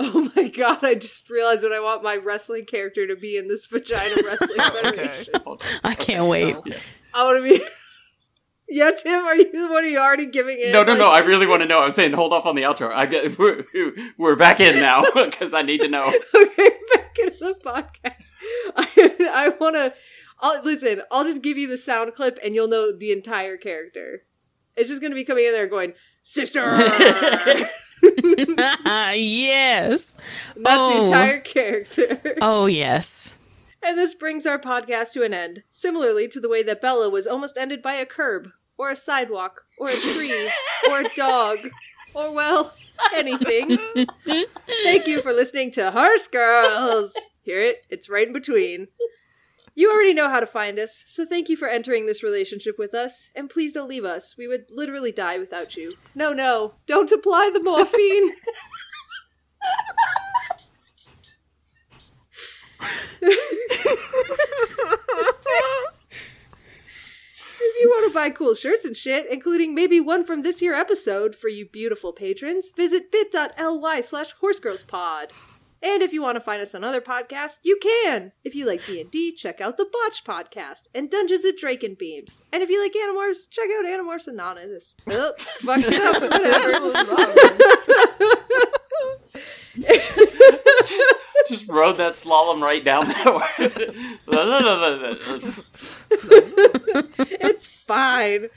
Oh 0.00 0.30
my 0.34 0.48
god, 0.48 0.84
I 0.84 0.94
just 0.94 1.30
realized 1.30 1.62
what 1.62 1.72
I 1.72 1.80
want 1.80 2.02
my 2.02 2.16
wrestling 2.16 2.64
character 2.64 3.06
to 3.06 3.14
be 3.14 3.36
in 3.36 3.46
this 3.46 3.66
vagina 3.66 4.16
wrestling 4.24 4.58
federation. 4.58 5.34
Hold 5.44 5.62
on. 5.62 5.68
I 5.84 5.94
can't 5.94 6.26
wait. 6.26 6.56
I 7.14 7.24
want 7.24 7.44
to 7.44 7.58
be. 7.58 7.64
Yeah, 8.68 8.90
Tim, 8.92 9.24
are 9.24 9.34
you? 9.36 9.68
What 9.70 9.84
are 9.84 9.88
you 9.88 9.98
already 9.98 10.26
giving 10.26 10.58
in? 10.58 10.72
No, 10.72 10.82
no, 10.84 10.96
no! 10.96 11.10
I 11.10 11.20
really 11.20 11.46
want 11.46 11.62
to 11.62 11.68
know. 11.68 11.82
I'm 11.82 11.90
saying 11.90 12.12
hold 12.12 12.32
off 12.32 12.46
on 12.46 12.54
the 12.54 12.62
outro. 12.62 12.92
I 12.92 13.06
get 13.06 13.38
we're, 13.38 13.64
we're 14.16 14.36
back 14.36 14.60
in 14.60 14.80
now 14.80 15.02
because 15.14 15.54
I 15.54 15.62
need 15.62 15.80
to 15.80 15.88
know. 15.88 16.06
okay, 16.34 16.70
back 16.94 17.16
into 17.22 17.38
the 17.40 17.54
podcast. 17.64 18.32
I, 18.76 19.30
I 19.32 19.48
want 19.60 19.76
to. 19.76 19.94
I'll 20.40 20.62
listen. 20.62 21.02
I'll 21.10 21.24
just 21.24 21.42
give 21.42 21.58
you 21.58 21.66
the 21.68 21.78
sound 21.78 22.14
clip, 22.14 22.38
and 22.44 22.54
you'll 22.54 22.68
know 22.68 22.96
the 22.96 23.10
entire 23.12 23.56
character. 23.56 24.22
It's 24.76 24.88
just 24.88 25.00
going 25.00 25.10
to 25.10 25.16
be 25.16 25.24
coming 25.24 25.44
in 25.46 25.52
there 25.52 25.66
going, 25.66 25.94
"Sister." 26.22 26.60
yes. 29.14 30.14
That's 30.56 30.78
Oh. 30.80 30.92
the 30.94 31.02
entire 31.04 31.40
character. 31.40 32.20
Oh 32.40 32.66
yes. 32.66 33.34
And 33.82 33.96
this 33.98 34.14
brings 34.14 34.44
our 34.46 34.58
podcast 34.58 35.12
to 35.12 35.22
an 35.22 35.32
end, 35.32 35.62
similarly 35.70 36.26
to 36.28 36.40
the 36.40 36.48
way 36.48 36.62
that 36.64 36.82
Bella 36.82 37.08
was 37.10 37.26
almost 37.28 37.56
ended 37.56 37.80
by 37.80 37.94
a 37.94 38.06
curb, 38.06 38.48
or 38.78 38.90
a 38.90 38.96
sidewalk, 38.96 39.62
or 39.78 39.88
a 39.88 39.94
tree, 39.94 40.50
or 40.90 41.00
a 41.00 41.16
dog, 41.16 41.58
or, 42.14 42.32
well, 42.32 42.72
anything. 43.14 43.78
Thank 44.84 45.06
you 45.06 45.20
for 45.20 45.32
listening 45.32 45.70
to 45.72 45.90
Horse 45.90 46.28
Girls. 46.28 47.14
Hear 47.42 47.60
it? 47.60 47.86
It's 47.90 48.08
right 48.08 48.26
in 48.26 48.32
between. 48.32 48.88
You 49.74 49.92
already 49.92 50.14
know 50.14 50.28
how 50.28 50.40
to 50.40 50.46
find 50.46 50.78
us, 50.78 51.04
so 51.06 51.24
thank 51.24 51.48
you 51.48 51.56
for 51.56 51.68
entering 51.68 52.06
this 52.06 52.22
relationship 52.22 52.76
with 52.78 52.94
us, 52.94 53.30
and 53.36 53.48
please 53.48 53.74
don't 53.74 53.88
leave 53.88 54.04
us. 54.04 54.36
We 54.36 54.48
would 54.48 54.66
literally 54.70 55.12
die 55.12 55.38
without 55.38 55.76
you. 55.76 55.94
No, 56.14 56.32
no, 56.32 56.74
don't 56.86 57.12
apply 57.12 57.50
the 57.52 57.62
morphine. 57.62 58.32
If 67.60 67.80
you 67.80 67.88
want 67.88 68.08
to 68.08 68.14
buy 68.14 68.30
cool 68.30 68.54
shirts 68.54 68.84
and 68.84 68.96
shit, 68.96 69.26
including 69.30 69.74
maybe 69.74 70.00
one 70.00 70.24
from 70.24 70.42
this 70.42 70.60
here 70.60 70.74
episode 70.74 71.34
for 71.34 71.48
you 71.48 71.66
beautiful 71.66 72.12
patrons, 72.12 72.70
visit 72.76 73.10
bit.ly 73.10 74.00
slash 74.00 74.34
horsegirlspod. 74.42 75.30
And 75.80 76.02
if 76.02 76.12
you 76.12 76.22
want 76.22 76.36
to 76.36 76.40
find 76.40 76.60
us 76.60 76.74
on 76.74 76.82
other 76.82 77.00
podcasts, 77.00 77.60
you 77.62 77.78
can. 77.80 78.32
If 78.42 78.54
you 78.56 78.66
like 78.66 78.84
D&D, 78.84 79.32
check 79.36 79.60
out 79.60 79.76
the 79.76 79.84
Botch 79.84 80.24
podcast 80.24 80.88
and 80.94 81.08
Dungeons 81.10 81.44
and 81.44 81.56
Draken 81.56 81.94
Beams. 81.94 82.42
And 82.52 82.62
if 82.62 82.68
you 82.68 82.82
like 82.82 82.94
Animorphs, 82.94 83.48
check 83.48 83.68
out 83.78 83.84
Animorphs 83.84 84.26
Anonymous. 84.26 84.96
Oh, 85.06 85.32
fucked 85.38 85.84
it 85.86 86.00
up. 86.00 86.20
Whatever. 86.22 86.72
Just 89.78 91.14
rode 91.68 91.96
that 91.96 92.14
slalom 92.14 92.62
right 92.62 92.84
down 92.84 93.08
that 93.08 93.26
it's 97.30 97.66
fine. 97.66 98.48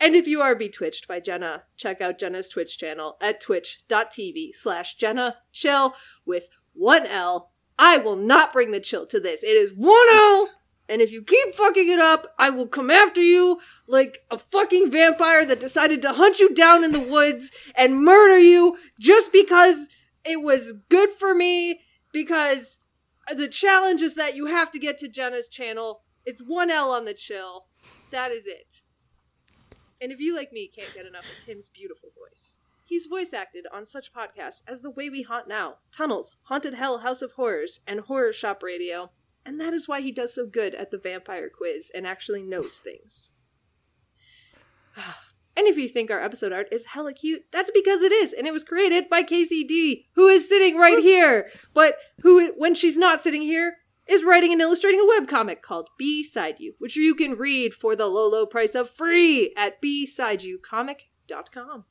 And 0.00 0.14
if 0.16 0.26
you 0.26 0.40
are 0.40 0.56
betwitched 0.56 1.06
by 1.06 1.20
Jenna, 1.20 1.64
check 1.76 2.00
out 2.00 2.18
Jenna's 2.18 2.48
Twitch 2.48 2.78
channel 2.78 3.18
at 3.20 3.40
twitch.tv 3.40 4.54
slash 4.54 4.94
Jenna 4.94 5.36
Chill 5.52 5.94
with 6.24 6.48
one 6.72 7.06
L. 7.06 7.50
I 7.78 7.98
will 7.98 8.16
not 8.16 8.52
bring 8.52 8.70
the 8.70 8.80
chill 8.80 9.06
to 9.06 9.20
this. 9.20 9.42
It 9.42 9.56
is 9.56 9.72
one 9.72 10.06
L. 10.12 10.48
And 10.88 11.00
if 11.00 11.12
you 11.12 11.22
keep 11.22 11.54
fucking 11.54 11.88
it 11.88 12.00
up, 12.00 12.34
I 12.38 12.50
will 12.50 12.66
come 12.66 12.90
after 12.90 13.20
you 13.20 13.60
like 13.86 14.18
a 14.30 14.38
fucking 14.38 14.90
vampire 14.90 15.44
that 15.44 15.60
decided 15.60 16.02
to 16.02 16.14
hunt 16.14 16.40
you 16.40 16.52
down 16.52 16.82
in 16.82 16.92
the 16.92 17.00
woods 17.00 17.52
and 17.76 18.02
murder 18.02 18.38
you 18.38 18.76
just 18.98 19.32
because 19.32 19.88
it 20.24 20.42
was 20.42 20.74
good 20.88 21.10
for 21.10 21.34
me. 21.34 21.80
Because 22.12 22.80
the 23.34 23.48
challenge 23.48 24.02
is 24.02 24.14
that 24.14 24.36
you 24.36 24.46
have 24.46 24.70
to 24.72 24.78
get 24.78 24.98
to 24.98 25.08
Jenna's 25.08 25.48
channel. 25.48 26.02
It's 26.24 26.42
one 26.42 26.70
L 26.70 26.90
on 26.90 27.04
the 27.04 27.14
chill. 27.14 27.66
That 28.10 28.30
is 28.30 28.46
it. 28.46 28.82
And 30.00 30.10
if 30.10 30.20
you, 30.20 30.34
like 30.34 30.52
me, 30.52 30.68
can't 30.68 30.94
get 30.94 31.06
enough 31.06 31.24
of 31.24 31.44
Tim's 31.44 31.68
beautiful 31.68 32.10
voice, 32.18 32.58
he's 32.84 33.06
voice 33.06 33.32
acted 33.32 33.66
on 33.72 33.84
such 33.84 34.12
podcasts 34.12 34.62
as 34.66 34.80
The 34.80 34.90
Way 34.90 35.10
We 35.10 35.22
Haunt 35.22 35.46
Now, 35.46 35.76
Tunnels, 35.92 36.36
Haunted 36.44 36.74
Hell 36.74 36.98
House 36.98 37.22
of 37.22 37.32
Horrors, 37.32 37.80
and 37.86 38.00
Horror 38.00 38.32
Shop 38.32 38.62
Radio. 38.62 39.10
And 39.44 39.60
that 39.60 39.74
is 39.74 39.88
why 39.88 40.00
he 40.00 40.12
does 40.12 40.34
so 40.34 40.46
good 40.46 40.74
at 40.74 40.90
the 40.90 40.98
vampire 40.98 41.50
quiz 41.50 41.90
and 41.94 42.06
actually 42.06 42.42
knows 42.42 42.78
things. 42.78 43.34
And 45.56 45.66
if 45.66 45.76
you 45.76 45.88
think 45.88 46.10
our 46.10 46.22
episode 46.22 46.52
art 46.52 46.68
is 46.70 46.86
hella 46.86 47.12
cute, 47.12 47.42
that's 47.50 47.72
because 47.72 48.02
it 48.02 48.12
is, 48.12 48.32
and 48.32 48.46
it 48.46 48.52
was 48.52 48.64
created 48.64 49.08
by 49.08 49.22
KCD, 49.22 50.04
who 50.14 50.28
is 50.28 50.48
sitting 50.48 50.76
right 50.76 51.00
here, 51.00 51.50
but 51.74 51.96
who, 52.22 52.52
when 52.56 52.74
she's 52.74 52.96
not 52.96 53.20
sitting 53.20 53.42
here, 53.42 53.78
is 54.10 54.24
writing 54.24 54.52
and 54.52 54.60
illustrating 54.60 55.00
a 55.00 55.04
webcomic 55.04 55.62
called 55.62 55.88
Beside 55.96 56.58
You, 56.58 56.74
which 56.78 56.96
you 56.96 57.14
can 57.14 57.36
read 57.36 57.72
for 57.74 57.94
the 57.94 58.06
low, 58.06 58.28
low 58.28 58.44
price 58.44 58.74
of 58.74 58.90
free 58.90 59.54
at 59.56 59.80
besideyoucomic.com. 59.80 61.84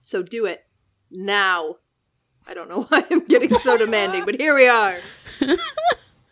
So 0.00 0.22
do 0.22 0.46
it 0.46 0.64
now. 1.10 1.74
I 2.46 2.54
don't 2.54 2.70
know 2.70 2.82
why 2.88 3.04
I'm 3.10 3.26
getting 3.26 3.52
so 3.54 3.76
demanding, 3.76 4.24
but 4.24 4.40
here 4.40 4.54
we 4.54 4.68
are. 4.68 4.96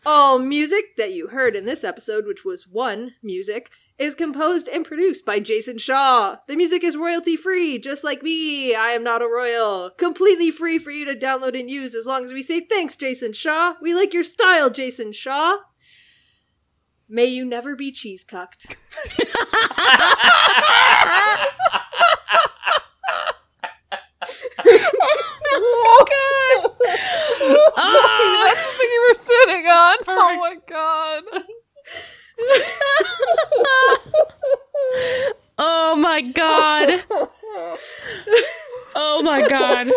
All 0.06 0.38
music 0.38 0.96
that 0.96 1.12
you 1.12 1.26
heard 1.28 1.54
in 1.56 1.66
this 1.66 1.84
episode, 1.84 2.26
which 2.26 2.42
was 2.44 2.66
one 2.66 3.12
music, 3.22 3.70
is 3.98 4.14
composed 4.14 4.68
and 4.68 4.84
produced 4.84 5.24
by 5.24 5.40
Jason 5.40 5.78
Shaw. 5.78 6.36
The 6.48 6.56
music 6.56 6.84
is 6.84 6.96
royalty 6.96 7.36
free, 7.36 7.78
just 7.78 8.04
like 8.04 8.22
me. 8.22 8.74
I 8.74 8.88
am 8.88 9.02
not 9.02 9.22
a 9.22 9.26
royal. 9.26 9.90
Completely 9.96 10.50
free 10.50 10.78
for 10.78 10.90
you 10.90 11.04
to 11.06 11.14
download 11.14 11.58
and 11.58 11.70
use 11.70 11.94
as 11.94 12.06
long 12.06 12.24
as 12.24 12.32
we 12.32 12.42
say 12.42 12.60
thanks, 12.60 12.96
Jason 12.96 13.32
Shaw. 13.32 13.74
We 13.80 13.94
like 13.94 14.12
your 14.12 14.24
style, 14.24 14.70
Jason 14.70 15.12
Shaw. 15.12 15.56
May 17.08 17.26
you 17.26 17.44
never 17.44 17.76
be 17.76 17.92
cheese 17.92 18.24
cucked. 18.24 18.76
Oh 25.58 26.76
That's 27.76 28.76
what 28.76 28.88
you 28.88 29.06
were 29.08 29.14
sitting 29.22 29.66
on. 29.66 29.96
Oh 30.06 30.36
my 30.38 30.56
god. 30.68 31.22
Oh 35.58 35.96
my 35.96 36.20
god. 36.20 37.02
Oh 38.94 39.22
my 39.22 39.48
god. 39.48 39.90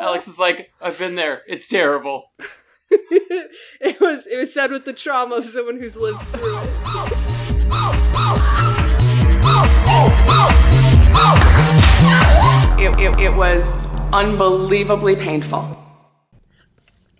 Alex 0.00 0.26
is 0.26 0.38
like, 0.38 0.72
I've 0.80 0.98
been 0.98 1.16
there. 1.16 1.42
It's 1.46 1.68
terrible. 1.68 2.32
it 2.90 4.00
was 4.00 4.26
it 4.26 4.36
was 4.36 4.52
said 4.52 4.70
with 4.70 4.84
the 4.84 4.92
trauma 4.92 5.36
of 5.36 5.46
someone 5.46 5.78
who's 5.78 5.96
lived 5.96 6.22
through 6.24 6.58
it. 6.58 6.68
It, 12.78 12.98
it, 12.98 13.20
it 13.20 13.34
was 13.34 13.78
unbelievably 14.12 15.16
painful. 15.16 15.78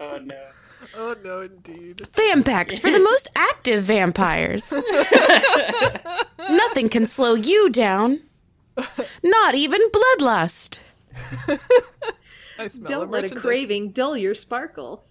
Oh 0.00 0.18
no. 0.18 0.51
Oh 0.94 1.16
no, 1.24 1.42
indeed. 1.42 1.98
Vampax 2.14 2.78
for 2.78 2.90
the 2.90 2.98
most 3.10 3.28
active 3.34 3.84
vampires. 3.84 4.72
Nothing 6.50 6.88
can 6.88 7.06
slow 7.06 7.34
you 7.34 7.70
down. 7.70 8.20
Not 9.22 9.54
even 9.54 9.80
bloodlust. 9.90 10.78
I 12.58 12.68
smell 12.68 12.88
Don't 12.88 13.10
let 13.10 13.24
a 13.24 13.34
craving 13.34 13.90
dull 13.90 14.16
your 14.16 14.34
sparkle. 14.34 15.04